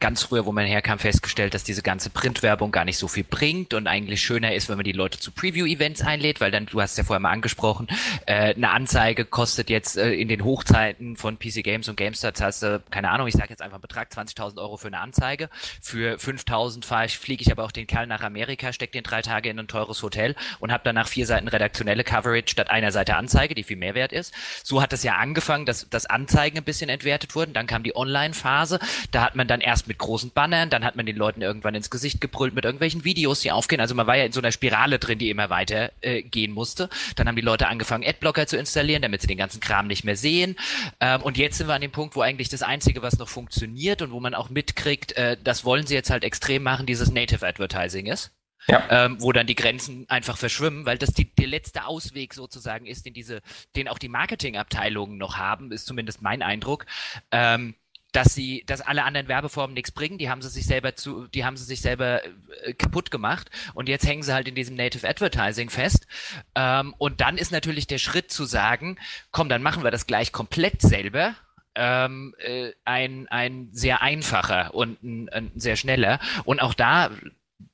[0.00, 3.74] ganz früher, wo man herkam, festgestellt, dass diese ganze Printwerbung gar nicht so viel bringt
[3.74, 6.96] und eigentlich schöner ist, wenn man die Leute zu Preview-Events einlädt, weil dann, du hast
[6.96, 7.86] ja vorher mal angesprochen,
[8.24, 12.62] äh, eine Anzeige kostet jetzt äh, in den Hochzeiten von PC Games und GameStar, hast
[12.62, 15.50] du, keine Ahnung, ich sage jetzt einfach einen Betrag, 20.000 Euro für eine Anzeige.
[15.82, 19.20] Für 5.000 fahre ich, fliege ich aber auch den Kerl nach Amerika, stecke den drei
[19.20, 23.16] Tage in ein teures Hotel und habe danach vier Seiten redaktionelle Coverage statt einer Seite
[23.16, 24.34] Anzeige, die viel mehr wert ist.
[24.62, 27.52] So hat es ja angefangen, dass, dass Anzeigen ein bisschen entwertet wurden.
[27.52, 28.78] Dann kam die Online-Phase.
[29.10, 31.90] Da hat man dann erst mit großen Bannern, dann hat man den Leuten irgendwann ins
[31.90, 33.80] Gesicht gebrüllt mit irgendwelchen Videos, die aufgehen.
[33.80, 36.88] Also man war ja in so einer Spirale drin, die immer weiter äh, gehen musste.
[37.16, 40.16] Dann haben die Leute angefangen, Adblocker zu installieren, damit sie den ganzen Kram nicht mehr
[40.16, 40.56] sehen.
[41.00, 44.02] Ähm, und jetzt sind wir an dem Punkt, wo eigentlich das Einzige, was noch funktioniert
[44.02, 47.46] und wo man auch mitkriegt, äh, das wollen sie jetzt halt extrem machen, dieses Native
[47.46, 48.32] Advertising ist
[48.68, 48.86] ja.
[48.90, 53.06] ähm, wo dann die Grenzen einfach verschwimmen, weil das die, der letzte Ausweg sozusagen ist,
[53.06, 53.40] den diese,
[53.76, 56.86] den auch die Marketingabteilungen noch haben, ist zumindest mein Eindruck.
[57.30, 57.74] Ähm,
[58.12, 61.44] dass sie, dass alle anderen Werbeformen nichts bringen, die haben sie sich selber zu, die
[61.44, 65.06] haben sie sich selber äh, kaputt gemacht und jetzt hängen sie halt in diesem Native
[65.06, 66.06] Advertising fest.
[66.54, 68.96] Ähm, und dann ist natürlich der Schritt zu sagen,
[69.30, 71.34] komm, dann machen wir das gleich komplett selber
[71.74, 76.18] ähm, äh, ein, ein sehr einfacher und ein, ein sehr schneller.
[76.44, 77.10] Und auch da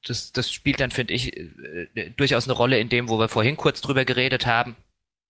[0.06, 3.56] das, das spielt dann, finde ich, äh, durchaus eine Rolle in dem, wo wir vorhin
[3.56, 4.76] kurz drüber geredet haben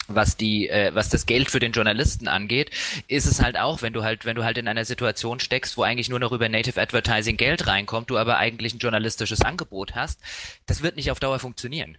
[0.08, 2.70] was die äh, was das Geld für den Journalisten angeht,
[3.08, 5.82] ist es halt auch, wenn du halt wenn du halt in einer Situation steckst, wo
[5.82, 10.20] eigentlich nur noch über Native Advertising Geld reinkommt, du aber eigentlich ein journalistisches Angebot hast,
[10.66, 11.98] das wird nicht auf Dauer funktionieren.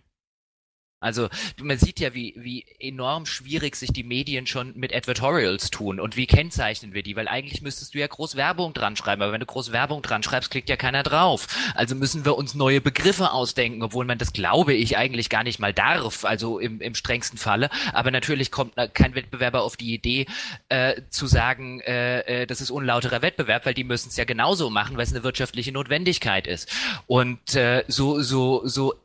[0.99, 1.29] Also
[1.61, 6.15] man sieht ja, wie, wie enorm schwierig sich die Medien schon mit Advertorials tun und
[6.15, 9.41] wie kennzeichnen wir die, weil eigentlich müsstest du ja groß Werbung dran schreiben, aber wenn
[9.41, 11.47] du groß Werbung dran schreibst, klickt ja keiner drauf.
[11.75, 15.59] Also müssen wir uns neue Begriffe ausdenken, obwohl man das glaube ich eigentlich gar nicht
[15.59, 17.69] mal darf, also im, im strengsten Falle.
[17.93, 20.25] Aber natürlich kommt kein Wettbewerber auf die Idee
[20.69, 24.69] äh, zu sagen, äh, äh, das ist unlauterer Wettbewerb, weil die müssen es ja genauso
[24.69, 26.71] machen, weil es eine wirtschaftliche Notwendigkeit ist.
[27.05, 28.95] Und äh, so, so, so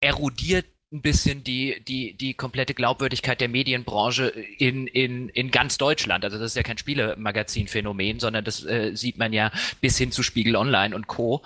[0.00, 6.24] erodiert ein bisschen die, die, die komplette Glaubwürdigkeit der Medienbranche in, in, in ganz Deutschland.
[6.24, 9.50] Also das ist ja kein Spielemagazin-Phänomen, sondern das äh, sieht man ja
[9.80, 11.42] bis hin zu Spiegel Online und Co.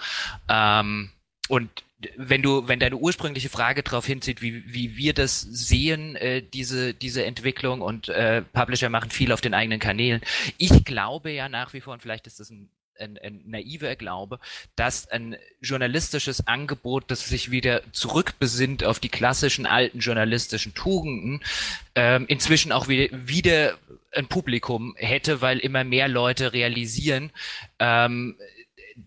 [0.48, 1.10] Ähm,
[1.48, 1.70] und
[2.16, 6.92] wenn du, wenn deine ursprüngliche Frage darauf hinzieht, wie, wie wir das sehen, äh, diese,
[6.94, 10.20] diese Entwicklung und äh, Publisher machen viel auf den eigenen Kanälen.
[10.58, 12.68] Ich glaube ja nach wie vor, und vielleicht ist das ein
[12.98, 14.38] ein, ein naiver Glaube,
[14.76, 21.42] dass ein journalistisches Angebot, das sich wieder zurückbesinnt auf die klassischen alten journalistischen Tugenden,
[21.94, 23.78] ähm, inzwischen auch wieder, wieder
[24.12, 27.30] ein Publikum hätte, weil immer mehr Leute realisieren,
[27.78, 28.36] ähm,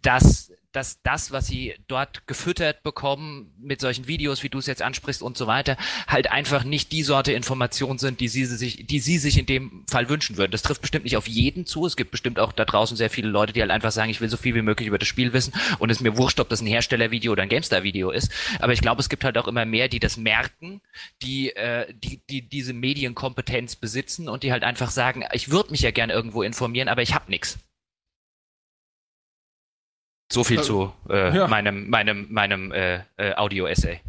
[0.02, 4.82] dass dass das, was sie dort gefüttert bekommen mit solchen Videos, wie du es jetzt
[4.82, 5.78] ansprichst und so weiter,
[6.08, 9.86] halt einfach nicht die Sorte Information sind, die sie sich, die sie sich in dem
[9.90, 10.52] Fall wünschen würden.
[10.52, 11.86] Das trifft bestimmt nicht auf jeden zu.
[11.86, 14.30] Es gibt bestimmt auch da draußen sehr viele Leute, die halt einfach sagen, ich will
[14.30, 16.68] so viel wie möglich über das Spiel wissen und es mir wurscht, ob das ein
[16.68, 18.32] Herstellervideo oder ein GameStar-Video ist.
[18.60, 20.82] Aber ich glaube, es gibt halt auch immer mehr, die das merken,
[21.22, 25.82] die, äh, die, die diese Medienkompetenz besitzen und die halt einfach sagen, ich würde mich
[25.82, 27.60] ja gerne irgendwo informieren, aber ich habe nichts.
[30.32, 31.48] So viel äh, zu äh, ja.
[31.48, 34.00] meinem, meinem, meinem äh, äh, Audio-Essay.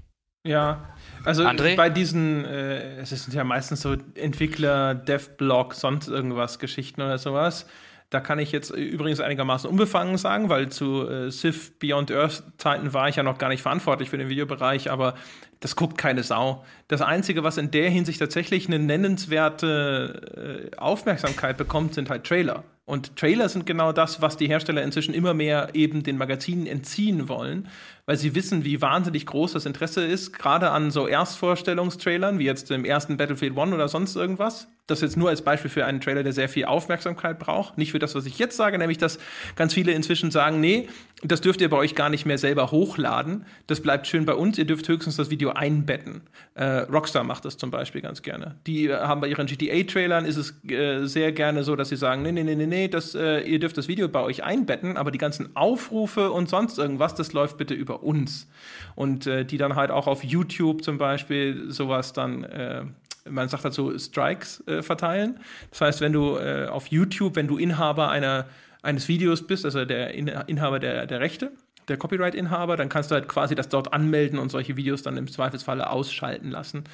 [0.45, 0.89] Ja,
[1.25, 1.77] also André?
[1.77, 7.67] bei diesen, äh, es sind ja meistens so Entwickler, Dev-Blog, sonst irgendwas, Geschichten oder sowas.
[8.11, 12.93] Da kann ich jetzt übrigens einigermaßen unbefangen sagen, weil zu äh, Civ Beyond Earth Zeiten
[12.93, 15.15] war ich ja noch gar nicht verantwortlich für den Videobereich, aber
[15.63, 16.65] das guckt keine Sau.
[16.89, 22.65] Das Einzige, was in der Hinsicht tatsächlich eine nennenswerte äh, Aufmerksamkeit bekommt, sind halt Trailer.
[22.85, 27.29] Und Trailer sind genau das, was die Hersteller inzwischen immer mehr eben den Magazinen entziehen
[27.29, 27.69] wollen,
[28.07, 32.73] weil sie wissen, wie wahnsinnig groß das Interesse ist, gerade an so Erstvorstellungstrailern, wie jetzt
[32.73, 34.67] im ersten Battlefield One oder sonst irgendwas.
[34.89, 37.79] Das jetzt nur als Beispiel für einen Trailer, der sehr viel Aufmerksamkeit braucht.
[37.79, 39.21] Nicht für das, was ich jetzt sage, nämlich, dass
[39.55, 40.89] ganz viele inzwischen sagen, nee,
[41.25, 43.47] das dürft ihr bei euch gar nicht mehr selber hochladen.
[43.69, 44.59] Das bleibt schön bei uns.
[44.59, 46.23] Ihr dürft höchstens das Video einbetten.
[46.55, 48.57] Äh, Rockstar macht das zum Beispiel ganz gerne.
[48.67, 52.23] Die äh, haben bei ihren GTA-Trailern ist es äh, sehr gerne so, dass sie sagen,
[52.23, 55.13] nee, nee, nee, nee, nee, das, äh, ihr dürft das Video bei euch einbetten, aber
[55.13, 58.49] die ganzen Aufrufe und sonst irgendwas, das läuft bitte über uns.
[58.97, 62.85] Und äh, die dann halt auch auf YouTube zum Beispiel sowas dann äh,
[63.31, 65.39] man sagt dazu Strikes äh, verteilen.
[65.71, 68.47] Das heißt, wenn du äh, auf YouTube, wenn du Inhaber einer,
[68.83, 71.53] eines Videos bist, also der Inhaber der, der Rechte,
[71.89, 75.29] der Copyright-Inhaber, dann kannst du halt quasi das dort anmelden und solche Videos dann im
[75.29, 76.85] Zweifelsfalle ausschalten lassen.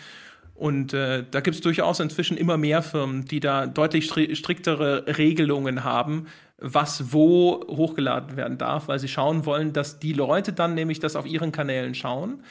[0.55, 5.85] Und äh, da gibt es durchaus inzwischen immer mehr Firmen, die da deutlich striktere Regelungen
[5.85, 6.27] haben,
[6.59, 11.15] was wo hochgeladen werden darf, weil sie schauen wollen, dass die Leute dann nämlich das
[11.15, 12.43] auf ihren Kanälen schauen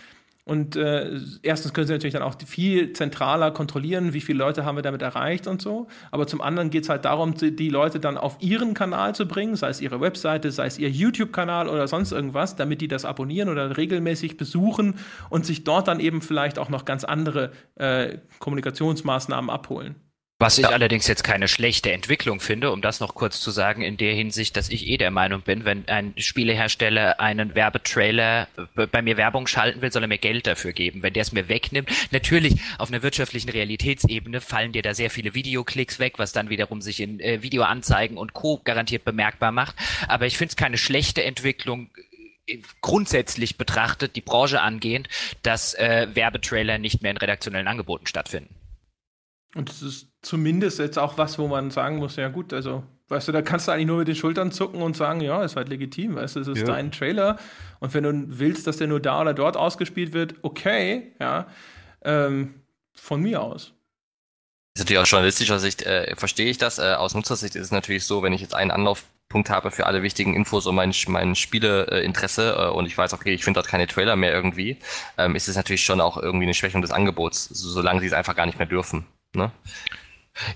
[0.48, 1.12] und äh,
[1.44, 5.02] erstens können sie natürlich dann auch viel zentraler kontrollieren, wie viele Leute haben wir damit
[5.02, 5.88] erreicht und so.
[6.10, 9.58] Aber zum anderen geht es halt darum, die Leute dann auf ihren Kanal zu bringen,
[9.58, 13.50] sei es ihre Webseite, sei es ihr YouTube-Kanal oder sonst irgendwas, damit die das abonnieren
[13.50, 14.96] oder regelmäßig besuchen
[15.30, 19.96] und sich dort dann eben vielleicht auch noch ganz andere äh, Kommunikationsmaßnahmen abholen.
[20.40, 20.70] Was ich ja.
[20.70, 24.56] allerdings jetzt keine schlechte Entwicklung finde, um das noch kurz zu sagen, in der Hinsicht,
[24.56, 29.82] dass ich eh der Meinung bin, wenn ein Spielehersteller einen Werbetrailer bei mir Werbung schalten
[29.82, 31.02] will, soll er mir Geld dafür geben.
[31.02, 35.34] Wenn der es mir wegnimmt, natürlich auf einer wirtschaftlichen Realitätsebene fallen dir da sehr viele
[35.34, 38.62] Videoklicks weg, was dann wiederum sich in äh, Videoanzeigen und Co.
[38.64, 39.76] garantiert bemerkbar macht.
[40.08, 41.90] Aber ich finde es keine schlechte Entwicklung,
[42.46, 45.10] äh, grundsätzlich betrachtet, die Branche angehend,
[45.42, 48.54] dass äh, Werbetrailer nicht mehr in redaktionellen Angeboten stattfinden.
[49.56, 53.30] Und es ist zumindest jetzt auch was, wo man sagen muss, ja gut, also, weißt
[53.30, 55.70] du, da kannst du eigentlich nur mit den Schultern zucken und sagen, ja, ist halt
[55.70, 56.66] legitim, weißt du, es ist ja.
[56.66, 57.38] dein Trailer.
[57.80, 61.48] Und wenn du willst, dass der nur da oder dort ausgespielt wird, okay, ja,
[62.04, 62.56] ähm,
[62.94, 63.74] von mir aus.
[64.76, 66.78] Ist natürlich aus journalistischer Sicht, äh, verstehe ich das.
[66.78, 70.04] Äh, aus Nutzersicht ist es natürlich so, wenn ich jetzt einen Anlaufpunkt habe für alle
[70.04, 73.88] wichtigen Infos um mein, mein Spieleinteresse äh, und ich weiß, okay, ich finde dort keine
[73.88, 74.78] Trailer mehr irgendwie,
[75.18, 78.36] ähm, ist es natürlich schon auch irgendwie eine Schwächung des Angebots, solange sie es einfach
[78.36, 79.06] gar nicht mehr dürfen.
[79.34, 79.52] Ne?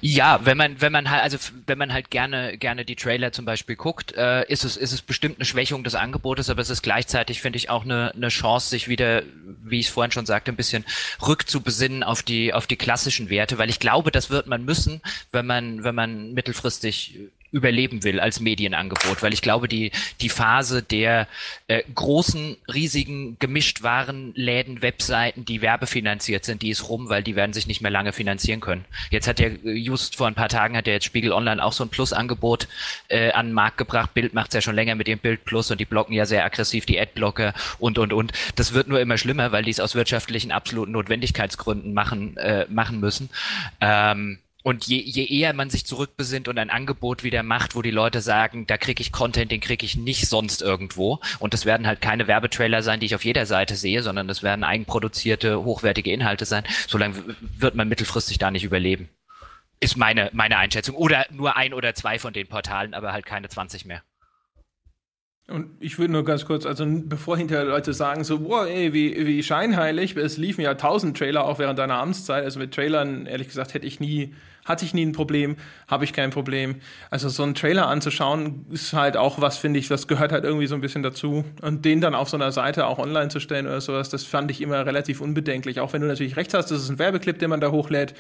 [0.02, 1.38] Ja, wenn man, wenn man halt, also
[1.68, 5.02] wenn man halt gerne, gerne die Trailer zum Beispiel guckt, äh, ist es, ist es
[5.02, 8.70] bestimmt eine Schwächung des Angebotes, aber es ist gleichzeitig, finde ich, auch eine, eine Chance,
[8.70, 9.24] sich wieder,
[9.64, 10.86] wie ich es vorhin schon sagte, ein bisschen
[11.26, 15.02] rückzubesinnen auf die, auf die klassischen Werte, weil ich glaube, das wird man müssen,
[15.32, 17.20] wenn man, wenn man mittelfristig
[17.52, 19.92] überleben will als Medienangebot, weil ich glaube, die,
[20.22, 21.28] die Phase der
[21.68, 27.36] äh, großen, riesigen, gemischt waren Läden, Webseiten, die werbefinanziert sind, die ist rum, weil die
[27.36, 28.86] werden sich nicht mehr lange finanzieren können.
[29.10, 31.84] Jetzt hat der, just vor ein paar Tagen hat der jetzt Spiegel Online auch so
[31.84, 32.68] ein Plus-Angebot
[33.10, 34.14] äh, an den Markt gebracht.
[34.14, 36.86] Bild macht's ja schon länger mit dem Bild Plus und die blocken ja sehr aggressiv
[36.86, 38.32] die Adblocker und, und, und.
[38.56, 43.00] Das wird nur immer schlimmer, weil die es aus wirtschaftlichen absoluten Notwendigkeitsgründen machen, äh, machen
[43.00, 43.30] müssen.
[43.82, 47.92] Ähm, und je, je eher man sich zurückbesinnt und ein Angebot wieder macht, wo die
[47.92, 51.20] Leute sagen, da kriege ich Content, den kriege ich nicht sonst irgendwo.
[51.40, 54.44] Und das werden halt keine Werbetrailer sein, die ich auf jeder Seite sehe, sondern das
[54.44, 56.64] werden eigenproduzierte, hochwertige Inhalte sein.
[56.88, 57.16] Solange
[57.58, 59.10] wird man mittelfristig da nicht überleben.
[59.80, 60.96] Ist meine, meine Einschätzung.
[60.96, 64.04] Oder nur ein oder zwei von den Portalen, aber halt keine 20 mehr.
[65.48, 69.26] Und ich würde nur ganz kurz, also bevor hinterher Leute sagen so, boah, ey, wie,
[69.26, 72.44] wie scheinheilig, es liefen ja tausend Trailer auch während deiner Amtszeit.
[72.44, 74.34] Also mit Trailern, ehrlich gesagt, hätte ich nie
[74.66, 75.56] hatte ich nie ein Problem,
[75.88, 76.76] habe ich kein Problem.
[77.10, 80.68] Also so einen Trailer anzuschauen, ist halt auch was, finde ich, das gehört halt irgendwie
[80.68, 81.44] so ein bisschen dazu.
[81.62, 84.52] Und den dann auf so einer Seite auch online zu stellen oder sowas, das fand
[84.52, 85.80] ich immer relativ unbedenklich.
[85.80, 88.14] Auch wenn du natürlich recht hast, das ist ein Werbeclip, den man da hochlädt.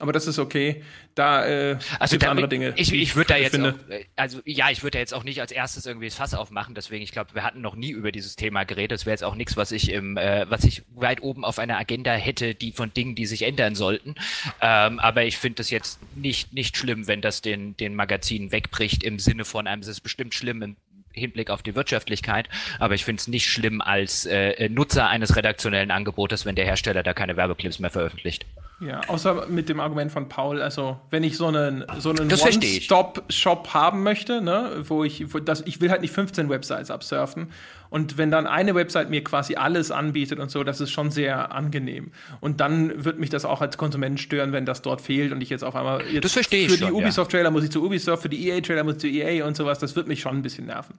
[0.00, 0.82] Aber das ist okay.
[1.14, 2.72] Da äh, also da, andere Dinge.
[2.76, 5.40] Ich, ich würde da jetzt auch, äh, also ja, ich würde da jetzt auch nicht
[5.40, 6.74] als erstes irgendwie das Fass aufmachen.
[6.74, 8.90] Deswegen, ich glaube, wir hatten noch nie über dieses Thema geredet.
[8.90, 11.78] Das wäre jetzt auch nichts, was ich im, äh, was ich weit oben auf einer
[11.78, 14.16] Agenda hätte, die von Dingen, die sich ändern sollten.
[14.60, 19.04] Ähm, aber ich finde das jetzt nicht nicht schlimm, wenn das den den Magazinen wegbricht
[19.04, 19.82] im Sinne von einem.
[19.82, 20.76] Es ist bestimmt schlimm im
[21.12, 22.48] Hinblick auf die Wirtschaftlichkeit,
[22.80, 27.04] aber ich finde es nicht schlimm als äh, Nutzer eines redaktionellen Angebotes, wenn der Hersteller
[27.04, 28.44] da keine Werbeclips mehr veröffentlicht.
[28.86, 33.72] Ja, außer mit dem Argument von Paul, also wenn ich so einen so einen One-Stop-Shop
[33.72, 37.50] haben möchte, ne, wo ich, wo das, ich will halt nicht 15 Websites absurfen.
[37.90, 41.52] Und wenn dann eine Website mir quasi alles anbietet und so, das ist schon sehr
[41.52, 42.10] angenehm.
[42.40, 45.50] Und dann wird mich das auch als Konsument stören, wenn das dort fehlt und ich
[45.50, 48.28] jetzt auf einmal jetzt das verstehe ich für die Ubisoft-Trailer muss ich zu Ubisoft, für
[48.28, 50.98] die EA-Trailer muss ich zu EA und sowas, das wird mich schon ein bisschen nerven.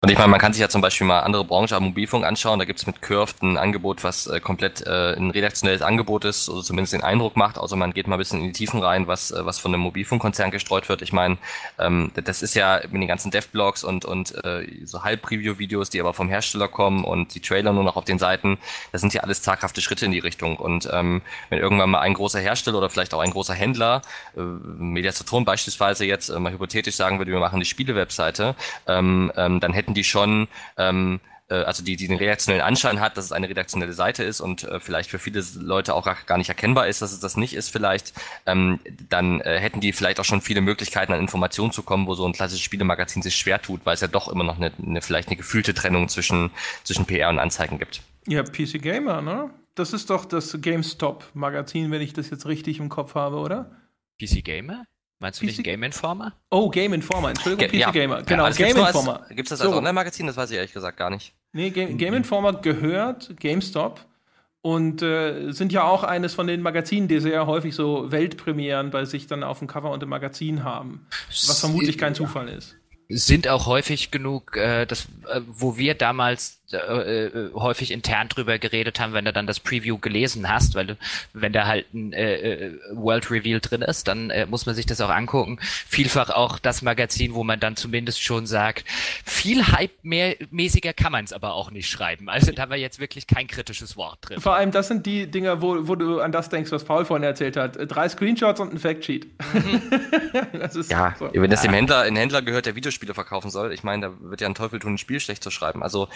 [0.00, 2.60] Und ich meine, man kann sich ja zum Beispiel mal andere Branchen am Mobilfunk anschauen.
[2.60, 6.62] Da gibt's mit Curved ein Angebot, was äh, komplett äh, ein redaktionelles Angebot ist, oder
[6.62, 7.58] zumindest den Eindruck macht.
[7.58, 9.82] außer man geht mal ein bisschen in die Tiefen rein, was, äh, was von einem
[9.82, 11.02] Mobilfunkkonzern gestreut wird.
[11.02, 11.36] Ich meine,
[11.80, 16.14] ähm, das ist ja mit den ganzen Dev-Blogs und, und äh, so Halb-Preview-Videos, die aber
[16.14, 18.58] vom Hersteller kommen und die Trailer nur noch auf den Seiten,
[18.92, 20.58] das sind ja alles zaghafte Schritte in die Richtung.
[20.58, 24.02] Und ähm, wenn irgendwann mal ein großer Hersteller oder vielleicht auch ein großer Händler,
[24.36, 28.54] äh, Mediasaturn beispielsweise jetzt äh, mal hypothetisch sagen würde, wir machen die Spiele-Webseite,
[28.86, 33.16] ähm, ähm, dann hätten die schon ähm, äh, also die, die den redaktionellen Anschein hat,
[33.16, 36.38] dass es eine redaktionelle Seite ist und äh, vielleicht für viele Leute auch gar, gar
[36.38, 38.12] nicht erkennbar ist, dass es das nicht ist vielleicht,
[38.46, 42.14] ähm, dann äh, hätten die vielleicht auch schon viele Möglichkeiten an Informationen zu kommen, wo
[42.14, 45.00] so ein klassisches Spielemagazin sich schwer tut, weil es ja doch immer noch eine, eine
[45.00, 46.50] vielleicht eine gefühlte Trennung zwischen,
[46.84, 48.02] zwischen PR und Anzeigen gibt.
[48.26, 49.50] Ja, PC Gamer, ne?
[49.74, 53.70] Das ist doch das GameStop-Magazin, wenn ich das jetzt richtig im Kopf habe, oder?
[54.20, 54.84] PC Gamer?
[55.20, 55.48] Meinst du PC?
[55.48, 56.32] nicht Game Informer?
[56.50, 57.90] Oh, Game Informer, Entschuldigung, Ge PC ja.
[57.90, 58.22] Gamer.
[58.22, 59.26] Genau, ja, Game Informer.
[59.28, 59.76] Gibt es das als so.
[59.76, 60.26] Online-Magazin?
[60.26, 61.34] Das weiß ich ehrlich gesagt gar nicht.
[61.52, 64.00] Nee, Game, Game Informer gehört GameStop
[64.62, 69.04] und äh, sind ja auch eines von den Magazinen, die sehr häufig so Weltpremieren bei
[69.04, 71.06] sich dann auf dem Cover und im Magazin haben.
[71.28, 72.76] Was vermutlich kein Zufall ist.
[73.08, 78.58] Sind auch häufig genug, äh, das, äh, wo wir damals äh, äh, häufig intern drüber
[78.58, 80.96] geredet haben, wenn du dann das Preview gelesen hast, weil du,
[81.32, 84.84] wenn da halt ein äh, äh, World Reveal drin ist, dann äh, muss man sich
[84.84, 85.58] das auch angucken.
[85.62, 88.84] Vielfach auch das Magazin, wo man dann zumindest schon sagt,
[89.24, 92.28] viel Hype-mäßiger kann man es aber auch nicht schreiben.
[92.28, 94.38] Also da war jetzt wirklich kein kritisches Wort drin.
[94.38, 97.24] Vor allem, das sind die Dinger, wo, wo du an das denkst, was Paul vorhin
[97.24, 97.78] erzählt hat.
[97.78, 99.26] Drei Screenshots und ein Factsheet.
[99.54, 99.82] Mhm.
[100.90, 101.30] ja, so.
[101.32, 104.42] wenn das dem Händler, ein Händler gehört, der Videospiele verkaufen soll, ich meine, da wird
[104.42, 105.82] ja ein Teufel tun, ein Spiel schlecht zu schreiben.
[105.82, 106.08] Also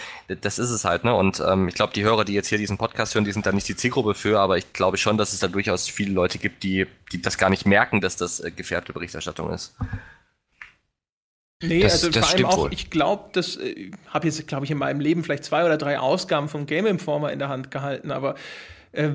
[0.43, 1.15] das ist es halt, ne?
[1.15, 3.51] Und ähm, ich glaube, die Hörer, die jetzt hier diesen Podcast hören, die sind da
[3.51, 6.63] nicht die Zielgruppe für, aber ich glaube schon, dass es da durchaus viele Leute gibt,
[6.63, 9.75] die, die das gar nicht merken, dass das äh, gefärbte Berichterstattung ist.
[11.61, 12.73] Nee, das, also das vor allem auch, wohl.
[12.73, 15.97] ich glaube, das äh, habe jetzt, glaube ich, in meinem Leben vielleicht zwei oder drei
[15.99, 18.35] Ausgaben vom Game Informer in der Hand gehalten, aber
[18.91, 19.09] äh,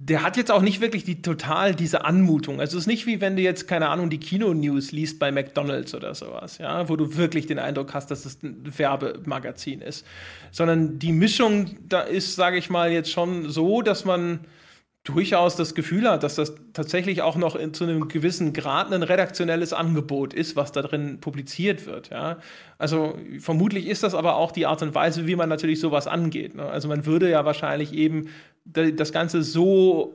[0.00, 2.60] der hat jetzt auch nicht wirklich die total diese Anmutung.
[2.60, 5.92] Also es ist nicht wie wenn du jetzt keine Ahnung die Kino-News liest bei McDonald's
[5.92, 10.06] oder sowas, ja, wo du wirklich den Eindruck hast, dass es ein Werbemagazin ist,
[10.52, 14.40] sondern die Mischung da ist, sage ich mal, jetzt schon so, dass man
[15.02, 19.02] durchaus das Gefühl hat, dass das tatsächlich auch noch in, zu einem gewissen Grad ein
[19.02, 22.10] redaktionelles Angebot ist, was da drin publiziert wird.
[22.10, 22.38] Ja?
[22.76, 26.54] Also vermutlich ist das aber auch die Art und Weise, wie man natürlich sowas angeht.
[26.54, 26.64] Ne?
[26.64, 28.28] Also man würde ja wahrscheinlich eben
[28.72, 30.14] das Ganze so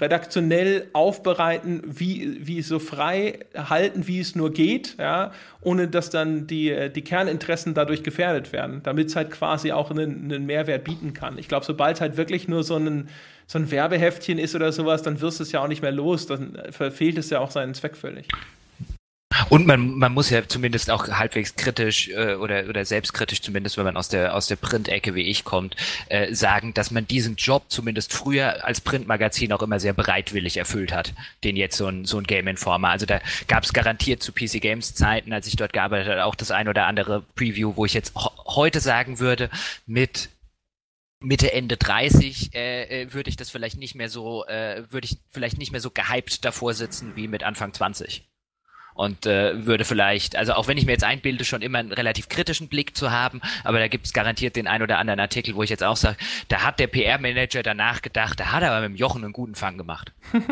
[0.00, 6.48] redaktionell aufbereiten, wie, wie so frei halten, wie es nur geht, ja, ohne dass dann
[6.48, 11.14] die, die Kerninteressen dadurch gefährdet werden, damit es halt quasi auch einen, einen Mehrwert bieten
[11.14, 11.38] kann.
[11.38, 13.08] Ich glaube, sobald halt wirklich nur so ein,
[13.46, 16.26] so ein Werbeheftchen ist oder sowas, dann wirst du es ja auch nicht mehr los,
[16.26, 18.26] dann verfehlt es ja auch seinen Zweck völlig.
[19.48, 23.84] Und man, man muss ja zumindest auch halbwegs kritisch äh, oder, oder selbstkritisch, zumindest wenn
[23.84, 25.76] man aus der, aus der Print-Ecke wie ich kommt,
[26.08, 30.92] äh, sagen, dass man diesen Job zumindest früher als Printmagazin auch immer sehr bereitwillig erfüllt
[30.92, 32.88] hat, den jetzt so ein, so ein Game Informer.
[32.88, 36.34] Also da gab es garantiert zu PC Games Zeiten, als ich dort gearbeitet habe, auch
[36.34, 38.14] das ein oder andere Preview, wo ich jetzt
[38.46, 39.48] heute sagen würde,
[39.86, 40.28] mit
[41.22, 45.18] Mitte Ende 30 äh, äh, würde ich das vielleicht nicht mehr so, äh, würde ich
[45.30, 48.29] vielleicht nicht mehr so gehypt davor sitzen wie mit Anfang 20
[48.94, 52.28] und äh, würde vielleicht, also auch wenn ich mir jetzt einbilde, schon immer einen relativ
[52.28, 55.62] kritischen Blick zu haben, aber da gibt es garantiert den ein oder anderen Artikel, wo
[55.62, 56.16] ich jetzt auch sage,
[56.48, 59.54] da hat der PR-Manager danach gedacht, da hat er aber mit dem Jochen einen guten
[59.54, 60.12] Fang gemacht.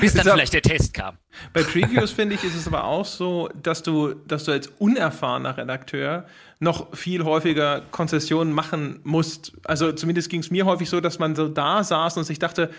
[0.00, 1.18] Bis dann vielleicht der Test kam.
[1.52, 5.56] Bei Previews finde ich, ist es aber auch so, dass du, dass du als unerfahrener
[5.56, 6.26] Redakteur
[6.58, 9.52] noch viel häufiger Konzessionen machen musst.
[9.64, 12.70] Also zumindest ging es mir häufig so, dass man so da saß und sich dachte,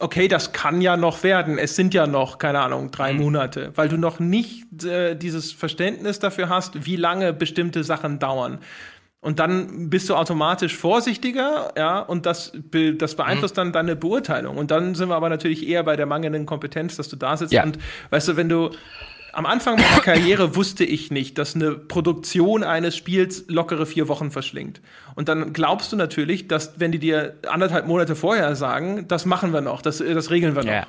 [0.00, 1.58] okay, das kann ja noch werden.
[1.58, 3.20] Es sind ja noch, keine Ahnung, drei mhm.
[3.20, 8.58] Monate, weil du noch nicht äh, dieses Verständnis dafür hast, wie lange bestimmte Sachen dauern.
[9.22, 12.52] Und dann bist du automatisch vorsichtiger, ja, und das,
[12.96, 13.60] das beeinflusst mhm.
[13.60, 14.56] dann deine Beurteilung.
[14.56, 17.52] Und dann sind wir aber natürlich eher bei der mangelnden Kompetenz, dass du da sitzt.
[17.52, 17.64] Ja.
[17.64, 17.78] Und
[18.08, 18.70] weißt du, wenn du
[19.32, 24.30] am Anfang meiner Karriere wusste ich nicht, dass eine Produktion eines Spiels lockere vier Wochen
[24.30, 24.80] verschlingt.
[25.14, 29.52] Und dann glaubst du natürlich, dass wenn die dir anderthalb Monate vorher sagen, das machen
[29.52, 30.72] wir noch, das, das regeln wir noch.
[30.72, 30.86] Ja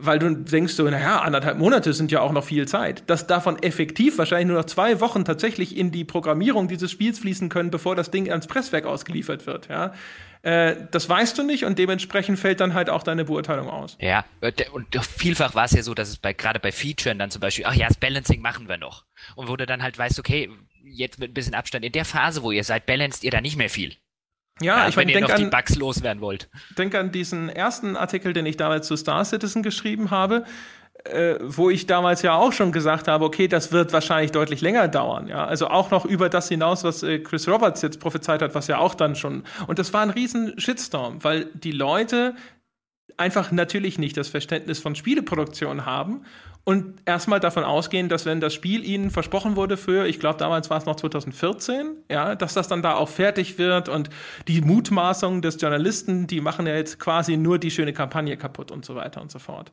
[0.00, 3.62] weil du denkst so, naja, anderthalb Monate sind ja auch noch viel Zeit, dass davon
[3.62, 7.94] effektiv wahrscheinlich nur noch zwei Wochen tatsächlich in die Programmierung dieses Spiels fließen können, bevor
[7.96, 9.92] das Ding ans Presswerk ausgeliefert wird, ja.
[10.42, 13.98] Äh, das weißt du nicht und dementsprechend fällt dann halt auch deine Beurteilung aus.
[14.00, 14.24] Ja,
[14.72, 17.66] und vielfach war es ja so, dass es bei, gerade bei Featuren dann zum Beispiel,
[17.66, 19.04] ach ja, das Balancing machen wir noch.
[19.36, 20.48] Und wo du dann halt weißt, okay,
[20.82, 23.56] jetzt mit ein bisschen Abstand, in der Phase, wo ihr seid, balanced ihr da nicht
[23.56, 23.96] mehr viel.
[24.60, 26.48] Ja, ja ich wenn meine, ihr noch an, die Bugs loswerden wollt.
[26.76, 30.44] Denk an diesen ersten Artikel, den ich damals zu Star Citizen geschrieben habe,
[31.04, 34.88] äh, wo ich damals ja auch schon gesagt habe, okay, das wird wahrscheinlich deutlich länger
[34.88, 35.28] dauern.
[35.28, 38.66] Ja, also auch noch über das hinaus, was äh, Chris Roberts jetzt prophezeit hat, was
[38.66, 39.44] ja auch dann schon.
[39.66, 42.34] Und das war ein riesen Shitstorm, weil die Leute
[43.16, 46.24] einfach natürlich nicht das Verständnis von Spieleproduktion haben
[46.70, 50.70] und erstmal davon ausgehen, dass wenn das Spiel ihnen versprochen wurde für, ich glaube damals
[50.70, 54.08] war es noch 2014, ja, dass das dann da auch fertig wird und
[54.46, 58.84] die Mutmaßungen des Journalisten, die machen ja jetzt quasi nur die schöne Kampagne kaputt und
[58.84, 59.72] so weiter und so fort.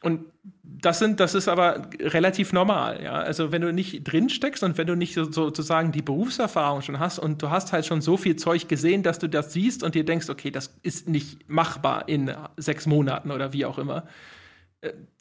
[0.00, 0.24] Und
[0.62, 3.12] das sind, das ist aber relativ normal, ja.
[3.12, 6.98] Also wenn du nicht drin steckst und wenn du nicht so, sozusagen die Berufserfahrung schon
[6.98, 9.94] hast und du hast halt schon so viel Zeug gesehen, dass du das siehst und
[9.94, 14.04] dir denkst, okay, das ist nicht machbar in sechs Monaten oder wie auch immer,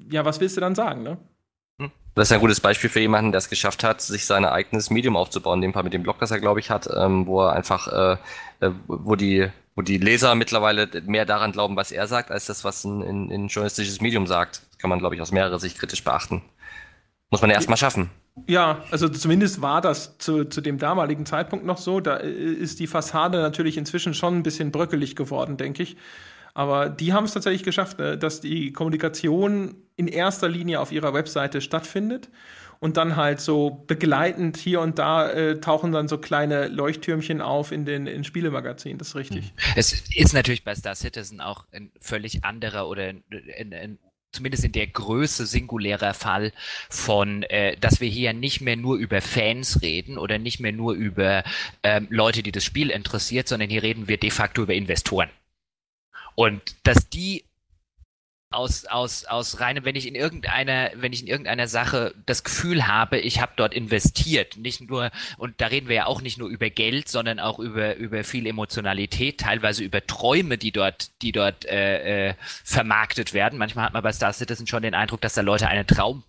[0.10, 1.18] ja, was willst du dann sagen, ne?
[1.80, 1.92] Hm.
[2.16, 5.16] Das ist ein gutes Beispiel für jemanden, der es geschafft hat, sich sein eigenes Medium
[5.16, 5.60] aufzubauen.
[5.60, 7.88] In dem Fall mit dem Blog, das er, glaube ich, hat, ähm, wo er einfach,
[7.88, 12.46] äh, äh, wo die, wo die Leser mittlerweile mehr daran glauben, was er sagt, als
[12.46, 14.64] das, was ein, ein, ein journalistisches Medium sagt.
[14.70, 16.42] Das kann man, glaube ich, aus mehrerer Sicht kritisch beachten.
[17.30, 18.10] Muss man erst mal schaffen.
[18.48, 22.00] Ja, also zumindest war das zu, zu dem damaligen Zeitpunkt noch so.
[22.00, 25.98] Da äh, ist die Fassade natürlich inzwischen schon ein bisschen bröckelig geworden, denke ich.
[26.54, 31.14] Aber die haben es tatsächlich geschafft, ne, dass die Kommunikation in erster Linie auf ihrer
[31.14, 32.30] Webseite stattfindet
[32.80, 37.72] und dann halt so begleitend hier und da äh, tauchen dann so kleine Leuchttürmchen auf
[37.72, 39.46] in den in Spielemagazinen, das ist richtig.
[39.46, 39.74] Hm.
[39.76, 43.24] Es ist natürlich bei Star Citizen auch ein völlig anderer oder ein,
[43.58, 44.00] ein, ein
[44.32, 46.54] zumindest in der Größe singulärer Fall
[46.90, 50.94] von, äh, dass wir hier nicht mehr nur über Fans reden oder nicht mehr nur
[50.94, 51.44] über
[51.84, 55.30] ähm, Leute, die das Spiel interessiert, sondern hier reden wir de facto über Investoren.
[56.36, 57.44] Und dass die
[58.52, 62.86] aus, aus, aus reinem, wenn ich in irgendeiner, wenn ich in irgendeiner Sache das Gefühl
[62.86, 66.50] habe, ich habe dort investiert, nicht nur, und da reden wir ja auch nicht nur
[66.50, 71.66] über Geld, sondern auch über, über viel Emotionalität, teilweise über Träume, die dort, die dort
[71.66, 73.58] äh, äh, vermarktet werden.
[73.58, 76.24] Manchmal hat man bei Star Citizen schon den Eindruck, dass da Leute einen Traum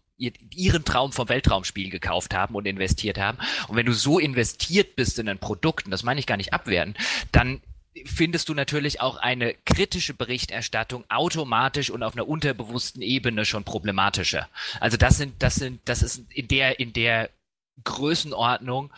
[0.55, 3.39] ihren Traum vom Weltraumspiel gekauft haben und investiert haben.
[3.67, 6.53] Und wenn du so investiert bist in ein Produkt, und das meine ich gar nicht
[6.53, 6.95] abwerten,
[7.33, 7.61] dann
[8.07, 14.49] findest du natürlich auch eine kritische Berichterstattung automatisch und auf einer unterbewussten Ebene schon problematischer.
[14.81, 17.31] Also das sind, das sind, das ist in der, in der
[17.85, 18.93] Größenordnung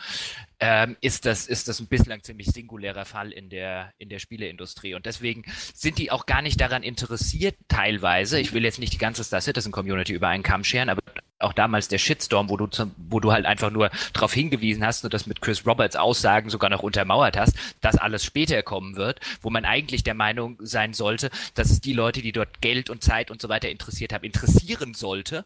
[0.59, 4.93] ähm, ist das ist das ein bislang ziemlich singulärer Fall in der in der Spieleindustrie
[4.95, 5.43] und deswegen
[5.73, 8.39] sind die auch gar nicht daran interessiert teilweise.
[8.39, 11.01] Ich will jetzt nicht die ganze Star Citizen Community über einen Kamm scheren, aber
[11.39, 15.03] auch damals der Shitstorm, wo du zum, wo du halt einfach nur darauf hingewiesen hast
[15.03, 19.19] und das mit Chris Roberts Aussagen sogar noch untermauert hast, dass alles später kommen wird,
[19.41, 23.03] wo man eigentlich der Meinung sein sollte, dass es die Leute, die dort Geld und
[23.03, 25.45] Zeit und so weiter interessiert haben, interessieren sollte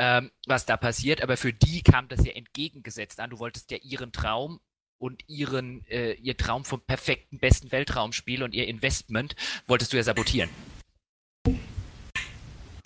[0.00, 3.28] ähm, was da passiert, aber für die kam das ja entgegengesetzt an.
[3.28, 4.58] Du wolltest ja ihren Traum
[4.98, 9.36] und ihren äh, ihr Traum vom perfekten besten Weltraumspiel und ihr Investment
[9.66, 10.48] wolltest du ja sabotieren.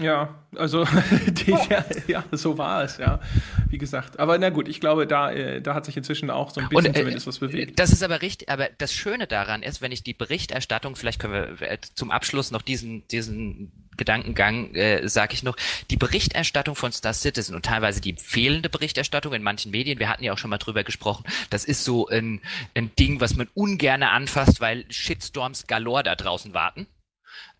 [0.01, 0.85] Ja, also
[1.27, 3.21] die, ja, ja, so war es, ja.
[3.69, 4.19] Wie gesagt.
[4.19, 6.87] Aber na gut, ich glaube, da, äh, da hat sich inzwischen auch so ein bisschen
[6.87, 7.79] Und, äh, zumindest was bewegt.
[7.79, 11.59] Das ist aber richtig, aber das Schöne daran ist, wenn ich die Berichterstattung, vielleicht können
[11.59, 15.57] wir äh, zum Abschluss noch diesen, diesen Gedankengang, äh, sage ich noch,
[15.91, 20.25] die Berichterstattung von Star Citizen und teilweise die fehlende Berichterstattung in manchen Medien, wir hatten
[20.25, 22.41] ja auch schon mal drüber gesprochen, das ist so ein,
[22.75, 26.87] ein Ding, was man ungerne anfasst, weil Shitstorms galore da draußen warten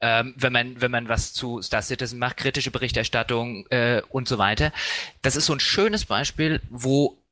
[0.01, 4.39] ähm, wenn man wenn man was zu Star Citizen macht, kritische Berichterstattung äh, und so
[4.39, 4.73] weiter.
[5.23, 7.25] Das ist so ein schönes Beispiel, wo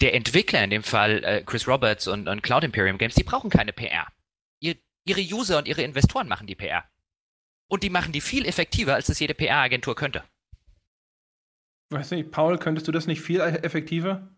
[0.00, 3.50] der Entwickler, in dem Fall äh, Chris Roberts und, und Cloud Imperium Games, die brauchen
[3.50, 4.06] keine PR.
[4.60, 6.84] Ihr, ihre User und ihre Investoren machen die PR.
[7.68, 10.24] Und die machen die viel effektiver, als es jede PR-Agentur könnte.
[11.90, 14.28] Weiß nicht, Paul, könntest du das nicht viel effektiver?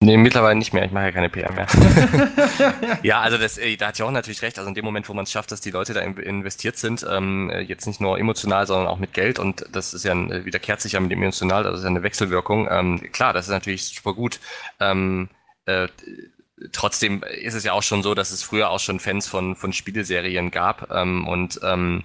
[0.00, 0.84] Nee, mittlerweile nicht mehr.
[0.84, 1.66] Ich mache ja keine PR mehr.
[3.02, 4.56] ja, also das, äh, da hat ja auch natürlich recht.
[4.56, 7.50] Also in dem Moment, wo man es schafft, dass die Leute da investiert sind, ähm,
[7.50, 10.44] äh, jetzt nicht nur emotional, sondern auch mit Geld und das ist ja ein, äh,
[10.44, 12.68] wiederkehrt sich ja mit dem emotional, das ist ja eine Wechselwirkung.
[12.70, 14.38] Ähm, klar, das ist natürlich super gut.
[14.78, 15.30] Ähm,
[15.66, 15.88] äh,
[16.72, 19.72] trotzdem ist es ja auch schon so, dass es früher auch schon Fans von, von
[19.72, 22.04] Spieleserien gab ähm, und ähm,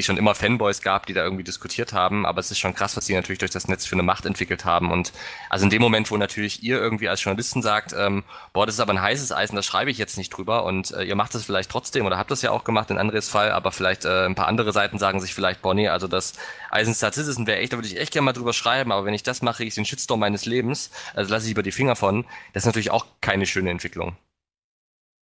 [0.00, 3.06] schon immer Fanboys gab, die da irgendwie diskutiert haben, aber es ist schon krass, was
[3.06, 4.90] die natürlich durch das Netz für eine Macht entwickelt haben.
[4.90, 5.12] Und
[5.50, 8.80] also in dem Moment, wo natürlich ihr irgendwie als Journalisten sagt, ähm, boah, das ist
[8.80, 10.64] aber ein heißes Eisen, da schreibe ich jetzt nicht drüber.
[10.64, 13.28] Und äh, ihr macht das vielleicht trotzdem oder habt das ja auch gemacht in Andres
[13.28, 16.34] Fall, aber vielleicht äh, ein paar andere Seiten sagen sich vielleicht, boah, nee, also das
[16.72, 19.22] Eisenstar Citizen wäre echt, da würde ich echt gerne mal drüber schreiben, aber wenn ich
[19.22, 22.62] das mache, ich den Shitstorm meines Lebens, also lasse ich über die Finger von, das
[22.62, 24.16] ist natürlich auch keine schöne Entwicklung.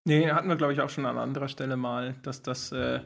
[0.06, 3.00] Nee, hatten wir, glaube ich, auch schon an anderer Stelle mal, dass das, äh,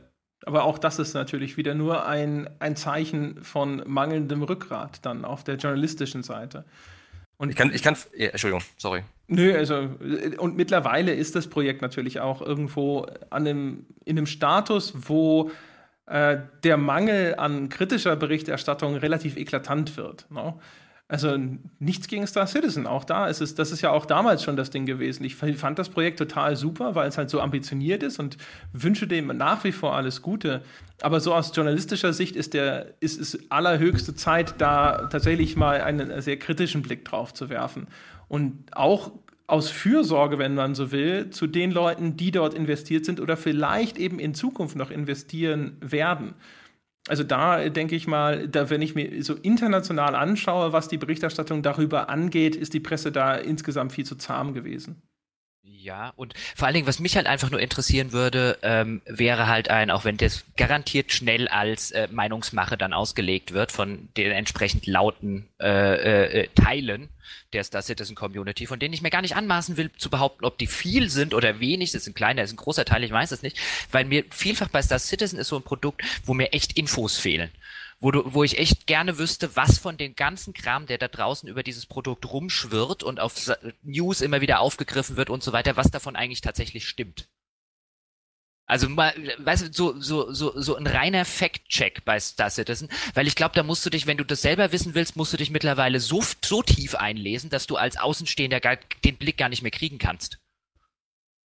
[0.46, 5.44] aber auch das ist natürlich wieder nur ein, ein Zeichen von mangelndem Rückgrat dann auf
[5.44, 6.66] der journalistischen Seite.
[7.38, 9.04] Und ich kann, ich kann, ja, Entschuldigung, sorry.
[9.28, 9.90] Nö, also,
[10.38, 15.50] und mittlerweile ist das Projekt natürlich auch irgendwo an einem, in einem Status, wo
[16.06, 20.26] äh, der Mangel an kritischer Berichterstattung relativ eklatant wird.
[20.30, 20.60] No?
[21.08, 21.38] Also
[21.80, 22.88] nichts gegen Star Citizen.
[22.88, 25.24] Auch da ist es, das ist ja auch damals schon das Ding gewesen.
[25.24, 28.38] Ich fand das Projekt total super, weil es halt so ambitioniert ist und
[28.72, 30.64] wünsche dem nach wie vor alles Gute.
[31.02, 36.22] Aber so aus journalistischer Sicht ist der, ist es allerhöchste Zeit, da tatsächlich mal einen
[36.22, 37.88] sehr kritischen Blick drauf zu werfen.
[38.28, 39.12] Und auch
[39.48, 43.98] aus Fürsorge, wenn man so will, zu den Leuten, die dort investiert sind oder vielleicht
[43.98, 46.36] eben in Zukunft noch investieren werden
[47.08, 51.62] also da denke ich mal, da wenn ich mir so international anschaue, was die Berichterstattung
[51.62, 55.02] darüber angeht, ist die Presse da insgesamt viel zu zahm gewesen.
[55.84, 59.68] Ja, und vor allen Dingen, was mich halt einfach nur interessieren würde, ähm, wäre halt
[59.68, 64.88] ein, auch wenn das garantiert schnell als äh, Meinungsmache dann ausgelegt wird von den entsprechend
[64.88, 67.10] lauten äh, äh, äh, Teilen
[67.52, 70.58] der Star Citizen Community, von denen ich mir gar nicht anmaßen will zu behaupten, ob
[70.58, 71.92] die viel sind oder wenig.
[71.92, 73.60] Das ist ein kleiner, das ist ein großer Teil, ich weiß es nicht,
[73.92, 77.52] weil mir vielfach bei Star Citizen ist so ein Produkt, wo mir echt Infos fehlen
[78.04, 81.48] wo, du, wo ich echt gerne wüsste, was von dem ganzen Kram, der da draußen
[81.48, 83.50] über dieses Produkt rumschwirrt und auf
[83.82, 87.30] News immer wieder aufgegriffen wird und so weiter, was davon eigentlich tatsächlich stimmt.
[88.66, 93.28] Also mal, weißt du, so, so, so, so ein reiner Fact-Check bei Star Citizen, weil
[93.28, 95.50] ich glaube, da musst du dich, wenn du das selber wissen willst, musst du dich
[95.50, 99.72] mittlerweile so, so tief einlesen, dass du als Außenstehender gar, den Blick gar nicht mehr
[99.72, 100.40] kriegen kannst.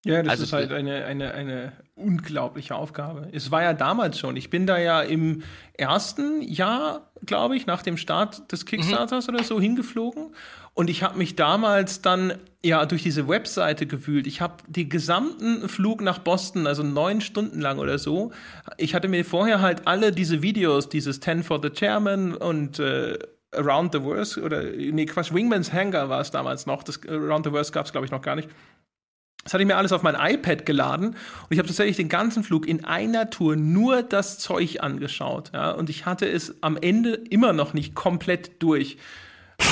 [0.04, 3.28] Ja, das also, ist halt eine, eine, eine unglaubliche Aufgabe.
[3.32, 4.36] Es war ja damals schon.
[4.36, 5.42] Ich bin da ja im
[5.74, 9.34] ersten Jahr, glaube ich, nach dem Start des Kickstarters mhm.
[9.34, 10.34] oder so hingeflogen.
[10.72, 14.28] Und ich habe mich damals dann ja durch diese Webseite gewühlt.
[14.28, 18.30] Ich habe den gesamten Flug nach Boston, also neun Stunden lang oder so,
[18.76, 23.18] ich hatte mir vorher halt alle diese Videos, dieses Ten for the Chairman und äh,
[23.52, 26.82] Around the Worst oder nee, Quatsch, Wingman's Hangar war es damals noch.
[26.82, 28.48] Das Around the Worst gab es, glaube ich, noch gar nicht.
[29.48, 31.16] Das hatte ich mir alles auf mein iPad geladen und
[31.48, 35.52] ich habe tatsächlich den ganzen Flug in einer Tour nur das Zeug angeschaut.
[35.54, 38.98] Ja, und ich hatte es am Ende immer noch nicht komplett durch.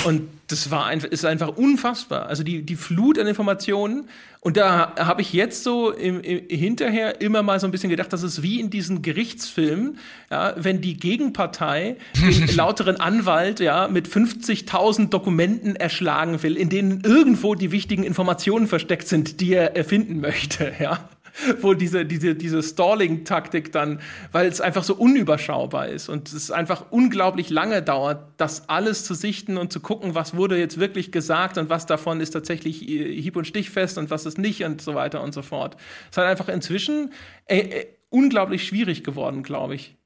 [0.04, 2.26] Und das war einfach, ist einfach unfassbar.
[2.26, 4.08] Also die, die Flut an Informationen.
[4.40, 8.12] Und da habe ich jetzt so im, im, hinterher immer mal so ein bisschen gedacht,
[8.12, 9.98] das ist wie in diesen Gerichtsfilmen,
[10.30, 17.00] ja, wenn die Gegenpartei den lauteren Anwalt ja, mit 50.000 Dokumenten erschlagen will, in denen
[17.00, 20.72] irgendwo die wichtigen Informationen versteckt sind, die er erfinden möchte.
[20.78, 21.08] Ja.
[21.60, 24.00] wo diese, diese, diese Stalling-Taktik dann,
[24.32, 29.14] weil es einfach so unüberschaubar ist und es einfach unglaublich lange dauert, das alles zu
[29.14, 33.20] sichten und zu gucken, was wurde jetzt wirklich gesagt und was davon ist tatsächlich äh,
[33.20, 35.76] hieb- und stichfest und was ist nicht und so weiter und so fort.
[36.04, 37.12] Es ist halt einfach inzwischen
[37.46, 39.96] äh, äh, unglaublich schwierig geworden, glaube ich.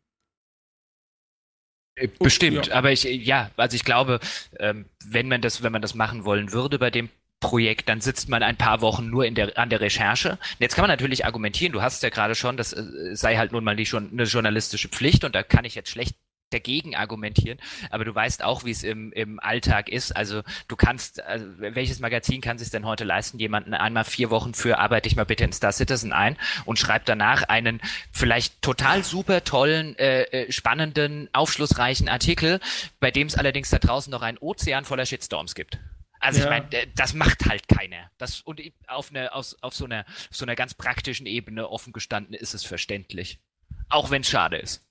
[1.96, 2.74] Äh, bestimmt, ja.
[2.74, 4.20] aber ich ja, also ich glaube,
[4.58, 7.08] ähm, wenn man das, wenn man das machen wollen würde bei dem
[7.40, 10.32] Projekt, dann sitzt man ein paar Wochen nur in der, an der Recherche.
[10.32, 13.52] Und jetzt kann man natürlich argumentieren, du hast ja gerade schon, das äh, sei halt
[13.52, 16.16] nun mal die, schon eine journalistische Pflicht und da kann ich jetzt schlecht
[16.50, 17.58] dagegen argumentieren,
[17.90, 20.14] aber du weißt auch, wie es im, im Alltag ist.
[20.14, 24.52] Also du kannst, also welches Magazin kann sich denn heute leisten, jemanden einmal vier Wochen
[24.52, 27.80] für arbeite ich mal bitte in Star Citizen ein und schreibt danach einen
[28.12, 32.60] vielleicht total super tollen, äh, äh spannenden, aufschlussreichen Artikel,
[32.98, 35.78] bei dem es allerdings da draußen noch einen Ozean voller Shitstorms gibt.
[36.20, 36.44] Also ja.
[36.44, 38.10] ich meine, das macht halt keiner.
[38.18, 42.34] Das, und auf, eine, auf, auf so, einer, so einer ganz praktischen Ebene offen gestanden
[42.34, 43.40] ist es verständlich.
[43.88, 44.86] Auch wenn es schade ist.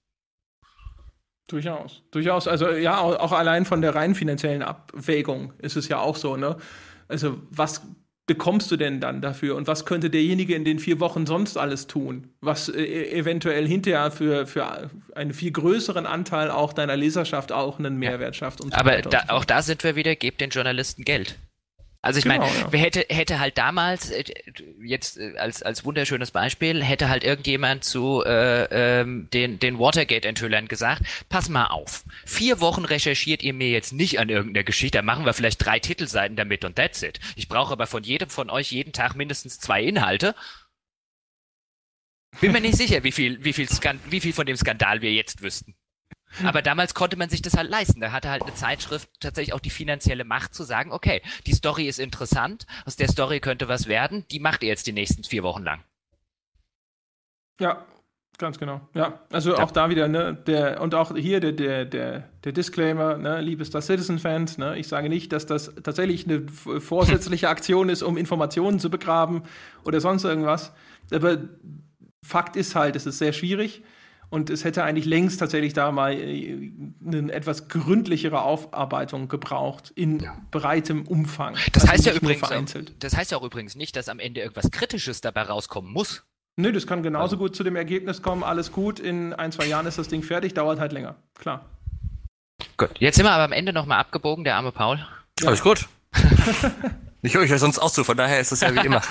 [1.48, 2.03] Durchaus.
[2.11, 2.48] Durchaus.
[2.48, 6.58] Also ja, auch allein von der rein finanziellen Abwägung ist es ja auch so, ne?
[7.08, 7.82] Also was
[8.30, 9.56] bekommst du denn dann dafür?
[9.56, 12.27] Und was könnte derjenige in den vier Wochen sonst alles tun?
[12.41, 17.98] Was äh, eventuell hinterher für, für einen viel größeren Anteil auch deiner Leserschaft auch einen
[17.98, 18.61] Mehrwert schafft.
[18.61, 21.40] Und so Aber da, auch da sind wir wieder, gebt den Journalisten Geld.
[22.01, 22.79] Also ich genau, meine, ja.
[22.79, 24.23] hätte, hätte halt damals, äh,
[24.81, 30.69] jetzt äh, als, als wunderschönes Beispiel, hätte halt irgendjemand zu äh, ähm, den, den Watergate-Enthüllern
[30.69, 35.01] gesagt, pass mal auf, vier Wochen recherchiert ihr mir jetzt nicht an irgendeiner Geschichte, da
[35.01, 37.19] machen wir vielleicht drei Titelseiten damit und that's it.
[37.35, 40.35] Ich brauche aber von jedem von euch jeden Tag mindestens zwei Inhalte.
[42.39, 43.67] Bin mir nicht sicher, wie viel, wie viel,
[44.09, 45.75] wie viel von dem Skandal wir jetzt wüssten.
[46.43, 48.01] Aber damals konnte man sich das halt leisten.
[48.01, 51.88] Da hatte halt eine Zeitschrift tatsächlich auch die finanzielle Macht zu sagen, okay, die Story
[51.88, 55.43] ist interessant, aus der Story könnte was werden, die macht ihr jetzt die nächsten vier
[55.43, 55.83] Wochen lang.
[57.59, 57.85] Ja,
[58.38, 58.82] ganz genau.
[58.93, 59.64] Ja, also ja.
[59.64, 63.66] auch da wieder, ne, der, und auch hier der, der, der, der Disclaimer, ne, liebe
[63.66, 68.80] Star Citizen-Fans, ne, ich sage nicht, dass das tatsächlich eine vorsätzliche Aktion ist, um Informationen
[68.80, 69.43] zu begraben
[69.83, 70.74] oder sonst irgendwas.
[71.11, 71.38] Aber
[72.24, 73.83] Fakt ist halt, es ist sehr schwierig.
[74.30, 76.72] Und es hätte eigentlich längst tatsächlich da mal äh,
[77.06, 80.38] eine etwas gründlichere Aufarbeitung gebraucht in ja.
[80.51, 81.56] breitem Umfang.
[81.74, 82.93] Das also heißt ja übrigens, vereinzelt.
[82.99, 86.24] das heißt ja auch übrigens nicht, dass am Ende irgendwas Kritisches dabei rauskommen muss.
[86.58, 87.38] Nö, das kann genauso also.
[87.38, 90.53] gut zu dem Ergebnis kommen, alles gut, in ein, zwei Jahren ist das Ding fertig,
[90.53, 91.16] dauert halt länger.
[91.35, 91.66] Klar.
[92.77, 94.98] Gut, jetzt sind wir aber am Ende nochmal abgebogen, der arme Paul.
[95.40, 95.48] Ja.
[95.48, 95.88] Alles gut.
[97.22, 99.01] ich höre euch ja sonst auch zu, von daher ist das ja wie immer.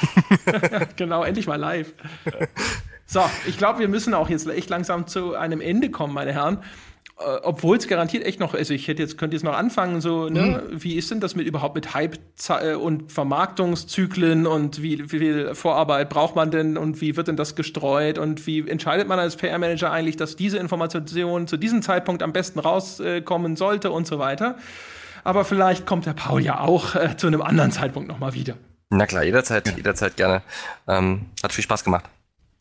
[0.97, 1.95] genau, endlich mal live.
[3.11, 6.59] So, ich glaube, wir müssen auch jetzt echt langsam zu einem Ende kommen, meine Herren.
[7.19, 10.29] Äh, Obwohl es garantiert echt noch, also ich hätte jetzt, könnte jetzt noch anfangen, so,
[10.29, 10.83] ne, mhm.
[10.83, 12.19] wie ist denn das mit überhaupt mit Hype
[12.51, 17.37] äh, und Vermarktungszyklen und wie, wie viel Vorarbeit braucht man denn und wie wird denn
[17.37, 22.23] das gestreut und wie entscheidet man als PR-Manager eigentlich, dass diese Information zu diesem Zeitpunkt
[22.23, 24.57] am besten rauskommen sollte und so weiter.
[25.25, 28.55] Aber vielleicht kommt der Paul ja auch äh, zu einem anderen Zeitpunkt nochmal wieder.
[28.91, 30.43] Na klar, jederzeit, jederzeit gerne.
[30.87, 32.05] Ähm, hat viel Spaß gemacht.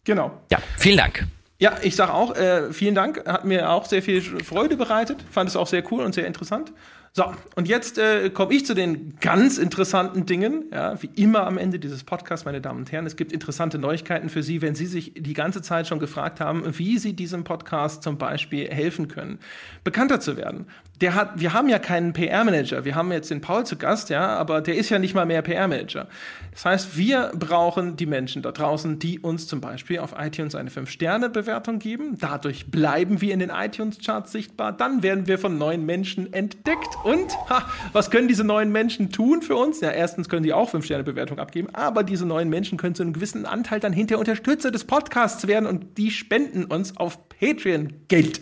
[0.08, 0.32] Genau.
[0.50, 1.27] Ja, vielen Dank.
[1.60, 3.27] Ja, ich sage auch, äh, vielen Dank.
[3.27, 5.26] Hat mir auch sehr viel Freude bereitet.
[5.30, 6.72] Fand es auch sehr cool und sehr interessant.
[7.11, 10.66] So, und jetzt äh, komme ich zu den ganz interessanten Dingen.
[10.72, 13.06] Ja, wie immer am Ende dieses Podcasts, meine Damen und Herren.
[13.06, 16.64] Es gibt interessante Neuigkeiten für Sie, wenn Sie sich die ganze Zeit schon gefragt haben,
[16.77, 19.40] wie Sie diesem Podcast zum Beispiel helfen können,
[19.84, 20.68] bekannter zu werden.
[21.01, 22.84] Der hat, wir haben ja keinen PR-Manager.
[22.84, 25.43] Wir haben jetzt den Paul zu Gast, ja, aber der ist ja nicht mal mehr
[25.43, 26.08] PR-Manager.
[26.51, 30.72] Das heißt, wir brauchen die Menschen da draußen, die uns zum Beispiel auf iTunes eine
[30.72, 32.17] 5-Sterne-Bewertung geben.
[32.19, 34.74] Dadurch bleiben wir in den iTunes-Charts sichtbar.
[34.74, 39.43] Dann werden wir von neuen Menschen entdeckt und ha, was können diese neuen Menschen tun
[39.43, 39.82] für uns?
[39.82, 43.45] Ja, erstens können sie auch 5-Sterne-Bewertung abgeben, aber diese neuen Menschen können zu einem gewissen
[43.45, 48.42] Anteil dann hinter Unterstützer des Podcasts werden und die spenden uns auf Patreon Geld.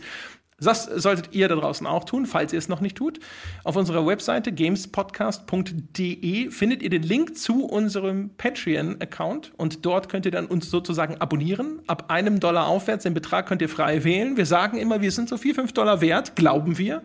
[0.58, 3.20] Das solltet ihr da draußen auch tun, falls ihr es noch nicht tut.
[3.66, 10.32] Auf unserer Webseite gamespodcast.de findet ihr den Link zu unserem Patreon-Account und dort könnt ihr
[10.32, 11.82] dann uns sozusagen abonnieren.
[11.88, 14.38] Ab einem Dollar aufwärts, den Betrag könnt ihr frei wählen.
[14.38, 17.02] Wir sagen immer, wir sind so vier, fünf Dollar wert, glauben wir.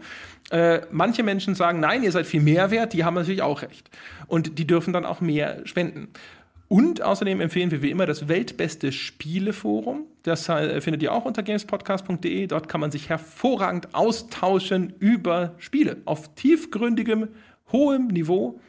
[0.52, 3.90] Äh, manche Menschen sagen, nein, ihr seid viel mehr wert, die haben natürlich auch recht.
[4.28, 6.08] Und die dürfen dann auch mehr spenden.
[6.72, 10.04] Und außerdem empfehlen wir wie immer das weltbeste Spieleforum.
[10.22, 12.46] Das äh, findet ihr auch unter gamespodcast.de.
[12.46, 17.26] Dort kann man sich hervorragend austauschen über Spiele auf tiefgründigem,
[17.72, 18.60] hohem Niveau.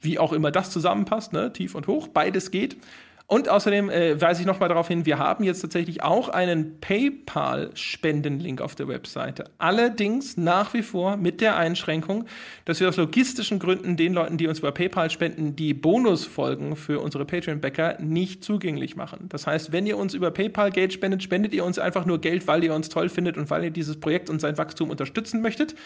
[0.00, 1.52] Wie auch immer das zusammenpasst, ne?
[1.52, 2.76] tief und hoch, beides geht.
[3.30, 8.60] Und außerdem äh, weise ich nochmal darauf hin, wir haben jetzt tatsächlich auch einen PayPal-Spendenlink
[8.60, 9.44] auf der Webseite.
[9.56, 12.24] Allerdings nach wie vor mit der Einschränkung,
[12.64, 16.98] dass wir aus logistischen Gründen den Leuten, die uns über PayPal spenden, die Bonusfolgen für
[16.98, 19.26] unsere Patreon-Bäcker nicht zugänglich machen.
[19.28, 22.48] Das heißt, wenn ihr uns über PayPal Geld spendet, spendet ihr uns einfach nur Geld,
[22.48, 25.76] weil ihr uns toll findet und weil ihr dieses Projekt und sein Wachstum unterstützen möchtet.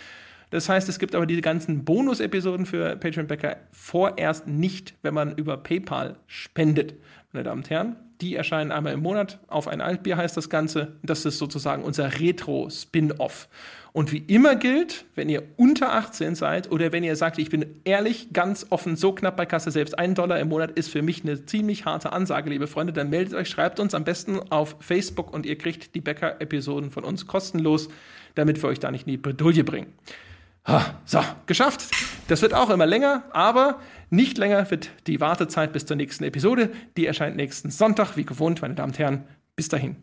[0.48, 5.58] Das heißt, es gibt aber diese ganzen Bonus-Episoden für Patreon-Bäcker vorerst nicht, wenn man über
[5.58, 6.94] PayPal spendet
[7.35, 7.97] meine Damen und Herren.
[8.21, 9.41] Die erscheinen einmal im Monat.
[9.49, 10.93] Auf ein Altbier heißt das Ganze.
[11.03, 13.49] Das ist sozusagen unser Retro-Spin-Off.
[13.93, 17.81] Und wie immer gilt, wenn ihr unter 18 seid oder wenn ihr sagt, ich bin
[17.85, 21.23] ehrlich, ganz offen, so knapp bei Kasse selbst, ein Dollar im Monat ist für mich
[21.23, 25.33] eine ziemlich harte Ansage, liebe Freunde, dann meldet euch, schreibt uns am besten auf Facebook
[25.33, 27.89] und ihr kriegt die Bäcker-Episoden von uns kostenlos,
[28.35, 29.93] damit wir euch da nicht in die Bredouille bringen.
[31.05, 31.91] So, geschafft.
[32.28, 36.70] Das wird auch immer länger, aber nicht länger wird die Wartezeit bis zur nächsten Episode.
[36.97, 39.25] Die erscheint nächsten Sonntag, wie gewohnt, meine Damen und Herren.
[39.57, 39.97] Bis dahin.